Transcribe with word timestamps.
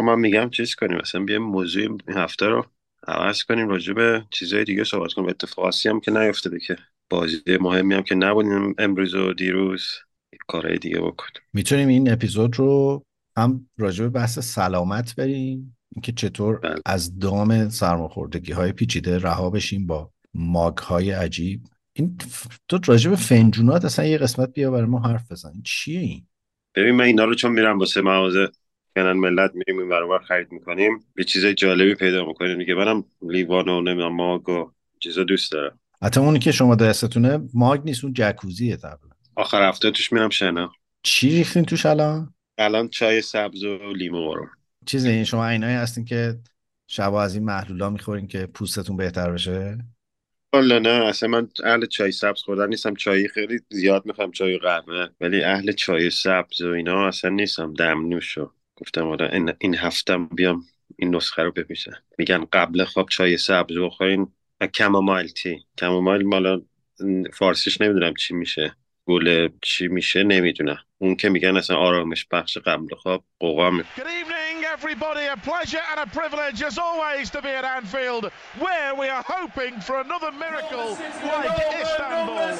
خب 0.00 0.06
من 0.06 0.18
میگم 0.18 0.50
چیز 0.50 0.74
کنیم 0.74 0.98
مثلا 0.98 1.24
بیایم 1.24 1.42
موضوع 1.42 1.82
این 1.82 2.00
هفته 2.08 2.46
رو 2.46 2.66
عوض 3.06 3.42
کنیم 3.42 3.68
راجع 3.68 3.92
به 3.92 4.24
چیزای 4.30 4.64
دیگه 4.64 4.84
صحبت 4.84 5.12
کنیم. 5.12 5.28
اتفاقاتی 5.28 5.88
هم 5.88 6.00
که 6.00 6.10
نیفتاده 6.10 6.60
که 6.60 6.76
بازی 7.10 7.42
مهمی 7.60 7.94
هم 7.94 8.02
که 8.02 8.14
نبودیم 8.14 8.74
امروز 8.78 9.14
و 9.14 9.32
دیروز. 9.32 9.82
کارهای 10.46 10.78
دیگه 10.78 10.98
بکنیم 10.98 11.42
می‌تونیم 11.52 11.88
این 11.88 12.12
اپیزود 12.12 12.58
رو 12.58 13.02
هم 13.36 13.68
راجع 13.78 14.04
به 14.04 14.10
بحث 14.10 14.38
سلامت 14.38 15.16
بریم. 15.16 15.76
اینکه 15.94 16.12
چطور 16.12 16.58
بله. 16.58 16.80
از 16.86 17.18
دام 17.18 17.68
سرماخوردگی 17.68 18.52
های 18.52 18.72
پیچیده 18.72 19.18
رها 19.18 19.50
بشیم 19.50 19.86
با 19.86 20.10
ماگ 20.34 20.78
های 20.78 21.10
عجیب. 21.10 21.60
این 21.92 22.16
تو 22.68 22.78
راجع 22.86 23.10
به 23.10 23.16
فنجونات 23.16 23.84
اصلا 23.84 24.04
یه 24.04 24.18
قسمت 24.18 24.52
بیا 24.52 24.70
برای 24.70 24.86
ما 24.86 24.98
حرف 24.98 25.32
بزن. 25.32 25.52
چیه 25.64 26.00
این؟ 26.00 26.26
ببین 26.74 26.94
من 26.94 27.04
اینا 27.04 27.24
رو 27.24 27.34
چون 27.34 27.52
میرم 27.52 27.78
واسه 27.78 28.00
مغازه 28.00 28.48
کنن 28.96 29.12
ملت 29.12 29.50
میریم 29.54 29.78
این 29.78 29.88
برابر 29.88 30.18
خرید 30.18 30.52
می‌کنیم. 30.52 31.04
یه 31.18 31.24
چیز 31.24 31.46
جالبی 31.46 31.94
پیدا 31.94 32.24
می‌کنیم 32.24 32.58
دیگه 32.58 32.74
منم 32.74 33.04
لیوان 33.22 33.68
و 33.68 33.80
نمی‌دونم 33.80 34.14
ماگ 34.14 34.48
و 34.48 34.70
چیزا 35.00 35.24
دوست 35.24 35.52
دارم. 35.52 35.78
حتی 36.02 36.20
اونی 36.20 36.38
که 36.38 36.52
شما 36.52 36.74
دستتونه 36.74 37.40
ماگ 37.54 37.84
نیست 37.84 38.04
اون 38.04 38.12
جکوزیه 38.12 38.76
طبعا 38.76 39.10
آخر 39.36 39.68
هفته 39.68 39.90
توش 39.90 40.12
میرم 40.12 40.30
شنا. 40.30 40.72
چی 41.02 41.30
ریختین 41.30 41.64
توش 41.64 41.86
الان؟ 41.86 42.34
الان 42.58 42.88
چای 42.88 43.20
سبز 43.20 43.64
و 43.64 43.92
لیمو 43.92 44.30
قرم 44.30 44.50
چیز 44.86 45.04
این 45.04 45.24
شما 45.24 45.48
عینایی 45.48 45.76
هستین 45.76 46.04
که 46.04 46.38
شبا 46.86 47.22
از 47.22 47.34
این 47.34 47.44
محلولا 47.44 47.90
می‌خورین 47.90 48.26
که 48.26 48.46
پوستتون 48.46 48.96
بهتر 48.96 49.30
بشه؟ 49.30 49.78
والا 50.52 50.78
نه 50.78 50.88
اصلا 50.88 51.28
من 51.28 51.48
اهل 51.64 51.86
چای 51.86 52.12
سبز 52.12 52.42
خوردن 52.42 52.68
نیستم. 52.68 52.94
چای 52.94 53.28
خیلی 53.28 53.60
زیاد 53.70 54.06
می‌خوام 54.06 54.30
چای 54.30 54.58
قهوه. 54.58 55.06
ولی 55.20 55.42
اهل 55.42 55.72
چای 55.72 56.10
سبز 56.10 56.60
و 56.60 56.68
اینا 56.68 57.08
اصلا 57.08 57.30
نیستم. 57.30 57.74
دمنوشو 57.74 58.52
گفتم 58.80 59.08
آره 59.08 59.30
این, 59.32 59.52
این 59.58 59.74
هفتم 59.74 60.26
بیام 60.26 60.62
این 60.96 61.14
نسخه 61.14 61.42
رو 61.42 61.52
بپیشم 61.52 62.02
میگن 62.18 62.44
قبل 62.52 62.84
خواب 62.84 63.08
چای 63.08 63.36
سبز 63.36 63.78
بخورین. 63.78 64.32
و 64.60 64.66
کمامایل 64.66 65.28
تی. 65.28 65.64
کمامایل 65.78 66.26
مالا 66.26 66.62
فارسیش 67.34 67.80
نمی‌دونم 67.80 68.14
چی 68.14 68.34
میشه. 68.34 68.76
گل 69.06 69.48
چی 69.62 69.88
میشه 69.88 70.22
نمی‌دونم. 70.22 70.78
اون 70.98 71.16
که 71.16 71.28
میگن 71.28 71.56
اصلا 71.56 71.76
آرامش 71.76 72.26
بخش 72.30 72.58
قبل 72.58 72.94
خواب 72.94 73.24
قوقا 73.38 73.70
Good 73.70 74.00
evening, 74.00 74.64
everybody. 74.76 75.24
A 75.34 75.36
pleasure 75.50 75.84
and 75.92 76.00
a 76.06 76.08
privilege, 76.18 76.62
as 76.62 76.78
always, 76.78 77.30
to 77.30 77.40
be 77.42 77.52
at 77.60 77.64
Anfield, 77.64 78.24
where 78.64 78.94
we 79.00 79.06
are 79.16 79.24
hoping 79.36 79.74
for 79.86 79.96
another 80.06 80.32
miracle 80.44 80.88
like 81.32 81.58
Istanbul. 81.82 82.50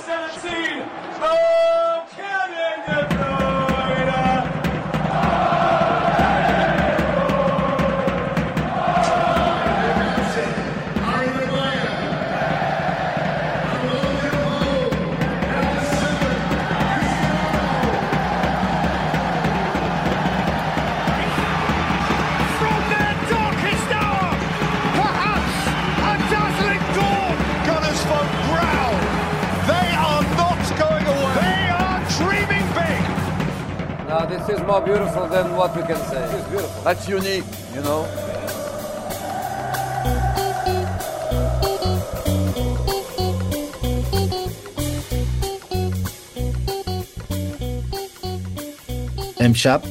This 34.29 34.49
is 34.51 34.61
more 34.67 34.83
beautiful 34.83 35.27
than 35.29 35.57
what 35.57 35.75
we 35.75 35.83
can 35.83 35.97
say. 36.11 36.23
It's 36.23 36.49
beautiful. 36.49 36.83
That's 36.85 37.09
unique, 37.09 37.45
you 37.75 37.81
know. 37.81 38.07
امشب 49.41 49.83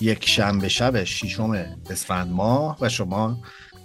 یک 0.00 0.28
شنبه 0.28 0.68
شب 0.68 1.04
ششم 1.04 1.50
اسفند 1.90 2.32
ماه 2.32 2.78
و 2.80 2.88
شما 2.88 3.38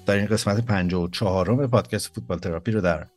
در 0.05 0.15
این 0.15 0.25
قسمت 0.25 0.65
54 0.65 1.67
پادکست 1.67 2.15
فوتبال 2.15 2.39
تراپی 2.39 2.71
رو 2.71 2.81
در 2.81 3.07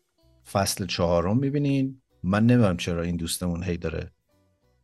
فصل 0.53 0.87
چهارم 0.87 1.39
می‌بینین 1.39 2.03
من 2.23 2.47
نمی‌دونم 2.47 2.77
چرا 2.77 3.03
این 3.03 3.17
دوستمون 3.17 3.63
هی 3.63 3.77
داره 3.77 4.14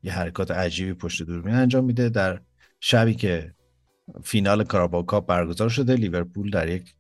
یه 0.02 0.12
حرکات 0.12 0.50
عجیبی 0.50 0.92
پشت 0.92 1.22
دوربین 1.22 1.54
انجام 1.54 1.84
میده 1.84 2.08
در 2.08 2.40
شبی 2.80 3.14
که 3.14 3.54
فینال 4.22 4.64
کاراباو 4.64 5.06
کاپ 5.06 5.26
برگزار 5.26 5.68
شده 5.68 5.94
لیورپول 5.94 6.50
در 6.50 6.68
یک 6.68 6.94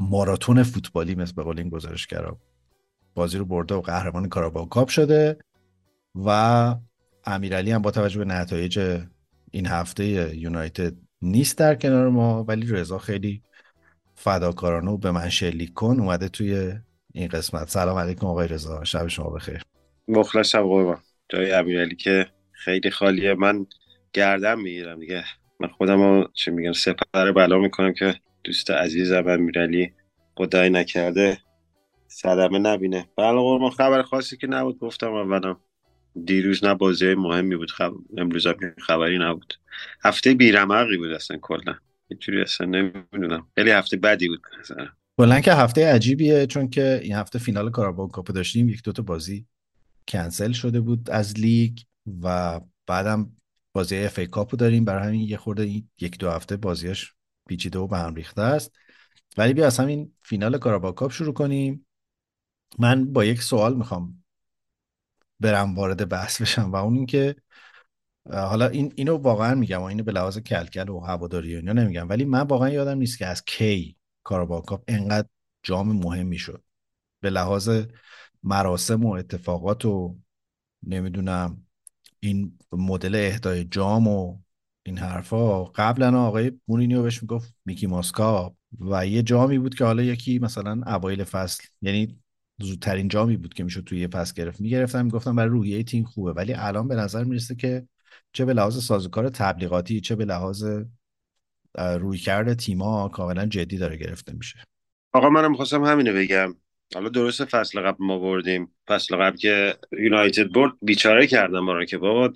ماراتون 0.00 0.62
فوتبالی 0.62 1.14
مثل 1.14 1.34
به 1.34 1.42
قول 1.42 1.58
این 1.58 1.68
گزارشگرا 1.68 2.38
بازی 3.14 3.38
رو 3.38 3.44
برده 3.44 3.74
و 3.74 3.80
قهرمان 3.80 4.28
کاراباو 4.28 4.68
کاپ 4.68 4.88
شده 4.88 5.36
و 6.14 6.28
امیرعلی 7.24 7.72
هم 7.72 7.82
با 7.82 7.90
توجه 7.90 8.18
به 8.18 8.24
نتایج 8.24 9.00
این 9.50 9.66
هفته 9.66 10.36
یونایتد 10.36 10.94
نیست 11.22 11.58
در 11.58 11.74
کنار 11.74 12.08
ما 12.08 12.44
ولی 12.44 12.66
رضا 12.66 12.98
خیلی 12.98 13.42
فداکارانه 14.14 14.90
و 14.90 14.96
به 14.96 15.10
من 15.10 15.28
شلیک 15.28 15.72
کن 15.72 16.00
اومده 16.00 16.28
توی 16.28 16.72
این 17.12 17.28
قسمت. 17.28 17.68
سلام 17.68 17.98
علیکم 17.98 18.26
آقای 18.26 18.48
رضا 18.48 18.84
شب 18.84 19.08
شما 19.08 19.30
بخیر. 19.30 19.62
مخلصم 20.08 20.62
قربان. 20.62 20.98
جای 21.28 21.52
امیرعلی 21.52 21.96
که 21.96 22.26
خیلی 22.64 22.90
خالیه. 22.90 23.34
من 23.34 23.66
گردن 24.12 24.60
می‌گیرم 24.60 25.00
دیگه. 25.00 25.24
من 25.60 25.68
خودم 25.68 26.00
رو 26.00 26.30
چی 26.34 26.50
میگن 26.50 26.72
سپر 26.72 27.32
بلا 27.32 27.58
می‌کنم 27.58 27.92
که 27.92 28.14
دوست 28.44 28.70
عزیزم 28.70 29.28
امیرعلی 29.28 29.92
خدایی 30.34 30.70
نکرده 30.70 31.38
صدمه 32.08 32.58
نبینه. 32.58 33.08
بله 33.16 33.32
قربان 33.32 33.70
خبر 33.70 34.02
خاصی 34.02 34.36
که 34.36 34.46
نبود 34.46 34.78
گفتم 34.78 35.12
اولم 35.12 35.60
دیروز 36.24 36.64
نه 36.64 36.74
بازی 36.74 37.14
مهمی 37.14 37.56
بود. 37.56 37.70
خب... 37.70 37.92
امروز 38.18 38.46
هم 38.46 38.54
خبری 38.78 39.18
نبود. 39.18 39.54
هفته 40.04 40.34
بیرمقی 40.34 40.96
بود 40.96 41.10
اصلا 41.10 41.36
کلا. 41.36 41.74
اینجوری 42.08 42.42
اصلا 42.42 42.66
نمی‌دونم. 42.66 43.46
خیلی 43.54 43.70
هفته 43.70 43.96
بدی 43.96 44.28
بود 44.28 44.40
مثلا 44.60 44.88
کلا 45.18 45.40
که 45.40 45.52
هفته 45.52 45.92
عجیبیه 45.92 46.46
چون 46.46 46.70
که 46.70 47.00
این 47.02 47.14
هفته 47.14 47.38
فینال 47.38 47.70
Carabao 47.70 48.08
Cup 48.08 48.32
داشتیم. 48.32 48.68
یک 48.68 48.82
دوتا 48.82 49.02
بازی 49.02 49.46
کنسل 50.08 50.52
شده 50.52 50.80
بود 50.80 51.10
از 51.10 51.40
لیگ. 51.40 51.78
و 52.22 52.60
بعدم 52.86 53.36
بازی 53.72 53.98
FA 53.98 54.18
Cup 54.18 54.26
و 54.26 54.56
داریم. 54.56 54.84
برای 54.84 55.08
همین 55.08 55.20
یه 55.20 55.36
خورده 55.36 55.62
این 55.62 55.90
یک 56.00 56.18
دو 56.18 56.30
هفته 56.30 56.56
بازیاش 56.56 57.14
پیچیده 57.48 57.78
و 57.78 57.86
به 57.86 57.98
هم 57.98 58.14
ریخته 58.14 58.42
است. 58.42 58.72
ولی 59.36 59.54
بیا 59.54 59.66
از 59.66 59.78
همین 59.78 60.12
فینال 60.22 60.58
Carabao 60.58 60.94
Cup 60.94 61.10
شروع 61.10 61.34
کنیم. 61.34 61.86
من 62.78 63.12
با 63.12 63.24
یک 63.24 63.42
سوال 63.42 63.76
می‌خوام 63.76 64.24
برم 65.40 65.74
وارد 65.74 66.08
بحث 66.08 66.42
بشم 66.42 66.72
و 66.72 66.76
اون 66.76 66.94
اینکه 66.94 67.36
حالا 68.32 68.68
این 68.68 68.92
اینو 68.96 69.16
واقعا 69.16 69.54
میگم 69.54 69.80
و 69.80 69.84
اینو 69.84 70.04
به 70.04 70.12
لحاظ 70.12 70.38
کلکل 70.38 70.88
و 70.88 71.00
هواداری 71.00 71.54
و 71.54 71.56
اینا 71.56 71.72
نمیگم 71.72 72.08
ولی 72.08 72.24
من 72.24 72.40
واقعا 72.40 72.68
یادم 72.68 72.98
نیست 72.98 73.18
که 73.18 73.26
از 73.26 73.44
کی 73.44 73.96
کاراباو 74.22 74.62
کاپ 74.62 74.84
انقدر 74.88 75.28
جام 75.62 75.92
مهمی 75.92 76.38
شد 76.38 76.64
به 77.20 77.30
لحاظ 77.30 77.70
مراسم 78.42 79.06
و 79.06 79.10
اتفاقات 79.10 79.84
و 79.84 80.16
نمی‌دونم 80.82 81.66
این 82.20 82.58
مدل 82.72 83.14
اهدای 83.14 83.64
جام 83.64 84.08
و 84.08 84.38
این 84.86 84.98
حرفا. 84.98 85.64
قبلا 85.64 86.20
آقای 86.22 86.52
مورینیو 86.68 87.02
بهش 87.02 87.22
می‌گفت 87.22 87.54
میکی 87.64 87.86
ماسکا. 87.86 88.56
و 88.80 89.06
یه 89.06 89.22
جامی 89.22 89.58
بود 89.58 89.74
که 89.74 89.84
حالا 89.84 90.02
یکی 90.02 90.38
مثلا 90.38 90.82
اوایل 90.86 91.24
فصل 91.24 91.64
یعنی 91.82 92.18
زودترین 92.60 93.08
جامی 93.08 93.36
بود 93.36 93.54
که 93.54 93.64
می‌شد 93.64 93.84
توی 93.84 94.00
یه 94.00 94.08
پس 94.08 94.34
گرفت. 94.34 94.60
می‌گرفتم 94.60 95.04
می‌گفتم 95.04 95.36
برای 95.36 95.50
روحیه 95.50 95.82
تیم 95.82 96.04
خوبه 96.04 96.32
ولی 96.32 96.54
الان 96.54 96.88
به 96.88 96.94
نظر 96.94 97.24
می‌رسه 97.24 97.54
که 97.54 97.86
چه 98.32 98.44
به 98.44 98.54
لحاظ 98.54 98.84
سازوکار 98.84 99.28
تبلیغاتی 99.28 100.00
چه 100.00 100.16
به 100.16 100.24
لحاظ 100.24 100.64
رویکرد 101.78 102.54
تیما 102.54 103.08
کاملا 103.08 103.46
جدی 103.46 103.78
داره 103.78 103.96
گرفته 103.96 104.32
میشه. 104.32 104.58
آقا 105.12 105.30
منم 105.30 105.54
خواستم 105.54 105.84
همینو 105.84 106.12
بگم. 106.12 106.56
حالا 106.94 107.08
درسته 107.08 107.44
فصل 107.44 107.80
قبل 107.80 108.04
ما 108.04 108.18
بردیم. 108.18 108.72
فصل 108.88 109.16
قبل 109.16 109.36
که 109.36 109.74
یونایتد 109.98 110.52
برد 110.52 110.72
بیچاره 110.82 111.26
کردم 111.26 111.60
ما 111.60 111.84
که 111.84 111.98
بابا 111.98 112.32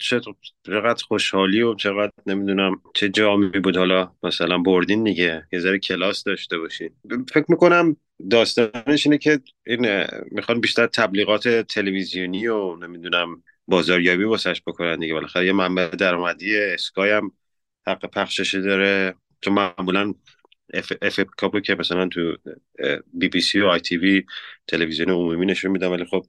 چقدر 0.62 1.04
خوشحالی 1.04 1.62
و 1.62 1.74
چقدر 1.74 2.12
نمی‌دونم 2.26 2.80
چه 2.94 3.08
جامی 3.08 3.48
بود. 3.48 3.76
حالا 3.76 4.12
مثلا 4.22 4.58
بردین 4.58 5.04
دیگه. 5.04 5.46
یه 5.52 5.58
ذره 5.58 5.78
کلاس 5.78 6.24
داشته 6.24 6.58
باشین. 6.58 6.90
فکر 7.32 7.44
می‌کنم 7.48 7.96
داستانش 8.30 9.06
اینه 9.06 9.18
که 9.18 9.40
این 9.66 10.04
می‌خوان 10.30 10.60
بیشتر 10.60 10.86
تبلیغات 10.86 11.48
تلویزیونی 11.48 12.46
و 12.46 12.76
نمی‌دونم 12.76 13.42
بازاریابی 13.68 14.24
واسش 14.24 14.62
بکنن 14.66 14.98
دیگه. 14.98 15.14
بالاخره 15.14 15.46
یه 15.46 15.52
منبع 15.52 15.88
درآمدی 15.88 16.58
اسکای 16.58 17.10
هم 17.10 17.32
حق 17.86 18.10
پخشش 18.10 18.54
داره. 18.54 19.14
چون 19.40 19.54
معمولا 19.54 20.14
اف, 20.74 20.92
FA 21.02 21.20
Cup 21.36 21.54
و 21.54 21.60
که 21.60 21.74
مثلا 21.74 22.08
تو 22.08 22.36
بی 23.12 23.28
بی 23.28 23.40
سی 23.40 23.60
و 23.60 23.66
آی 23.66 23.80
تی 23.80 23.96
وی 23.96 24.22
تلویزیون 24.66 25.10
عمومی 25.10 25.46
نشون 25.46 25.70
میدن 25.70 25.86
ولی 25.86 26.04
خب 26.04 26.26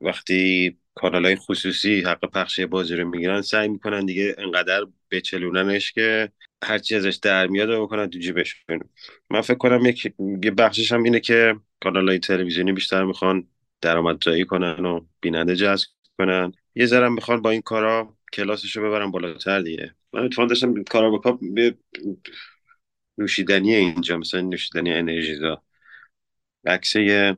وقتی 0.00 0.76
کانال 0.94 1.24
های 1.24 1.36
خصوصی 1.36 2.00
حق 2.00 2.30
پخش 2.30 2.60
بازی 2.60 2.96
رو 2.96 3.08
می‌گیرن 3.08 3.42
سعی 3.42 3.68
می‌کنن 3.68 4.06
دیگه 4.06 4.34
انقدر 4.38 4.86
بچلوننش 5.10 5.92
که 5.92 6.32
هرچی 6.64 6.94
ازش 6.94 7.18
در 7.22 7.46
میاد 7.46 7.70
رو 7.70 7.86
بکنن 7.86 8.10
تو 8.10 8.18
جیبشون. 8.18 8.80
من 9.30 9.40
فکر 9.40 9.56
کنم 9.56 9.86
یک 9.86 10.12
بخشش 10.58 10.92
هم 10.92 11.02
اینه 11.02 11.20
که 11.20 11.54
کانال 11.82 12.08
های 12.08 12.18
تلویزیونی 12.18 12.72
بیشتر 12.72 13.04
می‌خوان 13.04 13.48
درآمدزایی 13.80 14.44
کنن 14.44 14.86
و 14.86 15.06
بیننده 15.20 15.56
جذب 15.56 15.88
کنن. 16.18 16.52
یه 16.74 16.86
ذره 16.86 17.08
می‌خوان 17.08 17.42
با 17.42 17.50
این 17.50 17.62
کارا 17.62 18.16
کلاسش 18.32 18.76
رو 18.76 18.88
ببرن 18.88 19.10
بالاتر 19.10 19.60
دیگه. 19.60 19.94
من 20.12 20.24
اتفاقا 20.24 20.48
داشتم 20.48 20.84
کارا 20.84 21.10
با 21.10 21.38
نوشیدنی 23.18 23.74
اینجا 23.74 24.16
مثلا 24.16 24.40
نوشیدنی 24.40 24.92
انرژیزا. 24.92 25.62
عکس 26.66 26.96
یه 26.96 27.36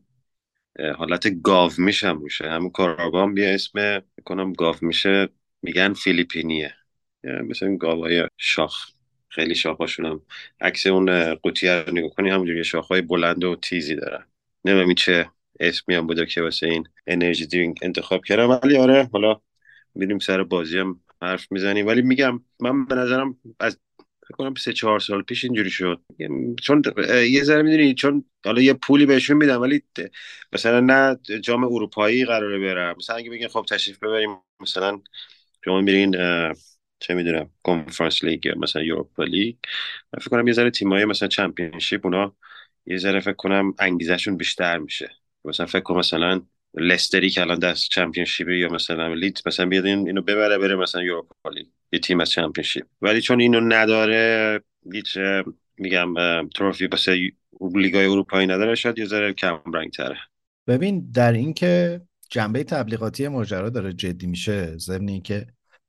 حالت 0.97 1.43
گاو 1.43 1.71
میشم 1.79 2.19
روشه 2.19 2.51
همون 2.51 2.71
کاراگاه 2.71 3.23
هم 3.23 3.37
یه 3.37 3.55
اسم 3.55 4.03
کنم 4.25 4.53
گاو 4.53 4.75
میشه 4.83 5.29
میگن 5.63 5.93
فیلیپینیه. 5.93 6.75
مثلا 7.25 7.77
گاوای 7.77 8.29
شاخ 8.37 8.91
خیلی 9.29 9.55
شاخاشون 9.55 10.07
هم. 10.07 10.23
عکس 10.61 10.87
اون 10.87 11.35
قوطی 11.35 11.69
رو 11.69 11.93
نگاه 11.93 12.11
کنی 12.11 12.31
همونجوری 12.31 12.65
شاخهای 12.65 13.01
بلند 13.01 13.45
و 13.45 13.57
تیزی 13.57 13.95
دارن. 13.95 14.27
نمی‌دونم 14.65 14.95
چه 14.95 15.31
اسمی 15.61 15.95
هم 15.95 16.07
بوده 16.07 16.27
که 16.27 16.43
واسه 16.43 16.67
این 16.67 16.89
انرژی 17.07 17.47
درینک 17.47 17.79
انتخاب 17.83 18.25
کردم. 18.25 18.51
ولی 18.51 18.77
آره 18.77 19.09
حالا 19.13 19.41
میریم 19.95 20.19
سر 20.19 20.43
بازی 20.43 20.79
هم 20.79 21.01
حرف 21.23 21.53
می‌زنیم. 21.53 21.87
ولی 21.87 22.03
میگم 22.03 22.45
من 22.61 22.85
به 22.85 22.95
نظرم 22.95 23.37
از 23.61 23.79
فکر 24.29 24.37
کنم 24.37 24.55
سه 24.55 24.73
چهار 24.73 25.01
سال 25.01 25.23
پیش 25.23 25.45
اینجوری 25.45 25.71
شد. 25.71 26.01
چون 26.63 26.83
یه 27.31 27.43
ذره 27.43 27.63
می‌دونی 27.63 27.95
چون 27.95 28.25
حالا 28.45 28.63
یه 28.63 28.75
پولی 28.75 29.07
بهشون 29.07 29.37
میدن 29.37 29.57
ولی 29.57 29.83
مثلا 30.53 30.81
نه 30.81 31.19
جام 31.41 31.65
اروپایی 31.65 32.25
قراره 32.25 32.59
برم. 32.59 32.97
مثلا 32.99 33.17
اگه 33.17 33.31
بگین 33.31 33.49
خب 33.49 33.67
تشریف 33.69 33.99
ببریم 33.99 34.37
مثلا 34.61 35.01
شما 35.65 35.81
میرین 35.81 36.17
چه 37.01 37.15
می‌دونم 37.15 37.51
کنفرانس 37.63 38.25
لیگ 38.25 38.53
مثلا 38.57 38.83
یوروپا 38.83 39.25
لیگ 39.25 39.57
فکر 40.21 40.31
کنم 40.31 40.47
یه 40.47 40.53
ذره 40.53 40.71
تیمایی 40.71 41.05
مثلا 41.05 41.29
چمپیونشیپ 41.29 42.07
اونا 42.07 42.37
یه 42.87 42.97
ذره 42.99 43.21
فکر 43.21 43.33
کنم 43.33 43.75
انگیزشون 43.79 44.37
بیشتر 44.37 44.79
میشه. 44.79 45.11
مثلا 45.45 45.67
فکر 45.67 45.81
کنم 45.83 45.99
مثلا 45.99 46.43
لستری 46.75 47.31
که 47.31 47.41
الان 47.41 47.59
دست 47.59 47.89
چمپیونشیپ 47.89 48.49
یا 48.49 48.69
مثلا 48.69 49.15
لیت 49.15 49.47
مثلا 49.47 49.67
بیاد 49.67 49.87
اینو 49.87 50.23
ببره 50.23 50.59
بره 50.59 50.77
مثلا 50.77 51.03
یوروپا 51.03 51.51
لیگ 51.51 51.67
یه 51.93 51.99
تیم 51.99 52.21
از 52.21 52.31
چمپیونشیپ 52.31 52.87
ولی 53.03 53.21
چون 53.21 53.41
اینو 53.41 53.61
نداره 53.61 54.61
هیچ 54.93 55.19
میگم 55.77 56.15
تروفی 56.49 56.87
واسه 56.87 57.31
لیگای 57.75 58.07
اروپایی 58.07 58.47
نداره 58.47 58.75
شاید 58.75 58.99
یه 58.99 59.07
ذره 59.07 59.33
کم 59.33 59.61
رنگ 59.75 59.91
تره 59.91 60.19
ببین 60.67 61.11
در 61.11 61.33
اینکه 61.33 62.01
جنبه 62.31 62.65
تبلیغاتی 62.65 63.29
ماجرا 63.29 63.71
داره 63.71 63.93
جدی 63.93 64.27
میشه 64.27 64.79
ضمن 64.79 65.09
اینکه 65.09 65.47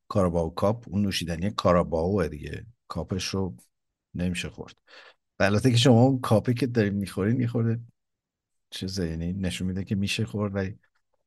کاراباو 0.08 0.54
کاپ 0.54 0.86
اون 0.88 1.02
نوشیدنی 1.02 1.50
کاراباو 1.50 2.28
دیگه. 2.28 2.66
کاپش 2.88 3.26
رو 3.26 3.58
نمیشه 4.16 4.50
خورد. 4.50 4.76
البته 5.40 5.72
که 5.72 5.78
شما 5.78 6.04
اون 6.04 6.22
کاپی 6.22 6.54
که 6.54 6.68
داریم 6.68 6.94
می‌خورین 6.94 7.36
میخورده 7.36 7.80
چه 8.70 9.06
یعنی 9.06 9.34
نشون 9.34 9.68
میده 9.68 9.84
که 9.84 9.96
میشه 9.96 10.26
خورد 10.26 10.56
ولی 10.56 10.76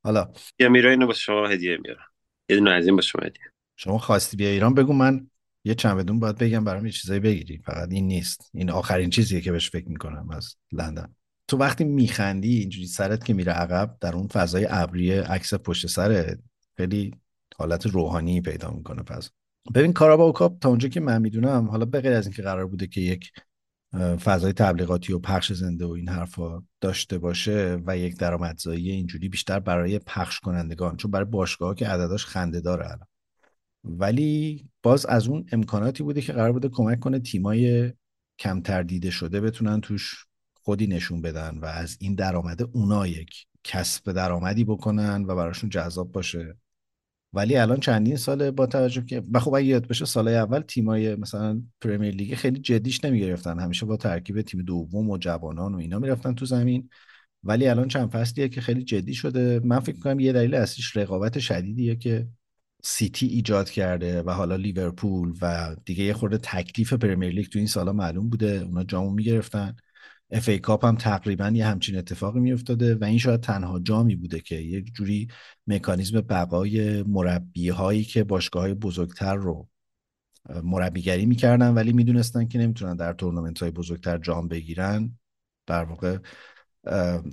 حالا 0.04 0.32
یا 0.58 0.68
میره 0.68 0.90
اینو 0.90 1.06
با 1.06 1.12
شما 1.12 1.46
هدیه 1.46 1.78
میارم 1.84 2.06
یه 2.48 2.56
دونه 2.56 2.70
از 2.70 2.86
این 2.86 2.96
با 2.96 3.02
شما 3.02 3.22
هدیه. 3.26 3.42
شما 3.76 3.98
خواستی 3.98 4.36
بیا 4.36 4.48
ایران 4.48 4.74
بگو 4.74 4.92
من 4.92 5.26
یه 5.64 5.74
چند 5.74 5.96
بدون 5.96 6.20
باید 6.20 6.38
بگم 6.38 6.64
برام 6.64 6.86
یه 6.86 6.92
چیزایی 6.92 7.20
بگیری. 7.20 7.58
فقط 7.58 7.88
این 7.90 8.06
نیست. 8.06 8.50
این 8.54 8.70
آخرین 8.70 9.10
چیزیه 9.10 9.40
که 9.40 9.52
بهش 9.52 9.70
فکر 9.70 9.88
می‌کنم 9.88 10.30
از 10.30 10.56
لندن. 10.72 11.14
تو 11.48 11.56
وقتی 11.56 11.84
میخندی 11.84 12.58
اینجوری 12.58 12.86
سرت 12.86 13.24
که 13.24 13.34
میره 13.34 13.52
عقب 13.52 13.96
در 14.00 14.14
اون 14.14 14.26
فضای 14.26 14.66
ابری 14.70 15.12
عکس 15.12 15.54
پشت 15.54 15.86
سر 15.86 16.36
خیلی 16.76 17.14
حالت 17.56 17.86
روحانی 17.86 18.40
پیدا 18.40 18.70
می‌کنه 18.70 19.02
پس. 19.02 19.30
ببین 19.74 19.92
کاراباو 19.92 20.32
کاپ 20.32 20.58
تا 20.58 20.68
اونجا 20.68 20.88
که 20.88 21.00
من 21.00 21.22
می‌دونم 21.22 21.68
حالا 21.70 21.84
به 21.84 22.00
غیر 22.00 22.12
از 22.12 22.26
اینکه 22.26 22.42
قرار 22.42 22.66
بوده 22.66 22.86
که 22.86 23.00
یک 23.00 23.32
فضای 23.94 24.52
تبلیغاتی 24.52 25.12
و 25.12 25.18
پخش 25.18 25.52
زنده 25.52 25.86
و 25.86 25.90
این 25.90 26.08
حرفا 26.08 26.62
داشته 26.80 27.18
باشه 27.18 27.78
و 27.86 27.98
یک 27.98 28.18
درآمدزایی 28.18 28.90
اینجوری 28.90 29.28
بیشتر 29.28 29.60
برای 29.60 29.98
پخش 29.98 30.40
کنندگان 30.40 30.96
چون 30.96 31.10
برای 31.10 31.24
باشگاه 31.24 31.74
که 31.74 31.88
عدداش 31.88 32.26
خنده 32.26 32.60
داره 32.60 32.84
الان. 32.84 33.06
ولی 33.84 34.66
باز 34.82 35.06
از 35.06 35.28
اون 35.28 35.46
امکاناتی 35.52 36.02
بوده 36.02 36.20
که 36.20 36.32
قرار 36.32 36.52
بوده 36.52 36.68
کمک 36.68 37.00
کنه 37.00 37.18
تیمای 37.18 37.92
کمتر 38.38 38.82
دیده 38.82 39.10
شده 39.10 39.40
بتونن 39.40 39.80
توش 39.80 40.26
خودی 40.54 40.86
نشون 40.86 41.22
بدن 41.22 41.58
و 41.58 41.64
از 41.64 41.96
این 42.00 42.14
درآمده 42.14 42.64
اونا 42.72 43.06
یک 43.06 43.46
کسب 43.64 44.12
درآمدی 44.12 44.64
بکنن 44.64 45.24
و 45.24 45.36
براشون 45.36 45.70
جذاب 45.70 46.12
باشه. 46.12 46.56
ولی 47.32 47.56
الان 47.56 47.80
چندین 47.80 48.16
ساله 48.16 48.50
با 48.50 48.66
توجه 48.66 49.04
که 49.04 49.22
خب 49.34 49.58
یادت 49.58 49.88
باشه 49.88 50.04
سالهای 50.04 50.36
اول 50.36 50.60
تیمای 50.60 51.14
مثلا 51.16 51.62
Premier 51.80 52.14
League 52.14 52.34
خیلی 52.34 52.60
جدیش 52.60 53.04
نمی‌گرفتن. 53.04 53.58
همیشه 53.58 53.86
با 53.86 53.96
ترکیب 53.96 54.42
تیم 54.42 54.62
دوم 54.62 55.10
و 55.10 55.18
جوانان 55.18 55.74
و 55.74 55.78
اینا 55.78 55.98
می‌رفتن 55.98 56.34
تو 56.34 56.44
زمین. 56.44 56.90
ولی 57.44 57.68
الان 57.68 57.88
چند 57.88 58.10
فصلیه 58.10 58.48
که 58.48 58.60
خیلی 58.60 58.84
جدی 58.84 59.14
شده. 59.14 59.60
من 59.64 59.80
فکر 59.80 59.98
کنم 59.98 60.20
یه 60.20 60.32
دلیل 60.32 60.54
اصلیش 60.54 60.96
رقابت 60.96 61.38
شدیدیه 61.38 61.96
که 61.96 62.28
سیتی 62.82 63.26
ایجاد 63.26 63.70
کرده 63.70 64.22
و 64.22 64.30
حالا 64.30 64.56
لیورپول 64.56 65.32
و 65.42 65.76
دیگه 65.84 66.04
یه 66.04 66.12
خورده 66.12 66.38
تکلیف 66.38 66.92
Premier 66.92 67.30
League 67.32 67.46
تو 67.46 67.58
این 67.58 67.68
سالا 67.68 67.92
معلوم 67.92 68.30
بوده. 68.30 68.62
اونا 68.66 68.84
جامو 68.84 69.10
می‌گرفتن. 69.10 69.76
FA 70.32 70.48
Cup 70.48 70.84
هم 70.84 70.96
تقریبا 70.96 71.48
یه 71.48 71.66
همچین 71.66 71.98
اتفاقی 71.98 72.40
میافتاده 72.40 72.94
و 72.94 73.04
این 73.04 73.18
شاید 73.18 73.40
تنها 73.40 73.80
جامی 73.80 74.16
بوده 74.16 74.40
که 74.40 74.54
یک 74.54 74.92
جوری 74.94 75.28
مکانیزم 75.66 76.20
بقای 76.20 77.02
مربی 77.02 77.68
هایی 77.68 78.04
که 78.04 78.24
باشگاه 78.24 78.62
های 78.62 78.74
بزرگتر 78.74 79.34
رو 79.34 79.68
مربیگری 80.62 81.26
می‌کردن 81.26 81.74
ولی 81.74 81.92
می‌دونستن 81.92 82.48
که 82.48 82.58
نمی‌تونن 82.58 82.96
در 82.96 83.12
تورنمنت 83.12 83.58
های 83.58 83.70
بزرگتر 83.70 84.18
جام 84.18 84.48
بگیرن 84.48 85.18
در 85.66 85.84
واقع 85.84 86.18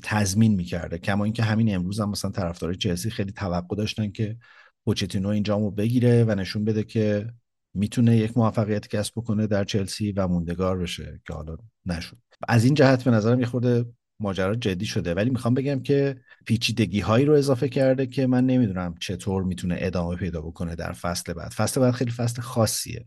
تضمین 0.03 0.55
می‌کرده. 0.55 0.97
کما 0.97 1.23
اینکه 1.23 1.43
همین 1.43 1.75
امروز 1.75 1.99
هم 1.99 2.09
مثلا 2.09 2.31
طرفدارای 2.31 2.75
چلسی 2.75 3.09
خیلی 3.09 3.31
توقع 3.31 3.75
داشتن 3.75 4.11
که 4.11 4.37
پوچتینو 4.85 5.29
این 5.29 5.43
جامو 5.43 5.71
بگیره 5.71 6.23
و 6.23 6.35
نشون 6.35 6.65
بده 6.65 6.83
که 6.83 7.33
می‌تونه 7.73 8.17
یک 8.17 8.37
موفقیت 8.37 8.87
کسب 8.87 9.13
بکنه 9.15 9.47
در 9.47 9.63
چلسی 9.63 10.11
و 10.11 10.27
موندگار 10.27 10.77
بشه 10.77 11.21
که 11.27 11.33
حالا 11.33 11.57
نشد. 11.85 12.28
از 12.47 12.65
این 12.65 12.73
جهت 12.73 13.03
به 13.03 13.11
نظرم 13.11 13.39
یه 13.39 13.45
خورده 13.45 13.85
ماجرا 14.19 14.55
جدی 14.55 14.85
شده. 14.85 15.13
ولی 15.13 15.29
می‌خوام 15.29 15.53
بگم 15.53 15.79
که 15.83 16.21
پیچیدگی 16.45 16.99
هایی 16.99 17.25
رو 17.25 17.33
اضافه 17.33 17.69
کرده 17.69 18.07
که 18.07 18.27
من 18.27 18.45
نمی‌دونم 18.45 18.95
چطور 18.99 19.43
می‌تونه 19.43 19.75
ادامه 19.79 20.15
پیدا 20.15 20.41
بکنه 20.41 20.75
در 20.75 20.91
فصل 20.91 21.33
بعد. 21.33 21.51
فصل 21.51 21.81
بعد 21.81 21.93
خیلی 21.93 22.11
فصل 22.11 22.41
خاصیه. 22.41 23.05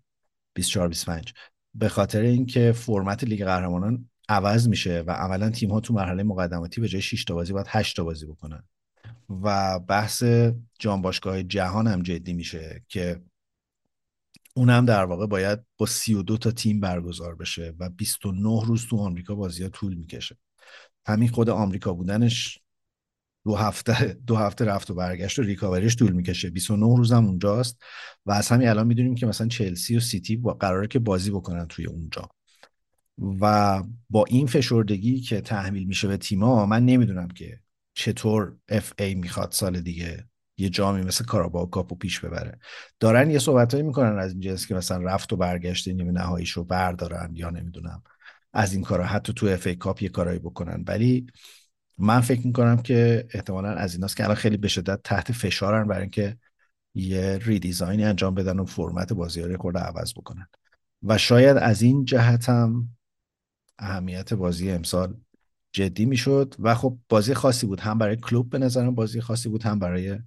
24 0.55 0.88
25 0.88 1.32
به 1.75 1.88
خاطر 1.88 2.20
اینکه 2.20 2.73
فرمت 2.73 3.25
لیگ 3.25 3.44
قهرمانان 3.44 4.09
عوض 4.28 4.68
میشه 4.68 5.04
و 5.06 5.11
عملا 5.11 5.50
تیم 5.50 5.71
ها 5.71 5.80
تو 5.80 5.95
مرحله 5.95 6.23
مقدماتی 6.23 6.80
به 6.80 6.88
جای 6.88 7.02
6 7.02 7.25
تا 7.25 7.35
بازی 7.35 7.52
باید 7.52 7.66
8 7.68 7.97
تا 7.97 8.04
بازی 8.04 8.26
بکنن. 8.26 8.62
و 9.42 9.78
بحث 9.78 10.25
جام 10.78 11.02
باشگاه 11.02 11.42
جهان 11.42 11.87
هم 11.87 12.02
جدی 12.02 12.33
میشه 12.33 12.83
که 12.88 13.21
اونم 14.54 14.87
در 14.87 15.04
واقع 15.04 15.26
باید 15.26 15.59
با 15.76 15.87
32 15.87 16.38
تا 16.38 16.50
تیم 16.50 16.80
برگزار 16.80 17.35
بشه 17.35 17.75
و 17.78 17.88
29 17.88 18.66
روز 18.66 18.87
تو 18.87 18.99
آمریکا 18.99 19.35
بازی 19.35 19.62
ها 19.62 19.68
طول 19.68 19.94
می‌کشه. 19.94 20.38
همین 21.06 21.28
خود 21.28 21.50
آمریکا 21.50 21.92
بودنش 21.92 22.59
دو 23.44 23.54
هفته 23.54 24.18
دو 24.26 24.37
هفته 24.37 24.64
رفت 24.64 24.90
و 24.90 24.94
برگشت 24.94 25.38
و 25.38 25.42
ریکاوریش 25.42 25.97
طول 25.97 26.12
می‌کشه. 26.12 26.50
29 26.50 26.97
روز 26.97 27.12
هم 27.12 27.26
اونجاست 27.26 27.82
و 28.26 28.32
از 28.32 28.49
همین 28.49 28.68
الان 28.68 28.87
می‌دونیم 28.87 29.14
که 29.14 29.26
مثلا 29.26 29.49
چلسی 29.49 29.97
و 29.97 30.00
سیتی 30.00 30.37
با 30.37 30.54
قراره 30.54 30.87
که 30.87 30.99
بازی 30.99 31.30
بکنن 31.30 31.66
توی 31.66 31.87
اونجا. 31.87 32.28
و 33.40 33.82
با 34.11 34.25
این 34.28 34.47
فشردگی 34.47 35.21
که 35.21 35.40
تحمیل 35.40 35.85
میشه 35.85 36.09
به 36.09 36.16
تیما 36.16 36.66
من 36.66 36.85
نمی‌دونم 36.85 37.28
که 37.28 37.61
چطور 37.94 38.56
اف 38.68 38.92
ای 38.99 39.14
می‌خواد 39.14 39.52
سال 39.52 39.80
دیگه 39.80 40.28
یه 40.62 40.69
جامی 40.69 41.02
مثل 41.02 41.25
کاراباو 41.25 41.71
کاپو 41.71 41.95
پیش 41.95 42.21
ببره. 42.21 42.59
دارن 43.00 43.31
یه 43.31 43.38
صحبتایی 43.38 43.83
می‌کنن 43.83 44.19
از 44.19 44.33
این 44.33 44.40
جنس 44.40 44.66
که 44.66 44.75
مثلا 44.75 45.02
رفت 45.02 45.33
و 45.33 45.37
برگشت 45.37 45.88
نیمه 45.88 46.12
نهاییشو 46.12 46.64
بردارن 46.64 47.31
یا 47.35 47.50
نمی‌دونم. 47.50 48.02
از 48.52 48.75
این 48.75 48.83
کارا 48.83 49.07
حتی 49.07 49.33
تو 49.33 49.47
اف 49.47 49.66
ای 49.66 49.76
کاپ 49.76 50.02
یه 50.02 50.09
کارایی 50.09 50.38
بکنن. 50.38 50.85
ولی 50.87 51.26
من 51.99 52.21
فکر 52.21 52.47
می‌کنم 52.47 52.83
که 52.83 53.26
احتمالا 53.35 53.69
از 53.69 53.95
ایناست 53.95 54.16
که 54.16 54.25
الان 54.25 54.35
خیلی 54.35 54.57
به 54.57 54.69
شدت 54.69 55.00
تحت 55.04 55.33
فشارن 55.33 55.88
برای 55.88 56.00
اینکه 56.00 56.37
یه 56.95 57.38
ریدیزاینی 57.42 58.04
انجام 58.04 58.35
بدن 58.35 58.59
و 58.59 58.64
فرمت 58.64 59.12
بازی 59.12 59.40
ها 59.40 59.47
رو 59.47 59.78
عوض 59.78 60.12
بکنن. 60.12 60.47
و 61.02 61.19
شاید 61.19 61.57
از 61.57 61.83
این 61.83 62.04
جهت 62.04 62.49
هم 62.49 62.88
اهمیت 63.78 64.35
بازی 64.35 64.71
امسال 64.71 65.16
جدی 65.73 66.07
می‌شد. 66.07 66.54
و 66.59 66.75
خب 66.75 66.99
بازی 67.09 67.35
خاصی 67.35 67.66
بود. 67.66 67.81
هم 67.81 67.99
برای 67.99 68.16
کلوب 68.16 68.50
به 68.50 68.59
نظرم 68.59 68.95
بازی 68.95 69.21
خاصی 69.21 69.49
بود 69.49 69.62
هم 69.62 69.78
برای 69.78 70.19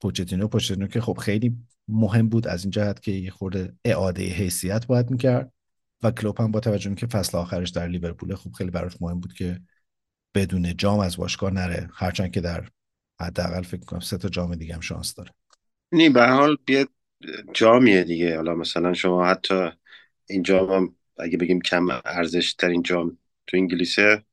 پوچتینو 0.00 0.48
پوچتینو 0.48 0.86
که 0.86 1.00
خب 1.00 1.18
خیلی 1.18 1.56
مهم 1.88 2.28
بود 2.28 2.48
از 2.48 2.64
این 2.64 2.70
جهت 2.70 3.02
که 3.02 3.12
یه 3.12 3.30
خورده 3.30 3.72
اعاده 3.84 4.22
حیثیت 4.22 4.86
باید 4.86 5.10
می‌کرد 5.10 5.52
و 6.02 6.10
کلوب 6.10 6.40
هم 6.40 6.50
با 6.50 6.60
توجه 6.60 6.94
که 6.94 7.06
فصل 7.06 7.38
آخرش 7.38 7.70
در 7.70 7.88
لیورپول 7.88 8.34
خب 8.34 8.52
خیلی 8.52 8.70
براش 8.70 8.92
مهم 9.00 9.20
بود 9.20 9.32
که 9.32 9.60
بدون 10.34 10.76
جام 10.76 10.98
از 10.98 11.16
باشگاه 11.16 11.50
نره 11.50 11.90
هرچند 11.94 12.30
که 12.30 12.40
در 12.40 12.68
حداقل 13.20 13.62
فکر 13.62 13.84
کنم 13.84 14.00
سه 14.00 14.18
تا 14.18 14.28
جام 14.28 14.54
دیگه 14.54 14.74
هم 14.74 14.80
شانس 14.80 15.14
داره. 15.14 15.30
نی 15.92 16.08
به 16.08 16.26
حال 16.26 16.56
بیاد 16.66 16.88
جامیه 17.54 18.04
دیگه. 18.04 18.36
حالا 18.36 18.54
مثلا 18.54 18.94
شما 18.94 19.26
حتی 19.26 19.70
این 20.26 20.42
جام 20.42 20.72
هم 20.72 20.94
اگه 21.18 21.38
بگیم 21.38 21.60
کم 21.60 21.86
ارزش 22.04 22.54
ترین 22.54 22.82
جام 22.82 23.18
تو 23.46 23.56
انگلیسه 23.56 24.24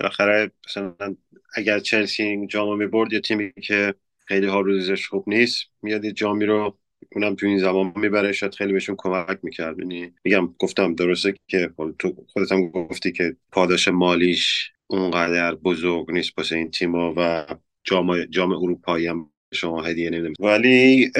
بالاخره 0.00 0.50
مثلا 0.68 1.16
اگر 1.54 1.78
چلسی 1.78 2.22
این 2.22 2.46
جام 2.46 2.78
می‌برد 2.78 3.12
یه 3.12 3.20
تیمی 3.20 3.52
که 3.52 3.94
خیلی 4.32 4.46
ها 4.46 4.60
روزش 4.60 5.06
خوب 5.06 5.24
نیست. 5.26 5.64
میاد 5.82 6.06
جامی 6.06 6.44
رو 6.44 6.78
اونم 7.14 7.34
تو 7.34 7.46
این 7.46 7.58
زمان 7.58 7.92
می‌بره 7.96 8.32
شاید 8.32 8.54
خیلی 8.54 8.72
بهشون 8.72 8.94
کمک 8.98 9.38
می‌کرد. 9.42 9.78
یعنی 9.78 10.12
میگم 10.24 10.54
گفتم 10.58 10.94
درسته 10.94 11.34
که 11.48 11.70
تو 11.98 12.26
خودت 12.28 12.52
هم 12.52 12.68
گفتی 12.68 13.12
که 13.12 13.36
پاداش 13.50 13.88
مالیش 13.88 14.72
اونقدر 14.86 15.54
بزرگ 15.54 16.10
نیست 16.10 16.32
واسه 16.38 16.56
این 16.56 16.70
تیما 16.70 17.14
و 17.16 17.46
جام 17.84 18.24
جام 18.24 18.52
اروپایی 18.52 19.06
هم 19.06 19.30
شما 19.54 19.82
هدیه 19.82 20.10
نمیدم. 20.10 20.32
ولی 20.46 21.12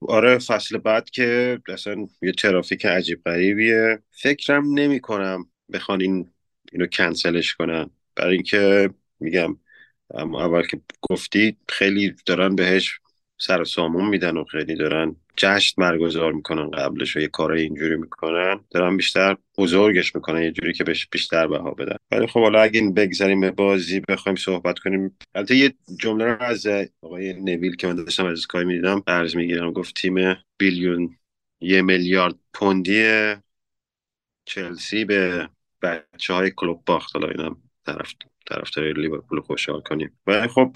آره 0.00 0.38
فصل 0.38 0.78
بعد 0.78 1.10
که 1.10 1.58
اصلا 1.68 2.06
یه 2.22 2.32
ترافیک 2.32 2.86
عجیب 2.86 3.22
غریبیه. 3.24 3.98
فکرم 4.10 4.74
نمی 4.74 5.00
کنم 5.00 5.50
بخوان 5.72 6.00
این 6.00 6.30
اینو 6.72 6.86
کنسلش 6.86 7.54
کنن. 7.54 7.90
برای 8.16 8.34
اینکه 8.34 8.90
میگم 9.20 9.56
اول 10.14 10.62
که 10.62 10.80
گفتی 11.02 11.56
خیلی 11.68 12.14
دارن 12.26 12.54
بهش 12.56 13.00
سر 13.40 13.64
سامون 13.64 14.08
میدن 14.08 14.36
و 14.36 14.44
خیلی 14.44 14.74
دارن 14.74 15.16
جشن 15.36 15.82
برگزار 15.82 16.32
می‌کنن 16.32 16.70
قبلش 16.70 17.16
و 17.16 17.20
یه 17.20 17.28
کارای 17.28 17.62
اینجوری 17.62 17.96
می‌کنن. 17.96 18.60
دارن 18.70 18.96
بیشتر 18.96 19.36
بزرگش 19.58 20.14
می‌کنن 20.14 20.42
یه 20.42 20.50
جوری 20.50 20.72
که 20.72 20.84
بهش 20.84 21.06
بیشتر 21.06 21.46
بها 21.46 21.70
بدن. 21.70 21.96
ولی 22.10 22.26
خب 22.26 22.40
حالا 22.40 22.60
اگه 22.60 22.80
این 22.80 22.94
بگذاریم 22.94 23.40
به 23.40 23.50
بازی 23.50 24.00
بخوایم 24.08 24.36
صحبت 24.36 24.78
کنیم. 24.78 25.18
البته 25.34 25.56
یه 25.56 25.74
جمله 26.00 26.24
رو 26.24 26.42
از 26.42 26.66
آقای 27.02 27.32
نویل 27.32 27.76
که 27.76 27.86
من 27.86 27.94
داشتم 27.94 28.26
از 28.26 28.38
اسکای 28.38 28.64
می‌دیدم 28.64 29.00
قرض 29.00 29.36
می‌گیرم 29.36 29.72
گفت 29.72 29.94
تیم 29.94 30.36
بیلیون 30.58 31.16
یه 31.60 31.82
میلیارد 31.82 32.34
پوندی 32.54 33.34
چلسی 34.44 35.04
به 35.04 35.48
بچه 35.82 36.34
های 36.34 36.50
کلوب 36.50 36.82
باخت. 36.86 37.16
حالا 37.16 37.28
اینم 37.28 37.62
طرف 37.92 38.14
طرفدار 38.50 38.92
لیورپول 38.92 39.40
خوشحال 39.40 39.80
کنیم. 39.80 40.18
و 40.26 40.48
خب 40.48 40.70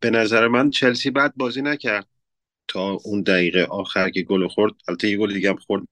به 0.00 0.10
نظر 0.10 0.48
من 0.48 0.70
چلسی 0.70 1.10
بعد 1.10 1.32
بازی 1.36 1.62
نکرد. 1.62 2.06
تا 2.68 2.90
اون 2.90 3.22
دقیقه 3.22 3.62
آخر 3.62 4.10
که 4.10 4.22
گل 4.22 4.48
خورد 4.48 4.72
البته 4.88 5.10
یه 5.10 5.16
گل 5.16 5.32
دیگه 5.32 5.50
هم 5.50 5.56
خورد. 5.56 5.82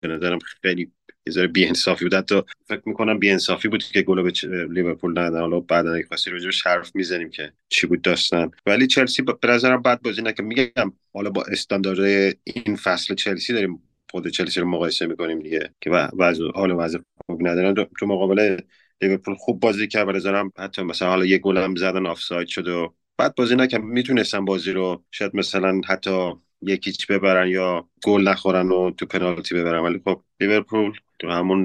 به 0.00 0.08
نظرم 0.08 0.38
خیلی 0.38 0.92
یه 1.26 1.32
ذره 1.32 1.46
بی‌انصافی 1.46 2.04
بود. 2.04 2.14
حتی 2.14 2.42
فکر 2.68 2.82
می‌کنم 2.86 3.18
بی‌انصافی 3.18 3.68
بود 3.68 3.84
که 3.84 4.02
گل 4.02 4.22
به 4.22 4.32
لیورپول 4.70 5.10
ندادن 5.10 5.40
حالا 5.40 5.60
بعدا 5.60 5.98
یک 5.98 6.06
خاصی 6.06 6.30
روش 6.30 6.66
حرف 6.66 6.96
می‌زنیم 6.96 7.30
که 7.30 7.52
چی 7.68 7.86
بود 7.86 8.02
داستان. 8.02 8.50
ولی 8.66 8.86
چلسی 8.86 9.22
به 9.22 9.48
نظرم 9.48 9.82
بعد 9.82 10.02
بازی 10.02 10.22
نکرد. 10.22 10.46
میگم 10.46 10.92
حالا 11.14 11.30
با 11.30 11.42
استاندارد 11.42 12.36
این 12.44 12.76
فصل 12.76 13.14
چلسی 13.14 13.52
داریم 13.52 13.82
خود 14.10 14.28
چلسی 14.28 14.60
رو 14.60 14.68
مقایسه 14.68 15.06
می‌کنیم 15.06 15.38
دیگه 15.38 15.70
که 15.80 15.90
وضع 15.90 16.44
حال 16.54 16.72
وضع 16.72 16.98
خوب 17.26 17.48
ندارن 17.48 17.86
تو 17.98 18.06
مقابل 18.06 18.56
لیورپول 19.02 19.34
خوب 19.34 19.60
بازی 19.60 19.88
کرد 19.88 20.06
به 20.06 20.12
نظرم 20.12 20.52
حتی 20.58 20.82
مثلا 20.82 21.08
حالا 21.08 21.26
یه 21.26 21.38
گل 21.38 21.56
هم 21.56 21.74
زدن 21.76 22.06
آفساید 22.06 22.48
شد 22.48 22.68
و 22.68 22.94
بعد 23.18 23.34
بازی 23.34 23.56
نکرد 23.56 23.82
می‌تونستن 23.82 24.44
بازی 24.44 24.72
رو 24.72 25.04
شاید 25.10 25.36
مثلا 25.36 25.80
حتی 25.88 26.32
یکیچ 26.62 27.06
ببرن 27.06 27.48
یا 27.48 27.88
گل 28.04 28.28
نخورن 28.28 28.68
و 28.68 28.90
تو 28.90 29.06
پنالتی 29.06 29.54
ببرن. 29.54 29.78
ولی 29.78 30.00
خب 30.04 30.22
لیورپول 30.40 30.92
تو 31.18 31.30
همون 31.30 31.64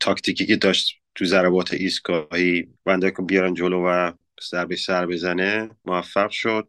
تاکتیکی 0.00 0.46
که 0.46 0.56
داشت 0.56 1.00
تو 1.14 1.24
ضربات 1.24 1.72
ایستگاهی 1.72 2.68
بنده 2.84 3.10
که 3.10 3.22
بیارن 3.22 3.54
جلو 3.54 3.86
و 3.86 4.12
سر 4.40 4.64
به 4.64 4.76
سر 4.76 5.06
بزنه 5.06 5.70
موفق 5.84 6.30
شد. 6.30 6.66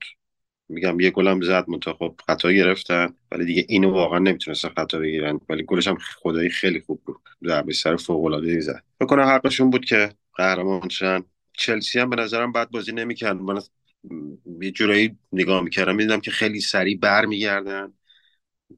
میگم 0.69 0.99
یه 0.99 1.11
گلم 1.11 1.41
زد 1.41 1.69
منتها 1.69 2.15
خطا 2.27 2.51
گرفتن 2.51 3.13
ولی 3.31 3.45
دیگه 3.45 3.65
اینو 3.69 3.91
واقعا 3.91 4.19
نمی‌تونستن 4.19 4.69
خطا 4.69 4.99
بگیرن. 4.99 5.39
ولی 5.49 5.63
گلش 5.63 5.87
هم 5.87 5.97
خدایی 5.97 6.49
خیلی 6.49 6.79
خوب 6.79 7.01
بود. 7.05 7.17
در 7.43 7.61
به 7.61 7.73
سر 7.73 7.95
فوق 7.95 8.25
العاده 8.25 8.59
زد. 8.59 8.83
بکنم 8.99 9.23
حقشون 9.23 9.69
بود 9.69 9.85
که 9.85 10.09
قهرمان 10.35 10.89
شدن 10.89 11.23
چلسی 11.53 11.99
هم 11.99 12.09
به 12.09 12.15
نظرم 12.15 12.51
بعد 12.51 12.71
بازی 12.71 12.91
نمی‌کرد. 12.91 13.35
من 13.35 13.61
یه 14.61 14.71
جورایی 14.71 15.17
نگاه 15.31 15.63
می‌کردم 15.63 15.95
می‌دیدم 15.95 16.19
که 16.19 16.31
خیلی 16.31 16.59
سریع 16.59 16.97
برمیگردن. 16.97 17.93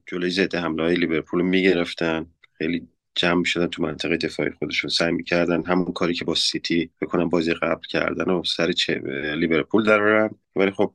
جلوی 0.06 0.30
ضد 0.30 0.54
حمله 0.54 0.82
های 0.82 0.94
لیورپول 0.94 1.42
می‌گرفتن. 1.42 2.26
خیلی 2.58 2.88
جمع 3.14 3.44
شدن 3.44 3.66
تو 3.66 3.82
منطقه 3.82 4.16
دفاعی 4.16 4.50
خودشون. 4.50 4.90
سعی 4.90 5.12
می‌کردن 5.12 5.64
همون 5.64 5.92
کاری 5.92 6.14
که 6.14 6.24
با 6.24 6.34
سیتی 6.34 6.90
بکنن 7.00 7.28
بازی 7.28 7.54
قبل 7.54 7.86
کردن 7.88 8.30
و 8.30 8.44
سر 8.44 8.72
چه 8.72 8.94
لیورپول 9.36 9.84
درارن 9.84 10.30
ولی 10.56 10.70
خب 10.70 10.94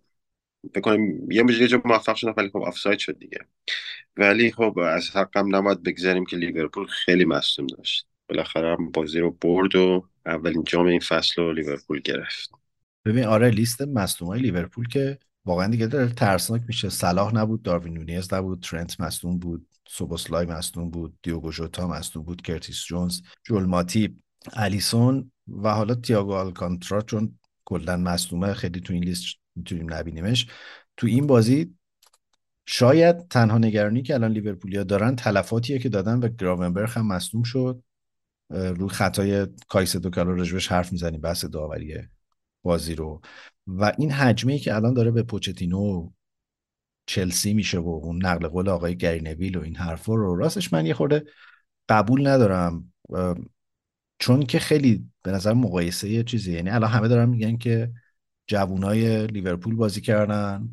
بکنم 0.74 1.32
یه 1.32 1.44
یه 1.60 1.68
جا 1.68 1.82
موفق 1.86 2.16
شدن 2.16 2.34
ولی 2.38 2.50
خب 2.50 2.58
آفساید 2.58 3.00
شد 3.00 3.20
دیگه. 3.20 3.40
ولی 4.18 4.52
خب 4.52 4.80
از 4.80 5.10
حقم 5.10 5.56
نباید 5.56 5.84
بگذاریم 5.84 6.26
که 6.26 6.38
لیورپول 6.38 6.88
خیلی 6.88 7.26
مصدوم 7.26 7.68
داشت. 7.68 8.08
بالاخره 8.30 8.76
هم 8.76 8.92
بازی 8.92 9.20
رو 9.20 9.32
برد 9.32 9.76
و 9.76 10.10
اولین 10.26 10.64
جام 10.64 10.86
این 10.86 11.00
فصل 11.00 11.42
رو 11.42 11.54
لیورپول 11.54 12.00
گرفت. 12.00 12.52
ببین 13.06 13.24
آره 13.24 13.50
لیست 13.50 13.82
مصدومای 13.82 14.40
لیورپول 14.40 14.88
که 14.88 15.20
واقعا 15.46 15.68
دیگه 15.68 15.88
داره 15.88 16.08
ترسناک 16.08 16.62
میشه. 16.68 16.90
صلاح 16.90 17.36
نبود 17.36 17.62
داروین 17.62 17.94
نونیز 17.94 18.34
نبود 18.34 18.60
ترنت 18.60 19.02
مصدوم 19.02 19.40
بود 19.40 19.68
سوبوسلای 19.88 20.46
مصدوم 20.46 20.90
بود 20.90 21.18
دیوگو 21.22 21.52
ژوتا 21.52 21.88
مصدوم 21.88 22.24
بود 22.24 22.42
کرتیس 22.42 22.84
جونز 22.84 23.22
جول 23.44 23.66
ماتیب 23.66 24.20
الیسون 24.54 25.32
و 25.48 25.70
حالا 25.70 25.96
تییاگو 25.96 26.34
آلکانترا 26.34 27.02
چون 27.02 27.40
کلا 27.66 27.98
مصدومه 27.98 28.54
خیلی 28.54 28.80
تو 28.80 28.94
این 28.94 29.04
لیست 29.04 29.26
می‌تونیم 29.58 29.94
نبینیمش. 29.94 30.48
تو 30.98 31.08
این 31.08 31.28
بازی 31.28 31.76
شاید 32.66 33.28
تنها 33.28 33.58
نگرانی 33.58 34.02
که 34.02 34.14
الان 34.14 34.32
لیورپولیا 34.32 34.84
دارن 34.84 35.16
تلفاتیه 35.16 35.80
که 35.80 35.90
دادن 35.90 36.20
و 36.20 36.28
گراونبرگ 36.28 36.90
هم 36.90 37.08
مصدوم 37.08 37.44
شد. 37.44 37.84
روی 38.50 38.90
خطای 38.90 39.48
کایسدو 39.68 40.24
رجبش 40.24 40.68
حرف 40.68 40.92
می‌زنیم 40.92 41.22
بحث 41.22 41.46
داوری 41.46 41.96
بازی 42.64 42.96
رو. 42.96 43.22
و 43.68 43.94
این 43.98 44.12
حجمه 44.12 44.60
که 44.60 44.76
الان 44.76 44.94
داره 44.94 45.12
به 45.12 45.24
پوچتینو 45.24 46.10
چلسی 47.06 47.54
میشه 47.54 47.80
و 47.80 47.90
اون 48.04 48.26
نقل 48.26 48.48
قول 48.48 48.70
آقای 48.70 48.98
گرینویل 48.98 49.58
و 49.58 49.62
این 49.62 49.76
حرفا 49.76 50.16
رو 50.16 50.36
راستش 50.36 50.74
من 50.74 50.86
یه 50.86 50.94
خورده 50.94 51.24
قبول 51.90 52.28
ندارم. 52.28 52.94
چون 54.20 54.44
که 54.44 54.60
خیلی 54.60 55.10
به 55.24 55.32
نظر 55.32 55.54
مقایسه 55.54 56.10
یه 56.10 56.24
چیزی 56.24 56.54
یعنی 56.54 56.70
الان 56.70 56.90
همه 56.90 57.08
دارن 57.08 57.30
میگن 57.30 57.58
که 57.58 57.92
جوونای 58.48 59.28
لیورپول 59.28 59.76
بازی 59.76 60.02
کردن. 60.02 60.70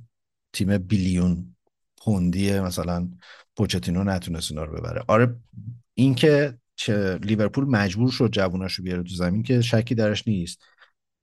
تیم 0.53 0.79
بیلیون 0.79 1.57
پوندی 1.97 2.61
مثلا 2.61 3.09
پوچتینو 3.57 4.05
نتونست 4.05 4.53
اونا 4.53 4.65
رو 4.65 4.77
ببره. 4.77 5.05
آره 5.09 5.37
اینکه 5.95 6.59
چه 6.77 7.19
لیورپول 7.23 7.65
مجبور 7.65 8.11
شد 8.11 8.31
جووناشو 8.31 8.83
بیاره 8.83 9.03
تو 9.03 9.15
زمین 9.15 9.43
که 9.43 9.61
شکی 9.61 9.95
درش 9.95 10.29
نیست. 10.29 10.63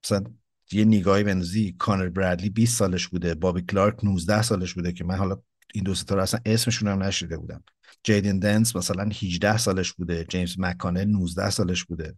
مثلا 0.04 0.24
یه 0.72 0.84
نگاهی 0.84 1.24
بندازی 1.24 1.72
کانر 1.78 2.08
برادلی 2.08 2.50
20 2.50 2.78
سالش 2.78 3.08
بوده 3.08 3.34
بابی 3.34 3.62
کلارک 3.62 4.04
19 4.04 4.42
سالش 4.42 4.74
بوده 4.74 4.92
که 4.92 5.04
من 5.04 5.16
حالا 5.16 5.36
این 5.74 5.84
دو 5.84 5.94
تا 5.94 6.14
رو 6.14 6.22
اصلا 6.22 6.40
اسمشون 6.46 6.88
هم 6.88 7.02
نشیده 7.02 7.36
بودم. 7.36 7.64
جیدن 8.04 8.38
دنس 8.38 8.76
مثلا 8.76 9.04
18 9.04 9.56
سالش 9.56 9.92
بوده 9.92 10.24
جیمز 10.24 10.54
مکانه 10.58 11.04
19 11.04 11.50
سالش 11.50 11.84
بوده. 11.84 12.14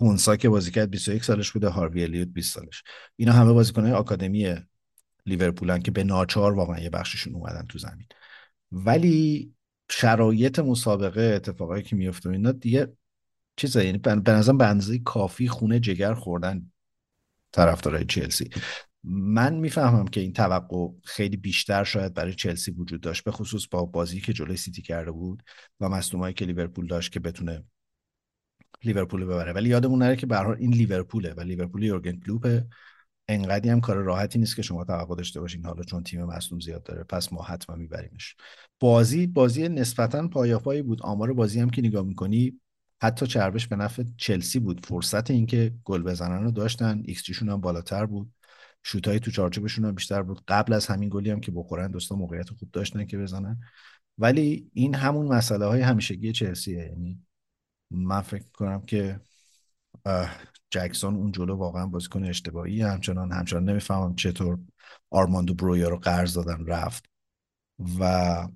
اونسا 0.00 0.36
که 0.36 0.48
بازی 0.48 0.70
کرد 0.70 0.90
21 0.90 1.24
سالش 1.24 1.50
بوده 1.50 1.68
هاروی 1.68 2.02
الیوت 2.02 2.28
20 2.28 2.54
سالش. 2.54 2.82
اینا 3.16 3.32
همه 3.32 3.52
بازیکنهای 3.52 3.92
آکادمی 3.92 4.54
لیورپولن 5.26 5.82
که 5.82 5.90
به 5.90 6.04
ناچار 6.04 6.52
واقعا 6.52 6.80
یه 6.80 6.90
بخششون 6.90 7.34
اومدن 7.34 7.66
تو 7.68 7.78
زمین. 7.78 8.06
ولی 8.72 9.52
شرایط 9.90 10.58
مسابقه 10.58 11.22
اتفاقایی 11.22 11.82
که 11.82 11.96
میفته 11.96 12.30
اینا 12.30 12.52
دیگه 12.52 12.92
چیزه 13.56 13.84
یعنی 13.84 13.98
به 13.98 14.32
نظرم 14.32 14.58
به 14.58 14.66
اندازه 14.66 14.98
کافی 14.98 15.48
خونه 15.48 15.80
جگر 15.80 16.14
خوردن 16.14 16.72
طرفدارای 17.52 18.04
چلسی. 18.04 18.50
من 19.04 19.54
می‌فهمم 19.54 20.08
که 20.08 20.20
این 20.20 20.32
توقع 20.32 20.88
خیلی 21.04 21.36
بیشتر 21.36 21.84
شاید 21.84 22.14
برای 22.14 22.34
چلسی 22.34 22.70
وجود 22.70 23.00
داشت 23.00 23.24
به 23.24 23.30
خصوص 23.30 23.66
با 23.70 23.84
بازی 23.84 24.20
که 24.20 24.32
جلوی 24.32 24.56
سیتی 24.56 24.82
کرده 24.82 25.10
بود 25.10 25.42
و 25.80 25.88
مصدومایی 25.88 26.34
که 26.34 26.44
لیورپول 26.44 26.86
داشت 26.86 27.12
که 27.12 27.20
بتونه 27.20 27.64
لیورپول 28.84 29.24
ببره. 29.24 29.52
ولی 29.52 29.68
یادمون 29.68 30.02
نره 30.02 30.16
که 30.16 30.26
به 30.26 30.48
این 30.48 30.72
لیورپوله 30.72 31.34
و 31.36 31.40
لیورپول 31.40 31.82
یورگن 31.82 32.20
کلوپ 32.20 32.62
انقدی 33.28 33.68
هم 33.68 33.80
کار 33.80 33.96
راحتی 33.96 34.38
نیست 34.38 34.56
که 34.56 34.62
شما 34.62 34.84
توقع 34.84 35.16
داشته 35.16 35.40
باشین 35.40 35.64
حالا 35.64 35.82
چون 35.82 36.02
تیم 36.02 36.24
مصدوم 36.24 36.60
زیاد 36.60 36.82
داره. 36.82 37.04
پس 37.04 37.32
ما 37.32 37.42
حتما 37.42 37.76
میبریمش. 37.76 38.36
بازی 38.80 39.26
بازی 39.26 39.68
نسبتا 39.68 40.28
پایاپایی 40.28 40.82
بود. 40.82 41.02
آمار 41.02 41.32
بازی 41.32 41.60
هم 41.60 41.70
که 41.70 41.82
نگاه 41.82 42.04
می‌کنی 42.06 42.60
حتی 43.02 43.26
چربش 43.26 43.66
به 43.66 43.76
نفع 43.76 44.02
چلسی 44.16 44.58
بود. 44.58 44.86
فرصت 44.86 45.30
اینکه 45.30 45.74
گل 45.84 46.02
بزنن 46.02 46.42
رو 46.42 46.50
داشتن. 46.50 47.02
ایکس 47.04 47.22
جیشون 47.22 47.48
هم 47.48 47.60
بالاتر 47.60 48.06
بود. 48.06 48.32
شوتای 48.82 49.20
تو 49.20 49.30
چارچوبشون 49.30 49.84
هم 49.84 49.94
بیشتر 49.94 50.22
بود. 50.22 50.40
قبل 50.48 50.72
از 50.72 50.86
همین 50.86 51.08
گلی 51.12 51.30
هم 51.30 51.40
که 51.40 51.50
بخورن 51.50 51.90
دو 51.90 52.00
سه 52.00 52.11
تا 52.11 52.16
موقعیت 52.16 52.50
خوب 52.50 52.70
داشتن 52.72 53.04
که 53.04 53.18
بزنن. 53.18 53.60
ولی 54.18 54.70
این 54.72 54.94
همون 54.94 55.26
مسئله 55.26 55.64
های 55.64 55.80
همیشگی 55.80 56.32
چلسیه. 56.32 56.78
یعنی 56.78 57.20
من 57.90 58.20
فکر 58.20 58.44
کنم 58.52 58.80
که 58.80 59.20
جکسون 60.70 61.14
اون 61.14 61.32
جلو 61.32 61.56
واقعا 61.56 61.86
بازیکن 61.86 62.24
اشتباهی 62.24 62.82
همچنان 62.82 63.32
همچنان 63.32 63.64
نمی‌فهمم 63.64 64.14
چطور 64.14 64.58
آرماندو 65.10 65.54
برویا 65.54 65.88
رو 65.88 65.96
قرض 65.96 66.34
دادن 66.34 66.66
رفت. 66.66 67.04
و 68.00 68.48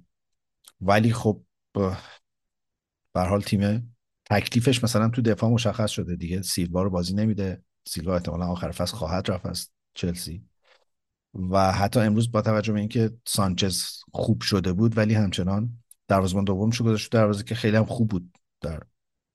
ولی 0.81 1.13
خب 1.13 1.43
به 3.13 3.21
حال 3.21 3.41
تیم 3.41 3.97
تکلیفش 4.25 4.85
مثلا 4.85 5.09
تو 5.09 5.23
دفاع 5.23 5.51
مشخص 5.51 5.91
شده 5.91 6.17
دیگه. 6.17 6.43
سیلوا 6.43 6.83
رو 6.83 6.91
بازی 6.91 7.15
نمیده. 7.15 7.63
سیلوا 7.89 8.15
احتمالا 8.15 8.47
آخر 8.47 8.71
فصل 8.71 8.97
خواهد 8.97 9.31
رفت 9.31 9.47
از 9.47 9.71
چلسی. 9.95 10.45
و 11.35 11.73
حتی 11.73 12.01
امروز 12.01 12.33
با 12.33 12.43
توجه 12.43 12.73
به 12.73 12.81
اینکه 12.81 13.11
سانچز 13.27 13.83
خوب 14.13 14.43
شده 14.43 14.73
بود 14.73 14.99
ولی 14.99 15.15
همچنان 15.15 15.83
دروازه‌بان 16.09 16.45
دوم 16.45 16.71
شو 16.71 16.85
گذاشت 16.85 17.13
دروازه 17.13 17.45
که 17.45 17.55
خیلی 17.55 17.77
هم 17.77 17.85
خوب 17.85 18.09
بود 18.09 18.39
در 18.61 18.83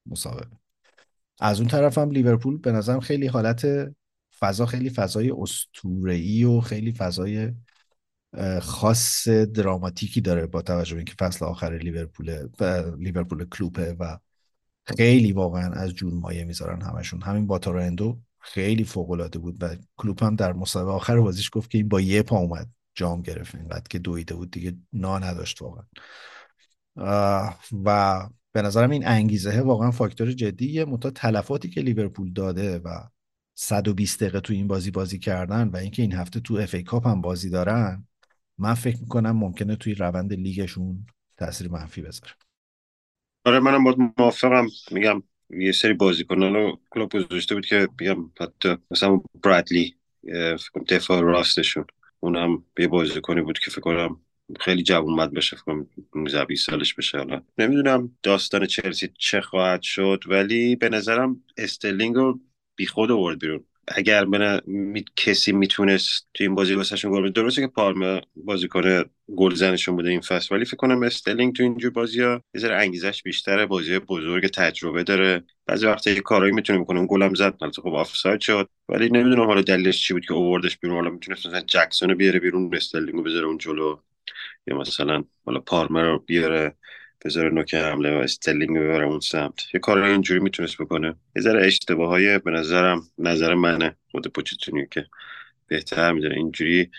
مسابقه. 0.10 0.58
از 1.40 1.60
اون 1.60 1.70
طرف 1.70 1.98
هم 1.98 2.12
لیورپول 2.12 2.58
به 2.58 2.72
نظرم 2.72 3.00
خیلی 3.00 3.28
حالت 3.28 3.68
فضا 4.40 4.66
خیلی 4.66 4.90
فضای 4.90 5.32
اسطوره‌ای 5.32 6.44
و 6.44 6.62
خیلی 6.62 6.92
فضای 6.92 7.52
خاص 8.62 9.28
دراماتیکی 9.28 10.22
داره 10.22 10.46
با 10.46 10.62
توجه 10.62 10.94
به 10.94 10.98
اینکه 10.98 11.14
فصل 11.20 11.46
آخر 11.46 11.78
لیورپول 11.78 12.48
لیورپول 12.98 13.46
کلوپه 13.46 13.96
و 14.00 14.18
خیلی 14.86 15.32
واقعا 15.32 15.72
از 15.74 15.94
جون 15.94 16.14
مایه 16.14 16.44
می‌ذارن 16.44 16.82
همشون. 16.82 17.22
همین 17.22 17.48
با 17.48 17.60
اندو 17.66 18.20
خیلی 18.40 18.84
فوق 18.84 19.12
العاده 19.12 19.40
بود 19.40 19.64
و 19.64 19.76
کلوپ 19.98 20.24
هم 20.24 20.36
در 20.36 20.54
مسابقه 20.54 20.92
آخر 20.92 21.20
بازیش 21.20 21.50
گفت 21.54 21.70
که 21.70 21.78
این 21.78 21.88
با 21.88 22.02
یه 22.02 22.24
پا 22.24 22.38
اومد 22.38 22.70
جام 22.96 23.22
گرفت 23.22 23.56
اینقدر 23.56 23.84
که 23.90 24.00
دویده 24.00 24.36
بود. 24.36 24.52
دیگه 24.52 24.78
نا 24.94 25.20
نداشت 25.20 25.62
واقعا. 25.62 25.86
و 27.86 28.30
به 28.52 28.62
نظرم 28.62 28.90
این 28.90 29.08
انگیزه 29.08 29.62
واقعا 29.62 29.92
فاکتور 29.92 30.32
جدیه. 30.32 30.86
متا 30.86 31.10
تلفاتی 31.10 31.70
که 31.70 31.82
لیورپول 31.82 32.34
داده 32.34 32.80
و 32.80 32.90
120 33.56 34.20
دقیقه 34.20 34.40
تو 34.40 34.54
این 34.54 34.68
بازی 34.68 34.92
بازی 34.92 35.20
کردن 35.20 35.68
و 35.68 35.78
اینکه 35.78 36.02
این 36.02 36.14
هفته 36.14 36.40
تو 36.40 36.56
اف 36.56 36.76
ای 36.76 36.84
کاپ 36.84 37.08
هم 37.08 37.22
بازی 37.22 37.50
دارن 37.50 38.08
من 38.58 38.74
فکر 38.74 38.98
می‌کنم 39.02 39.32
ممکنه 39.32 39.76
توی 39.76 39.94
روند 39.94 40.34
لیگشون 40.34 41.06
تاثیر 41.38 41.70
منفی 41.72 42.02
بذاره. 42.02 42.34
آره 43.46 43.60
منم 43.60 43.84
باید 43.84 43.98
موافقم. 44.18 44.68
میگم 44.92 45.24
یه 45.50 45.72
سری 45.72 45.94
بازیکنان 45.94 46.54
رو 46.54 46.80
کلوب 46.92 47.12
گذاشته 47.12 47.56
بود 47.56 47.66
که 47.66 47.88
میگم 48.00 48.32
حتی 48.40 48.78
مثلا 48.92 49.22
برادلی 49.44 49.96
دفاع 50.90 51.22
راستشون 51.22 51.86
اونم 52.20 52.66
یه 52.80 52.88
بازیکنی 52.88 53.42
بود 53.42 53.60
که 53.60 53.72
فکر 53.72 53.82
کنم 53.82 54.22
خیلی 54.60 54.84
جوونم 54.84 55.34
باشه 55.34 55.56
فکر 55.56 55.66
کنم 55.66 55.88
19 56.16 56.56
سالش 56.56 56.94
بشه 56.94 57.18
حالا. 57.18 57.42
نمی‌دونم 57.58 58.12
داستان 58.24 58.66
چلسی 58.66 59.10
چه 59.18 59.42
خواهد 59.42 59.82
شد 59.82 60.24
ولی 60.28 60.76
به 60.76 60.90
نظرم 60.90 61.44
استرلینگ 61.58 62.16
رو 62.16 62.40
بیخود 62.76 63.12
آورد 63.12 63.40
بیرون. 63.40 63.64
اگر 63.88 64.26
من 64.26 64.62
می... 64.66 65.06
کسی 65.16 65.52
می‌تونست 65.52 66.28
تو 66.34 66.44
این 66.44 66.56
بازی 66.56 66.74
واسهشون 66.74 67.12
گل 67.12 67.32
درسته 67.32 67.62
که 67.62 67.68
پالمر 67.68 68.22
بازیکن 68.36 69.04
گلزنشون 69.36 69.96
بوده 69.96 70.10
این 70.10 70.22
فصل 70.22 70.56
ولی 70.56 70.66
فکر 70.66 70.78
کنم 70.78 71.04
استرلینگ 71.04 71.56
تو 71.56 71.64
اینجور 71.64 71.92
بازی 71.92 72.22
ها 72.22 72.44
یه 72.54 72.62
ذره 72.62 72.76
انگیزش 72.76 73.24
بیشتره 73.24 73.66
بازی 73.66 74.00
بزرگ 74.00 74.48
تجربه 74.48 75.04
داره. 75.04 75.44
بعضی 75.66 75.86
وقتا 75.86 76.12
یه 76.12 76.22
کارایی 76.22 76.54
می‌تونه 76.54 76.80
می‌کنه 76.80 76.98
اون 77.00 77.08
گلم 77.10 77.34
زد 77.34 77.58
البته 77.62 77.82
خب 77.82 77.94
آفساید 77.94 78.40
شد 78.40 78.70
ولی 78.90 79.10
نمی‌دونم 79.10 79.46
حالا 79.46 79.62
دلیلش 79.62 80.08
چی 80.08 80.14
بود 80.14 80.26
که 80.26 80.34
اووردش 80.34 80.78
بیرون 80.78 80.98
حالا 80.98 81.10
می‌تونست 81.10 81.48
مثلا 81.48 81.62
جکسون 81.62 82.14
بیاره 82.14 82.40
بیرون 82.40 82.76
استرلینگ 82.76 83.14
رو 83.14 83.24
بذاره 83.24 83.46
اون 83.48 83.58
جلو. 83.58 84.00
یا 84.70 84.78
مثلا 84.78 85.24
حالا 85.46 85.60
پارما 85.60 86.02
رو 86.02 86.20
بیاره 86.20 86.76
بذاره 87.26 87.50
نوک 87.50 87.74
حمله 87.74 88.18
و 88.18 88.22
استلینگ 88.22 88.78
ببره 88.78 89.06
اون 89.06 89.20
سمت. 89.20 89.74
یه 89.74 89.80
کار 89.80 90.04
اینجوری 90.04 90.40
می‌تونست 90.40 90.78
بکنه. 90.78 91.16
یه 91.36 91.42
ذره 91.42 91.68
اشتباه 91.68 92.10
های 92.10 92.40
به 92.40 92.52
نظرم 92.52 93.02
نظر 93.18 93.54
منه 93.54 93.96
خود 94.12 94.28
پوچتونیو 94.28 94.86
که 94.86 95.06
بهتر 95.68 96.12
می‌دونه. 96.12 96.36
اینجوری 96.36 96.92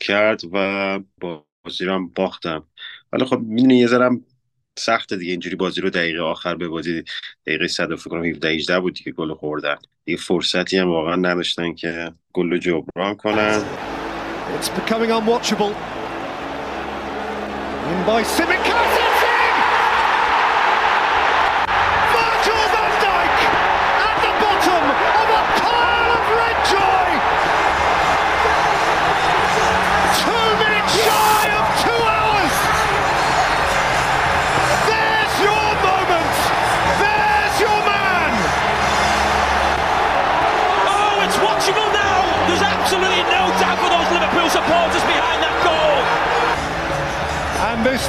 کرد 0.00 0.40
و 0.52 1.00
بازی 1.20 1.84
رو 1.84 1.94
هم 1.94 2.08
باختم. 2.08 2.64
ولی 3.12 3.24
خب 3.24 3.38
می‌دونی 3.38 3.78
یه 3.78 3.86
ذره 3.86 4.10
سخته 4.78 5.16
دیگه 5.16 5.30
اینجوری 5.30 5.56
بازی 5.56 5.80
رو 5.80 5.90
دقیقه 5.90 6.20
آخر 6.20 6.54
به 6.54 6.68
بازی 6.68 7.04
دقیقه 7.46 7.66
100 7.66 7.94
فکر 7.94 8.10
کنم 8.10 8.24
17 8.24 8.48
18 8.48 8.80
بود 8.80 8.94
دیگه 8.94 9.12
گل 9.12 9.34
خوردن. 9.34 9.76
دیگه 10.04 10.18
فرصتی 10.18 10.78
هم 10.78 10.88
واقعا 10.88 11.16
نداشتن 11.16 11.74
که 11.74 12.12
گل 12.32 12.50
رو 12.50 12.58
جبران 12.58 13.14
کنن. 13.14 13.62
It's 14.60 14.68
becoming. 14.68 15.97
In 17.88 18.04
by 18.04 18.22
Simicast. 18.22 18.87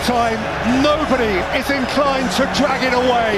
Time, 0.09 0.41
nobody 0.81 1.37
is 1.53 1.69
inclined 1.69 2.25
to 2.33 2.41
drag 2.57 2.81
it 2.81 2.97
away. 2.97 3.37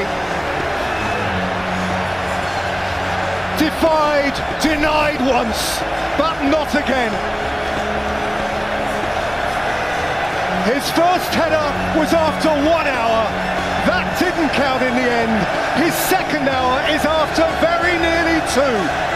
Defied, 3.60 4.32
denied 4.64 5.20
once, 5.20 5.84
but 6.16 6.40
not 6.48 6.72
again. 6.72 7.12
His 10.72 10.88
first 10.96 11.36
header 11.36 11.68
was 12.00 12.14
after 12.14 12.48
one 12.64 12.88
hour. 12.88 13.28
That 13.92 14.08
didn't 14.16 14.56
count 14.56 14.82
in 14.82 14.96
the 14.96 15.10
end. 15.12 15.36
His 15.84 15.94
second 16.08 16.48
hour 16.48 16.80
is 16.88 17.04
after 17.04 17.44
very 17.60 18.00
nearly 18.00 18.40
two. 18.56 19.12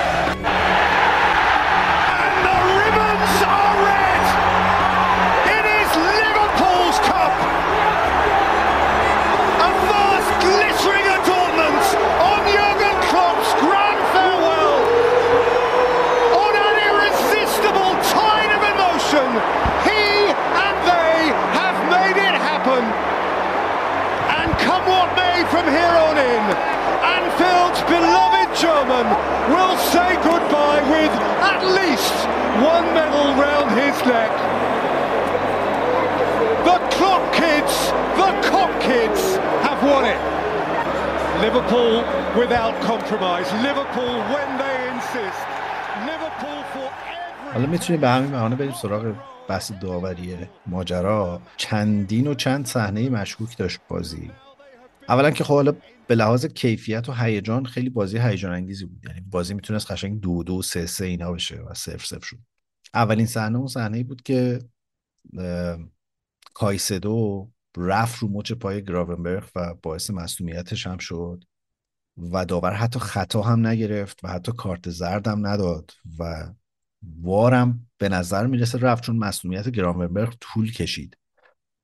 می‌تونیم 47.86 48.02
به 48.02 48.10
همین 48.10 48.32
بهانه 48.32 48.56
بریم 48.56 48.74
سراغ 48.74 49.16
بحث 49.50 49.72
داوری 49.72 50.38
ماجرا. 50.68 51.42
چندین 51.58 52.28
و 52.28 52.34
چند 52.34 52.66
صحنه 52.66 53.10
مشکوک 53.10 53.58
داشت 53.58 53.80
بازی. 53.88 54.32
اولا 55.10 55.32
که 55.32 55.44
خب 55.44 55.54
حالا 55.54 55.74
به 56.08 56.16
لحاظ 56.16 56.46
کیفیت 56.46 57.10
و 57.10 57.14
هیجان 57.14 57.66
خیلی 57.66 57.90
بازی 57.90 58.18
هیجان 58.18 58.52
انگیزی 58.52 58.86
بود. 58.86 59.06
یعنی 59.06 59.22
بازی 59.22 59.54
می‌تونست 59.54 59.92
قشنگ 59.92 60.22
دو 60.22 60.44
دو 60.44 60.62
سه 60.62 60.86
سه 60.86 61.06
اینا 61.06 61.32
بشه 61.32 61.62
و 61.62 61.74
صفر 61.74 62.06
صفر 62.06 62.26
شد. 62.26 62.38
اولین 62.94 63.26
صحنه 63.26 63.58
اون 63.58 63.68
صحنه 63.68 64.04
بود 64.04 64.22
که 64.22 64.60
کایسدو 66.54 67.50
رفت 67.78 68.20
رو 68.20 68.28
مچ 68.28 68.52
پای 68.52 68.84
گراونبرگ 68.84 69.44
و 69.56 69.74
باعث 69.74 70.10
مصومیتش 70.10 70.88
هم 70.88 70.98
شد 70.98 71.44
و 72.18 72.46
داور 72.46 72.74
حتی 72.74 73.00
خطا 73.00 73.42
هم 73.42 73.68
نگرفت 73.68 74.20
و 74.24 74.28
حتی 74.28 74.52
کارت 74.52 74.90
زرد 74.90 75.28
هم 75.28 75.48
نداد 75.48 75.92
و 76.20 76.48
وارم 77.22 77.88
به 77.98 78.10
نظر 78.10 78.48
می‌رسه 78.48 78.78
رفت 78.78 79.04
چون 79.04 79.16
مصومیت 79.16 79.70
گرامبرگ 79.70 80.34
طول 80.42 80.72
کشید. 80.72 81.18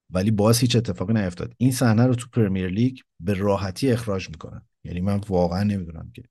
ولی 0.10 0.32
باز 0.32 0.60
هیچ 0.60 0.76
اتفاقی 0.76 1.14
نیفتاد. 1.14 1.54
این 1.58 1.72
صحنه 1.72 2.06
رو 2.06 2.16
تو 2.16 2.28
پرمیر 2.34 2.68
لیگ 2.68 2.98
به 3.20 3.34
راحتی 3.34 3.92
اخراج 3.92 4.30
می‌کنن. 4.30 4.62
یعنی 4.84 5.02
من 5.02 5.22
واقعا 5.30 5.64
نمی‌دونم 5.64 6.12
که. 6.14 6.24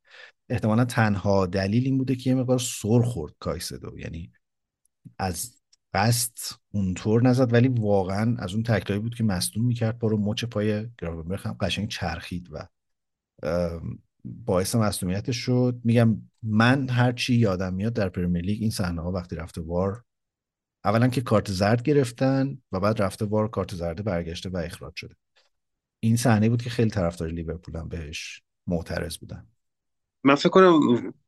احتمالا 0.48 0.84
تنها 0.84 1.46
دلیل 1.46 1.84
این 1.84 1.98
بوده 1.98 2.16
که 2.16 2.30
یه 2.30 2.36
مقدار 2.36 2.58
سر 2.58 3.02
خورد 3.02 3.34
کایسدو. 3.38 3.98
یعنی 3.98 4.32
از 5.18 5.60
قصد 5.94 6.32
اونطور 6.70 7.22
نزد. 7.22 7.52
ولی 7.52 7.68
واقعا 7.68 8.36
از 8.38 8.54
اون 8.54 8.62
تکلایی 8.62 9.02
بود 9.02 9.14
که 9.14 9.24
مصدوم 9.24 9.66
می‌کرد. 9.66 9.98
با 9.98 10.08
رو 10.08 10.16
مچ 10.16 10.44
پای 10.44 10.86
گراونبرگ 10.98 11.40
هم 11.44 11.56
قشنگ 11.60 11.88
چرخید 11.88 12.48
و 12.52 12.66
باعث 14.24 14.74
مصدومیتش 14.74 15.36
شد. 15.36 15.80
میگم 15.84 16.22
من 16.42 16.88
هر 16.88 17.12
چی 17.12 17.34
یادم 17.34 17.74
میاد 17.74 17.92
در 17.92 18.08
پرمیر 18.08 18.44
لیگ 18.44 18.58
این 18.60 18.70
صحنه 18.70 19.02
ها 19.02 19.12
وقتی 19.12 19.36
رفته 19.36 19.60
وار 19.60 20.04
اولا 20.84 21.08
که 21.08 21.20
کارت 21.20 21.50
زرد 21.50 21.82
گرفتن 21.82 22.58
و 22.72 22.80
بعد 22.80 23.02
رفته 23.02 23.24
وار 23.24 23.48
کارت 23.48 23.74
زرد 23.74 24.04
برگشته 24.04 24.48
و 24.48 24.56
اخراج 24.56 24.96
شده. 24.96 25.14
این 26.00 26.16
صحنه 26.16 26.48
بود 26.48 26.62
که 26.62 26.70
خیلی 26.70 26.90
طرفدار 26.90 27.28
لیورپول 27.28 27.76
هم 27.76 27.88
بهش 27.88 28.42
معترض 28.66 29.18
بودن. 29.18 29.46
من 30.24 30.34
فکر 30.34 30.48
کنم 30.48 30.80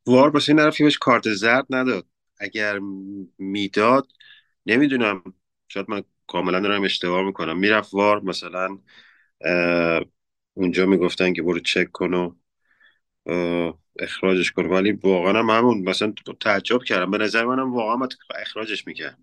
وار 0.05 0.29
واسه 0.29 0.51
این 0.51 0.59
حرفی 0.59 0.83
بهش 0.83 0.97
کارت 0.97 1.33
زرد 1.33 1.65
نداد. 1.69 2.05
اگر 2.37 2.79
می‌داد 3.37 4.07
نمی‌دونم. 4.65 5.23
شاید 5.67 5.85
من 5.89 6.03
کاملا 6.27 6.59
دارم 6.59 6.83
اشتباه 6.83 7.23
می‌کنم. 7.23 7.59
می‌رفت 7.59 7.93
وار 7.93 8.23
مثلا 8.23 8.79
اونجا 10.53 10.85
می‌گفتن 10.85 11.33
که 11.33 11.41
برو 11.41 11.59
چک 11.59 11.91
کن 11.91 12.13
و 12.13 13.73
اخراجش 13.99 14.51
کن 14.51 14.65
ولی 14.65 14.91
واقعا 14.91 15.39
هم 15.39 15.49
همون 15.49 15.83
مثلا 15.89 16.13
تعجب 16.39 16.83
کردم. 16.83 17.11
به 17.11 17.17
نظر 17.17 17.45
منم 17.45 17.73
واقعا 17.73 18.07
اخراجش 18.35 18.87
می‌کرد. 18.87 19.17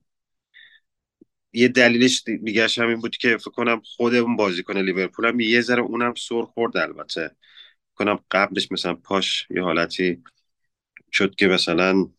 یه 1.52 1.68
دلیلش 1.68 2.24
میگشت 2.26 2.78
همین 2.78 3.00
بود 3.00 3.16
که 3.16 3.36
فکر 3.36 3.50
کنم 3.50 3.82
خود 3.96 4.14
اون 4.14 4.36
بازیکن 4.36 4.78
لیورپول 4.78 5.26
هم 5.26 5.40
یه 5.40 5.60
ذره 5.60 5.82
اونم 5.82 6.14
سر 6.14 6.42
خورد 6.42 6.76
البته. 6.76 7.36
کنم 7.94 8.18
قبلش 8.30 8.72
مثلا 8.72 8.94
پاش 8.94 9.46
یه 9.50 9.62
حالتی 9.62 10.22
شد 11.12 11.34
که 11.34 11.46
مثلا 11.48 12.10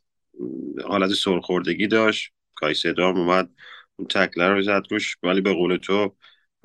حالت 0.86 1.14
سرخوردگی 1.14 1.88
داشت. 1.88 2.34
کایسدو 2.56 3.04
هم 3.04 3.18
اومد 3.18 3.50
اون 3.96 4.08
تکلر 4.08 4.54
رو 4.54 4.62
زد 4.62 4.84
روش. 4.92 5.18
ولی 5.24 5.42
به 5.42 5.54
قول 5.54 5.78
تو 5.78 6.16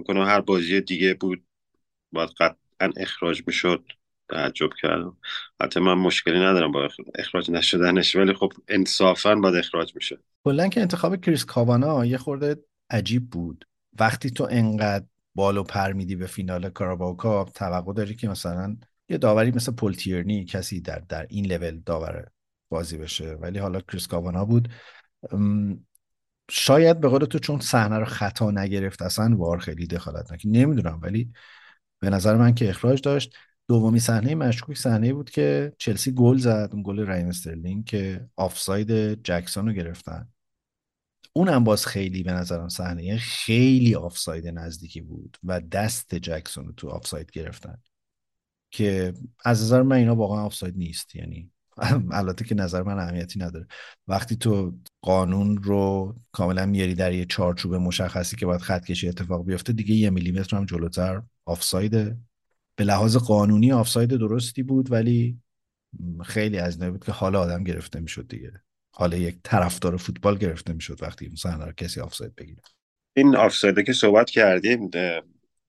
کنم 0.07 0.22
هر 0.22 0.40
بازی 0.40 0.81
دیگه 0.81 1.14
بود 1.14 1.44
باید 2.12 2.31
قطعا 2.31 2.92
اخراج 2.96 3.42
می‌شد. 3.46 3.92
تعجب 4.28 4.70
کردم. 4.82 5.16
حتی 5.60 5.80
من 5.80 5.94
مشکلی 5.94 6.38
ندارم 6.38 6.72
با 6.72 6.88
اخراج 7.14 7.50
نشدنش 7.50 8.16
ولی 8.16 8.32
خب 8.34 8.52
انصافا 8.68 9.34
باید 9.34 9.54
اخراج 9.54 9.92
میشه 9.94 10.18
کلا 10.44 10.68
که 10.68 10.80
انتخاب 10.80 11.16
کریس 11.16 11.44
کاوانا 11.44 12.06
یه 12.06 12.18
خورده 12.18 12.56
عجیب 12.90 13.30
بود. 13.30 13.64
وقتی 14.00 14.30
تو 14.30 14.48
انقدر 14.50 15.04
بالو 15.34 15.62
پر 15.62 15.92
میدی 15.92 16.16
به 16.16 16.26
فینال 16.26 16.70
کاراباو 16.70 17.16
کاپ 17.16 17.52
توقع 17.52 17.92
داری 17.92 18.14
که 18.14 18.28
مثلا 18.28 18.76
یه 19.08 19.18
داوری 19.18 19.50
مثل 19.50 19.72
پل 19.72 19.93
تیرنی 19.93 20.44
کسی 20.44 20.80
در 20.80 20.98
در 20.98 21.26
این 21.30 21.46
لول 21.46 21.80
داور 21.86 22.28
بازی 22.68 22.98
بشه. 22.98 23.34
ولی 23.34 23.58
حالا 23.58 23.80
کریس 23.80 24.06
کاوانا 24.06 24.44
بود. 24.44 24.68
شاید 26.50 27.00
به 27.00 27.08
قول 27.08 27.24
تو 27.24 27.38
چون 27.38 27.60
صحنه 27.60 27.98
رو 27.98 28.04
خطا 28.04 28.50
نگرفت 28.50 29.02
اصلا 29.02 29.36
وار 29.36 29.58
خیلی 29.58 29.86
دخالت 29.86 30.32
نکرد 30.32 30.52
نمی‌دونم 30.52 30.98
ولی 31.02 31.32
به 32.00 32.10
نظر 32.10 32.36
من 32.36 32.54
که 32.54 32.68
اخراج 32.68 33.00
داشت. 33.00 33.36
دومی 33.68 34.00
صحنه 34.00 34.35
مشکوک 34.35 34.76
صحنه 34.76 35.12
بود 35.12 35.31
که 35.31 35.72
چلسی 35.79 36.12
گل 36.12 36.37
زد 36.38 36.68
اون 36.72 36.83
گل 36.83 37.00
رحیم 37.00 37.26
استرلینگ 37.26 37.85
که 37.85 38.29
آفساید 38.37 39.22
جکسون 39.22 39.66
رو 39.66 39.72
گرفتن. 39.72 40.29
اونم 41.33 41.64
باز 41.64 41.87
خیلی 41.87 42.22
به 42.22 42.33
نظرم 42.33 42.68
صحنه 42.68 43.16
خیلی 43.16 43.94
آفساید 43.94 44.48
نزدیکی 44.48 45.00
بود 45.00 45.38
و 45.44 45.61
دست 45.61 46.14
جکسون 46.14 46.66
رو 46.66 46.72
تو 46.72 46.88
آفساید 46.88 47.31
گرفتن 47.31 47.79
که 48.70 49.14
از 49.44 49.62
نظر 49.62 49.83
من 49.83 49.96
اینا 49.96 50.14
واقعا 50.14 50.44
آفساید 50.44 50.76
نیست. 50.76 51.16
یعنی 51.16 51.50
البته 52.11 52.44
که 52.44 52.55
نظر 52.55 52.83
من 52.83 52.98
اهمیتی 52.98 53.38
نداره. 53.38 53.66
وقتی 54.09 54.37
تو 54.37 54.79
قانون 55.00 55.57
رو 55.62 56.14
کاملا 56.33 56.66
میاری 56.66 56.94
در 56.94 57.12
یه 57.12 57.24
چارچوب 57.24 57.74
مشخصی 57.74 58.37
که 58.37 58.46
باید 58.46 58.61
خط 58.61 58.85
کشی 58.85 59.09
اتفاق 59.09 59.46
بیفته 59.46 59.72
دیگه 59.72 59.94
یه 59.94 60.11
میلیمتر 60.11 60.57
هم 60.57 60.64
جلوتر 60.64 61.22
آفساید 61.44 62.16
به 62.76 62.84
لحاظ 62.84 63.16
قانونی 63.16 63.72
آفساید 63.72 64.10
درستی 64.10 64.62
بود 64.62 64.92
ولی 64.92 65.38
خیلی 66.24 66.58
از 66.58 66.78
بود 66.78 67.04
که 67.04 67.12
حال 67.12 67.36
آدم 67.36 67.64
گرفته 67.64 68.00
می‌شد 68.00 68.28
دیگه. 68.28 68.52
حال 68.94 69.12
یک 69.12 69.36
طرفدار 69.42 69.96
فوتبال 69.96 70.38
گرفته 70.38 70.72
می‌شد 70.72 71.02
وقتی 71.02 71.32
صحنه 71.36 71.64
رو 71.64 71.72
کسی 71.72 72.00
آفساید 72.00 72.34
بگیره. 72.34 72.62
این 73.16 73.36
آفسایده 73.36 73.82
که 73.82 73.92
صحبت 73.92 74.30
کردیم 74.30 74.90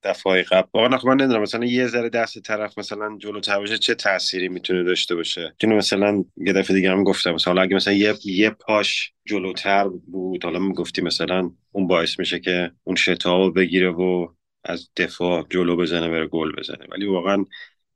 دفعه 0.03 0.43
قبل. 0.43 0.67
واقعا 0.73 0.97
خب 0.97 1.07
من 1.07 1.15
نمی‌دونم 1.15 1.41
مثلا 1.41 1.65
یه 1.65 1.87
ذره 1.87 2.09
دست 2.09 2.39
طرف 2.39 2.77
مثلا 2.77 3.17
جلو 3.19 3.41
باشه 3.59 3.77
چه 3.77 3.95
تأثیری 3.95 4.49
می‌تونه 4.49 4.83
داشته 4.83 5.15
باشه؟ 5.15 5.55
چون 5.57 5.73
مثلا 5.73 6.23
یه 6.37 6.53
دفعه 6.53 6.75
دیگه 6.75 6.91
هم 6.91 7.03
گفتم 7.03 7.31
مثلا 7.31 7.61
اگه 7.61 7.75
مثلا 7.75 7.93
یه 7.93 8.15
یه 8.25 8.49
پاش 8.49 9.13
جلوتر 9.25 9.87
بود 9.87 10.43
حالا 10.43 10.59
می‌گفتی 10.59 11.01
مثلا 11.01 11.51
اون 11.71 11.87
باعث 11.87 12.19
میشه 12.19 12.39
که 12.39 12.71
اون 12.83 12.95
شتاب 12.95 13.55
بگیره 13.59 13.91
و 13.91 14.27
از 14.67 14.89
دفاع 14.97 15.47
جلو 15.49 15.75
بزنه 15.77 16.10
بره 16.10 16.27
گل 16.27 16.51
بزنه. 16.56 16.86
ولی 16.91 17.06
واقعا 17.06 17.45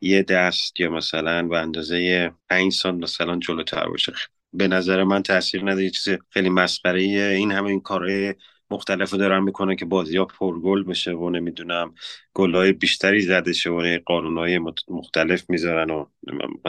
یه 0.01 0.23
دست 0.23 0.79
یا 0.79 0.89
مثلا 0.91 1.47
به 1.47 1.59
اندازه 1.59 2.31
5 2.49 2.73
سانت 2.73 3.03
مثلا 3.03 3.39
جلوتر 3.39 3.87
باشه. 3.89 4.13
به 4.53 4.67
نظر 4.67 5.03
من 5.03 5.23
تاثیر 5.23 5.61
نداره. 5.61 5.89
چیز 5.89 6.17
خیلی 6.29 6.49
مسخره 6.49 7.01
این 7.01 7.51
همه 7.51 7.69
این 7.69 7.81
کارهای 7.81 8.35
مختلف 8.71 9.13
دارن 9.13 9.43
می‌کنن 9.43 9.75
که 9.75 9.85
بازی 9.85 10.17
ها 10.17 10.25
پرگل 10.25 10.83
بشه 10.83 11.11
و 11.11 11.29
نمی‌دونم 11.29 11.95
گل 12.33 12.55
های 12.55 12.71
بیشتری 12.71 13.21
زده 13.21 13.53
شه 13.53 13.69
و 13.69 13.99
قانون 14.05 14.37
های 14.37 14.59
مختلف 14.87 15.49
می‌ذارن 15.49 15.91
و 15.91 16.05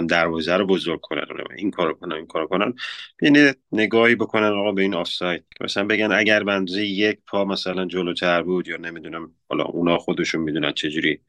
دروازه 0.09 0.57
رو 0.57 0.67
بزرگ 0.67 1.01
کنن. 1.01 1.23
و 1.23 1.53
این 1.57 1.71
کارو 1.71 1.95
کنن 1.95 2.13
این 2.13 2.27
کارو 2.27 2.47
کنن. 2.47 2.75
یعنی 3.23 3.53
نگاهی 3.73 4.15
بکنن 4.15 4.53
آقا 4.53 4.73
به 4.73 4.83
این 4.83 4.95
آفساید. 4.95 5.45
مثلا 5.61 5.85
بگن 5.85 6.13
اگر 6.13 6.43
بنزه 6.43 6.87
یک 6.87 7.19
پا 7.27 7.45
مثلا 7.45 7.87
جلوتر 7.87 8.43
بود 8.43 8.69
یا 8.69 8.77
نمی‌دونم 8.77 9.31
حالا 9.49 9.65
اونا 9.65 9.99
خودشون 9.99 10.41
می‌دونن 10.41 10.73
چجوری 10.73 11.21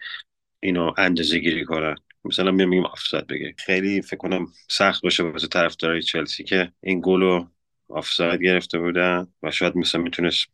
اینو 0.59 0.93
اندازه 0.97 1.39
گیری 1.39 1.65
کنن. 1.65 1.95
مثلا 2.25 2.51
میام 2.51 2.69
میگم 2.69 2.85
آفساید 2.85 3.27
بگه 3.27 3.55
خیلی 3.57 4.01
فکر 4.01 4.17
کنم 4.17 4.47
سخت 4.69 5.03
باشه 5.03 5.23
واسه 5.23 5.47
طرفدارای 5.47 6.01
چلسی 6.01 6.43
که 6.43 6.71
این 6.83 7.01
گل 7.03 7.43
آفساید 7.89 8.41
گرفته 8.41 8.79
بودن 8.79 9.27
و 9.43 9.51
شاید 9.51 9.77
مثلا 9.77 10.01
می‌تونست 10.01 10.47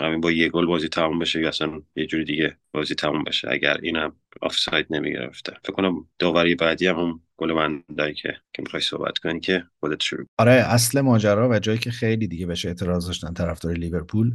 همین 0.00 0.20
با 0.20 0.30
یه 0.32 0.48
گل 0.48 0.66
بازی 0.66 0.88
تموم 0.88 1.18
بشه 1.18 1.40
یا 1.40 1.48
اصلا 1.48 1.82
یه 1.96 2.06
جوری 2.06 2.24
دیگه 2.24 2.56
بازی 2.72 2.94
تموم 2.94 3.24
بشه. 3.24 3.48
اگر 3.50 3.76
اینم 3.82 4.16
آفساید 4.42 4.86
نمی‌گرفته. 4.90 5.52
فکر 5.62 5.72
کنم 5.72 6.08
داوری 6.18 6.54
بعدی 6.54 6.86
هم 6.86 7.20
گل 7.36 7.52
بندایی 7.52 8.14
که 8.14 8.36
که 8.52 8.62
می‌خوای 8.62 8.82
صحبت 8.82 9.18
کنی 9.18 9.40
که 9.40 9.64
خودت 9.80 10.02
شروع 10.02 10.26
آره 10.38 10.52
اصل 10.52 11.00
ماجرا 11.00 11.48
و 11.48 11.58
جایی 11.58 11.78
که 11.78 11.90
خیلی 11.90 12.26
دیگه 12.26 12.46
بهش 12.46 12.66
اعتراض 12.66 13.06
داشتن 13.06 13.34
طرفدار 13.34 13.72
لیورپول 13.72 14.34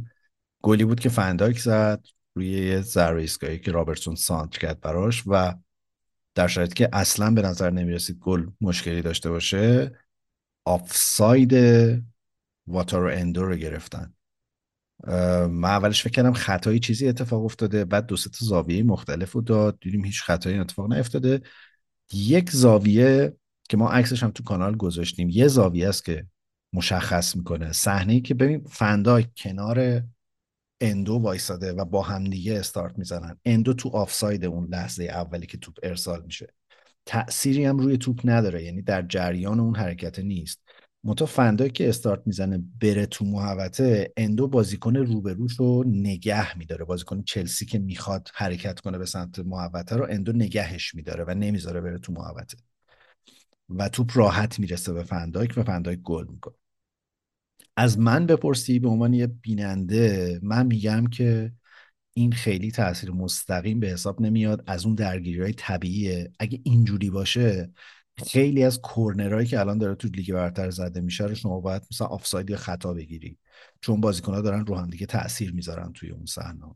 گلی 0.62 0.84
بود 0.84 1.00
که 1.00 1.08
فندایک 1.08 1.58
زد 1.58 2.06
روی 2.34 2.82
ضربه 2.82 3.20
ایستگاهی 3.20 3.58
که 3.58 3.72
رابرتسون 3.72 4.14
سانتر 4.14 4.58
کرد 4.58 4.80
براش 4.80 5.22
و 5.26 5.54
در 6.34 6.46
شرایطی 6.46 6.74
که 6.74 6.88
اصلا 6.92 7.30
به 7.30 7.42
نظر 7.42 7.70
نمی‌رسید 7.70 8.18
گل 8.18 8.46
مشکلی 8.60 9.02
داشته 9.02 9.30
باشه 9.30 9.98
آفساید 10.64 11.54
واتارو 12.66 13.10
اندو 13.12 13.44
رو 13.44 13.56
گرفتن. 13.56 14.14
من 15.50 15.64
اولش 15.64 16.02
فکر 16.02 16.12
کردم 16.12 16.32
خطایی 16.32 16.80
چیزی 16.80 17.08
اتفاق 17.08 17.44
افتاده 17.44 17.84
بعد 17.84 18.06
دو 18.06 18.16
تا 18.16 18.30
زاویه 18.40 18.82
مختلف 18.82 19.32
رو 19.32 19.40
داد 19.40 19.78
دیدیم 19.80 20.04
هیچ 20.04 20.22
خطایی 20.22 20.58
اتفاق 20.58 20.92
نیفتاده. 20.92 21.40
یک 22.12 22.50
زاویه 22.50 23.36
که 23.68 23.76
ما 23.76 23.90
عکسش 23.90 24.22
هم 24.22 24.30
تو 24.30 24.42
کانال 24.42 24.76
گذاشتیم 24.76 25.28
یه 25.28 25.48
زاویه 25.48 25.88
است 25.88 26.04
که 26.04 26.26
مشخص 26.72 27.36
می‌کنه. 27.36 27.72
صحنه 27.72 28.20
که 28.20 28.34
ببین 28.34 28.64
فن 28.68 28.87
دایک 28.87 29.26
کنار 29.36 30.02
اندو 30.80 31.14
وایساده 31.14 31.72
و 31.72 31.84
با 31.84 32.02
همدیگه 32.02 32.58
استارت 32.58 32.98
می‌زنن. 32.98 33.36
اندو 33.44 33.74
تو 33.74 33.88
آفساید 33.88 34.44
اون 34.44 34.68
لحظه 34.70 35.04
اولی 35.04 35.46
که 35.46 35.58
توپ 35.58 35.74
ارسال 35.82 36.22
میشه. 36.22 36.54
تأثیری 37.06 37.64
هم 37.64 37.78
روی 37.78 37.98
توپ 37.98 38.20
نداره 38.24 38.64
یعنی 38.64 38.82
در 38.82 39.02
جریان 39.02 39.60
اون 39.60 39.76
حرکت 39.76 40.18
نیست. 40.18 40.69
منتها 41.04 41.26
فن 41.26 41.41
دایک 41.41 41.70
که 41.70 41.88
استارت 41.88 42.22
می‌زنه 42.26 42.62
بره 42.80 43.06
تو 43.06 43.24
محوطه 43.24 44.12
اندو 44.16 44.48
بازیکن 44.48 44.96
روبروش 44.96 45.60
رو 45.60 45.84
نگه 45.86 46.58
میداره. 46.58 46.84
بازیکن 46.84 47.22
چلسی 47.22 47.66
که 47.66 47.78
می‌خواد 47.78 48.28
حرکت 48.34 48.80
کنه 48.80 48.98
به 48.98 49.06
سمت 49.06 49.38
محوطه 49.38 49.96
رو 49.96 50.06
اندو 50.10 50.32
نگهش 50.32 50.94
میداره 50.94 51.24
و 51.28 51.34
نمی‌ذاره 51.34 51.80
بره 51.80 51.98
تو 51.98 52.12
محوطه. 52.12 52.56
و 53.68 53.88
توپ 53.88 54.10
راحت 54.14 54.58
می‌رسه 54.58 54.92
به 54.92 55.02
فندایک 55.02 55.54
و 55.56 55.62
فندایک 55.62 56.00
گل 56.00 56.26
می‌کنه. 56.30 56.54
از 57.76 57.98
من 57.98 58.26
بپرسی 58.26 58.78
به 58.78 58.88
عنوان 58.88 59.14
یه 59.14 59.26
بیننده 59.26 60.40
من 60.42 60.66
میگم 60.66 61.06
که 61.06 61.52
این 62.14 62.32
خیلی 62.32 62.70
تاثیر 62.70 63.10
مستقیم 63.10 63.80
به 63.80 63.88
حساب 63.88 64.20
نمیاد. 64.20 64.64
از 64.66 64.86
اون 64.86 64.94
درگیری 64.94 65.40
های 65.40 65.52
طبیعیه. 65.52 66.32
اگه 66.38 66.60
اینجوری 66.64 67.10
باشه 67.10 67.70
خیلی 68.26 68.64
از 68.64 68.80
کورنرهایی 68.80 69.46
که 69.46 69.60
الان 69.60 69.78
داره 69.78 69.94
تو 69.94 70.08
لیگ 70.08 70.32
برتر 70.32 70.70
زده 70.70 71.00
میشه 71.00 71.24
رو 71.24 71.34
شما 71.34 71.60
باید 71.60 71.82
مثلا 71.90 72.06
آفساید 72.06 72.50
یا 72.50 72.56
خطا 72.56 72.94
بگیری. 72.94 73.38
چون 73.80 74.00
بازیکنها 74.00 74.40
دارن 74.40 74.66
رو 74.66 74.76
هم 74.76 74.90
دیگه 74.90 75.06
تاثیر 75.06 75.52
می‌ذارن 75.52 75.92
توی 75.92 76.10
اون 76.10 76.26
صحنه. 76.26 76.74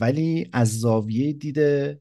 ولی 0.00 0.50
از 0.52 0.80
زاویه 0.80 1.32
دیده 1.32 2.00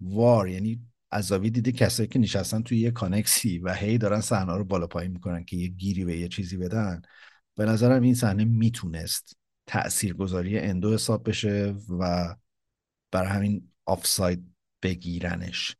وار 0.00 0.48
یعنی 0.48 0.80
از 1.10 1.26
زاویه 1.26 1.50
دیده 1.50 1.72
کسایی 1.72 2.08
که 2.08 2.18
نشستن 2.18 2.62
توی 2.62 2.78
یه 2.78 2.90
کانکسی 2.90 3.58
و 3.58 3.74
هی 3.74 3.98
دارن 3.98 4.20
صحنه 4.20 4.54
رو 4.56 4.64
بالا 4.64 4.86
پایین 4.86 5.12
می‌کنن 5.12 5.44
که 5.44 5.56
یه 5.56 5.68
گیری 5.68 6.04
به 6.04 6.18
یه 6.18 6.28
چیزی 6.28 6.56
بدن 6.56 7.02
به 7.56 7.64
نظرم 7.64 8.02
این 8.02 8.14
صحنه 8.14 8.44
می‌تونست 8.44 9.36
تاثیرگذاری 9.66 10.58
اندو 10.58 10.94
حساب 10.94 11.28
بشه 11.28 11.74
و 11.98 12.34
بر 13.12 13.24
همین 13.24 13.68
آفساید 13.84 14.44
بگیرنش. 14.82 15.76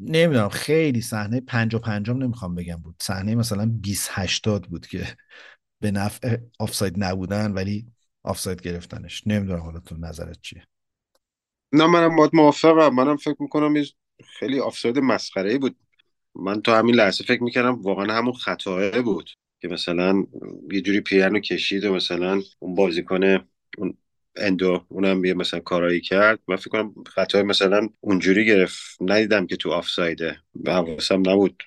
نمی‌دونم 0.00 0.48
خیلی 0.48 1.00
صحنه 1.00 1.40
پنج 1.40 1.74
و 1.74 1.78
پنجم 1.78 2.16
نمی‌خوام 2.18 2.54
بگم 2.54 2.76
بود. 2.76 2.94
صحنه 3.00 3.34
مثلا 3.34 3.66
20 3.66 4.10
80 4.12 4.66
بود 4.66 4.86
که 4.86 5.06
به 5.82 5.90
نفع 5.90 6.36
آفساید 6.58 6.94
نبودن 6.96 7.52
ولی 7.52 7.86
آفساید 8.22 8.62
گرفتنش. 8.62 9.22
نمی‌دونم 9.26 9.60
حالا 9.60 9.80
تو 9.80 9.96
نظرت 9.96 10.40
چیه. 10.42 10.66
نه 11.72 11.86
منم 11.86 12.16
باید 12.16 12.30
موافقم. 12.34 12.94
منم 12.94 13.16
فکر 13.16 13.36
می‌کنم 13.42 13.74
خیلی 14.38 14.60
آفساید 14.60 14.98
مسخره 14.98 15.58
بود. 15.58 15.76
من 16.34 16.62
تو 16.62 16.72
همین 16.72 16.94
لحظه 16.94 17.24
فکر 17.24 17.42
می‌کردم 17.42 17.82
واقعا 17.82 18.18
همون 18.18 18.32
خطاه 18.32 19.02
بود 19.02 19.30
که 19.60 19.68
مثلا 19.68 20.24
یه 20.72 20.80
جوری 20.80 21.00
پیرن 21.00 21.40
کشید 21.40 21.84
و 21.84 21.94
مثلا 21.94 22.40
اون 22.58 22.74
بازیکن 22.74 23.48
اندو 24.36 24.84
اونم 24.88 25.24
یه 25.24 25.34
مثلا 25.34 25.60
کارایی 25.60 26.00
کرد. 26.00 26.38
من 26.48 26.56
فکر 26.56 26.70
کنم 26.70 26.94
خطای 27.06 27.42
مثلا 27.42 27.88
اونجوری 28.00 28.46
گرفت. 28.46 28.96
ندیدم 29.00 29.46
که 29.46 29.56
تو 29.56 29.70
آفسایده. 29.70 30.38
حواسم 30.66 31.22
نبود. 31.30 31.62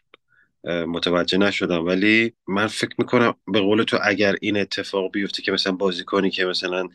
متوجه 0.65 1.37
نشدم. 1.37 1.85
ولی 1.85 2.33
من 2.47 2.67
فکر 2.67 2.95
می‌کنم 2.97 3.35
به 3.47 3.59
قول 3.59 3.83
تو 3.83 3.97
اگر 4.03 4.35
این 4.41 4.57
اتفاق 4.57 5.11
بیفته 5.11 5.41
که 5.41 5.51
مثلا 5.51 5.73
بازیکنی 5.73 6.29
که 6.29 6.45
مثلا 6.45 6.87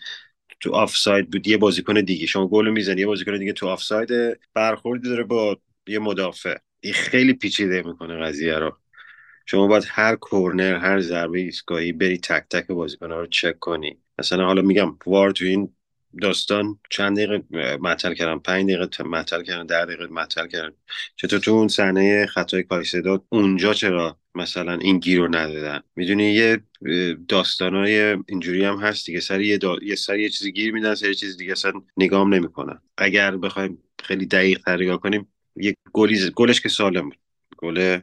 تو 0.61 0.73
آفساید 0.73 1.31
بود 1.31 1.49
یه 1.49 1.57
بازیکن 1.57 2.01
دیگه. 2.01 2.27
شما 2.27 2.49
گل 2.49 2.69
می‌زنی 2.71 3.01
یه 3.01 3.07
بازیکن 3.07 3.39
دیگه 3.39 3.53
تو 3.53 3.69
آفساید 3.69 4.11
برخوردی 4.55 5.09
داره 5.09 5.25
با 5.25 5.59
یه 5.87 5.99
مدافع. 5.99 6.57
این 6.81 6.93
خیلی 6.93 7.33
پیچیده 7.33 7.83
می‌کنه 7.83 8.17
قضیه 8.17 8.55
رو. 8.55 8.77
شما 9.47 9.67
باید 9.67 9.85
هر 9.89 10.17
کورنر 10.17 10.77
هر 10.77 11.01
ضربه 11.01 11.39
ایستگاهی 11.39 11.93
بری 11.93 12.19
تک 12.19 12.45
تک 12.51 12.67
بازیکن‌ها 12.67 13.21
رو 13.21 13.27
چک 13.27 13.59
کنی. 13.59 13.99
مثلا 14.19 14.47
حالا 14.47 14.63
میگم 14.63 14.97
وار 15.07 15.31
تو 15.31 15.45
این 15.45 15.75
داستان 16.23 16.79
چند 16.91 17.17
دقیقه 17.19 17.43
مطل 17.77 18.15
کردم 18.15 18.39
پنج 18.39 18.71
دقیقه 18.71 19.05
مطل 19.05 19.43
کردم 19.43 19.67
ده 19.67 19.85
دقیقه 19.85 20.07
مطل 20.07 20.47
کردم 20.47 20.75
چطور 21.17 21.39
تو 21.39 21.51
اون 21.51 21.69
صحنه 21.69 22.27
خطای 22.27 22.63
کایسداد 22.63 23.25
اونجا 23.29 23.75
چرا 23.75 24.19
مثلا 24.35 24.73
این 24.73 24.99
گیر 24.99 25.19
رو 25.19 25.29
ندادن؟ 25.29 25.81
می‌دونی 25.97 26.33
یه 26.33 26.61
داستانای 27.29 28.17
اینجوری 28.29 28.65
هم 28.65 28.77
هست 28.77 29.07
دیگه. 29.07 29.21
سر 29.21 29.41
یه, 29.41 29.59
یه 29.83 29.95
سر 29.95 30.19
یه 30.19 30.29
چیزی 30.29 30.53
گیر 30.53 30.73
میدن 30.73 30.95
سر 30.95 31.09
یه 31.09 31.15
چیز 31.15 31.37
دیگه 31.37 31.53
اصلا 31.53 31.73
نگام 31.97 32.35
نمی‌کنن. 32.35 32.83
اگر 32.99 33.37
بخوایم 33.37 33.83
خیلی 34.03 34.27
دقیق 34.27 34.59
تر 34.59 34.97
کنیم 34.97 35.29
یه 35.57 35.75
گلی 35.93 36.31
گلش 36.35 36.61
که 36.61 36.69
سالم 36.69 37.09
بود. 37.09 37.19
گل 37.57 37.99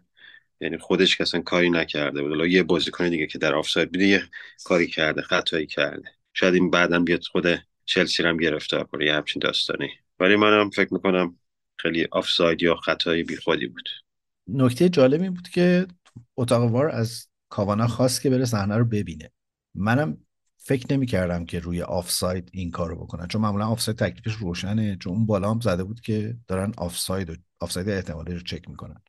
یعنی 0.61 0.77
خودش 0.77 1.21
اصلا 1.21 1.41
کاری 1.41 1.69
نکرده 1.69 2.23
بود. 2.23 2.47
یه 2.47 2.63
بازیکن 2.63 3.09
دیگه 3.09 3.27
که 3.27 3.37
در 3.37 3.55
آفساید 3.55 3.91
بوده 3.91 4.07
یه 4.07 4.23
کاری 4.65 4.87
کرده 4.87 5.21
خطایی 5.21 5.67
کرده. 5.67 6.09
شاید 6.33 6.53
این 6.53 6.69
بعدا 6.69 6.99
بیاد 6.99 7.23
خود 7.23 7.45
چلسی 7.85 8.23
هم 8.23 8.37
گرفتار 8.37 8.83
کنه 8.83 9.05
یه 9.05 9.13
همچین 9.13 9.39
داستانی. 9.39 9.89
ولی 10.19 10.35
منم 10.35 10.69
فکر 10.69 10.93
می‌کنم 10.93 11.39
خیلی 11.77 12.07
آفساید 12.11 12.63
یا 12.63 12.75
خطایی 12.75 13.23
بیخودی 13.23 13.67
بود. 13.67 13.89
نکته 14.47 14.89
جالبی 14.89 15.29
بود 15.29 15.49
که 15.49 15.87
اتاق 16.37 16.71
وار 16.71 16.89
از 16.89 17.27
کاوانا 17.49 17.87
خواست 17.87 18.21
که 18.21 18.29
بره 18.29 18.45
صحنه 18.45 18.77
رو 18.77 18.85
ببینه. 18.85 19.31
منم 19.75 20.17
فکر 20.57 20.93
نمی 20.93 21.05
کردم 21.05 21.45
که 21.45 21.59
روی 21.59 21.81
آفساید 21.81 22.49
این 22.53 22.71
کار 22.71 22.89
رو 22.89 22.95
بکنن. 22.95 23.27
چون 23.27 23.41
معمولا 23.41 23.67
آفساید 23.67 23.97
تکلیفش 23.97 24.33
روشنه. 24.33 24.97
چون 24.99 25.13
اون 25.13 25.25
بالا 25.25 25.51
هم 25.51 25.59
زده 25.59 25.83
بود 25.83 26.01
که 26.01 26.35
دارن 26.47 26.73
آفساید 26.77 27.29
و 27.29 27.35
آفساید 27.59 27.89
احتمالی 27.89 28.33
رو 28.33 28.39
چک 28.39 28.69
می‌کنن. 28.69 29.01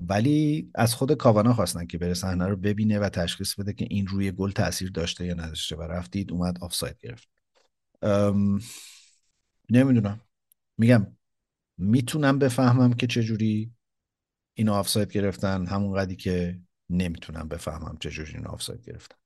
ولی 0.00 0.70
از 0.74 0.94
خود 0.94 1.12
کاوانا 1.12 1.54
خواستن 1.54 1.86
که 1.86 1.98
بره 1.98 2.14
صحنه 2.14 2.46
رو 2.46 2.56
ببینه 2.56 2.98
و 2.98 3.08
تشخیص 3.08 3.54
بده 3.54 3.72
که 3.72 3.86
این 3.90 4.06
روی 4.06 4.32
گل 4.32 4.50
تاثیر 4.50 4.90
داشته 4.90 5.26
یا 5.26 5.34
نداشته 5.34 5.76
و 5.76 5.82
رفت 5.82 6.07
دید 6.07 6.32
اومد 6.32 6.58
آفساید 6.60 6.98
گرفت. 7.00 7.28
نمی‌دونم. 9.70 10.20
میگم 10.78 11.16
می‌تونم 11.78 12.38
بفهمم 12.38 12.92
که 12.92 13.06
چجوری 13.06 13.72
اینو 14.54 14.72
آفساید 14.72 15.12
گرفتن 15.12 15.66
همون 15.66 15.94
قدی 15.98 16.16
که 16.16 16.60
نمی‌تونم 16.90 17.48
بفهمم 17.48 17.96
چجوری 18.00 18.34
اینو 18.34 18.48
آفساید 18.48 18.84
گرفتن. 18.84 19.16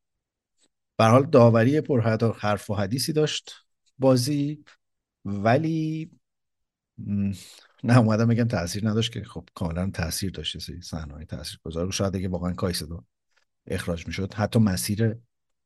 به 0.96 1.04
حال 1.04 1.26
داوری 1.26 1.80
پر 1.80 2.00
حرف 2.38 2.70
و 2.70 2.74
حدیثی 2.74 3.12
داشت 3.12 3.52
بازی 3.98 4.64
ولی 5.24 6.10
نه 7.84 7.98
اومدم 7.98 8.26
بگم 8.26 8.44
تاثیر 8.44 8.88
نداشت 8.88 9.12
که 9.12 9.24
خب 9.24 9.48
کاملا 9.54 9.90
تاثیر 9.90 10.30
داشت 10.30 10.58
سری 10.58 10.80
صحنه 10.80 11.24
تاثیر 11.24 11.60
گذار 11.64 11.86
و 11.86 11.90
شاید 11.90 12.16
اگه 12.16 12.28
واقعا 12.28 12.52
کایسدو 12.52 13.04
اخراج 13.66 14.06
می‌شد 14.06 14.34
حتی 14.34 14.58
مسیر 14.58 15.16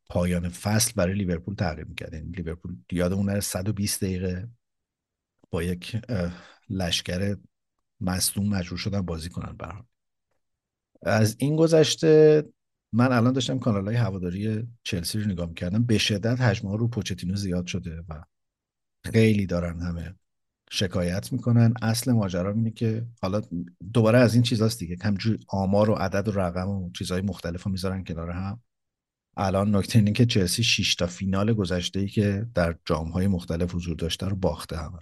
پایان 0.09 0.49
فصل 0.49 0.93
برای 0.97 1.15
لیورپول 1.15 1.55
تغییر 1.55 1.87
می‌کرد. 1.87 2.15
یعنی 2.15 2.31
لیورپول 2.31 2.77
یادمون 2.93 3.27
نره 3.31 3.41
120 3.41 4.05
دقیقه 4.05 4.49
با 5.51 5.63
یک 5.63 5.97
لشکر 6.71 7.37
مصدوم 8.01 8.49
مجبور 8.49 8.79
شدن 8.79 9.01
بازی 9.01 9.29
کنن 9.29 9.57
برام 9.57 9.87
از 11.03 11.37
این 11.39 11.57
گذشته 11.57 12.45
من 12.93 13.13
الان 13.13 13.33
داشتم 13.33 13.59
کانال 13.59 13.87
های 13.87 13.97
هواداری 13.97 14.69
چلسی 14.83 15.21
رو 15.21 15.31
نگاه 15.31 15.49
می‌کردم. 15.49 15.85
به 15.85 15.99
شدت 15.99 16.41
حجم 16.41 16.69
رو 16.69 16.89
پوچتینو 16.89 17.37
زیاد 17.37 17.67
شده 17.67 18.05
و 18.09 18.23
خیلی 19.05 19.47
دارن 19.47 19.81
همه 19.81 20.15
شکایت 20.75 21.33
می‌کنن. 21.33 21.75
اصل 21.83 22.13
ماجرا 22.13 22.53
اینه 22.53 22.71
که 22.71 23.07
حالا 23.23 23.43
دوباره 23.93 24.19
از 24.19 24.35
این 24.35 24.43
چیزاست 24.43 24.79
دیگه. 24.79 24.97
همجور 25.03 25.39
آمار 25.49 25.91
و 25.91 25.95
عدد 25.95 26.29
و 26.29 26.33
رقم 26.33 26.69
و 26.69 26.91
چیزهای 26.93 27.21
مختلف 27.21 27.63
رو 27.63 27.71
می‌ذارن 27.73 28.05
کنار 28.05 28.31
هم. 28.31 28.61
الان 29.37 29.77
نکته 29.77 29.99
اینه 29.99 30.13
که 30.13 30.27
چلسی 30.27 30.63
6 30.63 30.95
تا 30.95 31.07
فینال 31.07 31.53
گذشته 31.53 32.01
ای 32.01 32.09
که 32.09 32.47
در 32.55 32.77
جام 32.85 33.09
های 33.09 33.27
مختلف 33.27 33.75
حضور 33.75 33.97
داشته 33.97 34.29
رو 34.29 34.37
باخته 34.37 34.77
همه 34.77 34.99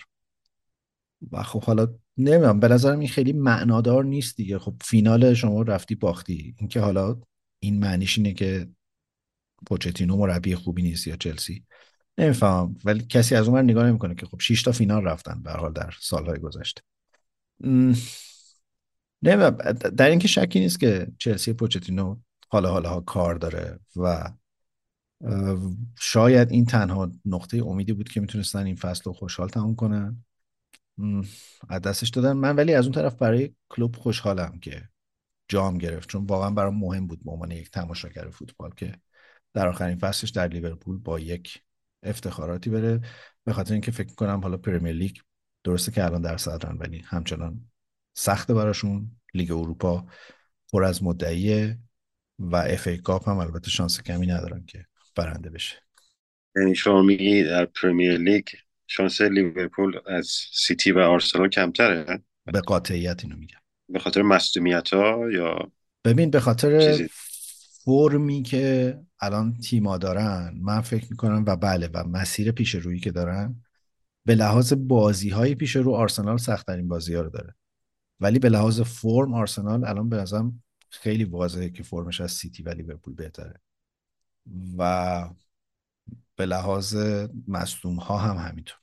و 1.32 1.42
خب 1.42 1.64
حالا 1.64 1.88
نمی‌دونم 2.16 2.60
به 2.60 2.68
نظرم 2.68 2.98
این 2.98 3.08
خیلی 3.08 3.32
معنادار 3.32 4.04
نیست 4.04 4.36
دیگه. 4.36 4.58
خب 4.58 4.74
فینال 4.80 5.34
شما 5.34 5.62
رفتی 5.62 5.94
باختی. 5.94 6.54
اینکه 6.58 6.80
حالا 6.80 7.20
این 7.58 7.78
معنیش 7.78 8.18
اینه 8.18 8.32
که 8.32 8.68
پوچتینو 9.66 10.16
مربی 10.16 10.54
خوبی 10.54 10.82
نیست 10.82 11.06
یا 11.06 11.16
چلسی. 11.16 11.64
نمی‌فهمم. 12.18 12.76
ولی 12.84 13.06
کسی 13.08 13.34
از 13.34 13.48
اون 13.48 13.58
نگاه 13.58 13.86
نمی‌کنه 13.86 14.14
که 14.14 14.26
خب 14.26 14.40
6 14.40 14.62
تا 14.62 14.72
فینال 14.72 15.04
رفتن 15.04 15.42
به 15.42 15.52
حال 15.52 15.72
در 15.72 15.94
سالهای 16.00 16.38
گذشته. 16.38 16.82
نه 19.22 19.50
در 19.96 20.10
اینکه 20.10 20.28
شکی 20.28 20.60
نیست 20.60 20.80
که 20.80 21.06
چلسی 21.18 21.52
پوچتینو 21.52 22.16
حالا 22.48 22.70
حالا 22.70 22.88
ها 22.88 23.00
کار 23.00 23.34
داره 23.34 23.78
و 23.96 24.30
شاید 25.98 26.50
این 26.50 26.64
تنها 26.64 27.12
نقطه 27.24 27.62
امیدی 27.66 27.92
بود 27.92 28.08
که 28.08 28.20
می‌تونستن 28.20 28.66
این 28.66 28.76
فصل 28.76 29.02
رو 29.04 29.12
خوشحال 29.12 29.48
تموم 29.48 29.74
کنن. 29.74 30.24
از 31.68 31.80
دستش 31.80 32.08
دادن. 32.08 32.32
من 32.32 32.56
ولی 32.56 32.74
از 32.74 32.84
اون 32.84 32.94
طرف 32.94 33.14
برای 33.14 33.54
کلوب 33.68 33.96
خوشحالم 33.96 34.58
که 34.58 34.88
جام 35.48 35.78
گرفت. 35.78 36.08
چون 36.08 36.24
واقعا 36.24 36.50
برام 36.50 36.78
مهم 36.78 37.06
بود 37.06 37.24
به 37.24 37.30
عنوان 37.30 37.50
یک 37.50 37.70
تماشاگر 37.70 38.28
فوتبال 38.30 38.70
که 38.76 38.94
در 39.54 39.68
آخرین 39.68 39.98
فصلش 39.98 40.30
در 40.30 40.48
لیورپول 40.48 40.98
با 40.98 41.20
یک 41.20 41.62
افتخاراتی 42.02 42.70
بره. 42.70 43.00
به 43.44 43.52
خاطر 43.52 43.72
اینکه 43.72 43.90
فکر 43.90 44.14
کنم 44.14 44.40
حالا 44.40 44.56
پرمیر 44.56 44.92
لیگ 44.92 45.16
درسته 45.64 45.92
که 45.92 46.04
الان 46.04 46.22
در 46.22 46.36
صدرن 46.36 46.76
ولی 46.78 46.98
همچنان 46.98 47.60
سخته 48.14 48.54
براشون. 48.54 49.10
لیگ 49.34 49.50
اروپا 49.50 50.06
پر 50.72 50.84
از 50.84 51.02
مدعیه 51.02 51.78
و 52.38 52.56
اف 52.56 52.86
ای 52.86 52.98
کاپ 52.98 53.28
هم 53.28 53.36
البته 53.36 53.70
شانس 53.70 54.02
کمی 54.02 54.26
ندارن 54.26 54.64
که 54.66 54.86
برنده 55.16 55.50
بشه. 55.50 55.76
یعنی 56.56 56.74
شما 56.74 57.02
میگی 57.02 57.44
در 57.44 57.64
پرمیر 57.64 58.16
لیگ 58.16 58.46
شانس 58.86 59.20
لیورپول 59.20 60.00
از 60.06 60.26
سیتی 60.52 60.92
و 60.92 60.98
آرسنال 60.98 61.48
کمتره؟ 61.48 62.22
به 62.44 62.60
قاطعیت 62.60 63.20
اینو 63.24 63.36
میگم. 63.36 63.58
به 63.88 63.98
خاطر 63.98 64.22
مصدومیت 64.22 64.94
ها 64.94 65.30
یا 65.30 65.72
ببین 66.04 66.30
به 66.30 66.40
خاطر 66.40 66.98
فرمی 67.84 68.42
که 68.42 68.98
الان 69.20 69.56
تیما 69.58 69.98
دارن 69.98 70.58
من 70.60 70.80
فکر 70.80 71.06
می‌کنم 71.10 71.44
و 71.46 71.56
بله 71.56 71.90
و 71.94 72.04
مسیر 72.04 72.52
پیش 72.52 72.74
رویی 72.74 73.00
که 73.00 73.10
دارن 73.10 73.62
به 74.24 74.34
لحاظ 74.34 74.72
بازی 74.72 75.30
های 75.30 75.54
پیش 75.54 75.76
رو 75.76 75.94
آرسنال 75.94 76.36
سختترین 76.36 76.88
بازی 76.88 77.14
ها 77.14 77.22
رو 77.22 77.30
داره. 77.30 77.54
ولی 78.20 78.38
به 78.38 78.48
لحاظ 78.48 78.80
فرم 78.80 79.34
آرسنال 79.34 79.84
الان 79.84 80.08
به 80.08 80.16
نظرم 80.16 80.62
خیلی 80.90 81.24
واضحه 81.24 81.70
که 81.70 81.82
فرمش 81.82 82.20
از 82.20 82.32
سیتی 82.32 82.62
و 82.62 82.68
لیورپول 82.68 83.14
بهتره. 83.14 83.60
و 84.78 85.28
به 86.36 86.46
لحاظ 86.46 86.96
مصدوم 87.48 87.96
ها 87.96 88.18
هم 88.18 88.48
همینطور. 88.48 88.78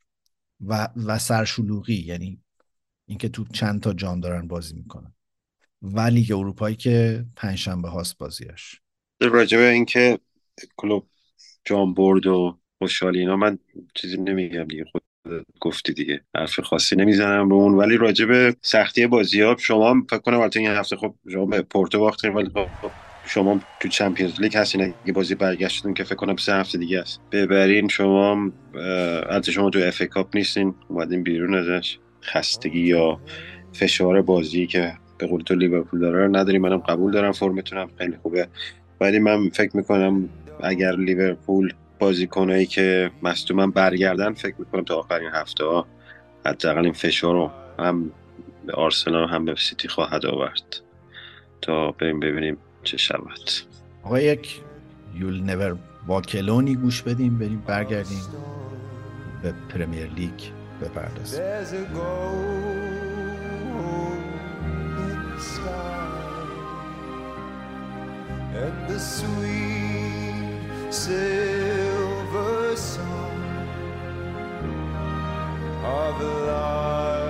و 0.61 0.89
و 0.95 1.19
سرشلوغی 1.19 1.95
یعنی 1.95 2.41
اینکه 3.05 3.29
تو 3.29 3.45
چند 3.45 3.81
تا 3.81 3.93
جام 3.93 4.19
دارن 4.19 4.47
بازی 4.47 4.75
می‌کنن. 4.75 5.13
و 5.81 5.99
لیگ 5.99 6.31
اروپایی 6.31 6.75
که 6.75 7.25
پنجشنبه 7.35 7.89
هاست 7.89 8.17
بازیش 8.17 8.81
راجبه 9.21 9.69
اینکه 9.69 10.19
کلوپ 10.77 11.05
جام 11.65 11.93
برد 11.93 12.27
و 12.27 12.57
خوشحالی 12.77 13.19
اینا 13.19 13.35
من 13.35 13.59
چیزی 13.95 14.17
نمیگم 14.17 14.63
دیگه 14.63 14.85
خود 14.85 15.01
گفتی 15.61 15.93
دیگه 15.93 16.21
حرف 16.35 16.59
خاصی 16.59 16.95
نمی‌زنم 16.95 17.49
رو 17.49 17.55
اون 17.55 17.73
ولی 17.73 17.97
راجب 17.97 18.55
سختی 18.61 19.07
بازی 19.07 19.41
ها 19.41 19.55
شما 19.59 19.95
فکر 20.09 20.19
کنم 20.19 20.39
البته 20.39 20.59
این 20.59 20.69
هفته 20.69 20.95
خب 20.95 21.15
شما 21.31 21.45
به 21.45 21.61
پورتو 21.61 21.99
باختین 21.99 22.33
ولی 22.33 22.49
خب 22.53 22.67
شما 23.25 23.59
تو 23.79 23.87
چمپیونز 23.87 24.41
لیگ 24.41 24.57
هستین 24.57 24.81
اگه 25.03 25.13
بازی 25.13 25.35
برگشتون 25.35 25.93
که 25.93 26.03
فکر 26.03 26.15
کنم 26.15 26.35
سه 26.35 26.53
هفته 26.53 26.77
دیگه 26.77 26.99
است. 26.99 27.21
ببرین 27.31 27.87
شما 27.87 28.51
البته 28.73 29.51
شما 29.51 29.69
تو 29.69 29.79
اف 29.79 30.01
کاپ 30.01 30.35
نیستین 30.35 30.75
اومدین 30.87 31.23
بیرون 31.23 31.55
ازش. 31.55 31.99
خستگی 32.21 32.79
یا 32.79 33.19
فشار 33.73 34.21
بازی 34.21 34.67
که 34.67 34.97
به 35.17 35.27
قول 35.27 35.43
تو 35.43 35.55
لیورپول 35.55 35.99
داره 35.99 36.27
نداری 36.27 36.57
منم 36.57 36.77
قبول 36.77 37.11
دارم 37.11 37.31
فرمتونم 37.31 37.89
خیلی 37.97 38.17
خوبه. 38.17 38.47
ولی 39.01 39.19
من 39.19 39.49
فکر 39.49 39.77
می‌کنم 39.77 40.29
اگر 40.63 40.91
لیورپول 40.91 41.73
بازیکنایی 41.99 42.65
که 42.65 43.11
مصدومن 43.23 43.71
برگردن 43.71 44.33
فکر 44.33 44.55
می‌کنم 44.59 44.83
تا 44.83 44.95
آخرین 44.95 45.29
هفته 45.33 45.65
ها 45.65 45.87
حداقل 46.45 46.83
این 46.83 46.93
فشار 46.93 47.33
رو 47.33 47.51
هم 47.79 48.11
به 48.65 48.73
آرسنال 48.73 49.29
هم 49.29 49.45
به 49.45 49.55
سیتی 49.55 49.87
خواهد 49.87 50.25
آورد. 50.25 50.81
تا 51.61 51.91
بریم 51.91 52.19
ببینیم 52.19 52.57
چه 52.83 52.97
شود. 52.97 53.49
آقا 54.03 54.19
یک 54.19 54.61
یول 55.15 55.41
نور 55.41 55.77
واکلونی 56.07 56.75
گوش 56.75 57.01
بدیم 57.01 57.37
بریم 57.37 57.63
برگردیم 57.67 58.21
به 59.43 59.53
پرمیر 59.69 60.07
لیگ 60.07 60.39
بپردازیم. 60.81 61.41
And 68.55 68.87
the 68.87 68.99
sweet 68.99 70.59
silver 70.91 72.75
song 72.75 73.67
of 75.83 76.19
the 76.19 76.33
life. 76.47 77.28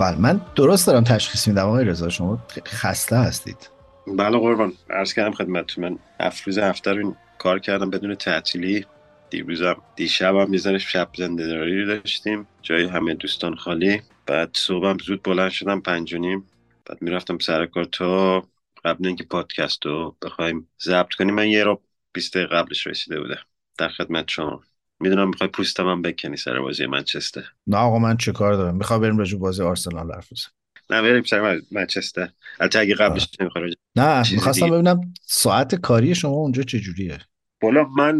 بله 0.00 0.18
من 0.18 0.40
درست 0.56 0.86
دارم 0.86 1.04
تشخیص 1.04 1.48
میدم 1.48 1.66
آقای 1.66 1.84
رضا 1.84 2.08
شما 2.08 2.38
خسته 2.66 3.16
هستید؟ 3.16 3.70
بله 4.06 4.38
قربان. 4.38 4.72
عرض 4.90 5.14
کردم 5.14 5.32
خدمتتون. 5.32 5.84
من 5.84 5.98
هفت 6.20 6.42
روز 6.42 6.58
هفته 6.58 6.92
رو 6.92 7.16
کار 7.38 7.58
کردم. 7.58 7.90
بدون 7.90 8.14
تعطیلی 8.14 8.86
دیروزم 9.30 9.76
دیشبم 9.96 10.50
می‌زنه 10.50 10.78
شب 10.78 11.08
زندهداری 11.16 11.86
داشتیم. 11.86 12.46
جای 12.62 12.84
همه 12.84 13.14
دوستان 13.14 13.56
خالی. 13.56 14.02
بعد 14.26 14.50
صبحم 14.52 14.98
زود 14.98 15.22
بلند 15.22 15.50
شدم 15.50 15.80
پنج 15.80 16.14
و 16.14 16.18
نیم. 16.18 16.44
بعد 16.86 17.02
می‌رفتم 17.02 17.38
سر 17.38 17.66
کار 17.66 17.84
تا 17.84 18.40
قبل 18.84 19.06
اینکه 19.06 19.24
پادکست 19.24 19.86
رو 19.86 20.16
بخوایم 20.22 20.68
ضبط 20.84 21.14
کنیم. 21.18 21.34
من 21.34 21.48
یه 21.48 21.64
رو 21.64 21.80
بیست 22.12 22.34
دقیقه 22.34 22.56
قبلش 22.56 22.86
رسیده 22.86 23.20
بوده. 23.20 23.38
در 23.78 23.88
خدمت 23.88 24.28
شما. 24.28 24.60
می‌دونم 25.00 25.28
می‌خوای 25.28 25.50
پوستم 25.50 25.88
هم 25.88 26.02
بکنی 26.02 26.36
سر 26.36 26.60
بازی 26.60 26.86
منچستر. 26.86 27.44
نه 27.66 27.76
آقا 27.76 27.98
من 27.98 28.16
چه 28.16 28.32
کار 28.32 28.54
دارم؟ 28.54 28.76
می‌خوام 28.76 29.00
بریم 29.00 29.18
راجع 29.18 29.38
بازی 29.38 29.62
آرسنال 29.62 30.12
حرف 30.12 30.32
بزنیم. 30.32 30.54
نه 30.90 31.02
بریم 31.02 31.22
سر 31.22 31.40
من- 31.40 31.62
منچستر. 31.70 32.28
البته 32.60 32.78
اگه 32.78 32.94
قبلش 32.94 33.28
نمی‌خوای 33.40 33.74
نه 33.96 34.32
می‌خواستم. 34.32 34.70
ببینم 34.70 35.14
ساعت 35.22 35.74
کاری 35.74 36.14
شما 36.14 36.32
اونجا 36.32 36.62
چجوریه 36.62 37.18
بالا 37.62 37.84
من 37.84 38.18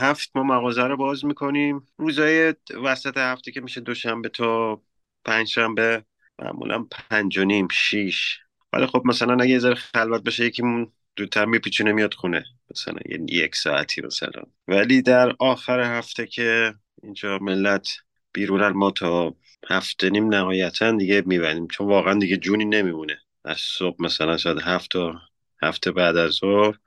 هفت 0.00 0.30
ما 0.34 0.42
مغازه 0.42 0.82
رو 0.82 0.96
باز 0.96 1.24
می‌کنیم. 1.24 1.86
روزای 1.96 2.54
وسط 2.84 3.16
هفته 3.16 3.52
که 3.52 3.60
میشه 3.60 3.80
دوشنبه 3.80 4.28
تا 4.28 4.80
پنجشنبه 5.24 6.04
معمولا 6.38 6.86
پنج 6.90 7.38
و 7.38 7.44
نیم 7.44 7.68
شیش. 7.72 8.38
ولی 8.72 8.86
خب 8.86 9.02
مثلا 9.04 9.34
اگه 9.34 9.50
یه 9.50 9.58
ذره 9.58 9.74
خلوت 9.74 10.22
بشه 10.22 10.44
یکیمون 10.46 10.92
زودتر 11.18 11.44
میپیچونه 11.44 11.92
میاد 11.92 12.14
خونه. 12.14 12.44
مثلا 12.70 12.98
یک 13.28 13.56
ساعتی 13.56 14.02
مثلا. 14.02 14.42
ولی 14.68 15.02
در 15.02 15.36
آخر 15.38 15.80
هفته 15.80 16.26
که 16.26 16.74
اینجا 17.02 17.38
ملت 17.38 17.88
بیرونن 18.32 18.68
ما 18.68 18.90
تا 18.90 19.34
هفته 19.70 20.10
نیم 20.10 20.28
نهایتا 20.28 20.92
دیگه 20.92 21.22
میبندیم. 21.26 21.66
چون 21.66 21.86
واقعا 21.86 22.18
دیگه 22.18 22.36
جونی 22.36 22.64
نمیمونه. 22.64 23.18
از 23.44 23.56
صبح 23.60 23.96
مثلا 24.02 24.36
شاید 24.36 24.58
هفت 24.58 24.90
تا 24.90 25.20
هفته 25.62 25.92
بعد 25.92 26.16
از 26.16 26.30
ظهر 26.32 26.78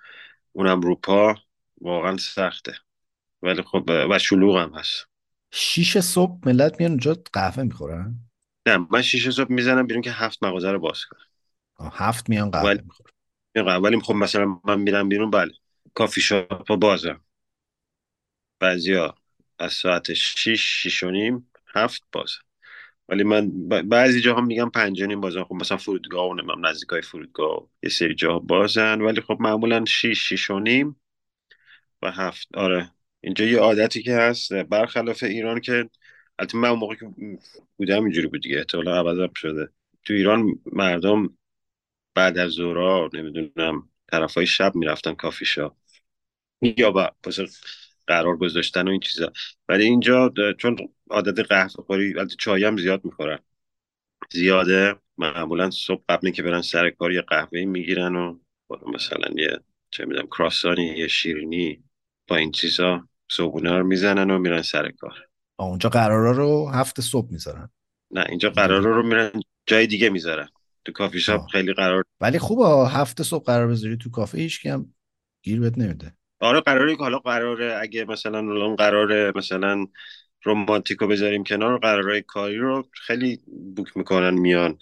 اونم 0.51 0.81
رو 0.81 0.95
پا 0.95 1.35
واقعا 1.81 2.17
سخته. 2.17 2.73
ولی 3.41 3.61
خب 3.61 3.83
و 4.09 4.19
شلوغ 4.19 4.57
هم 4.57 4.73
هست. 4.75 5.05
شیش 5.51 5.97
صبح 5.97 6.39
ملت 6.45 6.79
میان 6.79 6.91
اونجا 6.91 7.17
قهوه 7.33 7.63
می‌خورن؟ 7.63 8.15
نه 8.67 8.87
من 8.91 9.01
شیش 9.01 9.29
صبح 9.29 9.51
می‌زنم 9.51 9.87
بیرون 9.87 10.01
که 10.01 10.11
هفت 10.11 10.43
مغازه 10.43 10.71
رو 10.71 10.79
باز 10.79 11.05
کنم. 11.05 11.91
هفت 11.93 12.29
میان 12.29 12.51
قهوه 12.51 12.65
ولی- 12.65 12.81
می‌خورن. 12.81 13.14
ولی 13.55 13.99
خب 13.99 14.13
مثلا 14.13 14.59
من 14.65 14.79
میرم 14.79 15.09
بیرون 15.09 15.31
بله. 15.31 15.51
کافی 15.93 16.21
شاپ 16.21 16.75
بازم. 16.75 17.21
بعضیا 18.59 19.15
از 19.59 19.73
ساعت 19.73 20.13
شیش 20.13 20.61
شیش 20.61 21.03
و 21.03 21.11
نیم 21.11 21.51
هفت 21.75 22.03
بازم. 22.11 22.39
ولی 23.09 23.23
من 23.23 23.67
بعضی 23.67 24.21
جاها 24.21 24.41
میگم 24.41 24.69
پنج 24.69 25.01
و 25.01 25.05
نیم 25.05 25.21
بازم. 25.21 25.43
خب 25.43 25.53
مثلا 25.55 25.77
فرودگاه 25.77 26.29
و 26.29 26.33
نمیم 26.33 26.65
نزدیکای 26.65 27.01
فرودگاه. 27.01 27.67
یه 27.83 27.89
سری 27.89 28.15
جاها 28.15 28.39
بازن. 28.39 29.01
ولی 29.01 29.21
خب 29.21 29.37
معمولا 29.39 29.85
شیش 29.85 30.29
شیش 30.29 30.49
و 30.49 30.59
نیم 30.59 31.01
و 32.01 32.11
هفت. 32.11 32.47
آره. 32.53 32.91
اینجا 33.21 33.45
یه 33.45 33.59
عادتی 33.59 34.03
که 34.03 34.15
هست. 34.15 34.53
برخلاف 34.53 35.23
ایران 35.23 35.61
که 35.61 35.89
البته 36.39 36.57
من 36.57 36.69
موقع 36.71 36.95
که 36.95 37.05
بودم 37.77 38.03
اینجوری 38.03 38.27
بود 38.27 38.41
دیگه. 38.41 38.57
احتمالا 38.57 38.95
عوض 38.97 39.19
هم 39.19 39.33
شده. 39.35 39.69
تو 40.05 40.13
ایران 40.13 40.59
مردم 40.73 41.37
بعد 42.15 42.37
از 42.37 42.51
ظهرها 42.51 43.09
نمی‌دونم 43.13 43.89
طرفای 44.11 44.47
شب 44.47 44.75
می‌رفتن 44.75 45.13
کافی 45.13 45.45
شاپ 45.45 45.75
یا 46.61 46.91
با 46.91 47.11
واسه 47.25 47.47
قرار 48.07 48.37
گذاشتن 48.37 48.87
و 48.87 48.91
این 48.91 48.99
چیزا. 48.99 49.31
ولی 49.69 49.83
اینجا 49.83 50.33
چون 50.57 50.77
عادت 51.09 51.39
قهوه 51.39 51.83
خوری 51.85 52.13
چای 52.39 52.63
هم 52.63 52.77
زیاد 52.77 53.05
می‌خورن. 53.05 53.39
زیاده. 54.31 54.95
معمولا 55.17 55.69
صبح 55.69 56.03
قبل 56.09 56.27
اینکه 56.27 56.43
برن 56.43 56.61
سر 56.61 56.89
کار 56.89 57.11
یه 57.11 57.21
قهوه 57.21 57.65
می‌گیرن 57.65 58.15
و 58.15 58.39
مثلا 58.93 59.27
یه 59.35 59.59
چه 59.89 60.05
می‌دونم 60.05 60.27
کراسانی 60.27 60.85
یه 60.85 61.07
شیرینی 61.07 61.83
با 62.27 62.35
این 62.35 62.51
چیزا 62.51 63.07
صبحونه 63.31 63.77
رو 63.77 63.83
می‌زنن 63.83 64.31
و 64.31 64.39
میرن 64.39 64.61
سر 64.61 64.91
کار. 64.91 65.27
اونجا 65.59 65.89
قرارا 65.89 66.31
رو 66.31 66.69
هفت 66.69 67.01
صبح 67.01 67.31
می‌ذارن. 67.31 67.69
نه 68.11 68.25
اینجا 68.29 68.49
قرار 68.49 68.81
رو 68.81 69.03
میرن 69.03 69.31
جای 69.65 69.87
دیگه 69.87 70.09
می‌ذارن. 70.09 70.49
تو 70.85 70.91
کافی 70.91 71.19
شاپ 71.19 71.41
آه. 71.41 71.47
خیلی 71.47 71.73
قرار 71.73 72.03
ولی 72.21 72.39
خوبه 72.39 72.89
هفت 72.89 73.23
صبح 73.23 73.45
قرار 73.45 73.67
بذاری 73.67 73.97
تو 73.97 74.09
کافه 74.11 74.37
هیچ 74.37 74.65
هم 74.65 74.93
گیر 75.43 75.59
بهت 75.59 75.77
نمیده. 75.77 76.13
آره 76.39 76.61
قراره 76.61 76.95
که 76.95 77.01
حالا 77.03 77.19
قراره 77.19 77.77
اگه 77.81 78.05
مثلا 78.05 78.37
الان 78.37 78.75
قراره 78.75 79.31
مثلا 79.35 79.85
رومانتیکو 80.43 81.07
بذاریم 81.07 81.43
کنار 81.43 81.77
قرارهای 81.77 82.21
کاری 82.21 82.57
رو 82.57 82.87
خیلی 82.93 83.41
بوک 83.75 83.97
می‌کنن 83.97 84.33
میان 84.33 84.77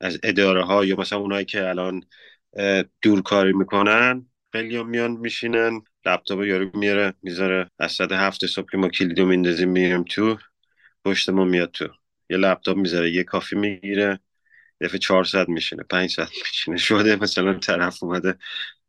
از 0.00 0.18
اداره 0.22 0.64
ها 0.64 0.84
یا 0.84 0.96
مثلا 0.96 1.18
اونایی 1.18 1.44
که 1.44 1.68
الان 1.68 2.02
دور 3.02 3.22
کاری 3.22 3.52
می‌کنن 3.52 4.26
خیلی 4.52 4.82
میان 4.82 5.10
میشینن 5.10 5.80
لپتاپ 6.06 6.42
یارو 6.44 6.70
میاره 6.74 7.14
می‌ذاره. 7.22 7.70
از 7.78 7.92
ساعت 7.92 8.12
هفت 8.12 8.46
صبح 8.46 8.70
که 8.70 8.76
ما 8.76 8.88
کلیدو 8.88 9.26
میندازیم 9.26 9.68
میریم 9.68 10.02
تو 10.02 10.38
پشت 11.04 11.30
ما 11.30 11.44
میاد 11.44 11.70
تو. 11.70 11.88
یه 12.30 12.36
لپتاپ 12.36 12.76
می‌ذاره 12.76 13.10
یه 13.10 13.24
کافی 13.24 13.56
می‌گیره. 13.56 14.20
دفعه 14.82 14.98
چهار 14.98 15.24
ساعت 15.24 15.48
میشینه 15.48 15.82
پنج 15.82 16.10
ساعت 16.10 16.30
میشینه. 16.38 16.76
شده 16.76 17.16
مثلا 17.16 17.58
طرف 17.58 18.02
اومده 18.02 18.34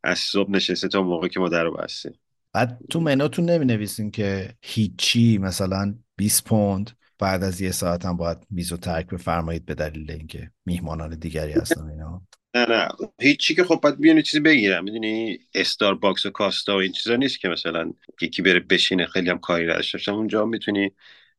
از 0.03 0.19
صبح 0.19 0.51
نشسته 0.51 0.87
تا 0.87 1.01
موقع 1.03 1.27
که 1.27 1.39
ما 1.39 1.49
در 1.49 1.69
بستیم. 1.69 2.19
بعد 2.53 2.79
تو 2.89 2.99
منوتون 2.99 3.45
نمی 3.45 3.65
نویسین 3.65 4.11
که 4.11 4.55
هیچی 4.61 5.37
مثلا 5.37 5.95
20 6.15 6.43
پوند. 6.43 6.91
بعد 7.19 7.43
از 7.43 7.61
یه 7.61 7.71
ساعت 7.71 8.05
هم 8.05 8.17
باید 8.17 8.37
میز 8.49 8.71
و 8.71 8.77
ترک 8.77 9.07
بفرمایید 9.07 9.65
به 9.65 9.75
دلیل 9.75 10.11
اینکه 10.11 10.51
میهمانان 10.65 11.19
دیگری 11.19 11.51
هستن 11.51 11.89
اینا. 11.89 12.21
نه 12.55 12.65
نه. 12.65 12.87
هیچی 13.21 13.55
که 13.55 13.63
خب 13.63 13.79
باید 13.83 13.99
بیان 13.99 14.21
چیزی 14.21 14.39
بگیرن 14.39 14.83
می‌دونی 14.83 15.39
استارباکس 15.53 16.25
و 16.25 16.29
کاستا 16.29 16.75
و 16.75 16.81
این 16.81 16.91
چیزا 16.91 17.15
نیست 17.15 17.39
که 17.39 17.49
مثلا 17.49 17.93
یکی 18.21 18.41
بره 18.41 18.59
بشینه 18.59 19.05
خیلی 19.05 19.29
هم 19.29 19.39
کاری 19.39 19.65
نداشته. 19.65 20.11
اونجا 20.11 20.45
می‌تونی. 20.45 20.91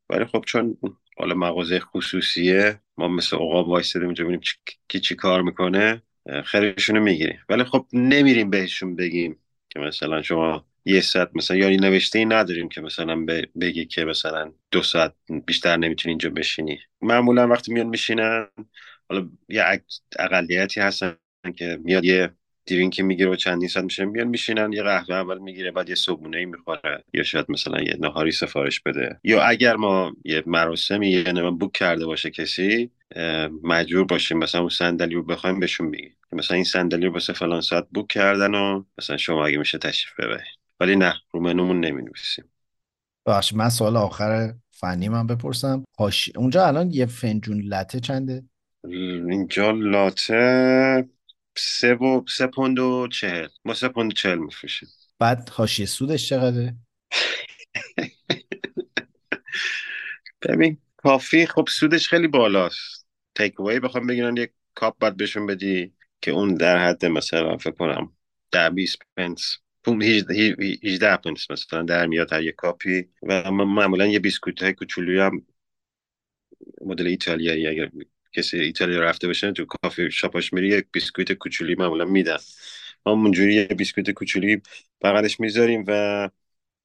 ولی 0.09 0.25
خب 0.25 0.43
چون 0.47 0.77
حالا 1.17 1.35
مغازه 1.35 1.79
خصوصیه 1.79 2.79
ما 2.97 3.07
مثل 3.07 3.35
عقاب 3.35 3.67
وایسادیم 3.67 4.05
اونجا 4.05 4.23
ببینیم 4.23 4.41
کی 4.87 4.99
چی 4.99 5.15
کار 5.15 5.41
می‌کنه 5.41 6.01
خیلیشونو 6.45 6.99
می‌گیریم. 6.99 7.39
ولی 7.49 7.63
خب 7.63 7.85
نمیریم 7.93 8.49
بهشون 8.49 8.95
بگیم 8.95 9.39
که 9.69 9.79
مثلا 9.79 10.21
شما 10.21 10.65
یه 10.85 11.01
ساعت 11.01 11.29
مثلا 11.35 11.57
یا 11.57 11.69
نوشته 11.69 12.19
ای 12.19 12.25
نداریم 12.25 12.69
که 12.69 12.81
مثلا 12.81 13.25
بگی 13.61 13.85
که 13.85 14.05
مثلا 14.05 14.51
دو 14.71 14.83
ساعت 14.83 15.13
بیشتر 15.45 15.77
نمی‌تونی 15.77 16.11
اینجا 16.11 16.29
بشینی. 16.29 16.79
معمولا 17.01 17.47
وقتی 17.47 17.73
میان 17.73 17.87
میشینن 17.87 18.47
حالا 19.09 19.29
یه 19.49 19.63
اقلیتی 20.19 20.79
هستن 20.81 21.17
که 21.55 21.79
میاد 21.83 22.05
یه 22.05 22.31
درینکی 22.67 23.03
می‌گیره 23.03 23.29
و 23.29 23.35
چندین 23.35 23.67
ساعت 23.67 23.85
میشه 23.85 24.05
میان 24.05 24.27
میشینن 24.27 24.73
یه 24.73 24.83
قهوه 24.83 25.15
اول 25.15 25.37
می‌گیره 25.37 25.71
بعد 25.71 25.89
یه 25.89 25.95
صبحونه 25.95 26.37
ای 26.37 26.45
می‌خوره. 26.45 27.03
یا 27.13 27.23
شاید 27.23 27.45
مثلا 27.49 27.81
یه 27.81 27.97
نهاری 27.99 28.31
سفارش 28.31 28.79
بده. 28.79 29.19
یا 29.23 29.41
اگر 29.43 29.75
ما 29.75 30.15
یه 30.25 30.43
مراسمی 30.45 31.09
یه 31.09 31.31
نمه 31.31 31.51
بوک 31.51 31.71
کرده 31.71 32.05
باشه 32.05 32.29
کسی 32.29 32.91
مجبور 33.63 34.05
باشیم 34.05 34.37
مثلا 34.37 34.61
اون 34.61 34.69
صندلی 34.69 35.15
رو 35.15 35.23
بخوایم 35.23 35.59
بهشون 35.59 35.91
بگیم. 35.91 36.15
مثلا 36.31 36.55
این 36.55 36.63
صندلی 36.63 37.05
رو 37.05 37.13
واسه 37.13 37.33
فلان 37.33 37.61
ساعت 37.61 37.87
بوک 37.93 38.07
کردن 38.07 38.55
و 38.55 38.83
مثلا 38.97 39.17
شما 39.17 39.45
اگه 39.45 39.57
میشه 39.57 39.77
تشریف 39.77 40.19
ببرید. 40.19 40.55
ولی 40.79 40.95
نه 40.95 41.13
رو 41.31 41.39
منومون 41.39 41.85
نمی 41.85 42.01
نویسیم 42.01 42.45
باش 43.25 43.53
من 43.53 43.69
سوال 43.69 43.97
آخر 43.97 44.53
فنی 44.71 45.09
من 45.09 45.27
بپرسم. 45.27 45.83
هاش... 45.99 46.31
اونجا 46.35 46.67
الان 46.67 46.91
یه 46.91 47.05
فنجون 47.05 47.61
لته 47.61 47.99
چنده؟ 47.99 48.43
اینجا 49.29 49.71
لاته 49.71 51.09
سه 51.57 51.93
و 51.93 52.21
سه 52.27 52.47
پوند 52.47 52.79
و 52.79 53.07
چهل. 53.07 53.47
ما 53.65 53.73
سه 53.73 53.87
پوند 53.87 54.11
و 54.11 54.13
چهل 54.13 54.37
میفروشیم. 54.37 54.89
بعد 55.19 55.49
حاشیه 55.49 55.85
سودش 55.85 56.29
چقدره؟ 56.29 56.75
ببین 60.41 60.77
coffee. 60.97 61.45
خب 61.45 61.65
سودش 61.69 62.07
خیلی 62.07 62.27
بالاست. 62.27 63.05
takeaway 63.35 63.79
بخوام 63.79 64.07
بگیرن 64.07 64.37
یک 64.37 64.51
کاپ 64.75 64.99
باید 64.99 65.17
بهشون 65.17 65.45
بدی 65.45 65.93
که 66.21 66.31
اون 66.31 66.55
در 66.55 66.87
حد 66.87 67.05
مثلا 67.05 67.57
فکر 67.57 67.71
کنم 67.71 68.13
ده 68.51 68.69
20 68.69 68.97
پنس 69.17 69.57
18 69.87 71.17
پنس 71.17 71.51
مثلا 71.51 71.81
در 71.81 72.05
میاد 72.05 72.33
هر 72.33 72.41
یک 72.41 72.55
کاپی. 72.55 73.09
و 73.23 73.51
معمولا 73.51 74.05
یه 74.05 74.19
بیسکویت 74.19 74.63
های 74.63 74.73
کوچولوی 74.73 75.19
هم 75.19 75.45
مدل 76.81 77.07
ایتالیایی 77.07 77.67
اگر 77.67 77.91
کسی 78.35 78.59
ایتالیا 78.59 79.01
رفته 79.01 79.27
باشه 79.27 79.51
تو 79.51 79.65
کافی 79.65 80.11
شاپاش 80.11 80.53
میری 80.53 80.67
یک 80.69 80.85
بیسکویت 80.91 81.31
کوچولی 81.33 81.75
معمولا 81.75 82.05
میدن. 82.05 82.37
ما 83.05 83.11
اونجوری 83.13 83.55
یه 83.55 83.65
بیسکویت 83.65 84.11
کوچولی 84.11 84.61
بغلش 85.01 85.39
می‌ذاریم 85.39 85.83
و 85.87 86.29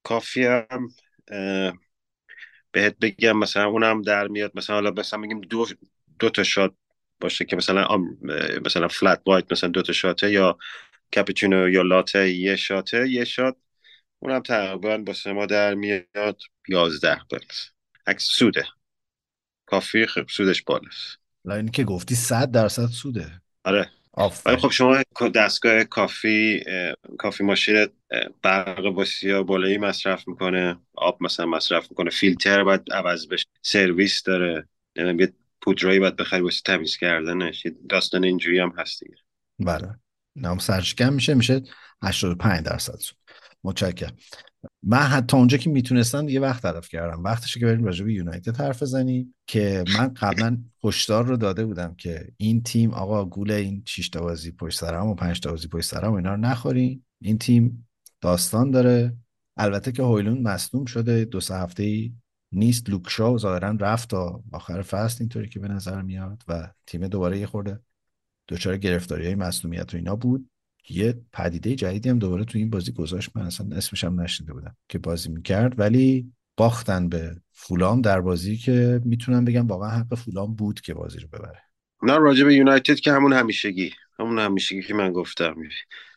coffee 0.03 0.45
هم 0.45 0.89
بهت 2.71 2.97
بگم 2.99 3.37
مثلا 3.37 3.65
اونم 3.65 4.01
در 4.01 4.27
میاد. 4.27 4.51
مثلا 4.55 4.75
حالا 4.75 4.91
مثلا 4.91 5.19
میگیم 5.19 5.41
دو 5.41 5.65
دو 6.19 6.29
تا 6.29 6.43
shot 6.43 6.73
باشه 7.21 7.45
که 7.45 7.55
مثلا 7.55 7.87
مثلا 8.65 8.87
flat 8.87 9.21
white 9.25 9.51
مثلا 9.51 9.69
دو 9.69 9.81
تا 9.81 9.93
shot 9.93 10.23
ه 10.23 10.31
یا 10.31 10.57
کاپوچینو 11.15 11.69
یا 11.69 11.81
لاته 11.81 12.31
یه 12.31 12.55
shot 12.55 12.98
ه 12.98 13.09
یه 13.09 13.25
shot 13.25 13.57
اونم 14.19 14.41
تقریبا 14.41 14.97
با 14.97 15.13
ما 15.33 15.47
در 15.47 15.75
میاد 15.75 16.41
11 16.69 17.21
بلس 17.31 17.71
عکس 18.07 18.23
سوده. 18.25 18.65
کافی 19.65 20.05
خب 20.05 20.27
سودش 20.29 20.61
بالاست. 20.63 21.20
این 21.45 21.67
که 21.67 21.83
گفتی 21.83 22.15
100 22.15 22.51
درصد 22.51 22.85
سوده. 22.85 23.41
آره. 23.63 23.89
ولی 24.45 24.57
خب 24.57 24.71
شما 24.71 24.97
دستگاه 25.35 25.83
کافی 25.83 26.63
کافی 27.19 27.43
ماشین 27.43 27.87
برق 28.41 28.95
بسیار 28.95 29.43
بالایی 29.43 29.77
مصرف 29.77 30.27
می‌کنه. 30.27 30.79
آب 30.93 31.23
مثلا 31.23 31.45
مصرف 31.45 31.87
می‌کنه. 31.91 32.09
فیلتر 32.09 32.63
باید 32.63 32.81
عوض 32.91 33.27
بشه. 33.27 33.45
سرویس 33.61 34.23
داره. 34.23 34.67
یه 34.95 35.33
پودرایی 35.61 35.99
باید 35.99 36.15
بخری 36.15 36.41
واسه 36.41 36.61
تمیز 36.65 36.97
کردنش. 36.97 37.67
داستان 37.89 38.23
اینجوری 38.23 38.59
هم 38.59 38.73
هست 38.77 39.03
دیگه. 39.03 39.15
بله. 39.59 39.95
نام 40.35 40.57
سرشکم 40.57 41.13
میشه. 41.13 41.33
میشه 41.33 41.61
85 42.03 42.65
درصد 42.65 42.95
سود. 42.95 43.17
متشکرم. 43.63 44.17
من 44.83 44.97
حتی 44.97 45.37
اونجا 45.37 45.57
که 45.57 45.69
می‌تونستم 45.69 46.29
یه 46.29 46.39
وقت 46.39 46.63
طرف 46.63 46.89
کردم. 46.89 47.23
وقتشه 47.23 47.59
که 47.59 47.65
بریم 47.65 47.83
راجع 47.83 48.05
یونایتد 48.05 48.57
حرف 48.57 48.81
بزنیم 48.81 49.35
که 49.47 49.83
من 49.97 50.13
قبلا 50.13 50.57
هشدار 50.83 51.25
رو 51.25 51.37
داده 51.37 51.65
بودم 51.65 51.95
که 51.95 52.27
این 52.37 52.63
تیم 52.63 52.91
آقا 52.91 53.25
گول 53.25 53.51
این 53.51 53.83
6 53.85 54.09
تا 54.09 54.21
بازی 54.21 54.51
پشت 54.51 54.79
سرم 54.79 55.07
و 55.07 55.15
5 55.15 55.39
تا 55.39 55.51
بازی 55.51 55.67
پشت 55.67 55.85
سرم 55.85 56.11
و 56.11 56.15
اینا 56.15 56.31
رو 56.35 56.41
نخورین. 56.41 57.03
این 57.21 57.37
تیم 57.37 57.87
داستان 58.21 58.71
داره. 58.71 59.17
البته 59.57 59.91
که 59.91 60.03
هویلون 60.03 60.41
مصدوم 60.41 60.85
شده. 60.85 61.25
دو 61.25 61.39
سه 61.39 61.55
هفته 61.55 61.83
ای 61.83 62.13
نیست 62.51 62.89
لوکشا 62.89 63.37
ظاهرا 63.37 63.77
رفت 63.79 64.09
تا 64.09 64.43
آخر 64.51 64.81
فصل 64.81 65.17
اینطوری 65.19 65.49
که 65.49 65.59
به 65.59 65.67
نظر 65.67 66.01
میاد 66.01 66.43
و 66.47 66.71
تیم 66.87 67.07
دوباره 67.07 67.39
یه 67.39 67.47
خورده 67.47 67.79
دچار 68.47 68.77
گرفتاری 68.77 69.25
های 69.25 69.35
مصدومیت 69.35 69.93
و 69.93 69.97
اینا 69.97 70.15
بود. 70.15 70.50
یه 70.89 71.21
پدیده 71.33 71.75
جدیدی 71.75 72.09
هم 72.09 72.19
دوباره 72.19 72.45
تو 72.45 72.57
این 72.57 72.69
بازی 72.69 72.91
گذاشت. 72.91 73.29
من 73.35 73.41
اصلا 73.41 73.75
اسمش 73.75 74.03
هم 74.03 74.21
نشنیده 74.21 74.53
بودم 74.53 74.75
که 74.89 74.97
بازی 74.97 75.29
می‌کرد. 75.29 75.79
ولی 75.79 76.31
باختن 76.57 77.09
به 77.09 77.35
فولام 77.51 78.01
در 78.01 78.21
بازی 78.21 78.57
که 78.57 79.01
می‌تونم 79.05 79.45
بگم 79.45 79.67
واقعا 79.67 79.89
حق 79.89 80.15
فولام 80.15 80.55
بود 80.55 80.81
که 80.81 80.93
بازی 80.93 81.19
رو 81.19 81.27
ببره. 81.27 81.61
نه 82.03 82.17
راجع 82.17 82.45
به 82.45 82.55
یونایتد 82.55 82.95
که 82.95 83.11
همون 83.11 83.33
همیشگی. 83.33 83.91
همون 84.19 84.39
همیشگی 84.39 84.81
که 84.81 84.93
من 84.93 85.11
گفتم. 85.11 85.55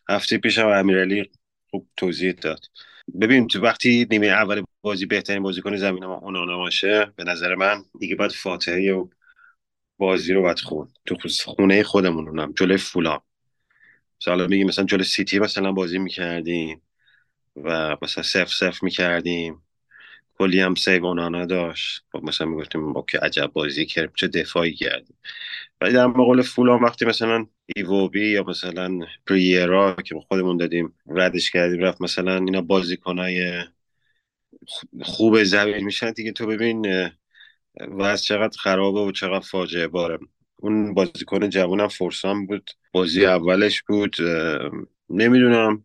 هفته 0.08 0.38
پیشم 0.38 0.66
امیرعلی 0.66 1.30
خوب 1.70 1.88
توضیح 1.96 2.32
داد. 2.32 2.60
ببین 3.20 3.46
تو 3.46 3.60
وقتی 3.60 4.06
نیمه 4.10 4.26
اول 4.26 4.62
بازی 4.80 5.06
بهترین 5.06 5.42
بازیکن 5.42 5.76
زمین 5.76 6.04
ما 6.04 6.14
اونانا 6.14 6.56
باشه 6.56 7.12
به 7.16 7.24
نظر 7.24 7.54
من 7.54 7.84
دیگه 7.98 8.16
باید 8.16 8.32
فاتحه 8.32 9.04
بازی 9.98 10.32
رو 10.32 10.42
باید 10.42 10.58
خون 10.58 10.88
تو 11.06 11.16
خونه 11.44 11.82
خودمون 11.82 12.28
اونم 12.28 12.52
جلوی 12.56 12.76
فولام. 12.76 13.20
مثلا 14.32 14.46
میگیم 14.46 14.66
مثلا 14.66 14.84
جلو 14.84 15.02
سیتی 15.04 15.38
مثلا 15.38 15.72
بازی 15.72 15.98
می‌کردیم 15.98 16.82
و 17.56 17.96
مثلا 18.02 18.24
سف 18.24 18.48
سف 18.54 18.82
می‌کردیم. 18.82 19.62
کلی 20.38 20.60
هم 20.60 20.74
save 20.74 21.06
اونانا 21.06 21.46
داشت 21.46 22.04
خب 22.12 22.22
مثلا 22.24 22.46
می‌گفتیم 22.46 22.96
okay 22.96 23.18
عجب 23.18 23.46
بازی 23.46 23.86
کردیم 23.86 24.12
چه 24.16 24.28
دفاعی 24.28 24.74
کردیم 24.74 25.16
ولی 25.80 25.92
در 25.92 26.06
مقابل 26.06 26.42
فولام 26.42 26.82
وقتی 26.82 27.04
مثلا 27.04 27.46
ایووبی 27.76 28.30
یا 28.30 28.44
مثلا 28.44 28.98
پریرا 29.26 29.96
که 30.06 30.14
خودمون 30.28 30.56
دادیم 30.56 30.94
ردش 31.06 31.50
کردیم 31.50 31.80
رفت 31.82 32.00
مثلا 32.02 32.34
اینا 32.36 32.60
بازیکنای 32.60 33.64
خوب 35.02 35.42
زمین 35.44 35.84
میشن 35.84 36.10
دیگه 36.12 36.32
تو 36.32 36.46
ببین 36.46 37.10
و 37.88 38.02
از 38.02 38.24
چقدر 38.24 38.58
خرابه 38.58 39.00
و 39.00 39.12
چقدر 39.12 39.40
فاجعه 39.40 39.88
باره. 39.88 40.18
اون 40.64 40.94
بازیکن 40.94 41.48
جوانم 41.48 41.88
فرسان 41.88 42.46
بود. 42.46 42.70
بازی 42.92 43.26
اولش 43.26 43.82
بود 43.82 44.16
نمی‌دونم. 45.10 45.84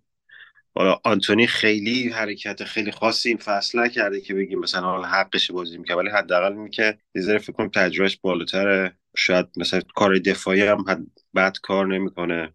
حالا 0.75 0.99
آنتونی 1.03 1.47
خیلی 1.47 2.09
حرکت 2.09 2.63
خیلی 2.63 2.91
خاصی 2.91 3.29
این 3.29 3.37
فصل 3.37 3.79
نکرده 3.79 4.21
که 4.21 4.33
بگیم 4.33 4.59
مثلا 4.59 4.81
حالا 4.81 5.07
حقش 5.07 5.51
بازی 5.51 5.77
می‌کنه 5.77 5.95
ولی 5.97 6.09
حداقل 6.09 6.53
می 6.53 6.69
که 6.69 6.97
یه 7.15 7.37
فکر 7.37 7.51
کنم 7.51 7.69
تجربهش 7.69 8.17
بالاتره. 8.21 8.97
شاید 9.17 9.45
مثلا 9.57 9.81
کار 9.95 10.17
دفاعی 10.17 10.61
هم 10.61 10.85
بد 11.35 11.57
کار 11.63 11.87
نمی‌کنه. 11.87 12.53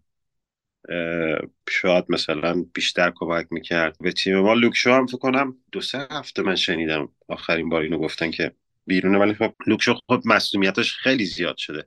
شاید 1.70 2.04
مثلا 2.08 2.64
بیشتر 2.74 3.12
کمک 3.16 3.46
می‌کرد. 3.50 3.96
به 4.00 4.12
تیم 4.12 4.38
ما 4.38 4.54
لوکشو 4.54 4.92
هم 4.92 5.06
فکر 5.06 5.18
کنم 5.18 5.56
دو 5.72 5.80
سه 5.80 6.06
هفته 6.10 6.42
من 6.42 6.56
شنیدم. 6.56 7.08
آخرین 7.28 7.68
بار 7.68 7.82
اینو 7.82 7.98
گفتن 7.98 8.30
که 8.30 8.52
بیرونه 8.86 9.18
ولی 9.18 9.34
خب 9.34 9.54
لوکشو 9.66 9.94
خب 9.94 10.22
مسئولیتش 10.24 10.96
خیلی 10.96 11.24
زیاد 11.24 11.56
شده. 11.56 11.86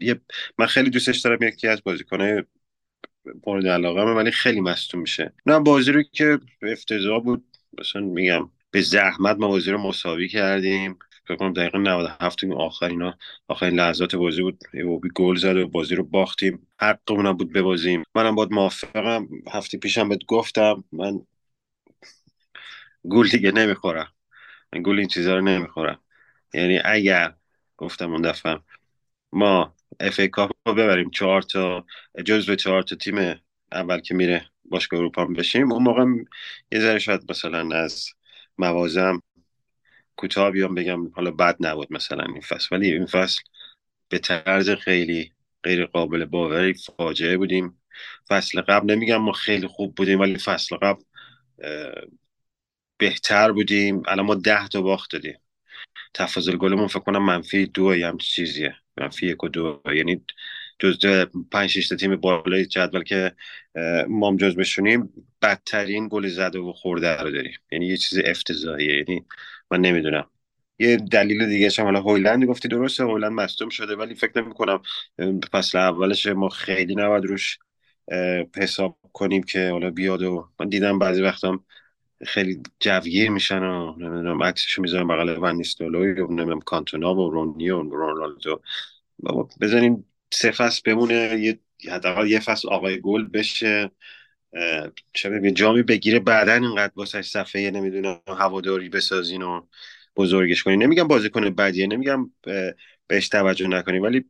یه 0.00 0.20
من 0.58 0.66
خیلی 0.66 0.90
دوستش 0.90 1.18
دارم 1.18 1.42
یکی 1.42 1.68
از 1.68 1.82
بازیکنه 1.82 2.46
مورد 3.46 3.66
علاقه 3.66 4.04
من 4.04 4.14
ولی 4.14 4.30
خیلی 4.30 4.60
مصدوم 4.60 5.00
میشه. 5.00 5.32
نه 5.46 5.60
بازی 5.60 5.92
رو 5.92 6.02
که 6.02 6.38
افتضاح 6.62 7.22
بود 7.22 7.44
مثلا 7.80 8.02
میگم 8.02 8.50
به 8.70 8.80
زحمت 8.80 9.36
ما 9.36 9.48
بازی 9.48 9.70
رو 9.70 9.78
مساوی 9.78 10.28
کردیم. 10.28 10.98
فکر 11.28 11.36
کنم 11.36 11.52
دقیقه 11.52 11.78
97 11.78 12.44
آخرینا 12.44 13.18
آخرین 13.48 13.74
لحظات 13.74 14.14
بازی 14.14 14.42
بود. 14.42 14.58
بی 15.02 15.08
گل 15.14 15.36
زد 15.36 15.56
و 15.56 15.68
بازی 15.68 15.94
رو 15.94 16.04
باختیم. 16.04 16.66
حقمون 16.80 17.32
بود 17.32 17.52
ببازیم. 17.52 18.02
منم 18.14 18.34
باید 18.34 18.52
موافقم. 18.52 19.28
هفته 19.52 19.78
پیشم 19.78 20.08
بهت 20.08 20.24
گفتم 20.26 20.84
من 20.92 21.20
گل 23.10 23.28
دیگه 23.28 23.52
نمی‌خورم. 23.52 24.12
من 24.72 24.82
گل 24.82 24.98
این 24.98 25.08
چیزا 25.08 25.34
رو 25.34 25.40
نمی‌خورم. 25.40 26.00
یعنی 26.54 26.80
اگر 26.84 27.34
گفتم 27.76 28.12
اون 28.12 28.22
دفعه 28.22 28.60
ما 29.32 29.74
اف 30.00 30.20
ای 30.20 30.28
کاپ 30.28 30.50
رو 30.66 30.74
ببریم 30.74 31.10
چهار 31.10 31.42
تا 31.42 31.86
جزو 32.24 32.54
چهار 32.54 32.82
تا 32.82 32.96
تیم 32.96 33.40
اول 33.72 34.00
که 34.00 34.14
میره 34.14 34.46
باشگاه 34.64 35.00
اروپا 35.00 35.24
بشیم. 35.24 35.72
اون 35.72 35.82
موقع 35.82 36.04
یه 36.72 36.80
ذره 36.80 36.98
شاید 36.98 37.30
مثلا 37.30 37.76
از 37.76 38.10
موازم 38.58 39.22
کوتاه 40.16 40.50
بیام 40.50 40.74
بگم 40.74 41.08
حالا 41.08 41.30
بد 41.30 41.56
نبود 41.60 41.92
مثلا 41.92 42.24
این 42.24 42.40
فصل. 42.40 42.76
ولی 42.76 42.92
این 42.92 43.06
فصل 43.06 43.42
به 44.08 44.18
طرز 44.18 44.70
خیلی 44.70 45.32
غیر 45.62 45.86
قابل 45.86 46.24
باوری 46.24 46.74
فاجعه 46.74 47.36
بودیم. 47.36 47.82
فصل 48.28 48.60
قبل 48.60 48.94
نمیگم 48.94 49.16
ما 49.16 49.32
خیلی 49.32 49.66
خوب 49.66 49.94
بودیم 49.94 50.20
ولی 50.20 50.38
فصل 50.38 50.76
قبل 50.76 51.02
بهتر 52.98 53.52
بودیم. 53.52 54.02
الان 54.08 54.26
ما 54.26 54.34
ده 54.34 54.68
تا 54.68 54.82
باخت 54.82 55.12
دادیم. 55.12 55.38
تفاضل 56.14 56.56
گلمون 56.56 56.86
فکر 56.86 56.98
کنم 57.00 57.24
منفی 57.24 57.66
دو 57.66 57.96
یا 57.96 58.08
هم 58.08 58.18
چیزیه. 58.18 58.74
منفی 58.96 59.26
یک 59.26 59.44
و 59.44 59.48
دو. 59.48 59.82
یعنی 59.96 60.24
جز 60.78 61.26
پنج 61.52 61.70
شیشت 61.70 61.94
تیم 61.94 62.16
بالای 62.16 62.66
جدول 62.66 63.02
که 63.02 63.32
مام 64.08 64.36
جز 64.36 64.56
بشونیم 64.56 65.12
بدترین 65.42 66.08
گل 66.10 66.28
زده 66.28 66.58
و 66.58 66.72
خورده 66.72 67.16
رو 67.16 67.30
داریم. 67.30 67.58
یعنی 67.72 67.86
یه 67.86 67.96
چیز 67.96 68.18
افتضاحیه. 68.24 68.96
یعنی 68.96 69.26
من 69.70 69.80
نمی‌دونم. 69.80 70.30
یه 70.78 70.96
دلیل 70.96 71.46
دیگه 71.46 71.70
هم 71.78 71.84
حالا 71.84 72.00
هویلند 72.00 72.44
گفتی 72.44 72.68
درسته 72.68 73.04
هویلند 73.04 73.32
مصدوم 73.32 73.68
شده 73.68 73.96
ولی 73.96 74.14
فکر 74.14 74.42
نمی 74.42 74.54
کنم 74.54 74.82
فصل 75.52 75.78
اولش 75.78 76.26
ما 76.26 76.48
خیلی 76.48 76.94
نباید 76.94 77.24
روش 77.24 77.58
حساب 78.56 78.98
کنیم 79.12 79.42
که 79.42 79.70
حالا 79.70 79.90
بیاد 79.90 80.22
و 80.22 80.48
من 80.60 80.68
دیدم 80.68 80.98
بعضی 80.98 81.22
وقتا 81.22 81.60
خیلی 82.26 82.62
جوگیر 82.80 83.30
میشن 83.30 83.62
و 83.62 83.94
نمی‌دونم 83.98 84.42
عکسشو 84.42 84.82
می‌ذارم 84.82 85.08
بغل 85.08 85.38
ون 85.42 85.56
نیستولوی 85.56 86.20
و 86.20 86.26
نمی‌دونم 86.26 86.60
کانتونا 86.60 87.14
و 87.14 87.30
رونی 87.30 87.70
و 87.70 87.82
رونالدو. 87.82 88.60
بابا 89.18 89.48
بزنین 89.60 90.04
سه 90.32 90.50
فصل 90.50 90.82
بمونه 90.84 91.38
یه 91.40 91.58
حداقل 91.90 92.26
یه 92.26 92.40
فصل 92.40 92.68
آقای 92.68 93.00
گل 93.00 93.24
بشه. 93.24 93.90
چه 95.12 95.52
جامی 95.52 95.82
بگیره 95.82 96.18
بعدا 96.18 96.52
اینقدر 96.52 96.92
واسه 96.96 97.22
صفحه 97.22 97.70
نمی‌دونم 97.70 98.20
هواداری 98.26 98.88
بسازین 98.88 99.42
و 99.42 99.66
بزرگش 100.16 100.62
کنین. 100.62 100.82
نمیگم 100.82 101.08
بازیکن 101.08 101.50
بدیه 101.50 101.86
نمیگم 101.86 102.30
بهش 103.06 103.28
توجه 103.28 103.68
نکنیم 103.68 104.02
ولی 104.02 104.24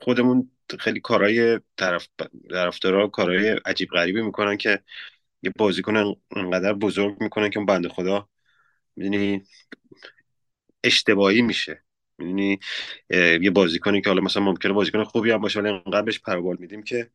خودمون 0.00 0.50
خیلی 0.78 1.00
کارهای 1.00 1.60
طرف 1.76 2.08
طرفدارا 2.50 3.08
کارهای 3.08 3.48
عجیب 3.48 3.88
غریبی 3.88 4.22
می‌کنن 4.22 4.56
که 4.56 4.80
یه 5.42 5.52
بازیکن 5.58 6.14
انقدر 6.36 6.72
بزرگ 6.72 7.16
می‌کنن 7.20 7.50
که 7.50 7.58
اون 7.58 7.66
بنده 7.66 7.88
خدا 7.88 8.28
می‌دونی 8.96 9.42
اشتباهی 10.84 11.42
میشه. 11.42 11.82
می‌دونی 12.18 12.58
یه 13.40 13.50
بازیکنی 13.50 14.00
که 14.00 14.10
حالا 14.10 14.22
مثلا 14.22 14.42
ممکنه 14.42 14.72
بازیکن 14.72 15.04
خوبی 15.04 15.30
هم 15.30 15.40
باشه 15.40 15.60
ولی 15.60 15.68
انقدر 15.68 16.02
بهش 16.02 16.20
پروبال 16.20 16.56
میدیم 16.60 16.82
که 16.82 17.10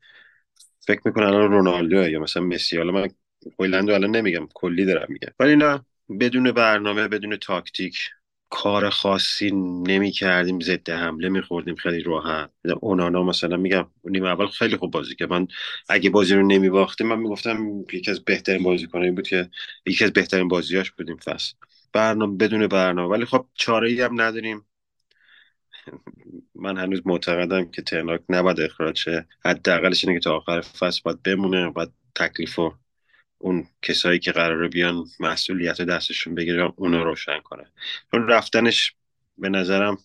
فکر 0.79 1.01
می‌کنن 1.05 1.25
الان 1.25 1.51
رونالدو 1.51 2.09
یا 2.09 2.19
مثلا 2.19 2.43
مسی. 2.43 2.77
حالا 2.77 2.91
من 2.91 3.07
هویلندو 3.59 3.93
الان 3.93 4.15
نمیگم 4.15 4.47
کلی 4.53 4.85
دارم 4.85 5.07
میگم. 5.09 5.29
ولی 5.39 5.55
نه 5.55 5.85
بدون 6.19 6.51
برنامه 6.51 7.07
بدون 7.07 7.37
تاکتیک 7.37 8.09
کار 8.49 8.89
خاصی 8.89 9.51
نمی 9.87 10.11
کردیم 10.11 10.59
ضد 10.59 10.89
حمله 10.89 11.29
می 11.29 11.41
خوردیم 11.41 11.75
خیلی 11.75 12.03
راحت. 12.03 12.49
اونانا 12.81 13.23
مثلا 13.23 13.57
میگم 13.57 13.87
نیم 14.05 14.23
اول 14.25 14.47
خیلی 14.47 14.77
خوب 14.77 14.91
بازی 14.91 15.15
که 15.15 15.25
من 15.25 15.47
اگه 15.89 16.09
بازی 16.09 16.35
رو 16.35 16.47
نمی 16.47 16.69
باختیم 16.69 17.07
من 17.07 17.19
می‌گفتم 17.19 17.85
یکی 17.93 18.11
از 18.11 18.23
بهترین 18.23 18.63
بازی 18.63 18.87
کنه 18.87 19.11
بود 19.11 19.27
که 19.27 19.49
یکی 19.85 20.03
از 20.05 20.13
بهترین 20.13 20.47
بازیاش 20.47 20.91
بودیم 20.91 21.17
فصل. 21.17 21.53
برنامه 21.93 22.37
بدون 22.37 22.67
برنامه. 22.67 23.13
ولی 23.13 23.25
خب 23.25 23.45
چاره 23.55 23.89
ای 23.89 24.01
هم 24.01 24.21
نداریم. 24.21 24.65
من 26.55 26.77
هنوز 26.77 27.01
معتقدم 27.05 27.71
که 27.71 27.81
ترناک 27.81 28.21
نباید 28.29 28.59
اخراج 28.59 28.97
شه. 28.97 29.27
حداقلش 29.45 30.05
اینه 30.05 30.19
که 30.19 30.23
تا 30.23 30.37
آخر 30.37 30.61
فصل 30.61 31.01
باید 31.05 31.23
بمونه 31.23 31.69
باید 31.69 31.89
تکلیف 32.15 32.59
اون 33.37 33.67
کسایی 33.81 34.19
که 34.19 34.31
قراره 34.31 34.67
بیان 34.67 35.05
مسئولیت 35.19 35.81
دستشون 35.81 36.35
بگیرن 36.35 36.73
اونو 36.75 37.03
روشن 37.03 37.39
کنه. 37.43 37.71
چون 38.11 38.27
رفتنش 38.27 38.95
به 39.37 39.49
نظرم 39.49 39.97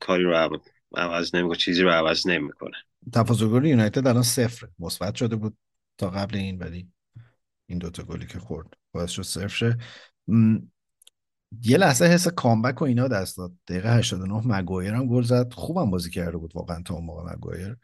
کاری 0.00 0.24
رو 0.24 0.60
عوض 0.96 1.34
نمی‌کنه 1.34 1.56
چیزی 1.56 1.82
رو 1.82 1.90
عوض 1.90 2.26
نمی‌کنه 2.26 2.76
تفاضل 3.12 3.48
گل 3.48 3.64
یونایتد 3.64 4.06
الان 4.06 4.22
صفر 4.22 4.68
مثبت 4.78 5.14
شده 5.14 5.36
بود 5.36 5.56
تا 5.98 6.10
قبل 6.10 6.36
این 6.36 6.58
ولی 6.58 6.88
این 7.66 7.78
دوتا 7.78 8.02
گلی 8.02 8.26
که 8.26 8.38
خورد 8.38 8.66
باعث 8.92 9.10
شد 9.10 9.22
صفر 9.22 9.48
شه 9.48 9.78
یه 11.62 11.76
لحظه 11.76 12.04
حس 12.04 12.28
کامبک 12.28 12.82
و 12.82 12.84
اینا 12.84 13.08
دست 13.08 13.36
داد. 13.36 13.52
دقیقه 13.68 13.96
89 13.96 14.42
مگایر 14.46 14.94
هم 14.94 15.06
گل 15.06 15.22
زد. 15.22 15.52
خوبم 15.52 15.90
بازی 15.90 16.10
کرده 16.10 16.36
بود 16.36 16.52
واقعا 16.54 16.82
تا 16.82 16.94
اون 16.94 17.04
موقع 17.04 17.34
مگایر 17.34 17.76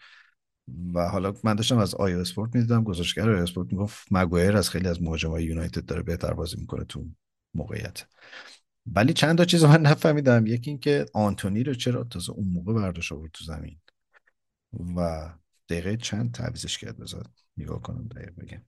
و 0.94 1.08
حالا 1.08 1.34
من 1.44 1.54
داشتم 1.54 1.78
از 1.78 1.94
آیا 1.94 2.20
اسپورت 2.20 2.54
می‌دیدم 2.54 2.84
گزارشگر 2.84 3.30
آیا 3.30 3.42
اسپورت 3.42 3.72
می‌گفت 3.72 4.06
مگویر 4.10 4.56
از 4.56 4.70
خیلی 4.70 4.88
از 4.88 5.02
مهاجمای 5.02 5.44
یونایتد 5.44 5.84
داره 5.84 6.02
بهتر 6.02 6.34
بازی 6.34 6.56
می‌کنه 6.60 6.84
تو 6.84 7.04
موقعیت. 7.54 8.06
ولی 8.86 9.12
چند 9.12 9.38
تا 9.38 9.44
چیز 9.44 9.64
من 9.64 9.82
نفهمیدم. 9.82 10.46
یکی 10.46 10.70
اینکه 10.70 11.06
آنتونی 11.14 11.62
رو 11.62 11.74
چرا 11.74 12.04
تازه 12.04 12.32
اون 12.32 12.48
موقع 12.48 12.72
برداشت 12.72 13.12
آورد 13.12 13.30
تو 13.32 13.44
زمین 13.44 13.78
و 14.96 15.30
دقیقه 15.68 15.96
چند 15.96 16.32
تعویزش 16.32 16.78
کرد؟ 16.78 16.96
بذار 16.96 17.26
نگاه 17.56 17.82
کنم 17.82 18.08
دقیقه 18.08 18.30
بگم. 18.30 18.62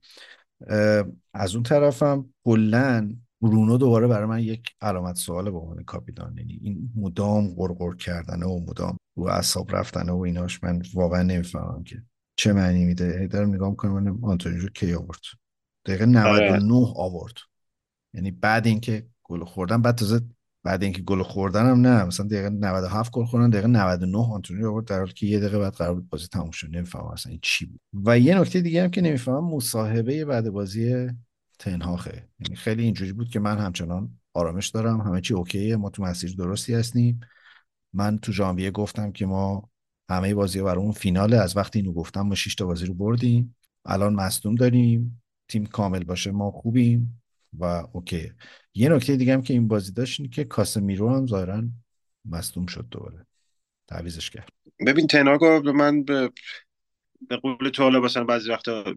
از 1.33 1.55
اون 1.55 1.63
طرفم 1.63 2.33
بلند 2.45 3.21
برونو 3.41 3.77
دوباره 3.77 4.07
برای 4.07 4.25
من 4.25 4.39
یک 4.39 4.75
علامت 4.81 5.15
سوال 5.15 5.51
به 5.51 5.57
عنوان 5.57 5.83
کاپیتان. 5.83 6.37
یعنی 6.37 6.59
این 6.61 6.91
مدام 6.95 7.55
غرغر 7.55 7.95
کردنه 7.95 8.45
و 8.45 8.59
مدام 8.59 8.97
رو 9.17 9.23
اعصاب 9.23 9.75
رفتنه 9.75 10.11
و 10.11 10.19
ایناش 10.19 10.63
من 10.63 10.81
واقعا 10.93 11.23
نمی‌فهمم 11.23 11.83
که 11.83 12.03
چه 12.35 12.53
معنی 12.53 12.85
میده. 12.85 13.27
دارم 13.27 13.53
نگاه 13.53 13.69
می‌کنم 13.69 14.03
من 14.03 14.29
آنتونی 14.29 14.57
رو 14.57 14.69
کی 14.69 14.93
آورد؟ 14.93 15.19
دقیقه 15.85 16.05
99 16.05 16.73
آره. 16.73 16.93
آورد. 16.95 17.33
یعنی 18.13 18.31
بعد 18.31 18.67
اینکه 18.67 19.07
گل 19.23 19.43
خوردن 19.43 19.81
بعد 19.81 19.95
تازه 19.95 20.21
بعد 20.63 20.83
اینکه 20.83 21.01
گل 21.01 21.23
خوردن 21.23 21.69
هم 21.69 21.81
نه 21.81 22.03
مثلا 22.03 22.27
دقیقه 22.27 22.49
97 22.49 23.11
گل 23.11 23.25
خوردن 23.25 23.49
دقیقه 23.49 23.67
99 23.67 24.17
آنتونی 24.17 24.61
رو 24.61 24.71
آورد 24.71 24.85
در 24.85 24.97
حالی 24.97 25.13
که 25.13 25.25
یه 25.25 25.39
دقیقه 25.39 25.59
بعد 25.59 25.73
قرار 25.73 25.93
بود 25.93 26.09
بازی 26.09 26.27
تموم 26.27 26.51
شد 26.51 26.67
نمی‌فهمم 26.71 27.07
اصلا 27.07 27.29
این 27.29 27.39
چی 27.43 27.65
بود. 27.65 27.79
و 28.05 28.19
یه 28.19 28.39
نکته 28.39 28.61
دیگه 28.61 28.83
هم 28.83 28.89
که 28.89 29.01
نمی‌فهمم 29.01 29.49
مصاحبه 29.49 30.25
بعد 30.25 30.49
بازی 30.49 31.07
تنهاخه. 31.59 32.29
یعنی 32.39 32.55
خیلی 32.55 32.83
اینجوری 32.83 33.13
بود 33.13 33.29
که 33.29 33.39
من 33.39 33.57
همچنان 33.57 34.19
آرامش 34.33 34.67
دارم. 34.67 35.01
همه 35.01 35.21
چی 35.21 35.33
اوکیه 35.33 35.75
ما 35.75 35.89
تو 35.89 36.03
مسیر 36.03 36.35
درستی 36.35 36.73
هستیم. 36.73 37.19
من 37.93 38.17
تو 38.17 38.31
ژانویه 38.31 38.71
گفتم 38.71 39.11
که 39.11 39.25
ما 39.25 39.69
همه 40.09 40.33
بازی 40.33 40.61
برای 40.61 40.83
اون 40.83 40.91
فیناله. 40.91 41.37
از 41.37 41.57
وقتی 41.57 41.79
اینو 41.79 41.93
گفتم 41.93 42.21
ما 42.21 42.35
6 42.35 42.55
تا 42.55 42.65
بازی 42.65 42.85
رو 42.85 42.93
بردیم. 42.93 43.55
الان 43.85 44.13
مصدوم 44.13 44.55
داریم. 44.55 45.21
تیم 45.47 45.65
کامل 45.65 46.03
باشه 46.03 46.31
ما 46.31 46.51
خوبیم. 46.51 47.21
و 47.59 47.63
اوکی. 47.93 48.31
یه 48.73 48.89
نکته 48.89 49.15
دیگه 49.15 49.33
هم 49.33 49.41
که 49.41 49.53
این 49.53 49.67
بازی 49.67 49.91
داشت 49.91 50.19
اینه 50.19 50.31
که 50.31 50.43
کاسمیرو 50.43 51.15
هم 51.15 51.27
ظاهرا 51.27 51.63
مصدوم 52.25 52.65
شد 52.65 52.85
دوباره. 52.91 53.25
تعویزش 53.87 54.29
کرد. 54.29 54.49
ببین 54.87 55.07
تناگو 55.07 55.71
من 55.71 56.03
به 56.03 56.31
به 57.29 57.37
قول 57.37 57.69
تو 57.69 57.83
حالا 57.83 57.99
مثلا 57.99 58.23
بعضی 58.23 58.49
وقتا 58.49 58.95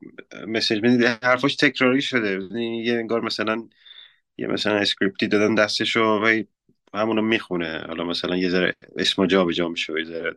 مسیج 0.49 0.83
می‌دید 0.83 1.03
حرفاش 1.03 1.57
تکراری 1.57 2.03
شده. 2.03 2.31
یعنی 2.31 2.85
یه 2.85 2.95
انگار 2.95 3.21
مثلا 3.21 3.69
یه 4.39 4.47
مثلا 4.47 4.79
اسکریپتی 4.79 5.29
دادن 5.29 5.55
دستش 5.55 5.97
و 5.97 6.21
همونو 6.95 7.23
می‌خونه. 7.23 7.85
حالا 7.87 8.05
مثلا 8.05 8.37
یه 8.37 8.49
ذره 8.49 8.75
اسم 8.97 9.27
جا 9.27 9.45
به 9.45 9.53
جا 9.53 9.69
میشه 9.69 9.93
یه 9.99 10.05
ذره 10.05 10.37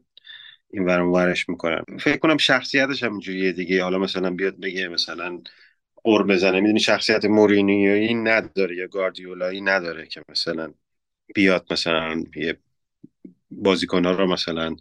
این 0.70 0.86
ورم 0.86 1.12
ورش 1.12 1.50
می‌کنم 1.50 1.84
فکر 2.00 2.18
کنم 2.18 2.38
شخصیتش 2.38 3.04
هم 3.04 3.20
جوریه 3.20 3.52
دیگه. 3.52 3.84
حالا 3.84 3.98
مثلا 3.98 4.30
بیاد 4.30 4.60
بگه 4.60 4.88
مثلا 4.88 5.42
قر 6.04 6.24
بزنه. 6.24 6.60
می‌دونی 6.60 6.80
شخصیت 6.80 7.26
مورینیویی 7.26 8.14
نداره 8.14 8.76
یا 8.76 8.88
گاردیولایی 8.88 9.62
نداره 9.62 10.08
که 10.08 10.22
مثلا 10.30 10.74
بیاد 11.36 11.66
مثلا 11.72 12.24
یه 12.36 12.58
بازیکنها 13.52 14.12
رو 14.12 14.28
مثلا 14.28 14.76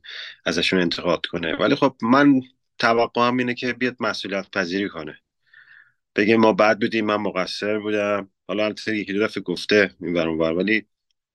ازشون 0.47 0.81
انتقاد 0.81 1.27
کنه. 1.27 1.55
ولی 1.57 1.75
خب 1.75 1.97
من 2.03 2.41
توقعم 2.79 3.37
اینه 3.37 3.55
که 3.55 3.73
بیاد 3.73 3.97
مسئولیت 4.01 4.51
پذیری 4.51 4.89
کنه. 4.89 5.19
بگه 6.17 6.37
ما 6.37 6.53
بد 6.53 6.81
بودیم 6.81 7.05
من 7.05 7.17
مقصر 7.17 7.79
بودم. 7.79 8.31
حالا 8.49 8.65
البته 8.65 8.97
یکی 8.97 9.13
دو 9.13 9.25
دفعه 9.25 9.43
گفته 9.43 9.91
این 10.01 10.15
ور. 10.15 10.53
ولی 10.53 10.87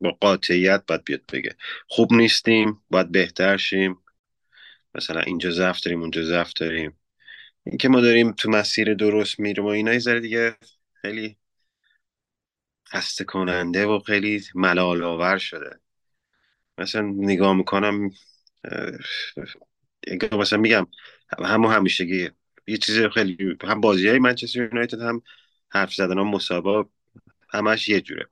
با 0.01 0.11
قاطعیت 0.11 0.83
باید 0.87 1.03
بیاد 1.03 1.21
بگه. 1.33 1.55
خوب 1.87 2.13
نیستیم 2.13 2.81
باید 2.89 3.11
بهتر 3.11 3.57
شیم. 3.57 3.97
مثلا 4.95 5.21
اینجا 5.21 5.51
ضعف 5.51 5.81
داریم 5.81 6.01
اونجا 6.01 6.23
ضعف 6.23 6.53
داریم. 6.53 6.99
اینکه 7.63 7.89
ما 7.89 8.01
داریم 8.01 8.31
تو 8.31 8.49
مسیر 8.49 8.93
درست 8.93 9.39
میریم 9.39 9.65
و 9.65 9.67
اینا 9.67 9.93
یه 9.93 10.19
دیگه 10.19 10.57
خیلی 11.01 11.37
خسته 12.89 13.23
کننده 13.23 13.85
و 13.85 13.99
خیلی 13.99 14.43
ملال 14.55 15.03
آور 15.03 15.37
شده. 15.37 15.79
مثلا 16.77 17.01
نگاه 17.01 17.53
می‌کنم 17.53 18.11
مثلا 20.31 20.59
میگم 20.59 20.87
همون 21.45 21.73
همیشگی. 21.73 22.29
یه 22.67 22.77
چیز 22.77 23.01
خیلی 23.01 23.57
هم 23.63 23.81
بازی 23.81 24.07
های 24.07 24.19
منچستر 24.19 24.59
یونایتد 24.59 25.01
هم 25.01 25.21
حرف 25.69 25.93
زدن 25.93 26.19
هم 26.19 26.27
مسابقه 26.27 26.89
همش 27.49 27.89
یه 27.89 28.01
جوره. 28.01 28.25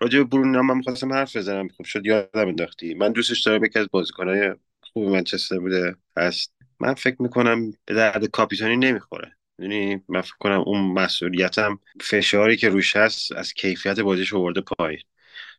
راجع 0.00 0.18
به 0.18 0.24
برونو 0.24 0.62
من 0.62 0.76
می‌خواستم 0.76 1.12
حرف 1.12 1.36
بزنم. 1.36 1.68
خوب 1.68 1.86
شد 1.86 2.06
یادم 2.06 2.48
انداختی. 2.48 2.94
من 2.94 3.12
دوستش 3.12 3.40
دارم 3.40 3.64
یکی 3.64 3.78
از 3.78 3.86
بازیکنهای 3.92 4.54
خوب 4.80 5.08
منچستر 5.08 5.58
بوده 5.58 5.96
هست. 6.16 6.54
من 6.80 6.94
فکر 6.94 7.22
می‌کنم 7.22 7.72
به 7.84 7.94
درد 7.94 8.24
کاپیتانی 8.24 8.76
نمی‌خوره. 8.76 9.36
یعنی 9.58 10.02
من 10.08 10.20
فکر 10.20 10.36
کنم 10.40 10.60
اون 10.60 10.92
مسئولیتم 10.92 11.78
فشاری 12.00 12.56
که 12.56 12.68
روش 12.68 12.96
هست 12.96 13.32
از 13.32 13.52
کیفیت 13.52 14.00
بازیش 14.00 14.34
آورده 14.34 14.60
پایین. 14.60 15.00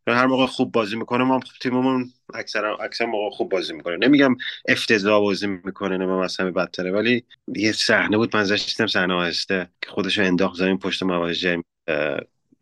هر 0.07 0.25
موقع 0.25 0.45
خوب 0.45 0.71
بازی 0.71 0.95
می‌کنه 0.95 1.23
ما 1.23 1.39
تیممون 1.61 2.11
اکثر 2.33 2.65
اکثر 2.65 3.05
موقع 3.05 3.35
خوب 3.35 3.51
بازی 3.51 3.73
می‌کنه. 3.73 3.97
نمیگم 3.97 4.35
افتضاح 4.67 5.19
بازی 5.19 5.47
می‌کنه 5.47 5.97
نه 5.97 6.05
مثلا 6.05 6.51
بدتره 6.51 6.91
ولی 6.91 7.25
یه 7.55 7.71
صحنه 7.71 8.17
بود 8.17 8.35
من 8.35 8.43
دیدم 8.43 8.87
صحنه 8.87 9.13
آهسته 9.13 9.69
که 9.81 9.89
خودش 9.89 10.19
انداخت 10.19 10.55
زمین 10.55 10.77
پشت 10.77 11.03
مواجه 11.03 11.63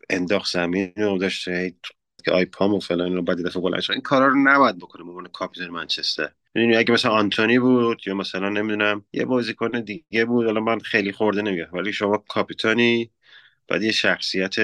انداخت 0.09 0.51
زمین 0.53 0.93
و 0.97 1.17
داشت 1.17 1.45
که 2.25 2.31
آی 2.31 2.45
پام 2.45 2.73
و 2.73 2.79
فلان 2.79 3.15
رو 3.15 3.21
بعد 3.21 3.47
دفعه 3.47 3.61
بلند 3.61 3.83
این 3.89 4.01
کارا 4.01 4.27
رو 4.27 4.35
نباید 4.43 4.77
بکنه 4.77 5.03
به 5.03 5.09
عنوان 5.09 5.27
کاپیتان 5.27 5.69
منچستر. 5.69 6.29
می‌دونی 6.55 6.75
اگه 6.75 6.93
مثلا 6.93 7.11
آنتونی 7.11 7.59
بود 7.59 8.01
یا 8.07 8.13
مثلا 8.13 8.49
نمی‌دونم 8.49 9.05
یه 9.13 9.25
بازیکن 9.25 9.81
دیگه 9.81 10.25
بود. 10.25 10.45
حالا 10.45 10.61
من 10.61 10.79
خیلی 10.79 11.11
خورده 11.11 11.41
نمیگم 11.41 11.67
ولی 11.73 11.93
شما 11.93 12.17
کاپیتانی 12.17 13.11
باید 13.67 13.83
یه 13.83 13.91
شخصیت 13.91 14.55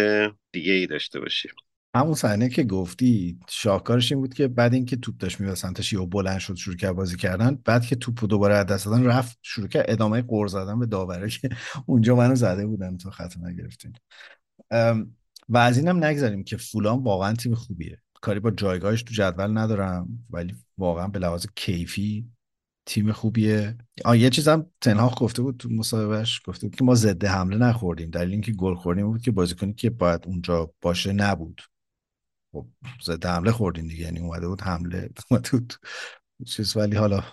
دیگه 0.52 0.74
ای 0.74 0.88
داشته 0.88 1.20
باشی. 1.20 1.50
همون 1.96 2.14
صحنه 2.14 2.50
که 2.50 2.64
گفتی 2.64 3.40
شاهکارش 3.50 4.12
این 4.12 4.22
بود 4.22 4.34
که 4.34 4.48
بعد 4.48 4.74
اینکه 4.74 4.96
توپ 4.96 5.18
داشت 5.18 5.40
میاد 5.42 5.56
سمتش 5.56 5.94
یهو 5.94 6.06
بلند 6.06 6.40
شد 6.40 6.56
شروع 6.56 6.76
کرد 6.76 6.96
بازی 6.96 7.18
کردن. 7.18 7.56
بعد 7.66 7.86
که 7.86 7.96
توپ 7.96 8.26
دوباره 8.26 8.56
از 8.56 8.66
دست 8.66 8.86
دادن 8.86 9.06
رفت 9.06 9.40
شروع 9.42 9.68
کرد 9.68 9.86
ادامه 9.88 10.22
قور 10.22 10.48
زدن 10.48 10.80
به 10.80 10.86
داوره 10.86 11.30
که 11.30 11.50
اونجا 11.88 12.16
منو 12.16 12.36
زده 12.36 12.66
بودن 12.66 12.98
تو 12.98 13.10
خط 13.12 13.38
نگرفتین 13.38 13.94
و 15.50 15.58
از 15.58 15.78
اینم 15.78 16.04
نگذاریم 16.04 16.44
که 16.44 16.58
فولان 16.58 17.04
واقعا 17.04 17.34
تیم 17.34 17.56
خوبیه. 17.56 18.02
کاری 18.22 18.40
با 18.40 18.52
جایگاهش 18.52 19.04
تو 19.04 19.14
جدول 19.14 19.58
ندارم 19.58 20.26
ولی 20.30 20.56
واقعا 20.78 21.08
به 21.08 21.20
لحاظ 21.20 21.46
کیفی 21.56 22.30
تیم 22.86 23.12
خوبیه. 23.12 23.78
آ 24.06 24.16
یه 24.16 24.30
چیزم 24.30 24.66
تنها 24.82 25.10
گفته 25.10 25.42
بود 25.42 25.58
تو 25.58 25.70
مصاحبهش 25.70 26.42
گفته 26.46 26.68
بود 26.68 26.76
که 26.76 26.84
ما 26.84 26.96
ضد 26.96 27.26
حمله 27.26 27.58
نخوردیم. 27.58 28.10
دلیل 28.10 28.32
اینکه 28.32 28.52
گل 28.52 28.76
خوردیم 28.76 29.08
بود 29.08 29.22
که 29.22 29.32
بازیکنی 29.32 29.74
که 29.74 29.90
باید 29.90 30.22
اونجا 30.26 30.74
باشه 30.82 31.14
نبود. 31.14 31.62
خب 32.52 32.68
ضد 33.04 33.26
حمله 33.26 33.52
خوردیم 33.52 33.88
دیگه 33.88 34.04
یعنی 34.04 34.20
اومده 34.20 34.48
بود 34.48 34.62
حمله 34.62 35.10
اومده 35.32 35.50
بود 35.52 35.74
چیز 36.48 36.78
ولی 36.78 36.96
حالا 36.96 37.24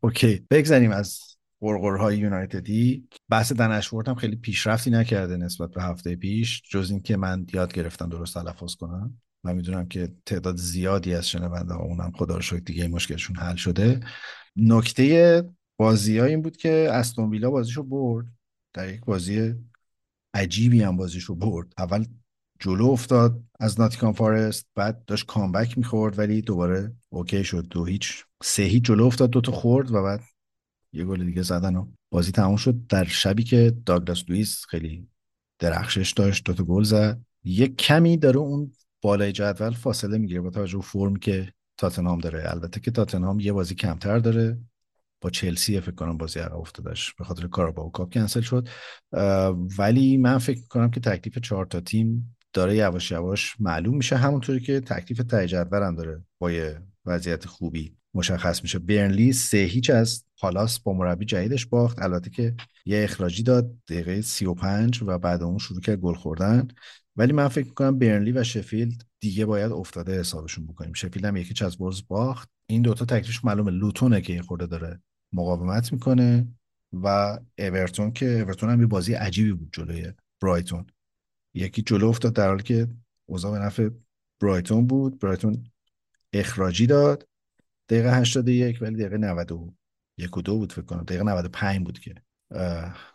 اوکی. 0.00 0.46
بگذاریم 0.50 0.90
از 0.90 1.31
قرقرهای 1.62 2.18
یونایتدی 2.18 3.08
بحث 3.28 3.52
دنشورت 3.52 4.08
هم 4.08 4.14
خیلی 4.14 4.36
پیشرفتی 4.36 4.90
نکرده 4.90 5.36
نسبت 5.36 5.70
به 5.70 5.82
هفته 5.82 6.16
پیش 6.16 6.62
جز 6.70 6.90
اینکه 6.90 7.16
من 7.16 7.46
یاد 7.52 7.72
گرفتم 7.72 8.08
درست 8.08 8.34
تلفظ 8.34 8.74
کنم. 8.74 9.20
من 9.44 9.56
می‌دونم 9.56 9.88
که 9.88 10.12
تعداد 10.26 10.56
زیادی 10.56 11.14
از 11.14 11.28
شنونده 11.28 11.74
ها 11.74 11.82
اونم 11.82 12.12
خدا 12.16 12.34
رو 12.34 12.40
شکر 12.40 12.58
دیگه 12.58 12.88
مشکلشون 12.88 13.36
حل 13.36 13.56
شده. 13.56 14.00
نکته 14.56 15.42
بازی 15.76 16.18
ها 16.18 16.24
این 16.24 16.42
بود 16.42 16.56
که 16.56 16.88
استون 16.90 17.30
ویلا 17.30 17.50
بازیشو 17.50 17.82
برد. 17.82 18.26
در 18.72 18.94
یک 18.94 19.00
بازی 19.00 19.54
عجیبی 20.34 20.82
هم 20.82 20.96
بازیشو 20.96 21.34
برد. 21.34 21.72
اول 21.78 22.04
جلو 22.60 22.86
افتاد 22.86 23.42
از 23.60 23.80
ناتینگهام 23.80 24.12
فارست 24.12 24.66
بعد 24.74 25.04
داشت 25.04 25.26
comeback 25.26 25.78
می‌خورد 25.78 26.18
ولی 26.18 26.42
دوباره 26.42 26.92
OK 27.08 27.44
شد. 27.44 27.66
دو 27.70 27.84
هیچ 27.84 28.24
سه 28.42 28.62
هیچ 28.62 28.84
جلو 28.84 29.04
افتاد 29.04 29.30
دوتا 29.30 29.52
خورد 29.52 29.90
و 29.90 30.02
بعد 30.02 30.20
یه 30.92 31.04
گل 31.04 31.24
دیگه 31.24 31.42
زدن 31.42 31.76
و 31.76 31.86
بازی 32.10 32.32
تموم 32.32 32.56
شد. 32.56 32.86
در 32.88 33.04
شبی 33.04 33.44
که 33.44 33.76
داگلاس 33.86 34.24
لوئیس 34.28 34.64
خیلی 34.68 35.08
درخشش 35.58 36.12
داشت 36.12 36.44
دوتا 36.44 36.64
گل 36.64 36.82
زد. 36.82 37.20
یه 37.44 37.68
کمی 37.68 38.16
داره 38.16 38.38
اون 38.38 38.72
بالای 39.02 39.32
جدول 39.32 39.70
فاصله 39.70 40.18
می‌گیره 40.18 40.40
با 40.40 40.50
توجه 40.50 40.76
به 40.76 40.82
فرمی 40.82 41.18
که 41.18 41.52
تاتنهام 41.76 42.18
داره. 42.18 42.50
البته 42.50 42.80
که 42.80 42.90
تاتنهام 42.90 43.40
یه 43.40 43.52
بازی 43.52 43.74
کمتر 43.74 44.18
داره. 44.18 44.58
با 45.20 45.30
چلسی 45.30 45.80
فکر 45.80 45.94
کنم 45.94 46.16
بازی 46.16 46.38
عقب 46.38 46.56
افتادش 46.56 47.14
به 47.14 47.24
خاطر 47.24 47.46
کاراباو 47.46 47.90
کاپ 47.90 48.12
کنسل 48.12 48.40
شد. 48.40 48.68
ولی 49.78 50.16
من 50.16 50.38
فکر 50.38 50.60
کنم 50.68 50.90
که 50.90 51.00
تکلیف 51.00 51.38
چهار 51.38 51.66
تا 51.66 51.80
تیم 51.80 52.36
داره 52.52 52.76
یواش 52.76 53.10
یواش 53.10 53.60
معلوم 53.60 53.96
میشه. 53.96 54.16
همونطوری 54.16 54.60
که 54.60 54.80
تکلیف 54.80 55.20
ته 55.20 55.66
هم 55.72 55.94
داره 55.94 56.24
با 56.38 56.52
یه 56.52 56.82
وضعیت 57.06 57.46
خوبی. 57.46 57.96
مشخص 58.14 58.62
میشه. 58.62 58.78
برنلی 58.78 59.32
سه 59.32 59.56
هیچ 59.56 59.90
از 59.90 60.24
پالاس 60.38 60.80
با 60.80 60.92
مربی 60.92 61.24
جدیدش 61.24 61.66
باخت. 61.66 62.02
البته 62.02 62.30
که 62.30 62.54
یه 62.86 63.04
اخراجی 63.04 63.42
داد 63.42 63.76
دقیقه 63.88 64.22
35 64.22 65.02
و 65.06 65.18
بعد 65.18 65.42
اون 65.42 65.58
شروع 65.58 65.80
کرد 65.80 65.98
گل 65.98 66.14
خوردن. 66.14 66.68
ولی 67.16 67.32
من 67.32 67.48
فکر 67.48 67.66
می‌کنم 67.66 67.98
برنلی 67.98 68.32
و 68.32 68.44
شفیلد 68.44 69.02
دیگه 69.20 69.46
باید 69.46 69.72
افتاده 69.72 70.20
حسابشون 70.20 70.66
بکنیم. 70.66 70.92
شفیلد 70.92 71.24
هم 71.24 71.36
یکی 71.36 71.64
از 71.64 71.78
برز 71.78 72.02
باخت. 72.08 72.48
این 72.66 72.82
دوتا 72.82 73.04
تکلیفش 73.04 73.44
معلومه. 73.44 73.70
لوتونه 73.70 74.20
که 74.20 74.32
این 74.32 74.42
خورده 74.42 74.66
داره 74.66 75.00
مقاومت 75.32 75.92
می‌کنه 75.92 76.48
و 76.92 77.38
اورتون 77.58 78.12
که 78.12 78.26
اورتون 78.26 78.70
هم 78.70 78.80
یه 78.80 78.86
بازی 78.86 79.14
عجیبی 79.14 79.52
بود 79.52 79.68
جلوی 79.72 80.12
برایتون. 80.42 80.86
یکی 81.54 81.82
جلو 81.82 82.08
افتاد 82.08 82.32
در 82.32 82.48
حالی 82.48 82.62
که 82.62 82.88
اوضاع 83.26 83.58
به 83.58 83.64
نفع 83.64 83.88
برایتون 84.40 84.86
بود. 84.86 85.18
برایتون 85.18 85.64
اخراجی 86.32 86.86
داد. 86.86 87.28
دقیقه 87.92 88.10
81 88.10 88.82
ولی 88.82 88.96
دقیقه 88.96 89.16
91 89.16 90.36
و 90.36 90.42
دو 90.42 90.58
بود 90.58 90.72
فکر 90.72 90.82
کنم. 90.82 91.02
دقیقه 91.02 91.24
95 91.24 91.84
بود 91.84 91.98
که 91.98 92.14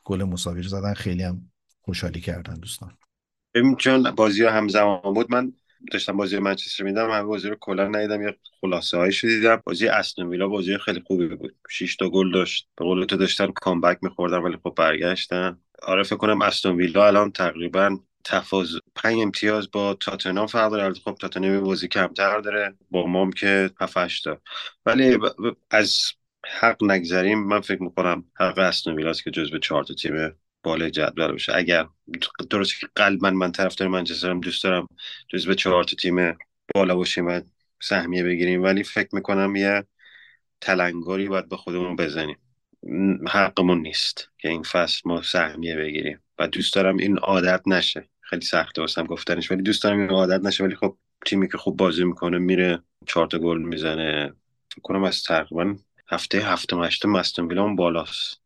گل 0.04 0.24
مساوی 0.24 0.62
رو 0.62 0.70
زدن. 0.70 0.94
خیلی 0.94 1.24
هم 1.24 1.52
خوشحالی 1.82 2.22
کردن 2.22 2.54
دوستان. 2.54 2.98
ببین 3.54 3.76
چون 3.76 4.12
بازی 4.12 4.44
ها 4.44 4.52
همزمان 4.52 5.14
بود 5.14 5.32
من 5.32 5.54
داشتم 5.92 6.18
بازی 6.18 6.40
منچستر 6.40 6.84
میدم 6.84 7.08
من 7.08 7.28
بازی 7.28 7.50
رو 7.50 7.56
کلا 7.60 7.88
ندیدم. 7.88 8.22
یه 8.22 8.38
خلاصه 8.62 8.98
هایش 8.98 9.26
دیدم. 9.26 9.62
بازی 9.66 9.88
استون 9.88 10.28
ویلا 10.28 10.48
بازی 10.48 10.78
خیلی 10.78 11.02
خوبی 11.08 11.28
بود. 11.28 11.56
6 11.70 11.96
تا 11.96 12.10
گل 12.10 12.32
داشت. 12.32 12.70
به 12.78 12.86
قول 12.86 13.06
تو 13.06 13.18
داشتن 13.18 13.52
کامبک 13.52 13.98
میخوردن 14.02 14.38
ولی 14.38 14.58
خب 14.64 14.74
برگشتن. 14.78 15.60
آره 15.82 16.04
فکر 16.04 16.16
کنم 16.16 16.42
استون 16.42 16.76
ویلا 16.76 17.08
الان 17.08 17.32
تقریبا 17.32 18.00
تفاضل 18.30 18.80
پنج 18.96 19.18
امتیاز 19.22 19.72
با 19.72 19.94
تاتنهام 19.94 20.48
فرق 20.48 20.72
داره. 20.72 20.94
خب 20.94 21.16
تاتنهام 21.20 21.64
بازی 21.64 21.88
کمتر 21.88 22.40
داره 22.40 22.74
با 22.92 23.08
مام 23.08 23.32
که 23.32 23.70
7 23.80 24.24
تا. 24.24 24.42
ولی 24.86 25.18
از 25.72 26.00
حق 26.60 26.84
نگذریم 26.84 27.44
من 27.48 27.62
فکر 27.62 27.84
می‌کنم 27.84 28.24
حق 28.40 28.58
استون 28.58 28.96
ویلاست 28.96 29.24
که 29.24 29.32
جزو 29.32 29.58
چهار 29.58 29.84
تا 29.84 29.94
تیم 29.94 30.36
بالای 30.64 30.92
جدول 30.92 31.32
بشه 31.32 31.56
اگر 31.56 31.88
درسته 32.50 32.76
که 32.80 32.88
قلبا 32.96 33.32
من 33.32 33.52
طرفدار 33.52 33.88
منچسترم 33.88 34.40
دوست 34.40 34.64
دارم 34.64 34.88
جزو 35.30 35.54
چهار 35.54 35.84
تا 35.84 35.96
تیم 35.96 36.38
بالا 36.76 36.96
باشیم 36.96 37.28
و 37.28 37.42
سهمیه 37.82 38.24
بگیریم. 38.24 38.64
ولی 38.64 38.84
فکر 38.84 39.10
می‌کنم 39.12 39.56
یه 39.56 39.84
تلنگاری 40.62 41.28
باید 41.28 41.50
به 41.50 41.58
خودمون 41.58 41.96
بزنیم. 41.96 42.38
حقمون 43.30 43.82
نیست 43.82 44.30
که 44.38 44.50
این 44.50 44.64
فصل 44.64 45.02
ما 45.06 45.22
سهمیه 45.22 45.76
بگیریم. 45.76 46.20
و 46.40 46.48
دوست 46.48 46.74
دارم 46.76 46.98
این 46.98 47.18
عادت 47.18 47.62
نشه. 47.68 48.10
خیلی 48.30 48.42
سخته 48.42 48.82
واسم 48.82 49.04
گفتنش 49.04 49.52
ولی 49.52 49.62
دوست 49.62 49.84
دارم 49.84 50.00
این 50.00 50.10
عادت 50.10 50.46
نشه. 50.46 50.64
ولی 50.64 50.76
خب 50.76 50.98
تیمی 51.26 51.50
که 51.50 51.58
خوب 51.58 51.78
بازی 51.78 52.04
می‌کنه 52.04 52.38
میره 52.38 52.80
چهار 53.06 53.28
تا 53.28 53.38
گل 53.38 53.62
می‌زنه. 53.62 54.34
فکر 54.70 54.82
کنم 54.82 55.04
از 55.04 55.24
تقریبا 55.24 55.76
هفته 56.10 56.38
هفتم 56.38 56.84
هشتم 56.84 57.16
استون 57.16 57.48
ویلا 57.48 57.68
بالاست. 57.68 58.42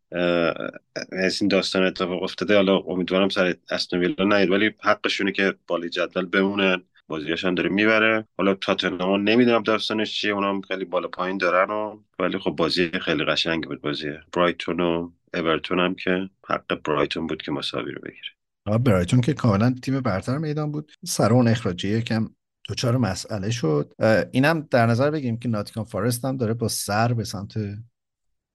از 1.12 1.42
این 1.42 1.48
داستان 1.48 1.84
اتفاق 1.84 2.24
افتاده. 2.24 2.56
حالا 2.56 2.78
امیدوارم 2.78 3.30
سر 3.30 3.56
استون 3.70 4.00
ویلا 4.00 4.26
نیاد 4.26 4.50
ولی 4.50 4.72
حقشونه 4.80 5.32
که 5.32 5.54
بالای 5.68 5.90
جدول 5.90 6.26
بمونن 6.26 6.84
بازیاش 7.08 7.46
هم 7.46 7.56
داره 7.56 7.70
می‌بره. 7.70 8.28
حالا 8.38 8.54
تاتنهام 8.54 9.30
نمی‌دونم 9.30 9.64
داستانش 9.64 10.14
چیه. 10.14 10.32
اونم 10.32 10.62
خیلی 10.62 10.86
بالا 10.86 11.08
پایین 11.08 11.38
دارن 11.38 11.72
و 11.72 12.00
ولی 12.20 12.38
خب 12.38 12.52
بازی 12.52 12.90
خیلی 12.90 13.26
قشنگی 13.26 13.68
بود. 13.68 13.82
بازی 13.82 14.12
برایتون 14.34 14.80
و 14.80 15.12
اورتون 15.34 15.80
هم 15.80 15.96
که 15.96 16.30
حق 16.50 16.82
برایتون 16.82 17.28
بود 17.28 17.42
که 17.42 17.52
مساوی 17.52 17.92
رو 17.92 18.02
بگیره. 18.02 18.30
برایتون 18.66 19.22
که 19.22 19.34
کاملا 19.34 19.76
تیم 19.82 20.00
برتر 20.00 20.38
میدان 20.38 20.72
بود. 20.72 20.92
سر 21.06 21.34
اون 21.34 21.48
اخراجی 21.48 21.90
یکم 21.90 22.30
دوچار 22.68 22.98
مسئله 22.98 23.50
شد. 23.50 23.94
اینم 24.32 24.68
در 24.72 24.86
نظر 24.86 25.12
بگیم 25.12 25.38
که 25.38 25.50
ناتیکان 25.50 25.84
فارست 25.84 26.26
هم 26.26 26.38
داره 26.38 26.54
با 26.54 26.68
سر 26.68 27.14
به 27.14 27.24
سمت 27.24 27.54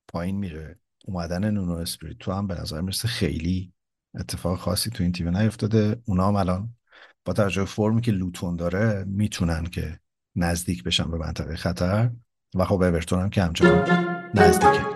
پایین 0.08 0.36
میره. 0.36 0.78
اومدن 1.06 1.50
نونو 1.50 1.72
اسپریتو 1.72 2.32
هم 2.32 2.46
به 2.46 2.60
نظر 2.60 2.80
می‌رسه 2.80 3.08
خیلی 3.08 3.72
اتفاق 4.14 4.58
خاصی 4.58 4.90
تو 4.90 5.02
این 5.02 5.12
تیم 5.12 5.36
نیفتاده. 5.36 6.02
اونا 6.04 6.28
هم 6.28 6.36
الان 6.36 6.74
با 7.24 7.32
توجه 7.32 7.64
فرمی 7.64 8.00
که 8.00 8.12
لوتون 8.12 8.56
داره 8.56 9.04
می‌تونن 9.08 9.64
که 9.64 10.00
نزدیک 10.36 10.84
بشن 10.84 11.10
به 11.10 11.18
منطقه 11.18 11.56
خطر. 11.56 12.10
و 12.54 12.64
خب 12.64 12.82
اورتون 12.82 13.20
هم 13.20 13.30
که 13.30 13.42
همچنان 13.42 13.88
نزدیکه. 14.34 14.95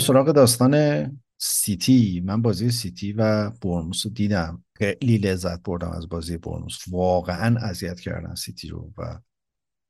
بریم 0.00 0.06
سراغ 0.06 0.32
داستان 0.32 1.04
سیتی. 1.38 2.20
من 2.24 2.42
بازی 2.42 2.70
سیتی 2.70 3.12
و 3.12 3.50
بورنموث 3.50 4.06
رو 4.06 4.12
دیدم. 4.12 4.64
خیلی 4.76 5.18
لذت 5.18 5.62
بردم 5.62 5.90
از 5.90 6.08
بازی 6.08 6.36
بورنموث 6.36 6.78
واقعا 6.90 7.58
اذیت 7.60 8.00
کردن 8.00 8.34
سیتی 8.34 8.68
رو 8.68 8.92
و 8.98 9.18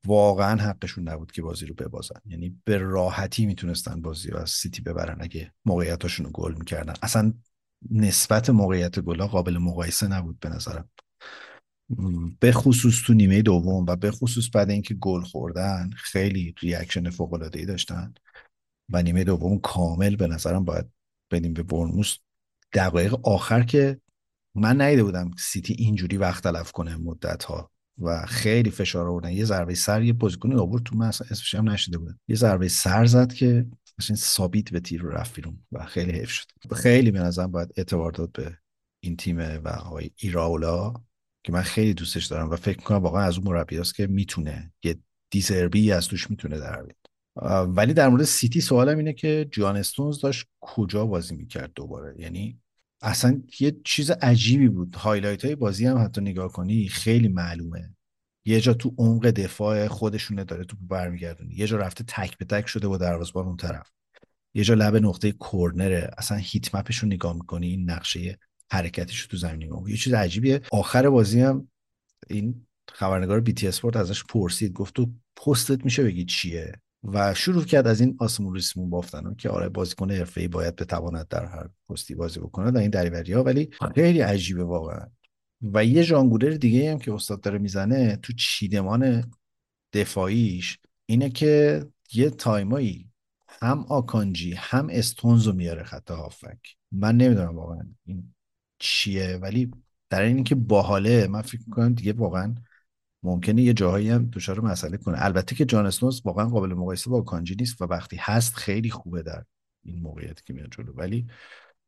واقعا 0.06 0.62
حقشون 0.62 1.08
نبود 1.08 1.32
که 1.32 1.42
بازی 1.42 1.66
رو 1.66 1.74
ببازن. 1.74 2.20
یعنی 2.26 2.60
به 2.64 2.78
راحتی 2.78 3.46
می‌تونستن 3.46 4.02
بازی 4.02 4.30
رو 4.30 4.38
از 4.38 4.50
سیتی 4.50 4.82
ببرن 4.82 5.16
اگه 5.20 5.52
موقعیتاشون 5.64 6.26
رو 6.26 6.32
گل 6.32 6.54
می‌کردن. 6.54 6.94
اصلا 7.02 7.32
نسبت 7.90 8.50
موقعیت 8.50 9.00
گلا 9.00 9.26
قابل 9.26 9.58
مقایسه 9.58 10.08
نبود 10.08 10.40
به 10.40 10.48
نظرم. 10.48 10.88
به 12.40 12.52
خصوص 12.52 13.02
تو 13.06 13.14
نیمه 13.14 13.42
دوم 13.42 13.86
و 13.88 13.96
به 13.96 14.10
خصوص 14.10 14.50
بعد 14.54 14.70
اینکه 14.70 14.94
گل 14.94 15.22
خوردن 15.22 15.90
خیلی 15.96 16.54
reaction 16.60 17.10
فوق 17.10 17.32
العاده 17.32 17.58
ای 17.58 17.66
داشتن. 17.66 18.14
و 18.90 19.02
نیمه 19.02 19.24
دوم 19.24 19.58
کامل 19.58 20.16
به 20.16 20.26
نظرم 20.26 20.64
باید 20.64 20.86
بدیم 21.30 21.52
به 21.52 21.62
برنموس 21.62 22.16
دقایق 22.72 23.28
آخر 23.28 23.62
که 23.62 24.00
من 24.54 24.80
نیده 24.80 25.04
بودم 25.04 25.30
سیتی 25.38 25.74
اینجوری 25.78 26.16
وقت 26.16 26.42
تلف 26.44 26.72
کنه 26.72 26.96
مدت 26.96 27.44
ها 27.44 27.70
و 27.98 28.26
خیلی 28.26 28.70
فشار 28.70 29.08
آوردن. 29.08 29.30
یه 29.32 29.44
ضربه 29.44 29.74
سر 29.74 30.02
یه 30.02 30.12
بازیکنی 30.12 30.54
آورد 30.54 30.82
تو 30.82 30.96
من 30.96 31.08
اسمش 31.08 31.54
هم 31.54 31.70
نشده 31.70 31.98
بودم. 31.98 32.20
یه 32.28 32.36
ضربه 32.36 32.68
سر 32.68 33.04
زد 33.04 33.32
که 33.32 33.66
مثلا 33.98 34.16
ثابت 34.16 34.70
به 34.70 34.80
تیر 34.80 35.02
رفت 35.02 35.34
بیرون 35.34 35.58
و 35.72 35.84
خیلی 35.86 36.12
حیف 36.12 36.30
شد. 36.30 36.46
خیلی 36.74 37.10
به 37.10 37.18
نظرم 37.18 37.50
باید 37.50 37.72
اعتبار 37.76 38.12
داد 38.12 38.32
به 38.32 38.58
این 39.02 39.16
تیم 39.16 39.38
و 39.38 39.68
آقای 39.68 40.10
ایراولا 40.16 40.94
که 41.44 41.52
من 41.52 41.62
خیلی 41.62 41.94
دوستش 41.94 42.26
دارم 42.26 42.50
و 42.50 42.56
فکر 42.56 42.80
کنم 42.80 42.98
واقعا 42.98 43.22
از 43.22 43.38
اون 43.38 43.48
مربیاست 43.48 43.94
که 43.94 44.06
می‌تونه 44.06 44.72
یه 44.84 44.98
دیزربی 45.30 45.92
از 45.92 46.08
توش 46.08 46.30
می‌تونه 46.30 46.58
در 46.58 46.82
ولی 47.68 47.94
در 47.94 48.08
مورد 48.08 48.24
سیتی 48.24 48.60
سوالم 48.60 48.98
اینه 48.98 49.12
که 49.12 49.48
جان 49.52 49.76
استونز 49.76 50.20
داشت 50.20 50.46
کجا 50.60 51.06
بازی 51.06 51.36
می‌کرد 51.36 51.72
دوباره؟ 51.74 52.14
یعنی 52.18 52.58
اصلا 53.02 53.42
یه 53.60 53.76
چیز 53.84 54.10
عجیبی 54.10 54.68
بود. 54.68 54.94
highlight 54.94 55.44
های 55.44 55.54
بازی 55.54 55.86
هم 55.86 56.04
حتی 56.04 56.20
نگاه 56.20 56.52
کنی 56.52 56.88
خیلی 56.88 57.28
معلومه. 57.28 57.94
یه 58.44 58.60
جا 58.60 58.74
تو 58.74 58.94
عمق 58.98 59.26
دفاع 59.26 59.88
خودشونه 59.88 60.44
داره 60.44 60.64
تو 60.64 60.76
برمیگردونه. 60.80 61.54
یه 61.58 61.66
جا 61.66 61.76
رفته 61.76 62.04
تک 62.04 62.38
به 62.38 62.44
تک 62.44 62.66
شده 62.66 62.88
با 62.88 62.96
دروازه‌بان 62.96 63.46
اون 63.46 63.56
طرف. 63.56 63.90
یه 64.54 64.64
جا 64.64 64.74
لب 64.74 64.96
نقطه 64.96 65.32
کورنره. 65.32 66.10
اصلا 66.18 66.38
heat 66.38 66.74
map 66.74 66.89
ش 66.89 66.98
رو 66.98 67.08
نگاه 67.08 67.34
می‌کنی 67.34 67.66
این 67.66 67.90
نقشه 67.90 68.38
حرکتش 68.72 69.20
رو 69.20 69.28
تو 69.28 69.36
زمین 69.36 69.62
نگاه 69.62 69.90
یه 69.90 69.96
چیز 69.96 70.12
عجیبیه. 70.12 70.60
آخر 70.72 71.10
بازی 71.10 71.40
هم 71.40 71.68
این 72.28 72.66
خبرنگار 72.88 73.40
بی 73.40 73.52
تی 73.52 73.68
اسپورت 73.68 73.96
ازش 73.96 74.24
پرسید. 74.24 74.72
گفت 74.72 74.94
تو 74.94 75.12
پستت 75.36 75.84
میشه 75.84 76.04
بگی 76.04 76.24
چیه؟ 76.24 76.72
و 77.04 77.34
شروع 77.34 77.64
کرد 77.64 77.86
از 77.86 78.00
این 78.00 78.16
آسمون 78.18 78.54
ریسمون 78.54 78.90
بافتن 78.90 79.34
که 79.34 79.48
آره 79.48 79.68
بازیکن 79.68 80.10
حرفه‌ای 80.10 80.48
باید 80.48 80.76
بتواند 80.76 81.28
در 81.28 81.44
هر 81.46 81.68
پستی 81.88 82.14
بازی 82.14 82.40
بکنه 82.40 82.70
و 82.70 82.78
این 82.78 82.90
دریوری 82.90 83.32
ها 83.32 83.42
ولی 83.42 83.70
خیلی 83.94 84.20
عجیبه 84.20 84.64
واقعا. 84.64 85.06
و 85.62 85.84
یه 85.84 86.04
ژانگولر 86.04 86.50
دیگه 86.50 86.92
هم 86.92 86.98
که 86.98 87.12
استاد 87.12 87.40
داره 87.40 87.58
می‌زنه 87.58 88.16
تو 88.16 88.32
چیدمان 88.32 89.30
دفاعیش 89.92 90.78
اینه 91.06 91.30
که 91.30 91.84
یه 92.12 92.30
time 92.30 92.84
ایی 92.84 93.10
هم 93.48 93.84
آکانجی 93.88 94.52
هم 94.52 94.88
استونز 94.90 95.48
میاره 95.48 95.84
خط 95.84 96.10
هافبک. 96.10 96.76
من 96.92 97.16
نمی‌دونم 97.16 97.56
واقعا 97.56 97.82
این 98.04 98.34
چیه 98.78 99.36
ولی 99.36 99.70
در 100.10 100.22
این 100.22 100.44
که 100.44 100.54
باحاله 100.54 101.26
من 101.26 101.42
فکر 101.42 101.60
می‌کنم 101.66 101.94
دیگه 101.94 102.12
واقعا 102.12 102.54
ممکنه 103.22 103.62
یه 103.62 103.72
جاهایی 103.72 104.10
هم 104.10 104.30
دچار 104.30 104.60
مسئله 104.60 104.96
کنه. 104.96 105.24
البته 105.24 105.56
که 105.56 105.64
جان 105.64 105.86
استونز 105.86 106.22
واقعا 106.24 106.48
قابل 106.48 106.74
مقایسه 106.74 107.10
با 107.10 107.20
آکانجی 107.20 107.56
نیست 107.60 107.82
و 107.82 107.84
وقتی 107.84 108.16
هست 108.20 108.54
خیلی 108.54 108.90
خوبه 108.90 109.22
در 109.22 109.44
این 109.84 110.02
موقعیت 110.02 110.44
که 110.44 110.52
میاد 110.52 110.68
جلو. 110.70 110.92
ولی 110.92 111.26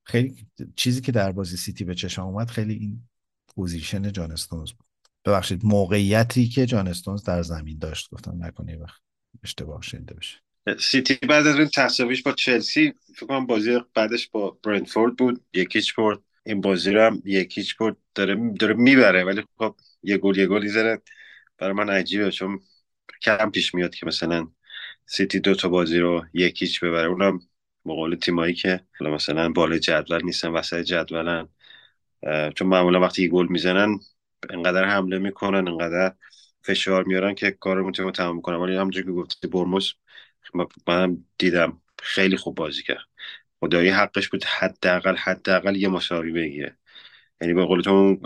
خیلی 0.05 0.47
چیزی 0.77 1.01
که 1.01 1.13
در 1.13 1.33
بازی 1.33 1.57
سیتی 1.57 1.85
به 1.85 1.95
چشم 1.95 2.23
اومد 2.23 2.51
خیلی 2.51 2.75
این 2.75 3.03
position 3.55 4.13
جان 4.13 4.33
استونز 4.33 4.73
بود. 4.73 4.87
ببخشید 5.25 5.65
موقعیتی 5.65 6.49
که 6.49 6.67
جان 6.67 6.89
استونز 6.89 7.23
در 7.23 7.43
زمین 7.43 7.79
داشت. 7.79 8.11
گفتم 8.11 8.45
نکنه 8.45 8.77
وقت 8.77 9.01
اشتباه 9.43 9.83
شنیده 9.83 10.15
بشه. 10.15 10.39
سیتی 10.79 11.15
بعد 11.15 11.47
از 11.47 11.57
این 11.57 11.69
تساویش 11.75 12.23
با 12.23 12.33
چلسی 12.33 12.93
فکر 13.17 13.27
کنم 13.27 13.47
بازی 13.47 13.79
بعدش 13.95 14.29
با 14.29 14.59
برنتفورد 14.63 15.17
بود. 15.17 15.45
یک 15.55 15.72
هیچ 15.72 15.95
برد. 15.95 16.19
این 16.47 16.61
بازی 16.61 16.91
رو 16.91 17.03
هم 17.07 17.23
یکیچ 17.25 17.77
برد. 17.77 17.97
داره 18.15 18.53
داره 18.61 18.75
می‌بره 18.75 19.25
ولی 19.25 19.43
خب 19.59 19.77
یه 20.03 20.19
گل 20.19 20.39
یه 20.39 20.47
گل 20.47 20.67
زره 20.67 21.03
برای 21.63 21.75
من 21.75 21.91
عجیبه 21.91 22.31
چون 22.31 22.61
کم 23.23 23.51
پیش 23.51 23.75
میاد 23.75 23.95
که 23.95 24.07
مثلا 24.07 24.49
سیتی 25.07 25.41
دو 25.41 25.55
تا 25.55 25.69
بازی 25.69 25.99
رو 25.99 26.25
یکیچ 26.35 26.85
ببره. 26.85 27.09
اونم 27.09 27.41
مقابل 27.85 28.17
تیمایی 28.17 28.55
که 28.55 28.81
مثلا 29.01 29.49
بالای 29.49 29.79
جدول 29.79 30.25
نیستن 30.25 30.49
وسط 30.49 30.81
جدولن. 30.81 31.49
چون 32.57 32.69
معمولا 32.69 33.01
وقتی 33.01 33.29
گل 33.29 33.47
می‌زنن 33.47 34.01
انقدر 34.51 34.85
حمله 34.85 35.19
می‌کنن 35.19 35.69
انقدر 35.69 36.15
فشار 36.63 37.05
میارن 37.05 37.35
که 37.35 37.51
کار 37.51 37.77
رو 37.77 37.87
می‌تونم 37.87 38.11
تمام 38.11 38.41
کنم 38.41 38.61
ولی 38.61 38.77
همونجور 38.77 39.03
که 39.03 39.11
گفتی 39.11 39.49
برموس 39.49 39.93
منم 40.87 41.25
دیدم 41.39 41.83
خیلی 42.03 42.37
خوب 42.37 42.55
بازی 42.55 42.83
کرد. 42.83 43.07
خدایی 43.61 43.89
حقش 43.89 44.29
بود 44.29 44.45
حداقل 44.45 45.17
حداقل 45.17 45.77
یه 45.77 45.89
مساوی 45.89 46.33
بگیره. 46.33 46.77
یعنی 47.43 47.55
به 47.55 47.65
قول 47.65 47.81
تو 47.81 48.21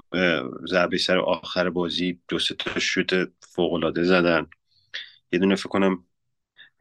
ضربه 0.66 0.98
سر 0.98 1.18
آخر 1.18 1.70
بازی 1.70 2.20
دو 2.28 2.38
سه 2.38 2.54
تا 2.54 2.80
شوت 2.80 3.32
فوق 3.40 3.72
العاده 3.72 4.04
زدن. 4.04 4.46
یه 5.32 5.38
دونه 5.38 5.54
فکر 5.54 5.68
کنم 5.68 6.04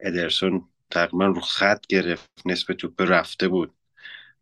ادرسون 0.00 0.68
تقریبا 0.90 1.26
رو 1.26 1.40
خط 1.40 1.86
گرفت 1.86 2.30
نصف 2.46 2.74
توپ 2.78 3.02
رفته 3.02 3.48
بود. 3.48 3.74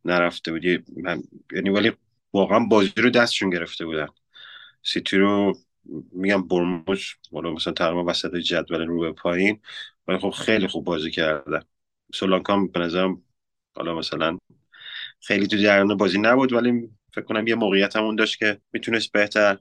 نرفته 0.05 0.53
بود. 0.53 0.64
یعنی 0.64 1.70
ولی 1.70 1.92
واقعا 2.32 2.59
بازی 2.59 2.92
رو 2.97 3.11
دستشون 3.11 3.51
گرفته 3.51 3.86
بودن. 3.86 4.09
سیتی 4.82 5.16
رو 5.16 5.59
میگم 6.12 6.49
برموش 6.49 7.18
والا 7.32 7.51
مثلا 7.51 7.72
تقریبا 7.72 8.05
وسط 8.05 8.36
جدول 8.36 8.86
رو 8.86 9.01
به 9.01 9.12
پایین 9.12 9.61
ولی 10.09 10.18
خب 10.18 10.30
خیلی 10.30 10.66
خوب 10.68 10.84
بازی 10.84 11.11
کردن. 11.11 11.62
سولانکام 12.14 12.68
به 12.68 12.80
نظرم 12.80 13.22
حالا 13.76 13.95
مثلا 13.95 14.38
خیلی 15.20 15.47
تو 15.47 15.57
جریان 15.57 15.97
بازی 15.97 16.18
نبود 16.18 16.53
ولی 16.53 16.90
فکر 17.15 17.25
کنم 17.25 17.47
یه 17.47 17.55
موقعیت 17.55 17.97
همون 17.97 18.17
داشت 18.17 18.39
که 18.39 18.61
می‌تونست 18.73 19.12
بهتر 19.12 19.59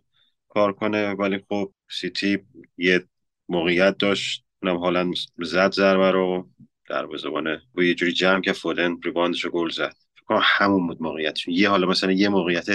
کار 0.50 0.74
کنه 0.74 1.12
ولی 1.12 1.40
خب 1.50 1.74
سیتی 1.92 2.40
یه 2.78 3.04
موقعیت 3.50 3.98
داشت. 3.98 4.46
اونم 4.64 4.78
حالا 4.78 5.12
زد 5.38 5.72
ضربه 5.72 6.12
رو. 6.12 6.50
در 6.90 7.06
بزبانه 7.06 7.62
و 7.76 7.82
یه 7.82 7.94
جوری 7.96 8.12
جمع 8.14 8.42
که 8.42 8.54
فودن 8.54 8.98
ریباندش 9.04 9.44
رو 9.46 9.52
گل 9.52 9.70
زد. 9.70 9.96
فکر 10.16 10.26
کنم 10.26 10.42
همون 10.44 10.88
بود 10.88 11.02
موقعیت 11.02 11.48
یه 11.48 11.70
حالا 11.70 11.88
مثلا 11.88 12.12
یه 12.12 12.30
موقعیت 12.30 12.66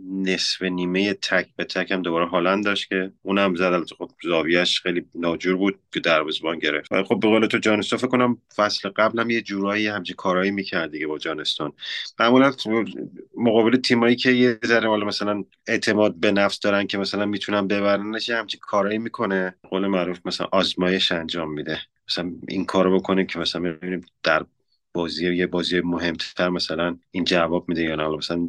نصف 0.00 0.62
نیمه 0.62 1.14
تک 1.14 1.48
به 1.56 1.64
تک 1.64 1.90
هم 1.90 2.02
دوباره 2.02 2.26
هالند 2.26 2.64
داشت 2.64 2.88
که 2.88 3.12
اونم 3.22 3.54
زد. 3.54 3.62
البته 3.62 3.94
خب 3.94 4.10
زاویهش 4.22 4.80
خیلی 4.80 5.04
ناجور 5.14 5.56
بود 5.56 5.78
که 5.92 6.00
دروازه‌بان 6.00 6.58
گرفت. 6.58 6.92
ولی 6.92 7.04
خب 7.04 7.20
به 7.20 7.28
قول 7.28 7.46
تو 7.46 7.58
جانستون 7.58 7.98
فکر 7.98 8.08
کنم 8.08 8.38
فصل 8.56 8.88
قبلم 8.88 9.30
یه 9.30 9.42
جورایی 9.42 9.86
همچی 9.86 10.14
کارایی 10.14 10.50
می‌کرد 10.50 10.90
دیگه 10.90 11.06
با 11.06 11.18
جانستون 11.18 11.72
معمولا 12.20 12.52
مقابل 13.36 13.76
تیمایی 13.76 14.16
که 14.16 14.30
یه 14.30 14.58
ذره 14.66 14.88
حالا 14.88 15.06
مثلا 15.06 15.44
اعتماد 15.66 16.14
به 16.20 16.32
نفس 16.32 16.60
دارن 16.60 16.86
که 16.86 16.98
مثلا 16.98 17.26
می‌تونن 17.26 17.66
ببرنش 17.66 18.30
همچی 18.30 18.58
کارایی 18.58 18.98
می‌کنه. 18.98 19.54
قول 19.70 19.86
معروف 19.86 20.18
مثلا 20.24 20.48
آزمایش 20.52 21.12
انجام 21.12 21.52
میده. 21.52 21.80
مثلا 22.08 22.32
این 22.48 22.64
کارو 22.64 22.98
بکنه 22.98 23.26
که 23.26 23.38
مثلا 23.38 23.62
می‌بینیم 23.62 24.00
در 24.22 24.46
بازی 24.96 25.34
یه 25.34 25.46
بازی 25.46 25.80
مهمتر 25.80 26.48
مثلا 26.48 26.98
این 27.10 27.24
جواب 27.24 27.68
میده 27.68 27.82
یا 27.82 27.94
نه. 27.94 28.08
مثلا 28.08 28.48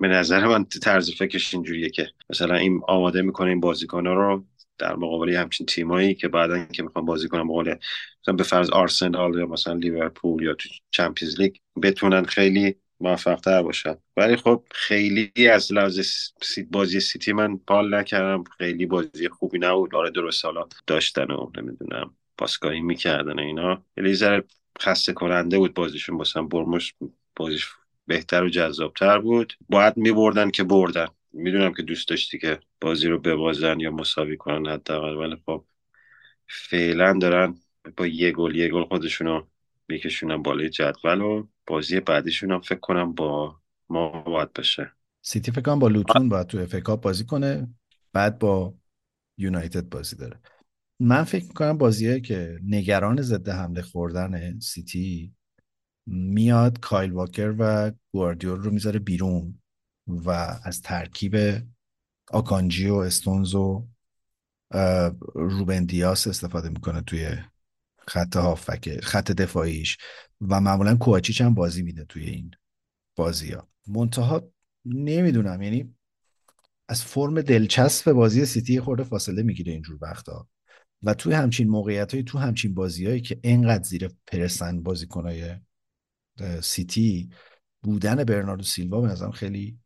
به 0.00 0.08
نظر 0.08 0.46
من 0.46 0.64
طرز 0.64 1.10
فکرش 1.10 1.54
اینجوریه 1.54 1.90
که 1.90 2.06
مثلا 2.30 2.54
این 2.54 2.80
آماده 2.88 3.22
می‌کنه 3.22 3.48
این 3.48 3.60
بازیکن 3.60 4.06
رو 4.06 4.44
در 4.78 4.96
مقابل 4.96 5.36
همچین 5.36 5.66
تیمایی 5.66 6.14
که 6.14 6.28
بعدا 6.28 6.64
که 6.64 6.82
می‌خوان 6.82 7.04
بازی 7.04 7.28
کنن 7.28 7.42
مقابل 7.42 7.74
مثلا 8.22 8.34
به 8.34 8.42
فرض 8.42 8.70
آرسنال 8.70 9.38
یا 9.38 9.46
مثلا 9.46 9.74
لیورپول 9.74 10.42
یا 10.42 10.54
تو 10.54 10.68
چمپیونز 10.90 11.40
لیگ 11.40 11.54
بتونن 11.82 12.24
خیلی 12.24 12.74
موفق 13.00 13.40
تر 13.40 13.62
باشن. 13.62 13.96
ولی 14.16 14.36
خب 14.36 14.64
خیلی 14.70 15.48
از 15.52 15.72
لحاظ 15.72 16.00
بازی 16.70 17.00
سیتی 17.00 17.32
من 17.32 17.56
پال 17.56 17.94
نکردم. 17.94 18.44
خیلی 18.58 18.86
بازی 18.86 19.28
خوبی 19.28 19.58
نبود. 19.58 19.94
آره 19.94 20.10
درست 20.10 20.42
سالا 20.42 20.68
داشتن 20.86 21.30
و 21.30 21.50
نمی‌دونم 21.56 22.14
پاسکاری 22.38 22.80
می‌کردن 22.80 23.38
اینا. 23.38 23.82
یه 23.96 24.12
ذره 24.12 24.44
خسته 24.80 25.12
کننده 25.12 25.58
بود 25.58 25.74
بازیشون. 25.74 26.18
باسم 26.18 26.48
برموش 26.48 26.94
بازیش 27.36 27.68
بهتر 28.06 28.42
و 28.42 28.48
جذابتر 28.48 29.18
بود. 29.18 29.52
باید 29.68 29.96
میبردن 29.96 30.50
که 30.50 30.64
بردن. 30.64 31.06
می‌دونم 31.32 31.74
که 31.74 31.82
دوست 31.82 32.08
داشتی 32.08 32.38
که 32.38 32.60
بازی 32.80 33.08
رو 33.08 33.18
ببازن 33.18 33.80
یا 33.80 33.90
مساوی 33.90 34.36
کنن 34.36 34.72
حداقل 34.72 35.16
ولی 35.16 35.36
خب 35.46 35.64
فعلا 36.48 37.18
دارن 37.20 37.54
با 37.96 38.06
یه 38.06 38.32
گل 38.32 38.56
یه 38.56 38.68
گل 38.68 38.84
خودشونو 38.84 39.46
میکشونن 39.88 40.42
بالای 40.42 40.70
جدول 40.70 41.20
و 41.20 41.46
بازی 41.66 42.00
بعدیشون 42.00 42.52
هم 42.52 42.60
فکر 42.60 42.78
کنم 42.78 43.12
با 43.12 43.56
ما 43.88 44.08
باید 44.08 44.52
بشه. 44.52 44.92
سیتی 45.22 45.52
فکر 45.52 45.60
کنم 45.60 45.78
با 45.78 45.88
لوتون 45.88 46.28
باید 46.28 46.46
تو 46.46 46.58
FA 46.58 46.74
بازی 46.74 47.24
کنه 47.24 47.68
بعد 48.12 48.38
با 48.38 48.74
یونایتد 49.38 49.88
بازی 49.88 50.16
داره. 50.16 50.40
من 51.00 51.24
فکر 51.24 51.44
می‌کنم 51.44 51.78
بازیه 51.78 52.20
که 52.20 52.58
نگران 52.64 53.22
ضد 53.22 53.48
حمله 53.48 53.82
خوردن 53.82 54.58
سیتی 54.58 55.34
میاد 56.06 56.80
کایل 56.80 57.12
واکر 57.12 57.54
و 57.58 57.92
گواردیول 58.12 58.60
رو 58.60 58.70
می‌ذاره 58.70 58.98
بیرون 58.98 59.60
و 60.06 60.30
از 60.64 60.82
ترکیب 60.82 61.36
آکانجی 62.30 62.88
و 62.88 62.94
استونز 62.94 63.54
و 63.54 63.88
روبن 65.34 65.84
دیاس 65.84 66.26
استفاده 66.26 66.68
می‌کنه 66.68 67.00
توی 67.00 67.28
خط 67.98 68.36
هافک 68.36 69.00
خط 69.00 69.32
دفاعیش 69.32 69.98
و 70.40 70.60
معمولا 70.60 70.96
کوچیچ 70.96 71.40
هم 71.40 71.54
بازی 71.54 71.82
میده 71.82 72.04
توی 72.04 72.24
این 72.24 72.50
بازی 73.16 73.52
ها 73.52 73.68
منتها 73.86 74.50
نمی‌دونم 74.84 75.62
یعنی 75.62 75.94
از 76.88 77.04
فرم 77.04 77.40
دلچسب 77.40 78.12
بازی 78.12 78.46
سیتی 78.46 78.80
خورده 78.80 79.04
فاصله 79.04 79.42
می‌گیره 79.42 79.72
اینجور 79.72 79.98
وقتا 80.00 80.48
و 81.02 81.14
توی 81.14 81.32
همچین 81.32 81.68
موقعیت 81.68 82.14
های 82.14 82.22
تو 82.22 82.38
همچین 82.38 82.74
بازیهایی 82.74 83.20
که 83.20 83.40
انقدر 83.44 83.82
زیر 83.82 84.08
پرسن 84.26 84.82
بازیکنهای 84.82 85.56
سیتی 86.62 87.30
بودن 87.82 88.24
برناردو 88.24 88.62
سیلوا 88.62 89.00
به 89.00 89.08
نظرم 89.08 89.30
خیلی 89.30 89.78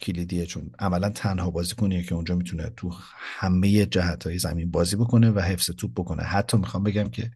کلیدیه 0.00 0.46
چون 0.46 0.70
عملا 0.78 1.10
تنها 1.10 1.50
بازیکنیه 1.50 2.02
که 2.02 2.14
اونجا 2.14 2.34
می‌تونه 2.34 2.70
تو 2.76 2.90
همه 3.14 3.86
جهت 3.86 4.26
های 4.26 4.38
زمین 4.38 4.70
بازی 4.70 4.96
بکنه 4.96 5.30
و 5.30 5.40
حفظ 5.40 5.70
توپ 5.70 5.92
بکنه. 5.92 6.22
حتی 6.22 6.56
می‌خوام 6.56 6.82
بگم 6.82 7.10
که 7.10 7.30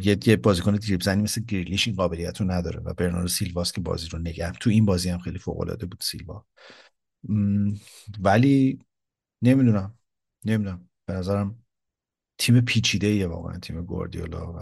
یه 0.00 0.18
یه 0.26 0.36
بازیکن 0.36 0.76
دریبل 0.76 1.04
زنی 1.04 1.22
مثل 1.22 1.40
گریلیش 1.44 1.86
این 1.86 1.96
قابلیت 1.96 2.40
رو 2.40 2.50
نداره 2.50 2.80
و 2.80 2.94
برناردو 2.94 3.28
سیلواست 3.28 3.74
که 3.74 3.80
بازی 3.80 4.08
رو 4.08 4.18
نگه 4.18 4.52
تو 4.52 4.70
این 4.70 4.84
بازی 4.84 5.08
هم 5.08 5.18
خیلی 5.18 5.38
فوق 5.38 5.60
العاده 5.60 5.86
بود 5.86 6.00
سیلوا. 6.02 6.46
ولی 8.20 8.78
نمی‌دونم. 9.42 9.97
نمی‌دونم 10.44 10.88
به 11.06 11.14
نظرم 11.14 11.64
تیم 12.38 12.60
پیچیده 12.60 13.06
ایه 13.06 13.26
واقعا 13.26 13.58
تیم 13.58 13.82
گواردیولا 13.82 14.52
و 14.52 14.58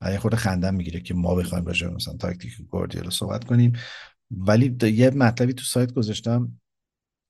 ولی 0.00 0.18
خود 0.18 0.34
خندم 0.34 0.74
می‌گیره 0.74 1.00
که 1.00 1.14
ما 1.14 1.34
بخوایم 1.34 1.66
راجع 1.66 1.88
مثلا 1.88 2.16
تاکتیک 2.16 2.56
گواردیولا 2.56 3.10
صحبت 3.10 3.44
کنیم. 3.44 3.72
ولی 4.30 4.76
یه 4.82 5.10
مطلبی 5.10 5.52
تو 5.52 5.64
سایت 5.64 5.92
گذاشتم. 5.92 6.60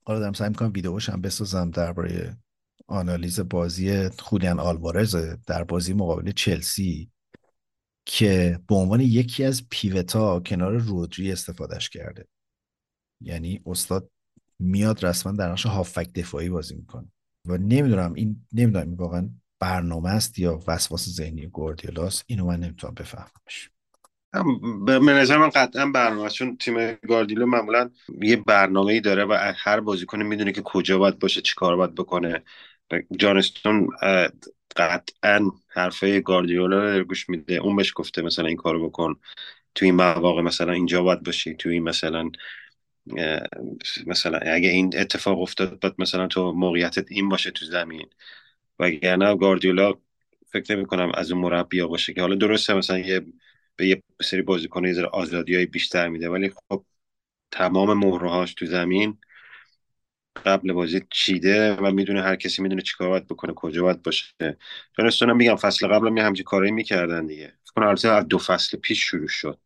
حالا 0.06 0.20
دارم 0.20 0.32
سعی 0.32 0.48
می‌کنم 0.48 0.72
ویدیوش 0.74 1.08
هم 1.08 1.20
بسازم 1.20 1.70
درباره 1.70 2.36
آنالیز 2.86 3.40
بازی 3.40 4.08
خولیان 4.08 4.60
آلوارز 4.60 5.16
در 5.46 5.64
بازی 5.64 5.94
مقابل 5.94 6.32
چلسی 6.32 7.10
که 8.06 8.60
به 8.68 8.74
عنوان 8.74 9.00
یکی 9.00 9.44
از 9.44 9.68
پیوتا 9.68 10.40
کنار 10.40 10.72
رودری 10.76 11.32
استفادهش 11.32 11.88
کرده. 11.88 12.28
یعنی 13.20 13.62
استاد 13.66 14.10
میاد 14.58 15.06
رسما 15.06 15.32
در 15.32 15.50
نقش 15.50 15.66
هافک 15.66 16.12
دفاعی 16.12 16.48
بازی 16.48 16.74
می‌کنه. 16.74 17.08
و 17.46 17.56
نمی‌دونم 17.56 18.12
این 18.14 18.36
نمی‌دونم 18.52 18.94
واقعا 18.94 19.28
برنامه 19.60 20.10
است 20.10 20.38
یا 20.38 20.60
وسواس 20.66 21.08
ذهنی 21.08 21.46
گوردیولاس 21.46 22.24
اینو 22.26 22.46
من 22.46 22.60
نمی‌تونم 22.60 22.94
بفهممش. 22.94 23.70
به 24.86 24.98
نظر 24.98 25.38
من 25.38 25.48
قطعا 25.48 25.86
برنامه 25.86 26.28
چون 26.28 26.56
تیم 26.56 26.92
گاردیلو 26.92 27.46
معمولا 27.46 27.90
یه 28.22 28.36
برنامه 28.36 28.92
ای 28.92 29.00
داره 29.00 29.24
و 29.24 29.52
هر 29.56 29.80
بازیکن 29.80 30.22
می‌دونه 30.22 30.52
که 30.52 30.62
کجا 30.62 30.98
باید 30.98 31.18
باشه 31.18 31.40
چی 31.40 31.54
کار 31.56 31.76
باید 31.76 31.94
بکنه. 31.94 32.42
جانستون 33.18 33.88
قطعا 34.76 35.50
حرفه 35.68 36.20
گاردیولا 36.20 36.96
رو 36.96 37.04
گوش 37.04 37.28
میده. 37.28 37.54
اون 37.54 37.76
بهش 37.76 37.92
گفته 37.96 38.22
مثلا 38.22 38.46
این 38.46 38.56
کارو 38.56 38.88
بکن. 38.88 39.14
تو 39.74 39.84
این 39.84 39.94
مواقع 39.94 40.42
مثلا 40.42 40.72
اینجا 40.72 41.02
باید 41.02 41.22
باشی 41.22 41.54
تو 41.54 41.68
این 41.68 41.82
مثلا 41.82 42.30
مثلا 44.06 44.38
اگه 44.38 44.68
این 44.68 44.92
اتفاق 44.98 45.40
افتاد 45.40 45.80
باید 45.80 45.94
مثلا 45.98 46.26
تو 46.26 46.52
موقعیتت 46.52 47.12
این 47.12 47.28
باشه 47.28 47.50
تو 47.50 47.64
زمین. 47.66 48.10
وگرنه 48.78 49.36
گاردیولا 49.36 49.94
فکر 50.52 50.76
نمی 50.76 50.86
کنم 50.86 51.12
از 51.14 51.32
اون 51.32 51.40
مربی 51.40 51.82
باشه 51.82 52.14
که 52.14 52.20
حالا 52.20 52.34
درسته 52.34 52.74
مثلا 52.74 52.98
یه 52.98 53.20
به 53.76 53.86
یه 53.88 54.02
سری 54.22 54.42
بازیکن 54.42 54.84
یه 54.84 54.92
ذره 54.92 55.06
آزادی 55.06 55.66
بیشتر 55.66 56.08
میده 56.08 56.28
ولی 56.30 56.50
خب 56.70 56.84
تمام 57.50 57.92
مهرهاش 57.98 58.54
تو 58.54 58.66
زمین 58.66 59.18
قبل 60.46 60.72
بازی 60.72 61.00
چیده 61.10 61.74
و 61.74 61.90
می‌دونه 61.92 62.22
هر 62.22 62.36
کسی 62.36 62.62
می‌دونه 62.62 62.82
چیکار 62.82 63.08
باید 63.08 63.26
بکنه 63.26 63.52
کجا 63.54 63.82
باید 63.82 64.02
باشه. 64.02 64.26
چون 65.18 65.32
میگم 65.32 65.56
فصل 65.56 65.86
قبل 65.88 66.08
هم 66.08 66.18
همچین 66.18 66.44
کارایی 66.44 66.72
می‌کردن 66.72 67.26
دیگه. 67.26 67.46
فکر 67.64 67.72
کنم 67.76 67.88
از 67.88 68.28
دو 68.28 68.38
فصل 68.38 68.78
پیش 68.78 69.00
شروع 69.04 69.28
شد 69.28 69.60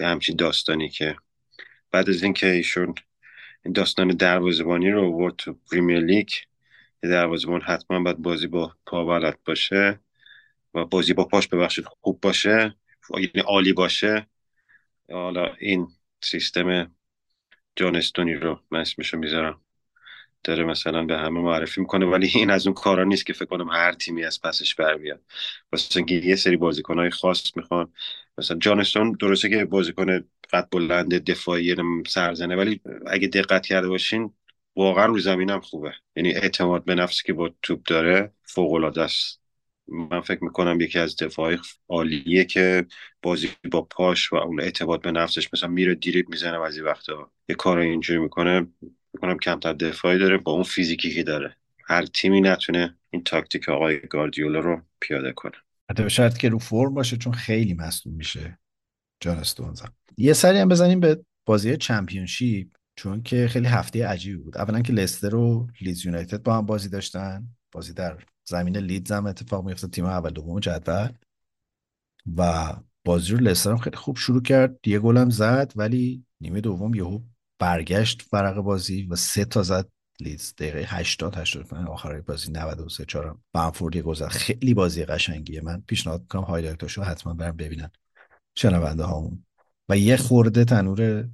یه 0.00 0.06
همچین 0.06 0.36
داستانی 0.36 0.88
که 0.88 1.16
بعد 1.94 2.08
از 2.10 2.22
اینکه 2.22 2.46
ایشون 2.50 2.94
این 3.64 3.72
داستان 3.72 4.08
دروازبانی 4.08 4.90
رو 4.90 5.12
ورد 5.12 5.36
تو 5.36 5.54
پریمیر 5.70 6.00
لیگ 6.00 6.28
دروازبان 7.02 7.60
حتما 7.60 8.00
باید 8.02 8.18
بازی 8.18 8.46
با 8.46 8.76
پا 8.86 9.04
بلد 9.04 9.38
باشه 9.44 10.00
و 10.74 10.84
بازی 10.84 11.12
با 11.12 11.24
پاش 11.24 11.48
ببخشید 11.48 11.84
خوب 11.84 12.20
باشه 12.20 12.76
یعنی 13.10 13.40
عالی 13.46 13.72
باشه. 13.72 14.26
حالا 15.10 15.54
این 15.54 15.88
سیستم 16.22 16.96
جانستونی 17.76 18.34
رو 18.34 18.60
من 18.70 18.80
اسمشو 18.80 19.18
می‌ذارم. 19.18 19.63
داره 20.44 20.64
مثلا 20.64 21.04
به 21.04 21.18
همه 21.18 21.40
معرفی 21.40 21.80
می‌کنه 21.80 22.06
ولی 22.06 22.30
این 22.34 22.50
از 22.50 22.66
اون 22.66 22.74
کارا 22.74 23.04
نیست 23.04 23.26
که 23.26 23.32
فکر 23.32 23.44
کنم 23.44 23.68
هر 23.70 23.92
تیمی 23.92 24.24
از 24.24 24.40
پسش 24.40 24.74
بر 24.74 24.96
بیاد. 24.96 25.20
اینکه 25.96 26.14
یه 26.14 26.36
سری 26.36 26.56
بازیکنهای 26.56 27.10
خاص 27.10 27.56
می‌خوان 27.56 27.92
مثلا 28.38 28.58
جانستون 28.58 29.12
درسته 29.12 29.48
که 29.48 29.64
بازیکن 29.64 30.24
قد 30.52 30.68
بلند 30.70 31.14
دفاعی 31.14 31.76
سرزنه 32.06 32.56
ولی 32.56 32.80
اگه 33.06 33.28
دقت 33.28 33.66
کرده 33.66 33.88
باشین 33.88 34.34
واقعا 34.76 35.06
رو 35.06 35.18
زمینم 35.18 35.60
خوبه. 35.60 35.92
یعنی 36.16 36.32
اعتماد 36.34 36.84
به 36.84 36.94
نفسی 36.94 37.22
که 37.26 37.32
با 37.32 37.50
توپ 37.62 37.82
داره 37.86 38.32
فوق 38.42 38.72
العاده 38.72 39.02
است. 39.02 39.40
من 39.88 40.20
فکر 40.20 40.44
می‌کنم 40.44 40.80
یکی 40.80 40.98
از 40.98 41.16
دفاعی 41.16 41.58
عالیه 41.88 42.44
که 42.44 42.86
بازی 43.22 43.50
با 43.72 43.82
پاش 43.82 44.32
و 44.32 44.36
اون 44.36 44.60
اعتماد 44.60 45.02
به 45.02 45.10
نفسش 45.12 45.48
مثلا 45.52 45.68
میره 45.68 45.94
دیریب 45.94 46.28
می‌زنه 46.28 46.58
بعضی 46.58 46.80
وقتا. 46.80 47.30
یه 47.48 47.56
کار 47.56 47.78
اینجوری 47.78 48.18
می‌کنه. 48.18 48.66
می‌کنم 49.14 49.38
کمتر 49.38 49.72
دفاعی 49.72 50.18
داره 50.18 50.38
با 50.38 50.52
اون 50.52 50.62
فیزیکی 50.62 51.14
که 51.14 51.22
داره. 51.22 51.56
هر 51.86 52.06
تیمی 52.06 52.40
نتونه 52.40 52.96
این 53.10 53.24
تاکتیک 53.24 53.68
آقای 53.68 54.00
گاردیولا 54.00 54.58
رو 54.60 54.82
پیاده 55.00 55.32
کنه. 55.32 55.52
حتی 55.90 56.02
به 56.02 56.08
شرط 56.08 56.38
که 56.38 56.48
رو 56.48 56.58
فرم 56.58 56.94
باشه 56.94 57.16
چون 57.16 57.32
خیلی 57.32 57.74
مصدوم 57.74 58.14
میشه. 58.14 58.58
جان 59.20 59.38
استونز 59.38 59.82
یه 60.16 60.32
سری 60.32 60.58
هم 60.58 60.68
بزنیم 60.68 61.00
به 61.00 61.24
بازی 61.46 61.76
چمپیونشیپ 61.76 62.68
چون 62.96 63.22
که 63.22 63.48
خیلی 63.48 63.66
هفته 63.66 64.06
عجیبی 64.06 64.36
بود. 64.36 64.58
اولا 64.58 64.80
که 64.80 64.92
لستر 64.92 65.34
و 65.34 65.66
لیدز 65.80 66.06
یونایتد 66.06 66.42
با 66.42 66.56
هم 66.56 66.66
بازی 66.66 66.88
داشتن. 66.88 67.48
بازی 67.72 67.92
در 67.92 68.18
زمین 68.44 68.76
لیدز 68.76 69.12
هم 69.12 69.26
اتفاق 69.26 69.64
میفته 69.64 69.88
تیم 69.88 70.04
اول 70.04 70.30
دوم 70.30 70.60
جدول. 70.60 71.08
و 72.36 72.72
بازی 73.04 73.32
رو 73.32 73.38
لستر 73.38 73.70
هم 73.70 73.78
خیلی 73.78 73.96
خوب 73.96 74.16
شروع 74.16 74.42
کرد. 74.42 74.78
یه 74.86 74.98
گلم 74.98 75.30
زد 75.30 75.72
ولی 75.76 76.24
نیمه 76.40 76.60
دوم 76.60 76.94
یهو 76.94 77.20
برگشت 77.58 78.28
ورق 78.32 78.56
بازی 78.56 79.02
و 79.02 79.16
سه 79.16 79.44
تا 79.44 79.62
زد 79.62 79.88
لیدز. 80.20 80.54
دقیقه 80.54 80.84
80 80.88 81.36
85 81.36 81.88
آخر 81.88 82.20
بازی 82.20 82.52
93 82.52 83.04
4 83.04 83.38
بمفورد 83.52 83.96
گل 83.96 84.28
خیلی 84.28 84.74
بازی 84.74 85.04
قشنگیه. 85.04 85.60
من 85.60 85.80
پیشنهاد 85.86 86.20
می‌کنم 86.20 86.42
highlight 86.42 86.87
اشو 86.87 87.02
حتما 87.02 87.34
برم 87.34 87.56
ببینن. 87.56 87.90
شنونده 88.56 89.02
هامون 89.02 89.46
و 89.88 89.98
یه 89.98 90.16
خورده 90.16 90.64
تنور 90.64 91.28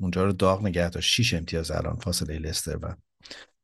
اونجا 0.00 0.24
رو 0.24 0.32
داغ 0.32 0.66
نگه 0.66 0.90
داشت. 0.90 1.14
6 1.14 1.34
امتیاز 1.34 1.70
الان 1.70 1.96
فاصله 1.96 2.38
لستر 2.38 2.76
و 2.76 2.96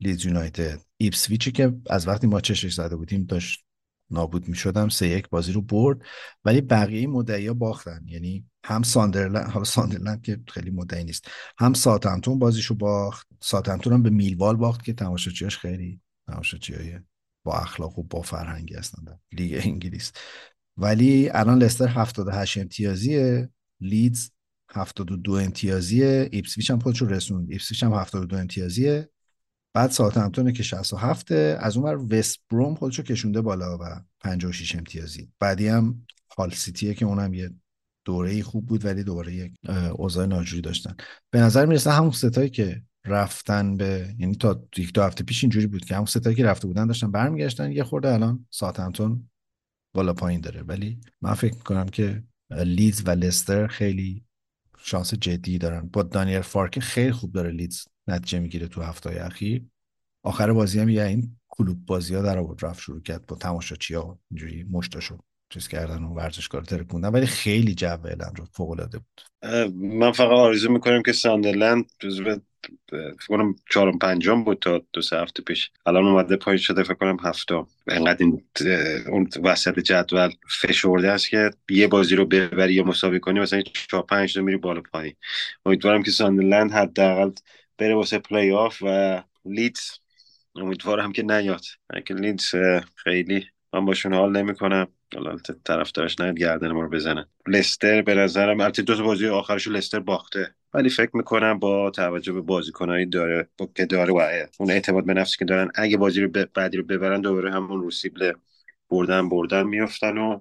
لیدز 0.00 0.26
یونایتد. 0.26 0.80
ایپسویچی 0.96 1.52
که 1.52 1.72
از 1.90 2.08
وقتی 2.08 2.26
ما 2.26 2.40
چشش 2.40 2.74
زده 2.74 2.96
بودیم 2.96 3.24
داشت 3.24 3.64
نابود 4.10 4.48
می 4.48 4.56
شد 4.56 4.88
سه 4.88 5.08
یک 5.08 5.28
بازی 5.28 5.52
رو 5.52 5.60
برد. 5.60 5.98
ولی 6.44 6.60
بقیه 6.60 7.06
مدعی 7.06 7.46
ها 7.46 7.54
باختن. 7.54 8.00
یعنی 8.06 8.46
هم 8.64 8.82
ساندرلند 8.82 9.50
حالا 9.50 9.64
ساندرلند 9.64 10.22
که 10.22 10.40
خیلی 10.48 10.70
مدعی 10.70 11.04
نیست. 11.04 11.28
هم 11.58 11.74
ساوثهمپتون 11.74 12.38
بازیشو 12.38 12.74
باخت. 12.74 13.26
ساوثهمپتون 13.40 13.92
هم 13.92 14.02
به 14.02 14.10
میلوال 14.10 14.56
باخت 14.56 14.84
که 14.84 14.92
تماشاچیاش 14.92 15.58
خیلی 15.58 16.00
تماشاچیای 16.26 16.98
با 17.44 17.52
اخلاق 17.52 17.98
و 17.98 18.02
با 18.02 18.22
فرهنگی 18.22 18.74
هستن 18.74 19.18
لیگ 19.32 19.60
انگلیس. 19.64 20.12
ولی 20.76 21.30
الان 21.30 21.58
لستر 21.58 21.86
78 21.86 22.58
امتیازیه. 22.58 23.50
لیدز 23.80 24.30
72 24.70 25.32
امتیازیه. 25.32 26.28
ایپسویچ 26.32 26.70
هم 26.70 26.78
خودش 26.78 27.02
رسوند. 27.02 27.50
ایپسویچ 27.50 27.82
هم 27.82 27.94
72 27.94 28.36
امتیازیه. 28.36 29.08
بعد 29.74 29.90
ساوثهمپتون 29.90 30.52
که 30.52 30.62
67 30.62 31.32
از 31.32 31.76
اون 31.76 31.94
وست 31.94 32.38
بروم 32.50 32.74
خودشو 32.74 33.02
کشونده 33.02 33.40
بالا 33.40 33.78
و 33.78 34.00
56 34.20 34.76
امتیازی. 34.76 35.32
بعدی 35.40 35.68
هم 35.68 36.06
هال 36.38 36.50
سیتیه 36.50 36.94
که 36.94 37.04
اونم 37.04 37.34
یه 37.34 37.50
دوره 38.04 38.42
خوب 38.42 38.66
بود 38.66 38.84
ولی 38.84 39.04
دوباره 39.04 39.34
یک 39.34 39.52
اوضاع 39.94 40.26
ناجوری 40.26 40.62
داشتن. 40.62 40.96
به 41.30 41.40
نظر 41.40 41.66
می‌رسه 41.66 41.90
همون 41.90 42.10
ستایی 42.10 42.50
که 42.50 42.82
رفتن 43.06 43.76
به 43.76 44.14
یعنی 44.18 44.36
تا 44.36 44.66
یک 44.76 44.92
دو 44.92 45.02
هفته 45.02 45.24
پیش 45.24 45.44
اینجوری 45.44 45.66
بود 45.66 45.84
که 45.84 45.94
همون 45.94 46.06
ستایی 46.06 46.36
که 46.36 46.44
رفته 46.44 46.66
بودن 46.66 46.86
داشتن 46.86 47.10
برمیگشتن. 47.10 47.72
یه 47.72 47.84
خورده 47.84 48.12
الان 48.12 48.46
ساوثهمپتون 48.50 49.30
بالا 49.94 50.12
پایین 50.12 50.40
داره. 50.40 50.62
ولی 50.62 51.00
من 51.22 51.34
فکر 51.34 51.54
می‌کنم 51.54 51.88
که 51.88 52.22
لیدز 52.50 53.02
و 53.06 53.10
لستر 53.10 53.66
خیلی 53.66 54.24
شانس 54.78 55.14
جدی 55.14 55.58
دارن. 55.58 55.88
با 55.92 56.02
دانیل 56.02 56.40
فارک 56.40 56.78
خیلی 56.78 57.12
خوب 57.12 57.32
داره 57.32 57.50
لیدز 57.50 57.84
نتیجه 58.08 58.38
می‌گیره 58.38 58.68
تو 58.68 58.82
هفته 58.82 59.24
اخیر. 59.24 59.64
آخر 60.22 60.52
بازی 60.52 60.80
هم 60.80 60.88
یه 60.88 61.02
این 61.02 61.36
کلوب 61.48 61.86
بازی 61.86 62.14
ها 62.14 62.22
در 62.22 62.38
آورد 62.38 62.64
رفت 62.64 62.80
شروع 62.80 63.02
کرد 63.02 63.26
با 63.26 63.36
تماشاچی 63.36 63.94
ها 63.94 64.18
اینجوری 64.30 64.64
مشتاشو 64.64 65.18
چیز 65.54 65.68
کردن 65.68 66.02
و 66.02 66.14
ورزشکار 66.14 66.62
ترکوندن 66.62 67.08
ولی 67.08 67.26
خیلی 67.26 67.74
جو 67.74 67.86
اعلام 68.04 68.32
فوق 68.52 68.70
العاده 68.70 68.98
بود. 68.98 69.20
من 69.74 70.12
فقط 70.12 70.30
آرزو 70.30 70.72
می‌کنم 70.72 71.02
که 71.02 71.12
ساندرلند 71.12 71.90
جزو 71.98 72.24
فکر 72.90 73.26
کنم 73.28 73.54
چهارم 73.70 73.98
پنجم 73.98 74.44
بود 74.44 74.58
تا 74.58 74.82
دو 74.92 75.02
سه 75.02 75.16
هفته 75.16 75.42
پیش. 75.42 75.70
الان 75.86 76.04
اومده 76.04 76.36
پایین 76.36 76.58
شده 76.58 76.82
فکر 76.82 76.94
کنم 76.94 77.16
هفته 77.24 77.64
انقدر 77.88 78.16
این 78.20 78.42
اون 79.08 79.28
وسط 79.42 79.78
جدول 79.78 80.30
فشرده 80.60 81.10
است 81.10 81.30
که 81.30 81.50
یه 81.70 81.86
بازی 81.86 82.16
رو 82.16 82.26
ببری 82.26 82.74
یا 82.74 82.84
مساوی 82.84 83.20
کنی 83.20 83.40
مثلا 83.40 83.62
چهار 83.62 84.02
پنج 84.02 84.38
میری 84.38 84.56
بالا 84.56 84.80
پایین. 84.92 85.14
امیدوارم 85.66 86.02
که 86.02 86.10
ساندرلند 86.10 86.72
حداقل 86.72 87.30
بره 87.78 87.94
واسه 87.94 88.18
پلی 88.18 88.52
آف 88.52 88.82
و 88.82 89.22
لیدز. 89.44 89.90
امیدوارم 90.56 91.12
که 91.12 91.22
نیاد. 91.22 91.64
که 92.04 92.14
لیدز 92.14 92.54
خیلی 92.94 93.46
من 93.72 93.84
باشون 93.84 94.14
حال 94.14 94.36
نمی‌کنم. 94.36 94.88
حالا 95.14 95.36
طرفدارش 95.64 96.20
نیاد 96.20 96.38
گردن 96.38 96.72
ما 96.72 96.80
رو 96.80 96.88
بزنن 96.88 97.26
لستر 97.46 98.02
به 98.02 98.14
نظرم 98.14 98.60
البته 98.60 98.82
دو 98.82 99.04
بازی 99.04 99.28
آخرش 99.28 99.68
لستر 99.68 100.00
باخته. 100.00 100.54
ولی 100.74 100.90
فکر 100.90 101.16
می‌کنم 101.16 101.58
با 101.58 101.90
توجه 101.90 102.32
به 102.32 102.40
بازیکنایی 102.40 103.06
داره 103.06 103.48
با 103.58 103.68
که 103.74 103.86
داره 103.86 104.12
و 104.12 104.46
اون 104.58 104.70
اعتماد 104.70 105.06
به 105.06 105.14
نفسی 105.14 105.36
که 105.38 105.44
دارن 105.44 105.70
اگه 105.74 105.96
بازی 105.96 106.20
رو 106.20 106.28
بعدی 106.54 106.76
رو 106.76 106.82
ببرن 106.82 107.20
دوباره 107.20 107.52
همون 107.52 107.80
روسیبل 107.80 108.32
بردن 108.90 109.28
بردن 109.28 109.62
میفتن 109.62 110.18
و 110.18 110.40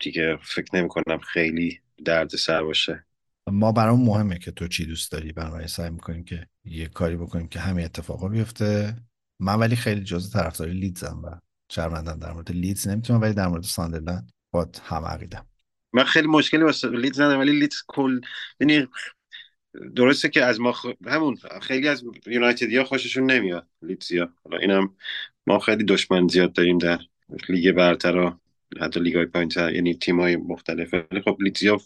دیگه 0.00 0.38
فکر 0.42 0.76
نمی‌کنم 0.76 1.18
خیلی 1.18 1.80
درد 2.04 2.28
سر 2.28 2.62
باشه. 2.62 3.04
ما 3.50 3.72
برام 3.72 4.04
مهمه 4.04 4.38
که 4.38 4.50
تو 4.50 4.68
چی 4.68 4.86
دوست 4.86 5.12
داری؟ 5.12 5.32
بنابراین 5.32 5.66
سعی 5.66 5.90
می‌کنیم 5.90 6.24
که 6.24 6.46
یه 6.64 6.86
کاری 6.86 7.16
بکنیم 7.16 7.48
که 7.48 7.60
همین 7.60 7.84
اتفاقا 7.84 8.28
بیفته. 8.28 8.96
من 9.40 9.54
ولی 9.54 9.76
خیلی 9.76 10.00
جزء 10.00 10.40
طرفدار 10.40 10.68
لیدزم 10.68 11.22
و 11.24 11.30
شرمندم 11.72 12.18
در 12.18 12.32
مورد 12.32 12.50
لیدز 12.50 12.88
نمی‌تونم 12.88 13.20
ولی 13.20 13.34
در 13.34 13.48
مورد 13.48 13.62
ساندرلند 13.62 14.30
با 14.50 14.68
هم 14.84 15.04
عقیدم. 15.04 15.46
من 15.92 16.04
خیلی 16.04 16.26
مشکلی 16.26 16.62
واسه 16.62 16.88
لیدز 16.88 17.20
ندارم 17.20 17.40
ولی 17.40 17.58
لیدز 17.58 17.76
کل 17.86 18.20
یعنی 18.60 18.88
درسته 19.96 20.28
که 20.28 20.44
از 20.44 20.60
ما 20.60 20.72
خ... 20.72 20.86
همون 21.06 21.36
خیلی 21.62 21.88
از 21.88 22.04
یونایتدیا 22.26 22.84
خوششون 22.84 23.30
نمیاد 23.30 23.66
لیدزیا. 23.82 24.28
حالا 24.44 24.58
اینم 24.58 24.94
ما 25.46 25.58
خیلی 25.58 25.84
دشمن 25.84 26.28
زیاد 26.28 26.52
داریم 26.52 26.78
در 26.78 26.98
لیگ 27.48 27.72
برتر 27.72 28.16
و 28.16 28.38
حتی 28.80 29.00
لیگ 29.00 29.16
های 29.16 29.26
پایین 29.26 29.50
یعنی 29.56 29.94
تیم 29.94 30.20
های 30.20 30.36
مختلف. 30.36 30.94
ولی 30.94 31.20
خب 31.20 31.36
لیدزیا 31.40 31.80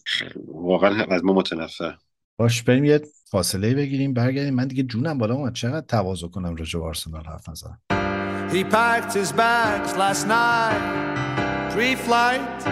واقعا 0.47 1.05
از 1.05 1.24
ما 1.24 1.32
متنفر. 1.32 1.99
باش 2.37 2.62
بریم 2.62 2.84
یه 2.84 3.01
فاصله 3.30 3.74
بگیریم 3.74 4.14
برگردیم. 4.14 4.55
من 4.55 4.68
دیگه 4.68 4.82
جونم 4.82 5.18
بالا 5.18 5.34
اومد. 5.34 5.55
چقدر 5.55 5.87
تواضع 5.87 6.26
کنم 6.26 6.57
راجع 6.57 6.78
به 6.78 6.84
آرسنال 6.84 7.24
حرف 7.24 7.49
نزنم. 7.49 8.05
He 8.51 8.64
packed 8.64 9.12
his 9.12 9.32
bags 9.32 9.94
last 9.97 10.26
night, 10.26 10.80
pre-flight, 11.72 12.66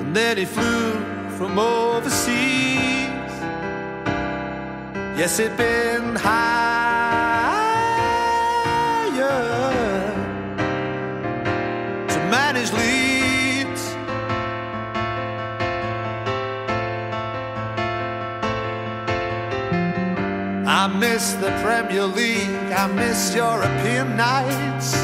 and 0.00 0.14
then 0.14 0.36
he 0.36 0.44
flew 0.44 0.92
from 1.38 1.58
overseas. 1.58 3.08
Yes, 5.16 5.38
it'd 5.38 5.56
been 5.56 6.16
higher 6.16 6.40
to 12.08 12.18
manage 12.30 12.72
leads. 12.72 13.94
I 20.66 20.86
miss 20.98 21.34
the 21.34 21.50
Premier 21.62 22.06
League, 22.06 22.59
I 22.72 22.86
miss 22.86 23.34
European 23.34 24.16
nights. 24.16 24.94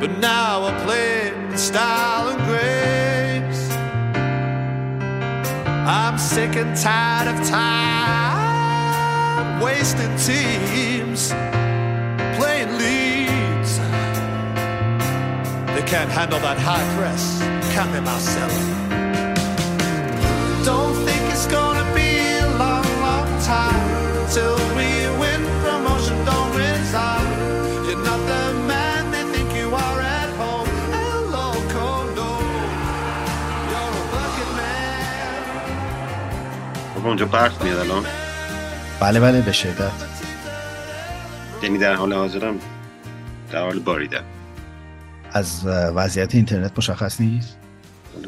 But 0.00 0.18
now 0.18 0.64
I 0.64 0.84
play 0.84 1.28
in 1.28 1.58
style 1.58 2.28
and 2.28 2.42
grace. 2.48 3.70
I'm 5.86 6.18
sick 6.18 6.56
and 6.56 6.76
tired 6.76 7.28
of 7.34 7.48
time 7.48 8.44
wasting 9.60 10.14
teams 10.16 11.30
playing 12.38 12.72
leads. 12.78 13.78
They 15.74 15.82
can't 15.86 16.10
handle 16.10 16.38
that 16.40 16.58
high 16.58 16.86
press, 16.96 17.40
can 17.74 17.92
they, 17.92 18.00
Marcelo? 18.00 18.60
Don't 20.64 20.94
think 21.06 21.22
it's 21.32 21.46
gonna 21.46 21.84
be 21.94 22.38
a 22.38 22.48
long, 22.58 22.86
long 23.00 23.42
time 23.42 24.30
till 24.30 24.63
خب 37.04 37.08
اونجا 37.08 37.26
برف 37.26 37.62
میاد 37.62 37.78
الان. 37.78 38.04
بله 39.00 39.20
بله 39.20 39.40
به 39.40 39.52
شدت. 39.52 39.92
یعنی 41.62 41.78
در 41.78 41.94
حال 41.94 42.12
حاضرم 42.12 42.54
در 43.52 43.62
حال 43.62 43.78
باریدن. 43.78 44.22
از 45.32 45.66
وضعیت 45.66 46.34
اینترنت 46.34 46.72
مشخص 46.78 47.20
نیست؟ 47.20 47.58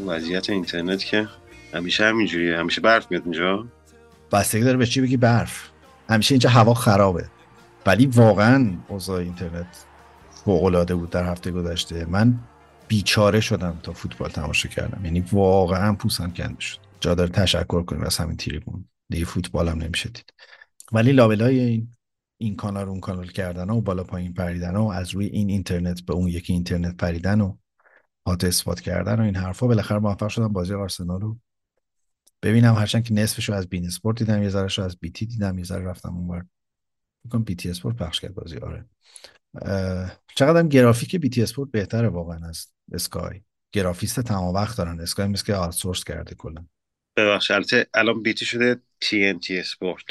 وضعیت 0.06 0.50
اینترنت 0.50 1.04
که 1.04 1.28
همیشه 1.74 2.04
همینجوریه. 2.04 2.58
همیشه 2.58 2.80
برف 2.80 3.06
میاد 3.10 3.22
اینجا. 3.24 3.66
بستگی 4.32 4.64
داره 4.64 4.76
به 4.76 4.86
چی 4.86 5.00
بگی 5.00 5.16
برف. 5.16 5.68
همیشه 6.10 6.32
اینجا 6.32 6.50
هوا 6.50 6.74
خرابه. 6.74 7.24
ولی 7.86 8.06
واقعا 8.06 8.70
اوضاع 8.88 9.18
اینترنت 9.18 9.66
فوق‌العاده 10.44 10.94
بود 10.94 11.10
در 11.10 11.24
هفته 11.24 11.50
گذشته. 11.50 12.06
من 12.08 12.34
بیچاره 12.88 13.40
شدم 13.40 13.78
تا 13.82 13.92
فوتبال 13.92 14.30
تماشا 14.30 14.68
کردم. 14.68 15.04
یعنی 15.04 15.24
واقعا 15.32 15.92
پوسم 15.94 16.30
کنده 16.30 16.60
شد. 16.60 16.85
جا 17.00 17.14
داره 17.14 17.30
تشکر 17.30 17.82
کنیم 17.82 18.02
از 18.02 18.16
همین 18.16 18.36
تریبون. 18.36 18.88
دیگه 19.08 19.24
فوتبال 19.24 19.68
هم 19.68 19.78
نمیشه 19.78 20.08
دید. 20.08 20.34
ولی 20.92 21.12
لابلای 21.12 21.60
این 21.60 21.96
این 22.38 22.56
کانال 22.56 22.88
اون 22.88 23.00
کانال 23.00 23.28
کردن 23.28 23.70
و 23.70 23.80
بالا 23.80 24.04
پایین 24.04 24.34
پریدن 24.34 24.76
و 24.76 24.86
از 24.86 25.10
روی 25.10 25.26
این 25.26 25.50
اینترنت 25.50 26.00
به 26.00 26.12
اون 26.12 26.28
یکی 26.28 26.52
اینترنت 26.52 26.96
پریدن 26.96 27.40
و 27.40 27.56
hotspot 28.26 28.80
کردن 28.80 29.20
و 29.20 29.22
این 29.22 29.36
حرفا 29.36 29.66
بالاخره 29.66 29.98
موفق 29.98 30.28
شدم 30.28 30.52
بازی 30.52 30.74
آرسنال 30.74 31.20
رو 31.20 31.38
ببینم. 32.42 32.74
هرچند 32.74 33.04
که 33.04 33.14
نصفشو 33.14 33.52
از 33.52 33.68
بین 33.68 33.86
اسپورت 33.86 34.18
دیدم 34.18 34.42
یه 34.42 34.48
ذرهشو 34.48 34.82
از 34.82 34.98
بیتی 35.00 35.26
دیدم 35.26 35.58
یه 35.58 35.64
ذره 35.64 35.84
رفتم 35.84 36.16
اونور 36.16 36.46
میگم 37.24 37.44
بیتی 37.44 37.70
اسپورت 37.70 37.96
پخش 37.96 38.20
کرد 38.20 38.34
بازی 38.34 38.56
آره. 38.56 38.86
چقدرم 40.36 40.68
گرافیک 40.68 41.16
بیتی 41.16 41.42
اسپورت 41.42 41.70
بهتره 41.70 42.08
واقعا 42.08 42.48
از 42.48 42.66
اسکای. 42.92 43.40
گرافیست 43.72 44.20
تمام 44.20 44.54
وقت 44.54 44.78
دارن. 44.78 45.00
اسکای 45.00 45.26
مثل 45.26 45.44
که 45.44 45.54
outsource 45.54 46.04
کرده 46.04 46.34
کلا. 46.34 46.66
ببخش 47.16 47.50
البته 47.50 47.86
الان 47.94 48.22
بیتی 48.22 48.44
شده 48.44 48.80
TNT 49.04 49.50
اسپورت 49.50 50.04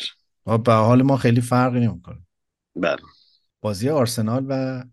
و 0.45 0.57
به 0.57 0.73
حال 0.73 1.01
ما 1.01 1.17
خیلی 1.17 1.41
فرقی 1.41 1.79
نمی‌کنه. 1.79 2.17
بله. 2.75 3.01
بازی 3.61 3.89
آرسنال 3.89 4.45
و 4.49 4.83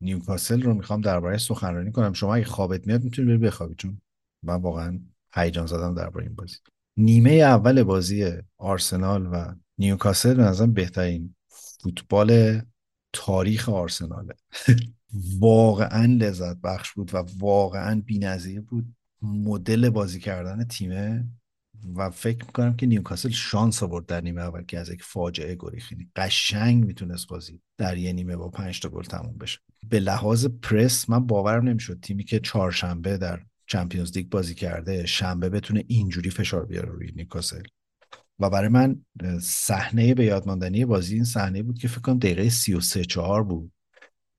نیوکاسل 0.00 0.62
رو 0.62 0.74
می‌خوام 0.74 1.00
درباره 1.00 1.38
سخنرانی 1.38 1.92
کنم. 1.92 2.12
شما 2.12 2.34
اگه 2.34 2.44
خوابت 2.44 2.86
میاد 2.86 3.04
می‌تونی 3.04 3.28
بری 3.28 3.38
بخوابی 3.38 3.74
چون 3.74 4.00
من 4.42 4.54
واقعا 4.54 5.00
هیجان 5.34 5.66
زدم 5.66 5.94
درباره 5.94 6.26
این 6.26 6.34
بازی. 6.34 6.56
نیمه 6.96 7.30
اول 7.30 7.82
بازی 7.82 8.32
آرسنال 8.58 9.26
و 9.26 9.54
نیوکاسل 9.78 10.34
به 10.34 10.42
نظرم 10.42 10.72
بهترین 10.72 11.34
فوتبال 11.82 12.60
تاریخ 13.12 13.68
آرسناله. 13.68 14.34
واقعا 15.40 16.16
لذت 16.20 16.56
بخش 16.56 16.92
بود 16.92 17.14
و 17.14 17.24
واقعا 17.38 18.02
بی‌نظیر 18.06 18.60
بود. 18.60 18.94
مدل 19.22 19.90
بازی 19.90 20.20
کردن 20.20 20.64
تیمه 20.64 21.24
و 21.94 22.10
فکر 22.10 22.44
می‌کنم 22.46 22.76
که 22.76 22.86
نیوکاسل 22.86 23.28
شانس 23.28 23.82
آورد 23.82 24.06
در 24.06 24.20
نیمه 24.20 24.40
اول 24.40 24.62
که 24.62 24.78
از 24.78 24.90
یک 24.90 25.02
فاجعه 25.02 25.56
گریخت 25.60 25.92
یعنی 25.92 26.10
قشنگ 26.16 26.84
می‌تونست 26.84 27.28
بازی 27.28 27.60
در 27.78 27.96
یه 27.96 28.12
نیمه 28.12 28.36
با 28.36 28.48
پنج 28.48 28.80
تا 28.80 28.88
گل 28.88 29.02
تموم 29.02 29.38
بشه. 29.38 29.58
به 29.88 30.00
لحاظ 30.00 30.46
پرس 30.46 31.10
من 31.10 31.26
باورم 31.26 31.68
نمی‌شد 31.68 31.98
تیمی 32.02 32.24
که 32.24 32.40
چهارشنبه 32.40 33.18
در 33.18 33.40
چمپیونز 33.66 34.16
لیگ 34.16 34.28
بازی 34.28 34.54
کرده 34.54 35.06
شنبه 35.06 35.48
بتونه 35.48 35.84
اینجوری 35.86 36.30
فشار 36.30 36.66
بیاره 36.66 36.88
روی 36.88 37.12
نیوکاسل. 37.16 37.62
و 38.38 38.50
برای 38.50 38.68
من 38.68 39.04
صحنه 39.40 40.14
به 40.14 40.24
یاد 40.24 40.46
ماندنی 40.46 40.84
بازی 40.84 41.14
این 41.14 41.24
صحنه 41.24 41.62
بود 41.62 41.78
که 41.78 41.88
فکر 41.88 42.00
کنم 42.00 42.18
دقیقه 42.18 42.48
33 42.48 43.04
4 43.04 43.44
بود. 43.44 43.72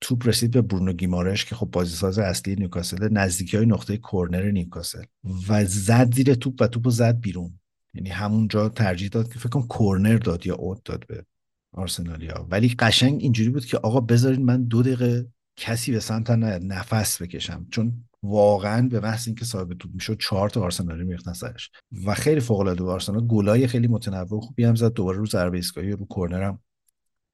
توپ 0.01 0.27
رسید 0.27 0.51
به 0.51 0.61
برونو 0.61 0.93
گیمارش 0.93 1.45
که 1.45 1.55
خب 1.55 1.65
بازیساز 1.65 2.19
اصلی 2.19 2.55
نیوکاسل 2.55 3.09
نزدیکی 3.11 3.57
های 3.57 3.65
نقطه 3.65 3.97
کرنر 3.97 4.51
نیوکاسل. 4.51 5.03
و 5.49 5.65
زد 5.65 6.13
زیر 6.13 6.33
توپ 6.33 6.55
و 6.59 6.67
توپ 6.67 6.89
زد 6.89 7.19
بیرون. 7.19 7.59
یعنی 7.93 8.09
همونجا 8.09 8.69
ترجیح 8.69 9.09
داد 9.09 9.33
که 9.33 9.39
فکر 9.39 9.49
کنم 9.49 9.67
کرنر 9.67 10.17
داد 10.17 10.47
یا 10.47 10.55
اوت 10.55 10.83
داد 10.85 11.07
به 11.07 11.25
آرسنالیا. 11.73 12.47
ولی 12.49 12.75
قشنگ 12.79 13.21
اینجوری 13.21 13.49
بود 13.49 13.65
که 13.65 13.77
آقا 13.77 13.99
بذارید 14.01 14.39
من 14.39 14.63
دو 14.63 14.81
دقیقه 14.81 15.27
کسی 15.55 15.91
یه 15.91 15.99
سمت 15.99 16.29
نفس 16.29 17.21
بکشم. 17.21 17.67
چون 17.71 18.03
واقعا 18.23 18.87
به 18.87 18.99
محض 18.99 19.27
اینکه 19.27 19.45
صاحب 19.45 19.73
توپ 19.73 19.93
می‌شد 19.93 20.17
چهار 20.19 20.49
تا 20.49 20.61
آرسنالی 20.61 21.03
میریختن 21.03 21.33
سرش. 21.33 21.71
و 22.05 22.13
خیلی 22.13 22.39
فوق 22.39 22.59
العاده 22.59 22.83
آرسنال 22.83 23.27
گلای 23.27 23.67
خیلی 23.67 23.87
متنوع 23.87 24.41
خوبی 24.41 24.63
هم 24.63 24.75
زد. 24.75 24.93
دوباره 24.93 25.17
رو 25.17 25.25
ضربه 25.25 25.57
ایستگاهی 25.57 25.91
رو 25.91 26.07
کرنر 26.09 26.43
هم 26.43 26.59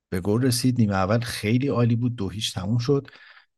به 0.09 0.21
گل 0.21 0.41
رسید. 0.41 0.79
نیمه 0.79 0.95
اول 0.95 1.19
خیلی 1.19 1.67
عالی 1.67 1.95
بود. 1.95 2.15
دو 2.15 2.29
هیچ 2.29 2.53
تموم 2.53 2.77
شد. 2.77 3.07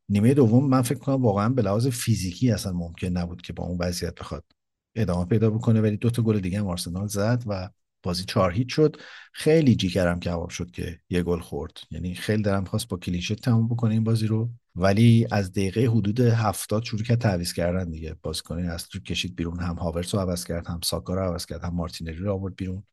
نیمه 0.10 0.34
دوم 0.34 0.70
من 0.70 0.82
فکر 0.82 1.00
کنم 1.00 1.24
واقعا 1.24 1.50
به 1.50 1.62
لحاظ 1.62 1.88
فیزیکی 1.88 2.52
اصلا 2.52 2.74
ممکن 2.74 3.08
نبود 3.08 3.42
که 3.42 3.54
با 3.54 3.64
اون 3.64 3.78
وضعیت 3.82 4.16
بخواد 4.16 4.44
ادامه 4.96 5.26
پیدا 5.26 5.50
بکنه. 5.50 5.82
ولی 5.82 5.98
دو 5.98 6.10
تا 6.10 6.22
گل 6.22 6.40
دیگه 6.40 6.60
هم 6.60 6.68
آرسنال 6.68 7.08
زد 7.08 7.44
و 7.48 7.70
بازی 8.04 8.24
چهار 8.24 8.52
هیچ 8.52 8.76
شد. 8.76 8.96
خیلی 9.34 9.76
جیگرم 9.76 10.20
کباب 10.20 10.50
شد 10.50 10.72
که 10.72 11.00
یه 11.10 11.24
گل 11.24 11.40
خورد. 11.40 11.78
یعنی 11.92 12.16
خیلی 12.16 12.44
دلم 12.44 12.66
خواست 12.66 12.88
با 12.88 12.98
کلیشت 12.98 13.42
تموم 13.42 13.68
بکنه 13.68 13.92
این 13.92 14.04
بازی 14.04 14.28
رو. 14.28 14.50
ولی 14.76 15.28
از 15.32 15.52
دقیقه 15.52 15.86
حدود 15.86 16.20
هفتاد 16.20 16.84
شروع 16.84 17.04
کرد 17.04 17.22
تعویض 17.22 17.54
کردن 17.54 17.90
دیگه. 17.90 18.16
بازیکن 18.22 18.60
اصلی 18.60 18.90
رو 18.94 19.00
کشید 19.00 19.36
بیرون. 19.36 19.60
هم 19.60 19.76
هاورس 19.76 20.16
رو 20.16 20.22
عوض 20.22 20.44
کرد 20.44 20.68
هم 20.68 20.80
ساکا 20.84 21.14
رو 21.14 21.22
عوض 21.22 21.46
کرد 21.46 21.64
هم 21.64 21.76
مارتینلی 21.76 22.18
رو 22.18 22.34
آورد 22.34 22.56
بیرون. 22.56 22.84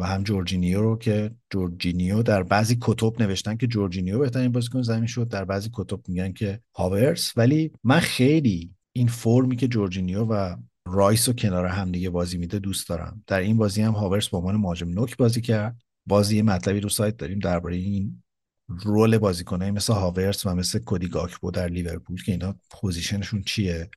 و 0.00 0.06
هم 0.06 0.22
جورجینیو 0.22 0.80
رو 0.82 0.98
که 0.98 1.30
جورجینیو 1.50 2.22
در 2.22 2.42
بعضی 2.42 2.78
کتب 2.80 3.22
نوشتن 3.22 3.56
که 3.56 3.66
جورجینیو 3.66 4.18
بهترین 4.18 4.52
بازیکن 4.52 4.82
زمین 4.82 5.06
شد 5.06 5.28
در 5.28 5.44
بعضی 5.44 5.70
کتب 5.72 6.00
میگن 6.08 6.32
که 6.32 6.60
هاورس 6.74 7.32
ولی 7.36 7.72
من 7.84 8.00
خیلی 8.00 8.70
این 8.92 9.08
فرمی 9.08 9.56
که 9.56 9.68
جورجینیو 9.68 10.24
و 10.24 10.56
رایس 10.86 11.28
رو 11.28 11.34
کنار 11.34 11.66
هم 11.66 11.92
دیگه 11.92 12.10
بازی 12.10 12.38
میده 12.38 12.58
دوست 12.58 12.88
دارم. 12.88 13.24
در 13.26 13.40
این 13.40 13.56
بازی 13.56 13.82
هم 13.82 13.92
هاورس 13.92 14.28
به 14.28 14.36
عنوان 14.36 14.56
مهاجم 14.56 14.88
نوک 14.88 15.16
بازی 15.16 15.40
کرد. 15.40 15.76
بازی 16.06 16.42
مطلبی 16.42 16.80
رو 16.80 16.88
سایت 16.88 17.16
داریم 17.16 17.38
درباره 17.38 17.76
این 17.76 18.22
رول 18.68 19.18
بازیکنایی 19.18 19.70
مثل 19.70 19.92
هاورس 19.92 20.46
و 20.46 20.54
مثل 20.54 20.78
کودی 20.78 21.08
گاکپو 21.08 21.50
در 21.50 21.68
لیورپول 21.68 22.22
که 22.22 22.32
اینا 22.32 22.54
پوزیشنشون 22.70 23.42
چیه. 23.42 23.90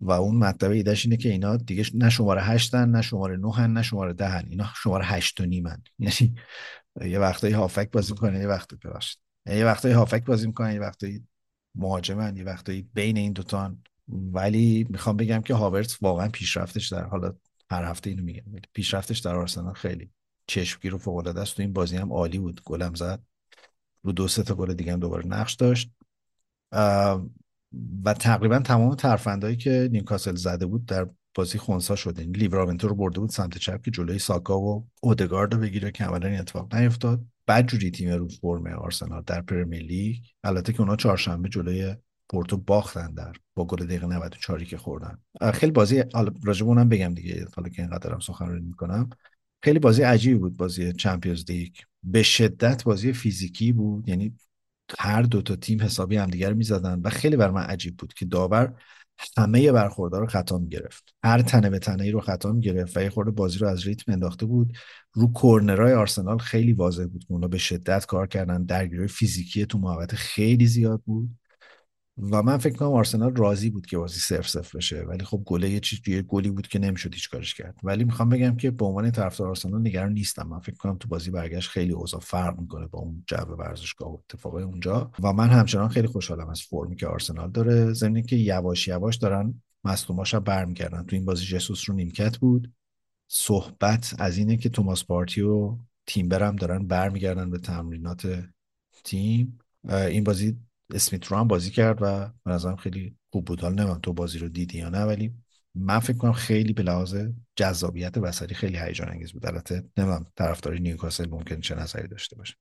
و 0.00 0.10
اون 0.12 0.36
مطلب 0.36 0.70
ایدهش 0.70 1.04
اینه 1.04 1.16
که 1.16 1.28
اینا 1.28 1.56
دیگه 1.56 1.84
نه 1.94 2.10
شماره 2.10 2.42
هشتن 2.42 2.88
نه 2.88 3.02
شماره 3.02 3.36
نهن 3.36 3.72
نه 3.72 3.82
شماره 3.82 4.12
دهن. 4.12 4.46
اینا 4.50 4.66
شماره 4.82 5.04
هشت 5.04 5.40
و 5.40 5.44
نیمن. 5.46 5.82
یعنی 5.98 6.34
یه 7.00 7.18
وقتایی 7.18 7.54
هافک 7.54 7.90
بازی 7.90 8.12
می‌کنه 8.12 8.38
یه 8.38 8.46
وقت 8.46 8.74
ببخشید. 8.74 9.18
یه 9.46 9.64
وقتایی 9.64 9.94
هافک 9.94 10.24
بازی 10.24 10.46
می‌کنن 10.46 10.74
یه 10.74 10.80
وقتایی 10.80 11.26
مهاجمن 11.74 12.36
یه 12.36 12.44
وقتایی 12.44 12.82
بین 12.94 13.16
این 13.16 13.32
دوتان 13.32 13.82
ولی 14.08 14.86
می‌خوام 14.90 15.16
بگم 15.16 15.40
که 15.40 15.54
هاورتس 15.54 16.02
واقعا 16.02 16.28
پیشرفتش 16.28 16.88
در 16.88 17.04
حالا 17.04 17.34
هر 17.70 17.84
هفته 17.84 18.10
اینو 18.10 18.22
میگم 18.22 18.42
پیشرفتش 18.72 19.18
در 19.18 19.36
آرسنال 19.36 19.74
خیلی 19.74 20.10
چشمگیر 20.46 20.94
و 20.94 20.98
فوق 20.98 21.16
العاده 21.16 21.40
است. 21.40 21.56
تو 21.56 21.62
این 21.62 21.72
بازی 21.72 21.96
هم 21.96 22.12
عالی 22.12 22.38
بود. 22.38 22.60
گلم 22.64 22.94
زد. 22.94 23.22
رو 24.02 24.12
دو 24.12 24.28
سه 24.28 24.42
تا 24.42 24.54
گل 24.54 24.74
دیگه 24.74 24.92
هم 24.92 25.00
دوباره 25.00 25.26
نقش 25.26 25.54
داشت. 25.54 25.90
و 28.04 28.14
تقریبا 28.14 28.58
تمام 28.58 28.94
ترفندهایی 28.94 29.56
که 29.56 29.88
نیوکاسل 29.92 30.34
زده 30.34 30.66
بود 30.66 30.86
در 30.86 31.06
بازی 31.34 31.58
خونسا 31.58 31.96
شده 31.96 32.22
این 32.22 32.36
لیوراونتو 32.36 32.88
رو 32.88 32.94
برده 32.94 33.20
بود 33.20 33.30
سمت 33.30 33.58
چپ 33.58 33.82
که 33.82 33.90
جلوی 33.90 34.18
ساکا 34.18 34.60
و 34.60 34.88
اودگارد 35.00 35.54
رو 35.54 35.60
بگیره 35.60 35.90
که 35.90 36.04
عملا 36.04 36.28
اتفاق 36.28 36.74
نیفتاد. 36.74 37.24
بعد 37.46 37.66
جوری 37.66 37.90
تیم 37.90 38.10
رو 38.10 38.28
فرم 38.28 38.66
آرسنال 38.66 39.22
در 39.26 39.40
پرمیر 39.40 39.82
لیگ 39.82 40.16
البته 40.44 40.72
که 40.72 40.80
اونا 40.80 40.96
چهارشنبه 40.96 41.48
جلوی 41.48 41.94
پورتو 42.28 42.56
باختن 42.56 43.14
در 43.14 43.32
با 43.54 43.64
گل 43.64 43.86
دقیقه 43.86 44.06
94 44.06 44.64
که 44.64 44.76
خوردن. 44.76 45.18
خیلی 45.54 45.72
بازی 45.72 46.04
راجب 46.44 46.66
اونم 46.66 46.88
بگم 46.88 47.14
دیگه 47.14 47.46
حالا 47.56 47.68
که 47.68 47.82
اینقدرم 47.82 48.18
سخنرانی 48.18 48.66
می‌کنم. 48.66 49.10
خیلی 49.62 49.78
بازی 49.78 50.02
عجیبی 50.02 50.38
بود 50.38 50.56
بازی 50.56 50.92
چمپیونز 50.92 51.44
لیگ. 51.48 51.72
به 52.02 52.22
شدت 52.22 52.84
بازی 52.84 53.12
فیزیکی 53.12 53.72
بود 53.72 54.08
یعنی 54.08 54.36
هر 54.98 55.22
دو 55.22 55.42
تا 55.42 55.56
تیم 55.56 55.82
حسابی 55.82 56.16
همدیگر 56.16 56.52
می‌زدن 56.52 57.00
و 57.04 57.10
خیلی 57.10 57.36
بر 57.36 57.50
من 57.50 57.62
عجیب 57.62 57.96
بود 57.96 58.14
که 58.14 58.24
داور 58.24 58.74
همه 59.36 59.72
برخوردار 59.72 60.20
رو 60.20 60.26
خطا 60.26 60.58
می‌گرفت 60.58 61.14
هر 61.24 61.42
تنه 61.42 61.70
به 61.70 61.78
تنه 61.78 62.04
ای 62.04 62.10
رو 62.10 62.20
خطا 62.20 62.52
می‌گرفت 62.52 62.96
و 62.96 63.02
یه 63.02 63.10
خورده 63.10 63.30
بازی 63.30 63.58
رو 63.58 63.66
از 63.68 63.86
ریتم 63.86 64.12
انداخته 64.12 64.46
بود. 64.46 64.72
رو 65.12 65.32
کورنرهای 65.32 65.92
آرسنال 65.92 66.38
خیلی 66.38 66.72
واضح 66.72 67.06
بود 67.06 67.24
اونا 67.28 67.48
به 67.48 67.58
شدت 67.58 68.06
کار 68.06 68.26
کردن. 68.26 68.64
درگیری 68.64 69.08
فیزیکی 69.08 69.66
تو 69.66 69.78
محوطه 69.78 70.16
خیلی 70.16 70.66
زیاد 70.66 71.02
بود. 71.04 71.39
و 72.20 72.42
من 72.42 72.58
فکر 72.58 72.76
کنم 72.76 72.92
آرسنال 72.92 73.36
راضی 73.36 73.70
بود 73.70 73.86
که 73.86 73.98
بازی 73.98 74.20
صفر 74.20 74.48
صفر 74.48 74.78
بشه. 74.78 75.02
ولی 75.02 75.24
خب 75.24 75.42
گله 75.46 75.70
یه 75.70 75.80
چیز 75.80 76.08
یه 76.08 76.22
گلی 76.22 76.50
بود 76.50 76.68
که 76.68 76.78
نمی‌شد 76.78 77.14
هیچ 77.14 77.30
کارش 77.30 77.54
کرد. 77.54 77.78
ولی 77.82 78.04
می‌خوام 78.04 78.28
بگم 78.28 78.56
که 78.56 78.70
به 78.70 78.84
عنوان 78.84 79.10
طرفدار 79.10 79.48
آرسنال 79.48 79.80
نگران 79.80 80.12
نیستم. 80.12 80.48
من 80.48 80.58
فکر 80.58 80.76
کنم 80.76 80.96
تو 80.96 81.08
بازی 81.08 81.30
برگشت 81.30 81.70
خیلی 81.70 81.92
اوضاع 81.92 82.20
فرق 82.20 82.60
می‌کنه 82.60 82.86
با 82.86 82.98
اون 82.98 83.24
جو 83.26 83.36
ورزشگاه 83.36 84.10
و 84.10 84.18
اتفاقای 84.24 84.62
اونجا. 84.62 85.10
و 85.22 85.32
من 85.32 85.48
همچنان 85.48 85.88
خیلی 85.88 86.06
خوشحالم 86.06 86.48
از 86.48 86.62
فرمی 86.62 86.96
که 86.96 87.06
آرسنال 87.06 87.50
داره. 87.50 87.92
ضمن 87.92 88.22
که 88.22 88.36
یواش 88.36 88.88
یواش 88.88 89.16
دارن 89.16 89.62
مصدوماش 89.84 90.34
برمیگردن. 90.34 91.02
تو 91.02 91.16
این 91.16 91.24
بازی 91.24 91.44
جسوس 91.44 91.90
رو 91.90 91.94
نیمکت 91.96 92.38
بود. 92.38 92.72
صحبت 93.28 94.14
از 94.18 94.38
اینه 94.38 94.56
که 94.56 94.68
توماس 94.68 95.04
پارتی 95.04 95.40
و 95.40 95.78
تیمبر 96.06 96.50
دارن 96.52 96.86
برمیگردن 96.86 97.50
به 97.50 97.58
تمرینات 97.58 98.44
تیم. 99.04 99.58
این 99.88 100.24
بازی 100.24 100.56
اسمیت 100.94 101.26
رو 101.26 101.36
هم 101.36 101.48
بازی 101.48 101.70
کرد 101.70 101.98
و 102.02 102.28
به 102.44 102.50
نظرم 102.50 102.76
خیلی 102.76 103.14
خوب 103.32 103.44
بود. 103.44 103.60
حالا 103.60 103.84
نمیم 103.84 103.98
تو 103.98 104.12
بازی 104.12 104.38
رو 104.38 104.48
دیدی 104.48 104.78
یا 104.78 104.88
نه 104.88 105.04
ولی 105.04 105.32
من 105.74 105.98
فکر 105.98 106.16
کنم 106.16 106.32
خیلی 106.32 106.72
به 106.72 106.82
لحاظ 106.82 107.16
جذابیت 107.56 108.18
بصری 108.18 108.54
خیلی 108.54 108.78
هیجان 108.78 109.08
انگیز 109.08 109.32
بود. 109.32 109.46
البته 109.46 109.84
نمیم 109.96 110.26
طرفداری 110.36 110.80
نیوکاسل 110.80 111.28
ممکن 111.30 111.60
چه 111.60 111.74
نظری 111.74 112.08
داشته 112.08 112.36
باشه. 112.36 112.54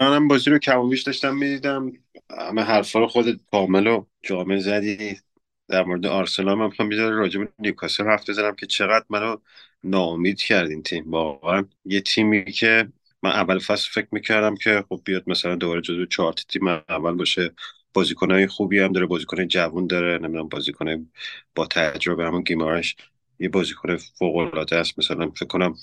منم 0.00 0.28
بازی 0.28 0.50
رو 0.50 0.58
کمابیش 0.58 1.02
داشتم 1.02 1.36
می‌دیدم. 1.36 1.92
همه 2.38 2.62
حرفا 2.62 2.98
رو 2.98 3.08
خودت 3.08 3.40
کامل 3.50 3.86
و 3.86 4.04
جامع 4.22 4.58
زدی. 4.58 5.20
در 5.68 5.84
مورد 5.84 6.06
آرسنال 6.06 6.54
من 6.54 6.66
می‌خوام 6.66 6.88
بیزاره 6.88 7.16
راجع 7.16 7.44
نیوکاسل 7.58 8.04
حرف 8.04 8.30
بزنم 8.30 8.54
که 8.54 8.66
چقدر 8.66 9.04
منو 9.10 9.36
ناامید 9.84 10.40
کرد 10.40 10.70
این 10.70 10.82
تیم. 10.82 11.10
واقعا 11.10 11.64
یه 11.84 12.00
تیمی 12.00 12.44
که 12.44 12.92
من 13.22 13.30
اول 13.30 13.58
فصل 13.58 13.88
فکر 13.92 14.08
می‌کردم 14.12 14.54
که 14.54 14.84
خب 14.88 15.00
بیاد 15.04 15.24
مثلا 15.26 15.56
دوباره 15.56 15.80
جزو 15.80 16.06
چهار 16.06 16.32
تیم 16.32 16.68
اول 16.68 17.14
باشه. 17.14 17.52
بازیکنهای 17.94 18.46
خوبی 18.46 18.78
هم 18.78 18.92
داره 18.92 19.06
بازیکن 19.06 19.48
جوون 19.48 19.86
داره 19.86 20.18
نمی‌دونم 20.18 20.48
بازیکن 20.48 21.10
با 21.54 21.66
تجربه 21.66 22.24
همون 22.24 22.42
گیمارش 22.42 22.96
یه 23.38 23.48
بازیکن 23.48 23.96
فوق 23.96 24.36
العاده 24.36 24.76
است. 24.76 24.98
مثلا 24.98 25.30
فکر 25.30 25.46
کنم 25.46 25.74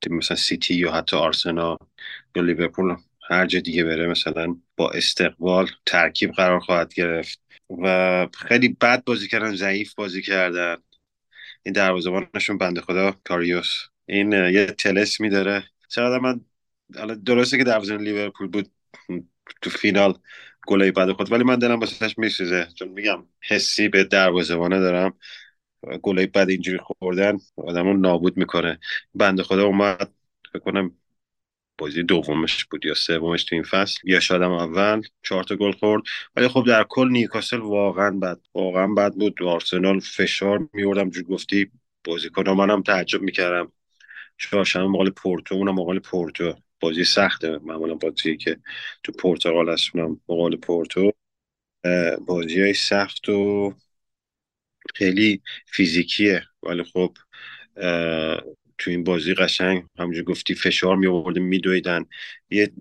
تیم 0.00 0.16
مثلا 0.16 0.36
سیتی 0.36 0.74
یا 0.74 0.92
حتی 0.92 1.16
آرسنال 1.16 1.76
یا 2.36 2.42
لیورپول 2.42 2.96
هر 3.30 3.46
جا 3.46 3.60
دیگه 3.60 3.84
بره 3.84 4.06
مثلا 4.06 4.56
با 4.76 4.90
استقبال 4.90 5.70
ترکیب 5.86 6.32
قرار 6.32 6.60
خواهد 6.60 6.94
گرفت 6.94 7.40
و 7.82 8.28
خیلی 8.34 8.68
بد 8.68 9.04
بازی 9.04 9.28
کردن 9.28 9.54
ضعیف 9.56 9.94
بازی 9.94 10.22
کردن. 10.22 10.76
این 11.62 11.72
دروازه‌بانشون 11.74 12.58
بنده 12.58 12.80
خدا 12.80 13.10
کاریوس. 13.24 13.74
این 14.06 14.32
یه 14.32 14.66
تلس 14.66 15.22
داره 15.22 15.64
چقدر 15.88 16.18
من 16.18 16.40
حالا 16.98 17.14
درسته 17.14 17.58
که 17.58 17.64
دروازه 17.64 17.96
لیورپول 17.96 18.48
بود 18.48 18.70
تو 19.62 19.70
فینال 19.70 20.18
گلای 20.66 20.90
بعد 20.90 21.12
خود 21.12 21.32
ولی 21.32 21.44
من 21.44 21.58
دلم 21.58 21.80
واسش 21.80 22.18
میسوزه. 22.18 22.68
چون 22.74 22.88
میگم 22.88 23.26
حسی 23.40 23.88
به 23.88 24.04
دروازه‌بانه 24.04 24.80
دارم. 24.80 25.14
گلای 26.02 26.26
بعد 26.26 26.50
اینجوری 26.50 26.78
خوردن 26.78 27.38
آدمو 27.56 27.92
نابود 27.92 28.36
می‌کنه. 28.36 28.78
بنده 29.14 29.42
خدا 29.42 29.64
اومد 29.66 30.12
فکر 30.52 30.58
کنم 30.58 30.96
بازی 31.78 32.02
دومش 32.02 32.64
بود 32.64 32.86
یا 32.86 32.94
سومش 32.94 33.44
تو 33.44 33.54
این 33.54 33.64
فصل. 33.64 34.00
یا 34.04 34.20
شادم 34.20 34.52
اول 34.52 35.02
چهار 35.22 35.44
تا 35.44 35.56
گل 35.56 35.72
خورد. 35.72 36.02
ولی 36.36 36.48
خب 36.48 36.64
در 36.66 36.84
کل 36.88 37.08
نیوکاسل 37.08 37.58
واقعا 37.58 38.10
بد 38.10 38.40
واقعا 38.54 38.86
بد 38.86 39.12
بود. 39.12 39.42
آرسنال 39.42 40.00
فشار 40.00 40.68
میوردم 40.72 41.10
جو 41.10 41.22
گفتی 41.22 41.70
بازیکن 42.04 42.50
منم 42.50 42.82
تعجب 42.82 43.22
می‌کردم. 43.22 43.72
چهارشنبه 44.38 44.88
مقال 44.88 45.10
پورتو 45.10 45.54
اونم 45.54 45.74
مقال 45.74 45.98
پورتو. 45.98 46.54
بازی 46.82 47.04
سخته. 47.04 47.58
معمولا 47.58 47.94
بازی 47.94 48.36
که 48.36 48.56
تو 49.02 49.12
پرتغال 49.12 49.68
هست 49.68 49.96
مقال 50.28 50.56
پورتو. 50.56 51.12
بازی 52.26 52.60
های 52.60 52.74
سخت 52.74 53.28
و 53.28 53.74
خیلی 54.94 55.42
فیزیکیه. 55.66 56.42
ولی 56.62 56.82
خب 56.82 57.16
تو 58.78 58.90
این 58.90 59.04
بازی 59.04 59.34
قشنگ 59.34 59.84
همونجور 59.98 60.24
گفتی 60.24 60.54
فشار 60.54 60.96
می 60.96 61.06
آورده 61.06 61.40
میدویدن. 61.40 62.04
یه 62.50 62.72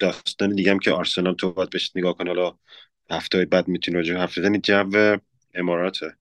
داستان 0.00 0.54
دیگه 0.54 0.70
هم 0.70 0.78
که 0.78 0.90
آرسنال 0.90 1.34
تو 1.34 1.52
باید 1.52 1.70
بهش 1.70 1.92
نگاه 1.94 2.16
کن 2.16 2.26
حالا 2.26 2.58
هفته 3.10 3.44
بعد 3.44 3.68
می‌تونی 3.68 3.96
راجع 3.96 4.14
حرف 4.14 4.38
بزنی 4.38 4.58
جو 4.58 5.16
اماراته. 5.54 6.16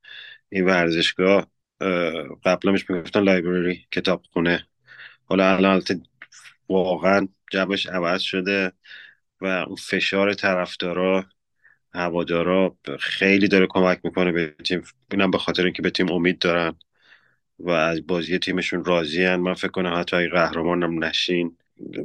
این 0.50 0.66
ورزشگاه 0.66 1.48
قبلا 2.46 2.72
میش 2.72 2.90
می‌گفتن 2.90 3.24
لایبرری 3.24 3.86
کتاب 3.92 4.24
خونه 4.34 4.68
حالا 5.26 5.56
الان 5.56 5.82
واقعا 6.70 7.28
جبش 7.52 7.88
عوض 7.88 8.22
شده 8.22 8.72
و 9.42 9.46
اون 9.46 9.76
فشار 9.76 10.34
طرفدارا 10.34 11.26
هوادارا 11.94 12.78
خیلی 13.00 13.48
داره 13.48 13.68
کمک 13.70 14.00
می‌کنه 14.04 14.32
به 14.32 14.56
تیم. 14.66 14.84
اینم 15.12 15.32
به 15.32 15.38
خاطر 15.38 15.64
اینکه 15.64 15.82
به 15.82 15.90
تیم 15.90 16.12
امید 16.12 16.40
دارن 16.40 16.76
و 17.60 17.70
از 17.70 18.08
بازی 18.08 18.40
تیمشون 18.40 18.86
راضی 18.86 19.36
من 19.36 19.54
فکر 19.54 19.72
کنم 19.72 20.00
حتی 20.00 20.16
اگه 20.16 20.30
قهرمانم 20.30 21.04
نشین 21.04 21.58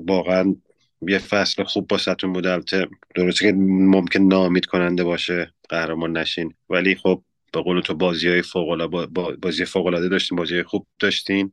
واقعا 0.07 0.57
یه 1.03 1.19
فصل 1.19 1.65
خوب 1.65 1.89
با 1.89 1.99
ستون 1.99 2.33
بود 2.33 2.47
البته 2.47 2.89
درسته 3.15 3.47
که 3.47 3.53
ممکن 3.59 4.21
نامید 4.21 4.67
کننده 4.67 5.05
باشه 5.05 5.53
قهرمان 5.69 6.17
نشین. 6.17 6.55
ولی 6.71 6.95
خب 6.95 7.23
به 7.53 7.63
قول 7.63 7.81
تو 7.81 7.95
بازی 7.95 8.29
های 8.29 8.43
فوق 8.43 8.97
بازی 9.43 9.65
فوق 9.65 9.87
العاده 9.87 10.09
داشتین 10.09 10.39
بازی 10.39 10.63
خوب 10.63 10.87
داشتین. 10.99 11.53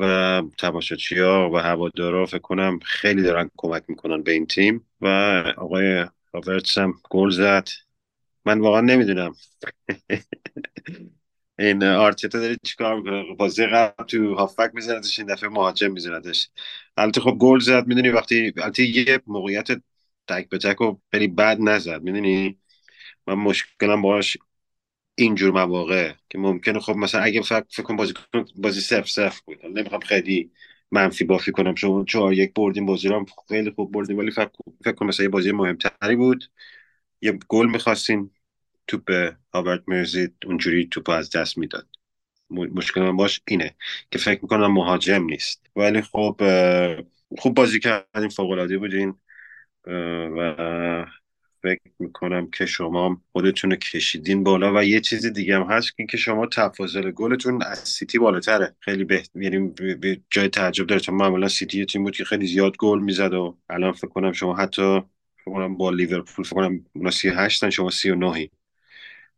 و 0.00 0.42
تماشاچی 0.58 1.18
ها 1.20 1.50
و 1.50 1.58
هوادارا 1.58 2.26
فکر 2.26 2.38
کنم 2.38 2.78
خیلی 2.78 3.22
دارن 3.22 3.50
کمک 3.56 3.84
می‌کنن 3.88 4.22
به 4.22 4.32
این 4.32 4.46
تیم. 4.46 4.86
و 5.00 5.06
آقای 5.56 6.06
هاورتس 6.34 6.78
هم 6.78 6.94
گل 7.10 7.30
زد. 7.30 7.68
من 8.44 8.60
واقعا 8.60 8.80
نمی‌دونم. 8.80 9.34
این 11.58 11.84
آرتتا 11.84 12.38
داره 12.40 12.56
چیکار 12.64 12.96
می‌کنه؟ 12.96 13.34
بازی 13.38 13.66
قبل 13.66 14.04
تو 14.04 14.34
هافبک 14.34 14.70
میزندش 14.74 15.18
این 15.18 15.28
دفعه 15.28 15.48
مهاجم 15.48 15.92
میزندش 15.92 16.50
البته 16.96 17.20
خب 17.20 17.36
گل 17.40 17.58
زد 17.58 17.86
می‌دونی 17.86 18.08
وقتی 18.08 18.52
البته 18.56 18.82
یه 18.84 19.20
موقعیت 19.26 19.68
تک 20.28 20.48
به 20.48 20.58
تک 20.58 20.80
و 20.80 20.96
خیلی 21.12 21.28
بد 21.28 21.56
نزد 21.60 22.02
می‌دونی؟ 22.02 22.58
من 23.26 23.34
مشکلم 23.34 24.02
باش 24.02 24.36
اینجور 25.18 25.50
مواقع 25.52 26.12
که 26.30 26.38
ممکنه 26.38 26.80
خب 26.80 26.96
مثلا 26.96 27.20
اگه 27.20 27.42
فکر 27.42 27.64
فکر 27.70 27.82
کنم 27.82 27.96
بازی 27.96 28.14
بازی 28.56 28.80
صفر 28.80 29.06
صفر 29.06 29.40
بود. 29.46 29.66
نمی‌خوام 29.66 30.00
خیلی 30.00 30.50
منفی 30.90 31.24
بافی 31.24 31.52
کنم. 31.52 31.74
چون 31.74 32.04
چهار 32.04 32.32
یک 32.32 32.54
بردیم 32.54 32.86
بازی 32.86 33.08
رو 33.08 33.26
خیلی 33.48 33.70
خوب 33.70 33.92
بردیم. 33.92 34.18
ولی 34.18 34.30
فکر 34.30 34.50
فکر 34.84 34.92
کنم 34.92 35.08
مثلا 35.08 35.24
یه 35.24 35.30
بازی 35.30 35.52
مهمتری 35.52 36.16
بود. 36.16 36.44
یه 37.22 37.38
گل 37.48 37.66
می‌خواستین 37.66 38.30
توپ 38.86 39.32
هاورد 39.54 39.84
مرزید 39.86 40.34
اونجوری 40.46 40.86
توپ 40.86 41.10
از 41.10 41.30
دست 41.30 41.58
می‌داد. 41.58 41.88
مشکل 42.50 43.00
من 43.00 43.16
باش 43.16 43.42
اینه 43.48 43.76
که 44.10 44.18
فکر 44.18 44.42
می‌کنم 44.42 44.72
مهاجم 44.72 45.24
نیست. 45.24 45.66
ولی 45.76 46.02
خب 46.02 46.40
خوب 47.38 47.54
بازی 47.54 47.80
کردیم 47.80 48.28
فوق 48.28 48.50
العاده 48.50 48.78
بودین 48.78 49.14
و 50.36 51.06
فکر 51.66 51.92
می‌کنم 51.98 52.50
که 52.50 52.66
شما 52.66 53.22
خودتون 53.32 53.70
رو 53.70 53.76
کشیدین 53.76 54.44
بالا 54.44 54.74
و 54.74 54.84
یه 54.84 55.00
چیزی 55.00 55.30
دیگه 55.30 55.56
هم 55.56 55.62
هست 55.62 55.96
که 56.10 56.16
شما 56.16 56.46
تفاضل 56.46 57.10
گلتون 57.10 57.62
از 57.62 57.78
سیتی 57.78 58.18
بالاتره. 58.18 58.76
خیلی 58.80 59.04
بهت 59.04 59.30
یعنی 59.34 59.68
به 59.94 60.20
جای 60.30 60.48
تعجب 60.48 60.86
داره. 60.86 61.00
چون 61.00 61.14
معمولا 61.14 61.48
سیتی 61.48 61.84
تیم 61.86 62.04
بود 62.04 62.16
که 62.16 62.24
خیلی 62.24 62.46
زیاد 62.46 62.76
گل 62.76 63.00
می‌زد 63.00 63.34
و 63.34 63.58
الان 63.70 63.92
فکر 63.92 64.08
کنم 64.08 64.32
شما 64.32 64.56
حتی 64.56 65.00
فکر 65.36 65.54
کنم 65.54 65.76
با 65.76 65.90
لیورپول 65.90 66.44
فکر 66.44 66.54
کنم 66.54 66.84
اونا 66.92 67.10
38 67.10 67.60
تن 67.60 67.70
شما 67.70 67.90
39 67.90 68.48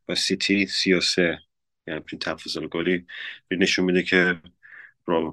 و 0.08 0.14
سیتی 0.14 0.66
33 0.66 1.38
یعنی 1.86 2.00
تفاضل 2.20 2.66
گلی 2.66 3.06
نشون 3.50 3.84
میده 3.84 4.02
که 4.02 4.40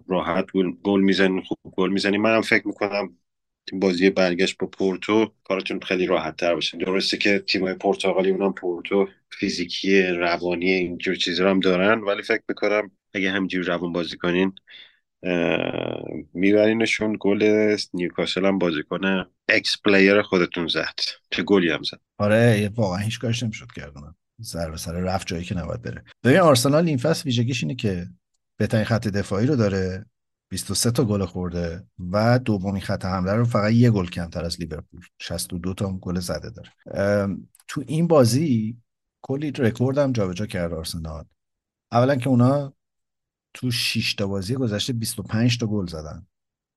راحت 0.07 0.45
گل 0.83 1.01
می‌زنی 1.01 1.41
خوب 1.41 1.73
گل 1.75 1.89
می‌زنی 1.89 2.17
منم 2.17 2.41
فکر 2.41 2.67
می‌کنم 2.67 3.17
بازی 3.73 4.09
برگشت 4.09 4.57
با 4.57 4.67
پورتو 4.67 5.31
کارتون 5.43 5.79
خیلی 5.79 6.05
راحت 6.05 6.37
تر 6.37 6.55
باشه. 6.55 6.77
درسته 6.77 7.17
که 7.17 7.39
تیمای 7.39 7.73
پرتغالی 7.73 8.29
اونم 8.29 8.53
پورتو 8.53 9.07
فیزیکی 9.39 10.01
روانی 10.01 10.71
اینجور 10.71 11.15
چیزا 11.15 11.49
هم 11.49 11.59
دارن 11.59 11.99
ولی 11.99 12.23
فکر 12.23 12.43
می‌کنم 12.49 12.91
اگه 13.13 13.31
همینجور 13.31 13.65
روان 13.65 13.93
بازی 13.93 14.17
کنین 14.17 14.53
میبرینشون 16.33 17.17
گل 17.19 17.77
نیوکاسل 17.93 18.45
هم 18.45 18.57
بازی 18.57 18.83
کنه. 18.83 19.25
ex-player 19.49 20.21
خودتون 20.21 20.67
زد. 20.67 20.93
چه 21.31 21.43
گلی 21.43 21.69
هم 21.69 21.83
زد. 21.83 21.99
آره 22.17 22.71
واقعا 22.75 22.99
هیچ 22.99 23.19
کارش 23.19 23.43
نمی‌شد 23.43 23.67
کردن 23.75 24.15
سر 24.41 24.75
سر 24.75 24.93
رفت 24.93 25.27
جایی 25.27 25.43
که 25.43 25.57
نباید 25.57 25.81
بره. 25.81 26.03
ببین 26.23 26.39
آرسنال 26.39 26.87
این 26.87 26.97
فصل 26.97 27.23
ویژگیش 27.25 27.63
اینه 27.63 27.75
که 27.75 28.05
بهترین 28.57 28.83
خط 28.83 29.07
دفاعی 29.07 29.47
رو 29.47 29.55
داره. 29.55 30.05
23 30.49 30.91
تا 30.91 31.03
گل 31.03 31.25
خورده 31.25 31.87
و 32.11 32.39
دومین 32.39 32.81
خط 32.81 33.05
حمله 33.05 33.33
رو 33.33 33.45
فقط 33.45 33.71
یه 33.71 33.91
گل 33.91 34.05
کمتر 34.05 34.45
از 34.45 34.59
لیورپول. 34.59 35.01
62 35.19 35.73
تا 35.73 35.91
گل 35.91 36.19
زده 36.19 36.49
داره. 36.49 36.71
تو 37.67 37.83
این 37.87 38.07
بازی 38.07 38.77
کلی 39.21 39.51
رکورد 39.51 39.97
هم 39.97 40.11
جابجا 40.11 40.45
کرد 40.45 40.73
آرسنال. 40.73 41.25
اولا 41.91 42.15
که 42.15 42.29
اونا 42.29 42.73
تو 43.53 43.71
6 43.71 44.13
تا 44.15 44.27
بازی 44.27 44.55
گذشته 44.55 44.93
25 44.93 45.57
تا 45.57 45.67
گل 45.67 45.87
زدن 45.87 46.27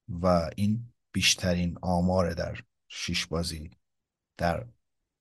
و 0.09 0.51
این 0.57 0.93
بیشترین 1.13 1.79
آماره 1.83 2.35
در 2.35 2.61
6 2.89 3.27
بازی 3.27 3.71
در 4.37 4.67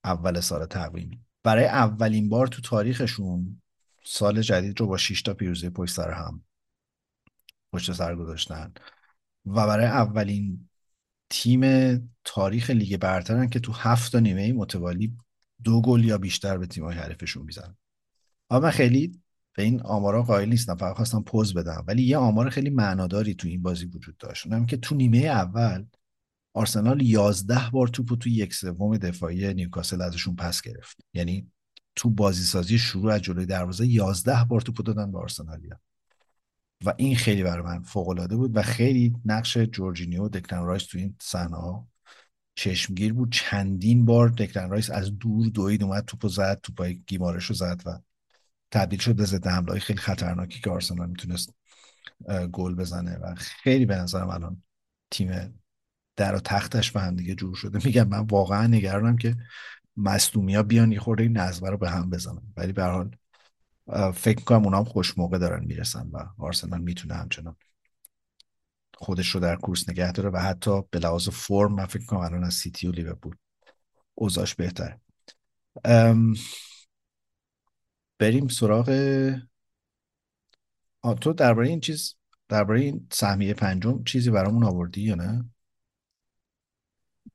اول 0.03 0.39
سال 0.39 0.65
تقویمی. 0.65 1.21
برای 1.43 1.65
اولین 1.65 2.29
بار 2.29 2.47
تو 2.47 2.61
تاریخشون 2.61 3.61
سال 4.05 4.41
جدید 4.41 4.79
رو 4.79 4.87
با 4.87 4.97
6 4.97 5.21
تا 5.21 5.33
پیروزی 5.33 5.69
پشت 5.69 5.95
سر 5.95 6.11
هم 6.11 6.43
پشت 7.73 7.93
سر 7.93 8.15
گذاشتن. 8.15 8.73
و 9.45 9.67
برای 9.67 9.85
اولین 9.85 10.69
تیم 11.29 11.63
تاریخ 12.23 12.69
لیگ 12.69 12.97
برترن 12.97 13.49
که 13.49 13.59
تو 13.59 13.71
هفت 13.71 14.11
تا 14.11 14.19
نیمه 14.19 14.53
متوالی 14.53 15.17
دو 15.63 15.81
گل 15.81 16.05
یا 16.05 16.17
بیشتر 16.17 16.57
به 16.57 16.67
تیم‌های 16.67 16.95
حریفشون 16.95 17.45
می‌زنن. 17.45 17.77
اما 18.49 18.59
من 18.59 18.69
خیلی 18.69 19.21
به 19.55 19.63
این 19.63 19.81
آمارا 19.81 20.23
قائل 20.23 20.49
نیستم 20.49 20.75
فقط 20.75 20.95
خواستم 20.95 21.21
پوز 21.21 21.53
بدم. 21.53 21.83
ولی 21.87 22.03
یه 22.03 22.17
آمار 22.17 22.49
خیلی 22.49 22.69
معناداری 22.69 23.33
تو 23.33 23.47
این 23.47 23.61
بازی 23.61 23.85
وجود 23.85 24.17
داشت. 24.17 24.47
اونم 24.47 24.65
که 24.65 24.77
تو 24.77 24.95
نیمه 24.95 25.17
اول 25.17 25.85
آرسنال 26.53 27.01
11 27.01 27.69
بار 27.69 27.87
توپو 27.87 28.15
تو 28.15 28.29
یک 28.29 28.53
سوم 28.53 28.97
دفاعی 28.97 29.53
نیوکاسل 29.53 30.01
ازشون 30.01 30.35
پس 30.35 30.61
گرفت. 30.61 30.97
یعنی 31.13 31.51
تو 31.95 32.09
بازی 32.09 32.43
سازی 32.43 32.77
شروع 32.77 33.13
از 33.13 33.21
جلوی 33.21 33.45
دروازه 33.45 33.87
11 33.87 34.43
بار 34.43 34.61
توپو 34.61 34.83
دادن 34.83 35.11
به 35.11 35.19
آرسنالیا. 35.19 35.79
و 36.85 36.93
این 36.97 37.15
خیلی 37.15 37.43
برای 37.43 37.63
من 37.63 37.83
فوق 37.83 38.09
العاده 38.09 38.35
بود 38.35 38.57
و 38.57 38.61
خیلی 38.61 39.15
نقش 39.25 39.57
جورجینیو 39.57 40.29
دکلن 40.29 40.65
رایس 40.65 40.85
تو 40.85 40.97
این 40.97 41.15
صحنه 41.21 41.57
ها 41.57 41.87
چشمگیر 42.55 43.13
بود. 43.13 43.31
چندین 43.31 44.05
بار 44.05 44.29
دکلن 44.29 44.69
رایس 44.69 44.89
از 44.89 45.17
دور 45.17 45.47
دوید 45.47 45.83
اومد 45.83 46.05
توپو 46.05 46.29
زد 46.29 46.59
توپای 46.63 47.01
گیمارش 47.07 47.45
رو 47.45 47.55
زد 47.55 47.81
و 47.85 47.99
تبدیل 48.71 48.99
شد 48.99 49.15
به 49.15 49.25
ضد 49.25 49.47
حمله 49.47 49.79
خیلی 49.79 49.99
خطرناکی 49.99 50.59
که 50.59 50.69
آرسنال 50.69 51.09
می‌تونست 51.09 51.53
گل 52.51 52.75
بزنه 52.75 53.17
و 53.17 53.35
خیلی 53.35 53.85
به 53.85 53.95
نظرم 53.95 54.29
الان 54.29 54.63
تیم 55.11 55.59
در 56.15 56.35
و 56.35 56.39
تختش 56.39 56.91
به 56.91 57.01
هم 57.01 57.15
دیگه 57.15 57.35
جور 57.35 57.55
شده. 57.55 57.79
میگم 57.85 58.07
من 58.07 58.19
واقعا 58.19 58.67
نگرانم 58.67 59.17
که 59.17 59.35
ها 60.55 60.63
بیان 60.63 60.91
یه 60.91 60.99
خورده 60.99 61.23
این 61.23 61.37
نظمه 61.37 61.69
رو 61.69 61.77
به 61.77 61.89
هم 61.89 62.09
بزنن. 62.09 62.41
ولی 62.57 62.73
به 62.73 62.83
حال 62.83 63.15
فکر 64.15 64.43
کنم 64.43 64.63
اونا 64.63 64.77
هم 64.77 64.83
خوش 64.83 65.17
موقع 65.17 65.37
دارن 65.37 65.65
می‌رسن 65.65 66.09
و 66.13 66.17
آرسنال 66.37 66.81
می‌تونه 66.81 67.13
همچنان 67.13 67.55
خودش 68.93 69.29
رو 69.29 69.39
در 69.39 69.55
کورس 69.55 69.89
نگه 69.89 70.11
داره 70.11 70.29
و 70.29 70.37
حتی 70.37 70.81
به 70.91 70.99
لحاظ 70.99 71.29
فرم 71.29 71.73
من 71.73 71.85
فکر 71.85 72.05
کنم 72.05 72.19
الان 72.19 72.43
از 72.43 72.53
سیتی 72.53 72.87
و 72.87 72.91
لیورپول 72.91 73.35
اوضاعش 74.15 74.55
بهتره. 74.55 75.01
بریم 78.19 78.47
سراغ 78.47 78.85
تو 81.21 81.33
درباره 81.33 81.67
این 81.67 81.79
چیز 81.79 82.15
درباره 82.49 82.81
این 82.81 83.07
سهمیه 83.11 83.53
پنجم 83.53 84.03
چیزی 84.03 84.31
برامون 84.31 84.63
آوردی 84.63 85.01
یا 85.01 85.15
نه؟ 85.15 85.45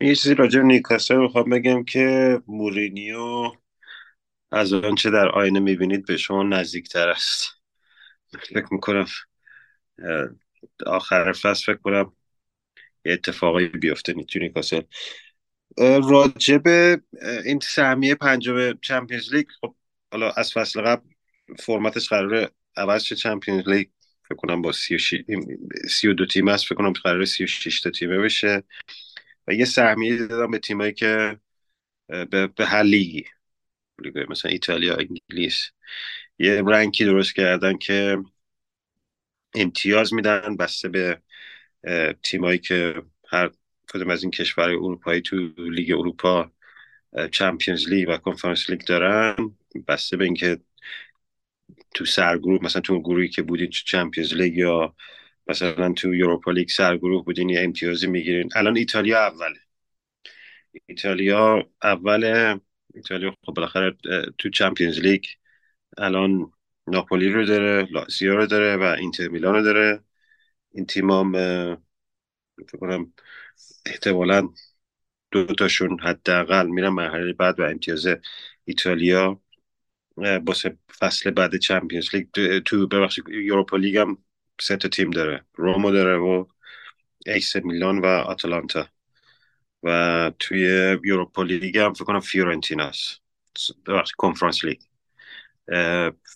یه 0.00 0.14
چیزی 0.14 0.34
راجع 0.34 0.60
نیوکاسل 0.60 1.16
می‌خوام 1.16 1.50
بگم 1.50 1.84
که 1.84 2.38
مورینیو 2.46 3.52
از 4.52 4.72
آنچه 4.72 5.10
در 5.10 5.28
آینه 5.28 5.60
می‌بینید 5.60 6.06
به 6.06 6.16
شما 6.16 6.42
نزدیکتر 6.42 7.08
است. 7.08 7.48
فکر 8.28 8.66
می‌کنم 8.70 9.06
آخر 10.86 11.32
فصل 11.32 11.64
فکر 11.72 11.82
کنم 11.82 12.12
یه 13.04 13.12
اتفاقی 13.12 13.66
بیفته 13.66 14.12
تو 14.12 14.38
نیوکاسل 14.38 14.82
راجب 15.78 16.62
این 17.44 17.60
سهمیه 17.62 18.14
پنجم 18.14 18.72
Champions 18.72 19.34
League 19.34 19.46
خب 19.60 19.74
حالا 20.12 20.30
از 20.30 20.52
فصل 20.52 20.80
قبل 20.80 21.08
فرمتش 21.58 22.08
قراره 22.08 22.50
عوض 22.76 23.02
شه. 23.02 23.16
Champions 23.16 23.68
League 23.68 23.88
فکر 24.24 24.34
کنم 24.34 24.62
با 24.62 24.72
سی 24.72 24.94
و, 24.94 24.98
سی 25.90 26.08
و 26.08 26.12
دو 26.12 26.26
تیم 26.26 26.48
است 26.48 26.64
فکر 26.64 26.74
کنم 26.74 26.92
قراره 26.92 27.24
سی 27.24 27.44
و 27.44 27.46
تا 27.82 27.90
تیمه 27.90 28.18
بشه. 28.18 28.62
و 29.48 29.54
یه 29.54 29.64
سهمیه 29.64 30.26
دادم 30.26 30.50
به 30.50 30.58
تیمایی 30.58 30.92
که 30.92 31.40
به, 32.06 32.46
به 32.46 32.66
هر 32.66 32.82
لیگی. 32.82 33.24
مثلا 34.28 34.50
ایتالیا 34.50 34.96
انگلیس. 34.96 35.70
یه 36.38 36.62
rank 36.66 36.97
ی 36.97 37.04
درست 37.04 37.34
کردن 37.34 37.78
که 37.78 38.18
امتیاز 39.54 40.14
میدن 40.14 40.56
بسته 40.56 40.88
به 40.88 41.22
تیمایی 42.22 42.58
که 42.58 43.02
هر 43.28 43.50
کدوم 43.92 44.10
از 44.10 44.22
این 44.22 44.30
کشور 44.30 44.68
اروپایی 44.70 45.20
تو 45.20 45.36
لیگ 45.58 45.90
اروپا 45.98 46.52
Champions 47.32 47.88
League 47.88 48.08
و 48.08 48.16
Conference 48.16 48.70
League 48.70 48.80
دارن. 48.80 49.56
بسته 49.88 50.16
به 50.16 50.24
اینکه 50.24 50.58
تو 51.94 52.04
سرگروه 52.04 52.64
مثلا 52.64 52.82
تو 52.82 53.00
گروهی 53.00 53.28
که 53.28 53.42
بودین 53.42 53.66
تو 53.70 53.78
Champions 53.84 54.34
League 54.34 54.56
یا 54.56 54.94
مثلا 55.46 55.92
تو 55.92 56.14
Europa 56.14 56.50
League 56.50 56.68
سرگروه 56.68 57.24
بودین 57.24 57.48
یه 57.48 57.60
امتیازی 57.60 58.06
می‌گیرین. 58.06 58.50
الان 58.54 58.76
ایتالیا 58.76 59.26
اوله. 59.26 59.60
ایتالیا 60.86 61.70
اوله 61.82 62.60
ایتالیا 62.94 63.34
خب 63.46 63.54
بالاخره 63.54 63.96
تو 64.38 64.50
Champions 64.50 64.98
League 64.98 65.24
الان 65.98 66.52
ناپولی 66.86 67.28
رو 67.28 67.46
داره 67.46 67.88
لازیو 67.90 68.36
رو 68.36 68.46
داره 68.46 68.76
و 68.76 68.82
اینتر 68.82 69.28
میلان 69.28 69.54
رو 69.54 69.62
داره. 69.62 70.04
این 70.70 70.86
تیمام 70.86 71.32
فکر 72.68 72.78
کنم 72.80 73.12
احتمالا 73.86 74.48
دو 75.30 75.46
تاشون 75.46 76.00
حداقل 76.00 76.66
میرن 76.66 76.88
مرحله 76.88 77.32
بعد 77.32 77.60
و 77.60 77.62
امتیاز 77.62 78.06
ایتالیا 78.64 79.40
واسه 80.44 80.78
فصل 80.98 81.30
بعد 81.30 81.56
Champions 81.56 82.14
League. 82.14 82.28
تو 82.60 82.86
ببخشید 82.86 83.28
Europa 83.28 83.76
League 83.76 83.96
هم 83.96 84.18
سه 84.60 84.76
تا 84.76 84.88
تیم 84.88 85.10
داره. 85.10 85.44
رم 85.54 85.72
رو 85.72 85.90
داره 85.90 86.16
و 86.16 86.44
آث 87.26 87.56
میلان 87.56 87.98
و 87.98 88.06
آتلانتا 88.06 88.88
و 89.82 90.30
توی 90.38 90.60
Europa 91.04 91.42
League 91.42 91.78
هم 91.78 91.92
فکر 91.92 92.04
کنم 92.04 92.20
فیورنتیناست 92.20 93.18
ببخشید 93.86 94.16
Conference 94.16 94.64
League. 94.64 94.80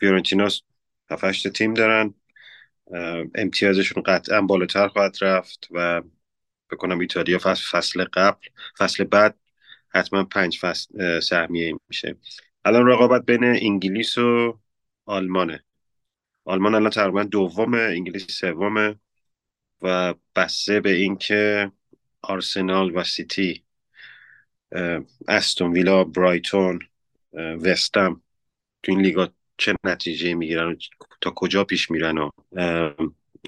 فیورنتیناست 0.01 0.62
هفت 1.10 1.48
تیم 1.48 1.74
دارن. 1.74 2.14
امتیازشون 3.35 4.02
قطعا 4.02 4.40
بالاتر 4.40 4.89
خواهد 4.89 5.16
رفت 5.20 5.68
فکر 5.70 6.02
کنم 6.70 6.98
ایتالیا 6.98 7.39
فصل, 7.39 7.78
فصل 7.78 8.05
قبل 8.05 8.47
فصل 8.78 9.05
بعد 9.05 9.39
حتما 9.89 10.24
پنج 10.24 10.59
تا 10.59 11.20
سهمیه 11.20 11.74
میشه. 11.89 12.16
الان 12.64 12.86
رقابت 12.86 13.24
بین 13.24 13.44
انگلیس 13.44 14.18
و 14.18 14.59
آلمانه. 15.05 15.64
آلمان 16.44 16.74
الان 16.74 16.90
تقریبا 16.90 17.23
دومه 17.23 17.78
انگلیس 17.78 18.27
سومه 18.27 18.97
و 19.82 20.14
بسته 20.36 20.81
به 20.81 20.90
اینکه 20.90 21.73
آرسنال 22.27 22.97
و 22.97 23.05
سیتی 23.05 23.65
استون 25.28 25.73
ویلا 25.73 26.05
برایتون 26.05 26.78
وستم 27.32 28.23
تو 28.82 28.93
این 28.93 29.01
لیگا 29.01 29.28
چه 29.57 29.74
نتیجه 29.85 30.35
می‌گیرن 30.35 30.73
و 30.73 30.74
تا 31.20 31.31
کجا 31.31 31.65
پیش 31.65 31.90
میرن 31.90 32.19
و 32.19 32.31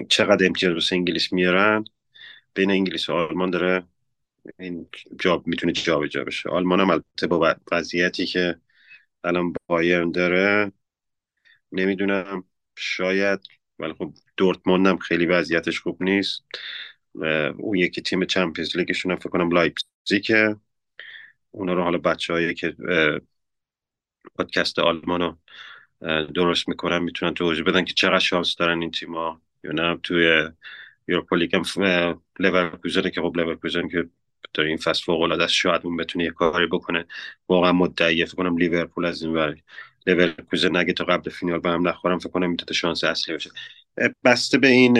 چقدر 0.09 0.45
امتیاز 0.45 0.73
واسه 0.73 0.95
انگلیس 0.95 1.33
میارن؟ 1.33 1.83
بین 2.53 2.71
انگلیس 2.71 3.09
و 3.09 3.13
آلمان 3.13 3.49
داره 3.49 3.83
این 4.59 4.87
جاب 5.19 5.47
می‌تونه 5.47 5.73
جابجا 5.73 6.23
بشه. 6.23 6.49
آلمان 6.49 6.79
هم 6.79 6.89
البته 6.89 7.27
با 7.27 7.55
وضعیتی 7.71 8.25
که 8.25 8.55
الان 9.23 9.53
بایرن 9.67 10.11
داره 10.11 10.71
نمی‌دونم 11.71 12.43
شاید 12.77 13.39
ولی 13.79 13.93
خب 13.93 14.13
دورتموند 14.37 14.87
هم 14.87 14.97
خیلی 14.97 15.25
وضعیتش 15.25 15.79
خوب 15.79 16.03
نیست. 16.03 16.43
اون 17.57 17.77
یکی 17.77 18.01
تیم 18.01 18.25
Champions 18.25 18.77
League 18.77 19.00
شون 19.00 19.15
فکر 19.15 19.29
کنم 19.29 19.51
لایپزیگه. 19.51 20.55
اونا 21.51 21.73
رو 21.73 21.83
حالا 21.83 21.97
بچه‌ها 21.97 22.53
که 22.53 22.75
پادکست 24.35 24.79
آلمان 24.79 25.21
رو 25.21 25.37
درست 26.35 26.69
می‌کنن 26.69 26.99
می‌تونن 26.99 27.33
توضیح 27.33 27.63
بدن 27.63 27.85
که 27.85 27.93
چقدر 27.93 28.19
شانس 28.19 28.55
دارن 28.55 28.81
این 28.81 28.91
تیما 28.91 29.41
یا 29.63 29.71
نه 29.71 29.97
توی 30.03 30.49
Europa 31.07 31.35
League 31.35 31.55
هم 31.55 31.63
لورکوزن 32.39 33.09
که 33.09 33.21
خب 33.21 33.37
لورکوزن 33.37 33.87
که 33.87 34.09
در 34.53 34.63
این 34.63 34.77
فصل 34.77 35.03
فوق 35.03 35.21
العاده 35.21 35.43
است. 35.43 35.53
شاید 35.53 35.81
اون 35.83 35.97
بتونه 35.97 36.25
یه 36.25 36.31
کاری 36.31 36.67
بکنه. 36.67 37.05
واقعا 37.49 37.71
مدعیه. 37.71 38.25
فکر 38.25 38.35
کنم 38.35 38.57
لیورپول 38.57 39.05
از 39.05 39.21
این 39.21 39.33
ور. 39.33 39.57
لورکوزن 40.07 40.77
اگه 40.77 40.93
تا 40.93 41.03
قبل 41.03 41.29
فینال 41.29 41.59
به 41.59 41.69
هم 41.69 41.87
نخورم 41.87 42.19
فکر 42.19 42.29
کنم 42.29 42.49
می‌تونه 42.49 42.73
شانس 42.73 43.03
اصلی 43.03 43.33
باشه. 43.35 43.49
بسته 44.23 44.57
به 44.57 44.67
این 44.67 44.97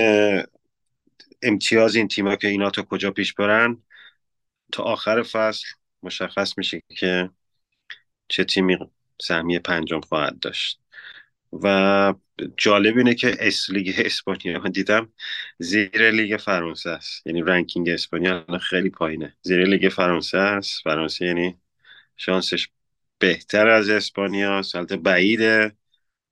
امتیاز 1.42 1.96
این 1.96 2.08
تیما 2.08 2.36
که 2.36 2.48
اینا 2.48 2.70
تا 2.70 2.82
کجا 2.82 3.12
پیش 3.12 3.34
برن 3.34 3.84
تا 4.72 4.84
آخر 4.84 5.24
فصل 5.24 5.68
مشخص 6.04 6.58
میشه 6.58 6.82
که 6.90 7.30
چه 8.28 8.44
تیمی 8.44 8.78
سهمیه 9.22 9.60
پنجم 9.60 10.02
خواهد 10.02 10.40
داشت. 10.40 10.80
و 11.64 12.14
جالب 12.58 12.98
اینه 12.98 13.16
که 13.16 13.36
اصلا 13.40 13.70
لیگ 13.70 13.94
اسپانیا 13.98 14.60
دیدم 14.60 15.14
زیر 15.60 16.12
لیگ 16.12 16.38
فرانسه 16.38 16.90
است. 16.90 17.28
یعنی 17.28 17.42
ranking 17.42 17.90
اسپانیا 17.90 18.46
خیلی 18.62 18.90
پایینه. 18.90 19.38
زیر 19.42 19.66
لیگ 19.66 19.90
فرانسه 19.90 20.38
است. 20.38 20.82
فرانسه 20.84 21.26
یعنی 21.26 21.58
شانسش 22.18 22.70
بهتر 23.20 23.68
از 23.68 23.90
اسپانیا 23.90 24.62
سالت 24.62 24.94
بعیده 24.94 25.72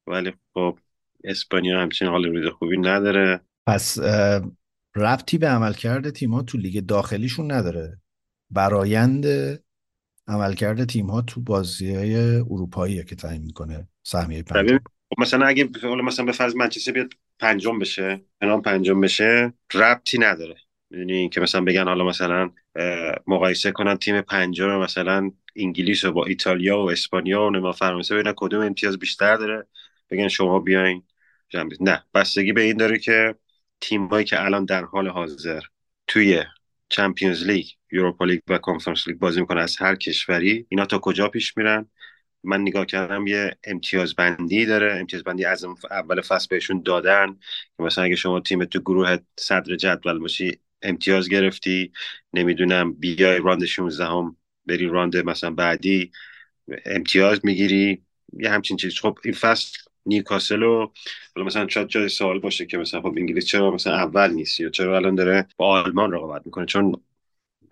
ولی 0.07 0.33
خب 0.53 0.79
اسپانیا 1.23 1.81
همچین 1.81 2.07
حال 2.07 2.25
روز 2.25 2.53
خوبی 2.53 2.77
نداره. 2.77 3.41
پس 3.67 3.99
رفتی 4.97 5.37
به 5.37 5.47
عملکرد 5.47 6.09
تیم‌ها 6.09 6.43
تو 6.43 6.57
لیگ 6.57 6.85
داخلیشون 6.85 7.51
نداره. 7.51 8.01
برایند 8.49 9.25
عملکرد 10.27 10.83
تیم 10.83 11.09
ها 11.09 11.21
تو 11.21 11.41
بازی 11.41 11.95
های 11.95 12.35
اروپایی 12.35 13.03
که 13.03 13.15
تعیین 13.15 13.41
می‌کنه 13.41 13.87
سهمیه 14.03 14.43
پنجم 14.43 14.79
خب 15.09 15.21
مثلا 15.21 15.45
اگه 15.45 15.69
مثلا 16.03 16.25
به 16.25 16.31
فرض 16.31 16.55
منچستر 16.55 16.91
بیاد 16.91 17.13
پنجم 17.39 17.79
بشه 17.79 18.21
پنام 18.41 18.61
پنجم 18.61 19.01
بشه 19.01 19.53
ربطی 19.73 20.17
نداره. 20.17 20.55
می‌دونی 20.89 21.29
که 21.29 21.41
مثلا 21.41 21.61
بگن 21.61 21.83
حالا 21.83 22.05
مثلا 22.05 22.51
مقایسه 23.27 23.71
کنن 23.71 23.97
تیم 23.97 24.21
پنجم 24.21 24.79
مثلا 24.79 25.31
انگلیس 25.55 26.05
و 26.05 26.11
با 26.11 26.25
ایتالیا 26.25 26.79
و 26.79 26.91
اسپانیا 26.91 27.43
و 27.43 27.49
نما 27.49 27.71
فرانسه 27.71 28.15
ببینن 28.15 28.33
کدوم 28.37 28.61
امتیاز 28.61 28.97
بیشتر 28.97 29.35
داره. 29.35 29.67
بگن 30.09 30.27
شما 30.27 30.59
بیاین 30.59 31.03
نه 31.79 32.03
بستگی 32.13 32.53
به 32.53 32.61
این 32.61 32.77
داره 32.77 32.99
که 32.99 33.35
تیمایی 33.81 34.25
که 34.25 34.45
الان 34.45 34.65
در 34.65 34.83
حال 34.83 35.07
حاضر 35.07 35.61
توی 36.07 36.43
Champions 36.89 37.43
League 37.43 37.65
Europa 37.91 38.25
League 38.25 38.39
و 38.47 38.57
Conference 38.57 39.07
League 39.07 39.17
بازی 39.17 39.39
می‌کنه 39.39 39.61
از 39.61 39.77
هر 39.77 39.95
کشوری 39.95 40.65
اینا 40.69 40.85
تا 40.85 40.99
کجا 40.99 41.27
پیش 41.27 41.57
میرن؟ 41.57 41.89
من 42.43 42.61
نگاه 42.61 42.85
کردم 42.85 43.27
یه 43.27 43.57
امتیاز 43.63 44.15
بندی 44.15 44.65
داره 44.65 44.99
امتیاز 44.99 45.23
بندی 45.23 45.45
از 45.45 45.65
اول 45.91 46.21
فصل 46.21 46.47
بهشون 46.49 46.81
دادن 46.81 47.33
که 47.77 47.83
مثلا 47.83 48.03
اگه 48.03 48.15
شما 48.15 48.39
تیم 48.39 48.65
تو 48.65 48.79
گروه 48.79 49.17
صدر 49.39 49.75
جدول 49.75 50.19
باشی 50.19 50.59
امتیاز 50.81 51.29
گرفتی 51.29 51.91
نمی‌دونم 52.33 52.93
بیای 52.93 53.39
round 53.39 53.65
16 53.65 54.05
هم 54.05 54.37
بری 54.65 54.87
round 54.87 55.17
مثلا 55.17 55.49
بعدی 55.51 56.11
امتیاز 56.85 57.39
می‌گیری 57.43 58.01
یه 58.33 58.49
همچین 58.49 58.77
چیز. 58.77 58.99
خب 58.99 59.19
این 59.23 59.33
فصل 59.33 59.77
نیوکاسل 60.07 60.63
و 60.63 60.91
حالا 61.35 61.45
مثلا 61.47 61.67
شاید 61.67 61.87
جای 61.87 62.09
سوال 62.09 62.39
باشه 62.39 62.65
که 62.65 62.77
مثلا 62.77 63.01
خب 63.01 63.13
انگلیس 63.17 63.45
چرا 63.45 63.71
مثلا 63.71 63.95
اول 63.95 64.31
نیست 64.31 64.59
یا 64.59 64.69
چرا 64.69 64.95
الان 64.95 65.15
داره 65.15 65.47
با 65.57 65.67
آلمان 65.67 66.11
رقابت 66.11 66.45
می‌کنه؟ 66.45 66.65
چون 66.65 67.01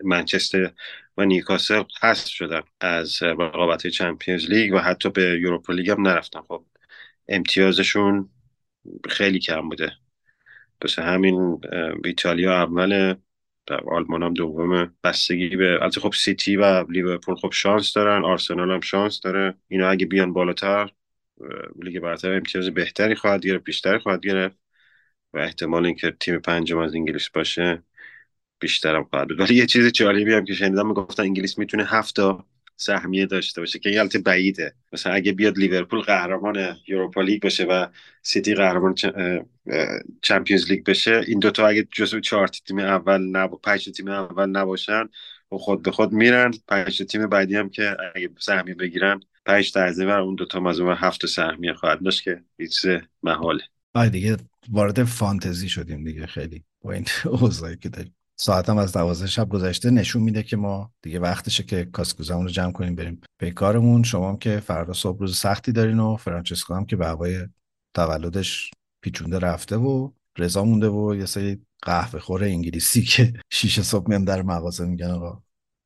منچستر 0.04 0.72
و 1.16 1.24
نیوکاسل 1.24 1.82
حذف 2.02 2.28
شدن 2.28 2.62
از 2.80 3.22
رقابت 3.22 3.86
Champions 3.86 4.50
League 4.50 4.74
و 4.74 4.78
حتی 4.78 5.10
به 5.10 5.22
Europa 5.40 5.72
League 5.72 5.90
هم 5.90 6.02
نرفتن. 6.02 6.40
خب 6.40 6.64
امتیازشون 7.28 8.28
خیلی 9.08 9.38
کم 9.38 9.68
بوده. 9.68 9.92
پس 10.80 10.98
همین 10.98 11.60
ایتالیا 12.04 12.62
اول 12.62 13.14
آلمان 13.92 14.22
هم 14.22 14.34
دومه 14.34 14.90
بستگی 15.04 15.56
به 15.56 15.78
البته 15.82 16.00
خب 16.00 16.12
سیتی 16.12 16.56
و 16.56 16.90
لیورپول 16.90 17.34
خب 17.36 17.50
شانس 17.52 17.92
دارن 17.92 18.24
آرسنال 18.24 18.70
هم 18.70 18.80
شانس 18.80 19.20
داره. 19.20 19.54
اینا 19.68 19.88
اگه 19.88 20.06
بیان 20.06 20.32
بالاتر 20.32 20.90
لیگ 21.82 22.00
برتر 22.00 22.32
امتیاز 22.32 22.70
بهتری 22.70 23.14
خواهد 23.14 23.46
گرفت 23.46 23.64
بیشتری 23.64 23.98
خواهد 23.98 24.20
گرفت 24.20 24.58
و 25.32 25.38
احتمال 25.38 25.86
اینکه 25.86 26.10
تیم 26.20 26.38
پنجم 26.38 26.78
از 26.78 26.94
انگلیس 26.94 27.28
باشه 27.28 27.82
بیشترم 28.58 29.04
خواهد 29.04 29.28
بود. 29.28 29.40
ولی 29.40 29.54
یه 29.54 29.66
چیز 29.66 29.92
جالبی 29.92 30.32
هم 30.32 30.44
که 30.44 30.54
شنیدم 30.54 30.86
می‌گفتن 30.86 31.22
انگلیس 31.22 31.58
می‌تونه 31.58 31.84
هفت 31.84 32.16
سهمیه 32.76 33.26
داشته 33.26 33.60
باشه 33.60 33.78
که 33.78 34.00
البته 34.00 34.18
بعیده. 34.18 34.74
مثلا 34.92 35.12
اگه 35.12 35.32
بیاد 35.32 35.58
لیورپول 35.58 36.00
قهرمان 36.00 36.76
یوروپا 36.88 37.22
لیگ 37.22 37.42
باشه 37.42 37.64
و 37.64 37.86
سیتی 38.22 38.54
قهرمان 38.54 38.94
چمپیونز 40.22 40.70
لیگ 40.70 40.84
بشه 40.84 41.20
این 41.26 41.38
دوتا 41.38 41.66
اگه 41.66 41.88
جزو 41.92 42.20
چهار 42.20 42.48
تیم 42.48 42.78
اول 42.78 43.22
نب... 43.22 43.50
پنج 43.62 43.90
تیم 43.90 44.08
اول 44.08 44.46
نباشن 44.46 45.08
و 45.52 45.56
خود 45.56 45.82
به 45.82 45.90
خود 45.90 46.12
میرن. 46.12 46.50
پنج 46.68 47.02
تیم 47.02 47.26
بعدی 47.26 47.56
هم 47.56 47.68
که 47.70 47.96
اگه 48.14 48.30
سهمیه 48.38 48.74
بگیرن 48.74 49.20
پنج 49.46 49.72
تا 49.72 49.82
از 49.82 50.00
اون 50.00 50.34
دوتا 50.34 50.60
مزمون 50.60 50.96
هفت 50.98 51.26
سهمیه 51.26 51.72
خواهد 51.72 52.02
داشت 52.02 52.22
که 52.22 52.42
هیچ 52.58 52.86
محاله. 53.22 53.62
آره 53.94 54.08
دیگه 54.08 54.36
وارد 54.70 55.04
فانتزی 55.04 55.68
شدیم 55.68 56.04
دیگه 56.04 56.26
خیلی 56.26 56.64
با 56.80 56.92
این 56.92 57.06
اوضاعی 57.40 57.76
که 57.76 57.88
داریم. 57.88 58.14
ساعتم 58.36 58.78
از 58.78 58.92
دوازده 58.92 59.26
شب 59.26 59.48
گذشته 59.48 59.90
نشون 59.90 60.22
میده 60.22 60.42
که 60.42 60.56
ما 60.56 60.92
دیگه 61.02 61.20
وقتشه 61.20 61.62
که 61.62 61.84
کاسکوزمون 61.84 62.44
رو 62.44 62.50
جمع 62.50 62.72
کنیم 62.72 62.94
بریم 62.94 63.20
به 63.38 63.50
کارمون. 63.50 64.02
شما 64.02 64.28
هم 64.28 64.36
که 64.36 64.60
فردا 64.60 64.92
صبح 64.92 65.20
روز 65.20 65.36
سختی 65.36 65.72
دارین 65.72 66.00
و 66.00 66.16
فرانچسکو 66.16 66.74
هم 66.74 66.86
که 66.86 66.96
به 66.96 67.06
هوای 67.06 67.48
تولدش 67.94 68.70
پیچونده 69.00 69.38
رفته 69.38 69.76
و 69.76 70.10
رضا 70.38 70.64
مونده 70.64 70.88
و 70.88 71.14
یه 71.14 71.26
سری 71.26 71.66
قهوه 71.82 72.20
خور 72.20 72.44
انگلیسی 72.44 73.02
که 73.02 73.32
شیشه 73.52 73.82
صبح 73.82 74.08
میان 74.08 74.24
در 74.24 74.42
مغازه 74.42 74.84
میگن 74.84 75.10
آقا 75.10 75.42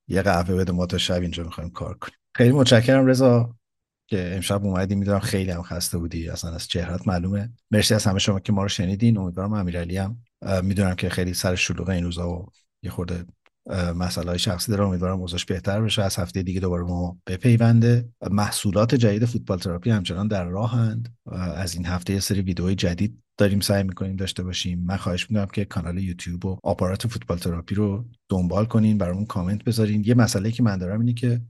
یه 0.09 0.23
قهوه 0.23 0.55
بده 0.55 0.73
ما 0.73 0.87
تا 0.87 0.99
شب 0.99 1.21
اینجا 1.21 1.45
می‌خوایم 1.45 1.71
کار 1.71 1.95
کنیم. 1.95 2.20
خیلی 2.35 2.53
متشکرم 2.53 3.07
رضا 3.07 3.57
که 4.11 4.33
امشب 4.35 4.65
اومدی. 4.65 4.95
می‌دونم 4.95 5.19
خیلی 5.19 5.51
هم 5.51 5.63
خسته 5.63 5.99
بودی. 5.99 6.29
اصلا 6.29 6.55
از 6.55 6.69
چهرت 6.69 7.09
معلومه. 7.09 7.53
مرسی 7.71 7.95
از 7.95 8.05
همه 8.05 8.19
شما 8.19 8.41
که 8.41 8.53
ما 8.53 8.63
رو 8.63 8.69
شنیدین. 8.69 9.19
امیدوارم 9.19 9.53
امیرعلی 9.53 9.97
هم. 9.97 10.23
می‌دونم 10.63 10.95
که 10.95 11.09
خیلی 11.09 11.35
سر 11.35 11.55
شلوغ 11.55 11.89
این 11.89 12.05
روزا 12.05 12.31
و 12.31 12.47
یه 12.83 12.91
خورده 12.91 13.25
مسئله 13.97 14.29
های 14.29 14.39
شخصی 14.39 14.73
داره. 14.73 14.85
امیدوارم 14.85 15.21
اوضاعش 15.21 15.45
بهتر 15.45 15.81
بشه. 15.81 16.03
از 16.03 16.17
هفته 16.17 16.43
دیگه 16.43 16.61
دوباره 16.61 16.83
ما 16.83 17.19
بپیونده. 17.27 18.09
محصولات 18.31 18.95
جدید 18.95 19.25
فوتبال 19.25 19.59
تراپی 19.59 19.91
همچنان 19.91 20.29
در 20.29 20.45
راهند 20.45 21.15
از 21.33 21.75
این 21.75 21.87
هفته 21.87 22.13
یه 22.13 22.21
سری 22.21 22.43
ویدیوهای 22.43 22.75
جدید 22.75 23.23
داریم 23.39 23.61
سعی 23.61 23.83
می‌کنیم 23.83 24.17
داشته 24.17 24.43
باشیم. 24.43 24.85
من 24.85 24.97
خواهش 24.97 25.31
می‌کنم 25.31 25.47
که 25.47 25.65
کانال 25.65 25.99
یوتیوب 25.99 26.47
و 26.47 26.59
آپارات 26.63 27.07
فوتبال 27.07 27.39
تراپی 27.39 27.75
رو 27.75 28.09
دنبال 28.29 28.65
کنین 28.65 28.99
برامون 28.99 29.27
کامنت 29.27 29.65
بذارین. 29.65 30.05
یه 30.07 30.15
مسئله 30.15 30.51
که 30.51 30.63
من 30.63 30.79
دارم 30.79 31.01
اینه 31.01 31.13
که 31.13 31.41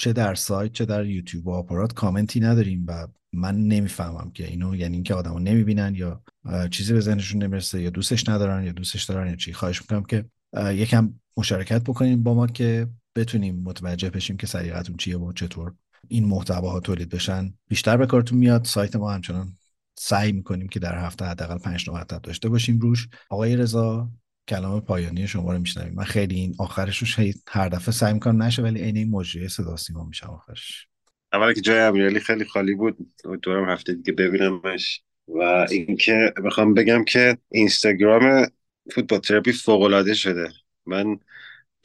چه 0.00 0.12
در 0.12 0.34
سایت 0.34 0.72
چه 0.72 0.84
در 0.84 1.06
یوتیوب 1.06 1.46
و 1.46 1.50
آپارات 1.50 1.92
کامنتی 1.92 2.40
نداریم 2.40 2.84
و 2.88 3.06
من 3.32 3.56
نمی‌فهمم 3.56 4.30
که 4.30 4.46
اینو 4.46 4.76
یعنی 4.76 4.94
اینکه 4.94 5.14
آدمو 5.14 5.38
نمی‌بینن 5.38 5.94
یا 5.94 6.22
چیزی 6.70 6.92
به 6.92 7.00
ذهنشون 7.00 7.42
نمی‌رسه 7.42 7.82
یا 7.82 7.90
دوستش 7.90 8.28
ندارن 8.28 8.64
یا 8.64 8.72
دوستش 8.72 9.02
دارن 9.02 9.28
یا 9.28 9.36
چی. 9.36 9.52
خواهش 9.52 9.80
می‌کنم 9.80 10.02
که 10.02 10.24
یکم 10.56 11.14
مشارکت 11.36 11.82
بکنیم 11.82 12.22
با 12.22 12.34
ما 12.34 12.46
که 12.46 12.88
بتونیم 13.16 13.62
متوجه 13.62 14.10
بشیم 14.10 14.36
که 14.36 14.46
سلیقتون 14.46 14.96
چیه 14.96 15.18
و 15.18 15.32
چطور 15.32 15.74
این 16.08 16.24
محتواها 16.24 16.80
تولید 16.80 17.08
بشن. 17.08 17.54
بیشتر 17.68 17.96
به 17.96 18.06
کارتون 18.06 18.38
میاد. 18.38 18.64
سایت 18.64 18.96
ما 18.96 19.12
همچنان 19.12 19.52
سعی 19.98 20.32
می‌کنیم 20.32 20.68
که 20.68 20.80
در 20.80 20.98
هفته 20.98 21.24
حداقل 21.24 21.58
5 21.58 21.90
مطلب 21.90 22.22
داشته 22.22 22.48
باشیم 22.48 22.78
روش. 22.78 23.08
آقای 23.30 23.56
رضا 23.56 24.10
کلام 24.48 24.80
پایانی 24.80 25.26
شما 25.26 25.52
رو 25.52 25.58
میشنویم. 25.58 25.94
من 25.94 26.04
خیلی 26.04 26.34
این 26.34 26.54
آخرش 26.58 26.98
رو 26.98 27.32
هر 27.48 27.68
دفعه 27.68 27.92
سعی 27.92 28.12
می‌کنم 28.12 28.42
نشه 28.42 28.62
ولی 28.62 28.80
عین 28.80 28.96
این 28.96 29.10
مجری 29.10 29.48
صدا 29.48 29.76
سیما 29.76 30.04
میشم 30.04 30.30
آخرش. 30.30 30.88
اولا 31.32 31.52
که 31.52 31.60
جای 31.60 31.78
امیرعلی 31.78 32.20
خیلی 32.20 32.44
خالی 32.44 32.74
بود. 32.74 32.96
دورم 33.42 33.68
هفته 33.68 33.94
دیگه 33.94 34.12
ببینمش. 34.12 35.02
و 35.28 35.66
اینکه 35.70 36.32
بخوام 36.44 36.74
بگم 36.74 37.04
که 37.04 37.38
اینستاگرام 37.50 38.46
فوتبال 38.94 39.18
تراپی 39.18 39.52
فوق 39.52 39.82
العاده 39.82 40.14
شده. 40.14 40.48
من 40.86 41.18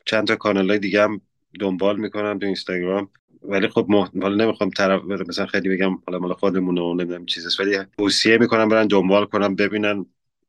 چند 0.06 0.27
تا 0.27 0.35
کانال 0.35 0.69
های 0.69 0.80
دیگه 0.80 1.03
هم 1.03 1.22
دنبال 1.60 1.99
می‌کنم 1.99 2.40
تو 2.40 2.45
اینستاگرام. 2.45 3.10
ولی 3.41 3.68
خب 3.68 3.88
حالا 4.22 4.45
نمی‌خوام 4.45 4.69
طرف 4.69 5.02
مثلا 5.03 5.45
خیلی 5.45 5.69
بگم 5.69 5.98
حالا 6.07 6.19
مال 6.19 6.34
خودمون 6.34 6.77
و 6.77 6.94
نمی‌دونم 6.94 7.26
چیزاست 7.26 7.60
ولی 7.60 7.77
توصیه 7.98 8.38
می‌کنم 8.38 8.69
برن 8.69 8.88
دنبال 8.88 9.26
کنم 9.26 9.56
ببینن 9.56 10.06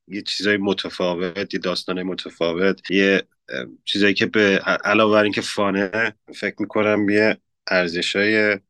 یه 0.09 0.22
چیزای 0.22 0.56
متفاوت 0.56 1.55
یه 1.55 1.60
داستان 1.60 2.02
متفاوت 2.02 2.90
یه 2.90 3.22
چیزایی 3.85 4.14
که 4.14 4.26
به 4.26 4.59
علاوه 4.85 5.12
بر 5.12 5.22
اینکه 5.22 5.40
فانه 5.40 6.14
فکر 6.35 6.56
می‌کنم 6.59 7.09
یه 7.09 7.39
ارزشای 7.66 8.60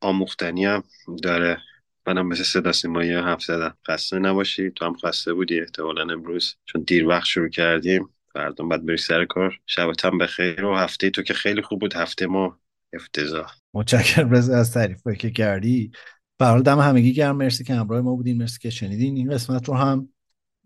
آموختنی 0.00 0.64
هم 0.64 0.84
داره. 1.22 1.58
منم 2.06 2.26
مثل 2.26 2.42
صدا 2.42 2.72
سیمایی 2.72 3.12
حرف 3.12 3.42
زدم. 3.42 3.76
خسته 3.88 4.18
نباشی 4.18 4.70
تو 4.70 4.84
هم 4.84 4.96
خسته 5.04 5.34
بودی 5.34 5.60
احتمالا 5.60 6.02
امروز 6.02 6.56
چون 6.64 6.82
دیر 6.82 7.06
وقت 7.06 7.24
شروع 7.24 7.48
کردیم. 7.48 8.08
فردا 8.32 8.64
باید 8.64 8.86
بری 8.86 8.96
سر 8.96 9.24
کار. 9.24 9.60
شبت 9.66 10.04
هم 10.04 10.18
بخیر 10.18 10.64
و 10.64 10.76
هفته 10.76 11.10
تو 11.10 11.22
که 11.22 11.34
خیلی 11.34 11.62
خوب 11.62 11.80
بود. 11.80 11.94
هفته 11.94 12.26
ما 12.26 12.58
افتضاح. 12.92 13.52
متشکرم 13.74 14.32
از 14.32 14.72
تعریف 14.72 15.08
که 15.18 15.30
کردی. 15.30 15.90
برحال 16.38 16.62
دم 16.62 16.78
همگی 16.78 17.12
گرم. 17.12 17.36
مرسی 17.36 17.64
که 17.64 17.74
همراه 17.74 18.00
ما 18.00 18.14
بودین. 18.14 18.38
مرسی 18.38 18.58
که 18.58 18.70
شنیدین. 18.70 19.16
این 19.16 19.30
قسمت 19.30 19.68
رو 19.68 19.74
هم 19.74 20.08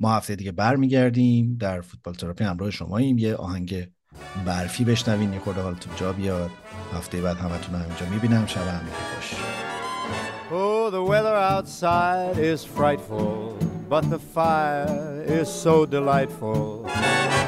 ما 0.00 0.16
هفته 0.16 0.36
دیگه 0.36 0.52
برمیگردیم 0.52 1.56
در 1.60 1.80
فوتبال 1.80 2.14
تراپی 2.14 2.44
همراه 2.44 2.70
شماییم 2.70 3.18
یه 3.18 3.34
آهنگ 3.34 3.88
برفی 4.46 4.84
بشنوین 4.84 5.32
یه 5.32 5.38
خورده 5.38 5.60
حالتون 5.60 5.92
جا 5.96 6.12
بیاد 6.12 6.50
هفته 6.94 7.20
بعد 7.20 7.36
همتون 7.36 7.74
رو 7.74 7.80
همینجا 7.80 8.06
می‌بینم 8.10 8.46
شب 8.46 8.60
همگی 8.60 8.90
خوش 9.16 9.34
Oh, 10.48 10.90
the 10.90 11.02
weather 11.02 11.34
outside 11.34 12.38
is 12.38 12.64
frightful, 12.64 13.58
but 13.88 14.08
the 14.08 14.20
fire 14.36 15.24
is 15.26 15.48
so 15.48 15.84
delightful. 15.84 16.88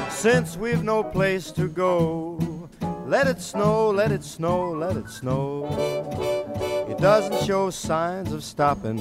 Since 0.09 0.57
we've 0.57 0.83
no 0.83 1.01
place 1.01 1.49
to 1.51 1.69
go, 1.69 2.37
let 3.07 3.25
it 3.27 3.39
snow, 3.39 3.89
let 3.89 4.11
it 4.11 4.25
snow, 4.25 4.71
let 4.71 4.97
it 4.97 5.09
snow. 5.09 5.45
It 6.91 6.97
doesn't 6.97 7.41
show 7.47 7.69
signs 7.69 8.33
of 8.33 8.43
stopping, 8.43 8.99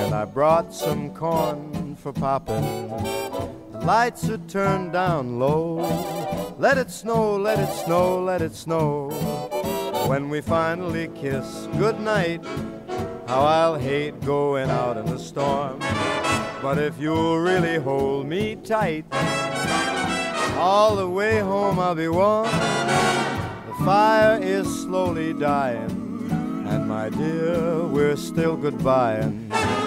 and 0.00 0.12
I 0.12 0.24
brought 0.24 0.74
some 0.74 1.14
corn 1.14 1.73
for 2.04 2.12
popping. 2.12 2.60
The 3.72 3.78
lights 3.78 4.28
are 4.28 4.36
turned 4.36 4.92
down 4.92 5.38
low. 5.38 5.76
Let 6.58 6.76
it 6.76 6.90
snow, 6.90 7.34
let 7.34 7.58
it 7.58 7.72
snow, 7.86 8.22
let 8.22 8.42
it 8.42 8.54
snow. 8.54 9.08
When 10.06 10.28
we 10.28 10.42
finally 10.42 11.08
kiss 11.14 11.66
goodnight, 11.78 12.44
how 13.26 13.44
I'll 13.44 13.78
hate 13.78 14.20
going 14.20 14.68
out 14.68 14.98
in 14.98 15.06
the 15.06 15.18
storm. 15.18 15.78
But 16.60 16.76
if 16.76 17.00
you'll 17.00 17.38
really 17.38 17.78
hold 17.78 18.26
me 18.26 18.56
tight, 18.56 19.06
all 20.58 20.96
the 20.96 21.08
way 21.08 21.38
home 21.38 21.78
I'll 21.78 21.94
be 21.94 22.08
warm. 22.08 22.50
The 22.50 23.76
fire 23.82 24.38
is 24.42 24.66
slowly 24.82 25.32
dying, 25.32 26.28
and 26.68 26.86
my 26.86 27.08
dear, 27.08 27.82
we're 27.86 28.16
still 28.16 28.58
goodbying. 28.58 29.83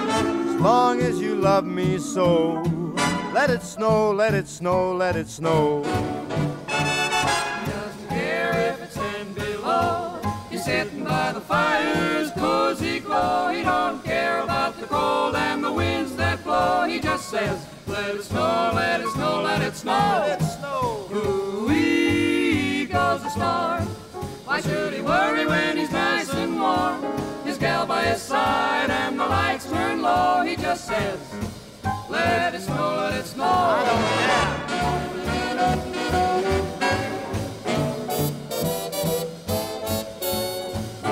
Long 0.60 1.02
as 1.02 1.20
you 1.22 1.36
love 1.36 1.66
me 1.66 2.00
so, 2.00 2.62
let 3.32 3.50
it 3.50 3.62
snow, 3.62 4.12
let 4.12 4.34
it 4.34 4.48
snow, 4.48 4.92
let 4.94 5.16
it 5.16 5.30
snow. 5.30 5.84
doesn't 6.68 8.10
care 8.10 8.72
if 8.72 8.82
it's 8.82 8.96
ten 8.96 9.34
below. 9.34 10.20
He's 10.50 10.66
sitting 10.66 11.04
by 11.04 11.32
the 11.32 11.42
fire's 11.42 12.32
cozy 12.32 13.00
glow. 13.00 13.50
He 13.50 13.62
don't 13.62 14.04
care 14.04 14.42
about 14.42 14.80
the 14.80 14.88
cold 14.88 15.36
and 15.36 15.64
the 15.64 15.72
winds 15.72 16.16
that 16.16 16.44
blow. 16.44 16.86
He 16.88 17.00
just 17.00 17.30
says, 17.30 17.64
let 17.86 18.16
it 18.16 18.24
snow, 18.24 18.72
let 18.74 19.02
it 19.02 19.10
snow, 19.10 19.42
let 19.44 19.62
it 19.62 19.76
snow. 19.76 20.26
Let 20.28 20.42
it 20.42 20.46
snow. 20.46 21.08
Ooh-wee 21.14 22.86
goes 22.86 23.22
the 23.22 23.30
storm. 23.30 23.86
Why 24.46 24.62
should 24.62 24.94
he 24.94 25.02
worry 25.02 25.46
when 25.46 25.78
he's 25.78 25.92
nice 25.92 26.34
and 26.34 26.60
warm? 26.60 27.37
His 27.58 27.64
gal 27.64 27.88
by 27.88 28.04
his 28.04 28.22
side 28.22 28.92
and 28.92 29.20
the 29.20 29.26
lights 29.26 29.68
turn 29.68 30.04
low. 30.04 30.44
He 30.46 30.56
just 30.58 30.86
says, 30.86 31.20
let 32.08 32.54
it 32.54 32.62
snow, 32.62 32.98
let 32.98 33.16
it 33.16 33.26
snow. 33.26 33.84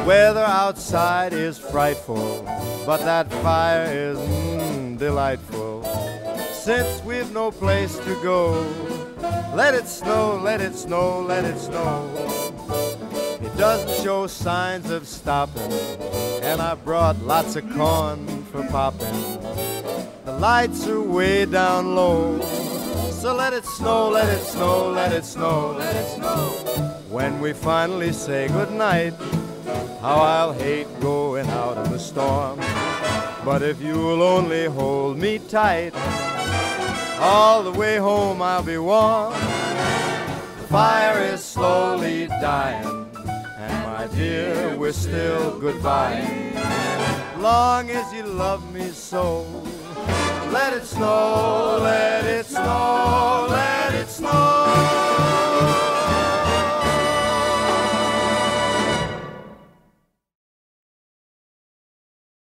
Weather 0.05 0.45
outside 0.45 1.34
is 1.34 1.57
frightful, 1.57 2.43
but 2.85 2.97
that 2.97 3.31
fire 3.41 3.85
is 3.85 4.19
mm, 4.19 4.99
delightful. 4.99 5.84
Since 6.53 7.03
we've 7.03 7.34
no 7.34 7.49
place 7.49 7.97
to 7.97 8.13
go, 8.22 8.51
let 9.55 9.73
it 9.73 9.88
snow, 9.88 10.39
let 10.43 10.61
it 10.61 10.76
snow, 10.76 11.22
let 11.22 11.43
it 11.43 11.57
snow. 11.57 12.94
Doesn't 13.57 14.03
show 14.03 14.27
signs 14.27 14.90
of 14.91 15.07
stopping, 15.07 15.72
and 16.44 16.61
I 16.61 16.76
brought 16.76 17.18
lots 17.22 17.56
of 17.56 17.64
corn 17.73 18.44
for 18.52 18.64
popping. 18.68 19.40
The 20.26 20.34
lights 20.40 20.86
are 20.88 21.02
way 21.02 21.45
down 21.45 21.95
low, 21.95 22.41
so 23.11 23.34
let 23.34 23.53
it 23.53 23.65
snow, 23.65 24.10
let 24.10 24.27
it 24.27 24.44
snow, 24.44 24.90
let 24.90 25.14
it 25.14 25.23
snow, 25.23 25.72
let 25.77 25.95
it 25.95 26.15
snow. 26.15 26.49
When 27.10 27.40
we 27.40 27.53
finally 27.53 28.11
say 28.11 28.49
goodnight, 28.49 29.14
how 30.02 30.18
I'll 30.18 30.53
hate 30.53 30.88
going 30.99 31.48
out 31.48 31.77
in 31.77 31.91
the 31.91 31.99
storm. 31.99 32.60
But 33.45 33.61
if 33.61 33.82
you'll 33.82 34.22
only 34.22 34.65
hold 34.65 35.18
me 35.18 35.40
tight, 35.40 35.94
all 37.19 37.64
the 37.64 37.72
way 37.72 37.98
home 37.98 38.41
I'll 38.41 38.64
be 38.64 38.77
warm. 38.77 39.32
The 39.32 40.68
fire 40.69 41.19
is 41.22 41.44
slowly 41.44 42.27
dying, 42.27 43.05
my 44.06 44.11
dear, 44.14 44.77
we're 44.77 44.91
still 44.91 45.60
goodbye. 45.60 46.22
Long 47.40 47.90
as 47.90 48.14
you 48.14 48.22
love 48.22 48.72
me 48.72 48.90
so. 48.90 49.48
Let 50.52 50.73
it 50.73 50.86
snow, 50.86 51.80
let 51.82 52.23
it 52.23 52.45
snow, 52.45 53.48
let 53.49 53.95
it 53.95 54.07
snow. 54.07 55.05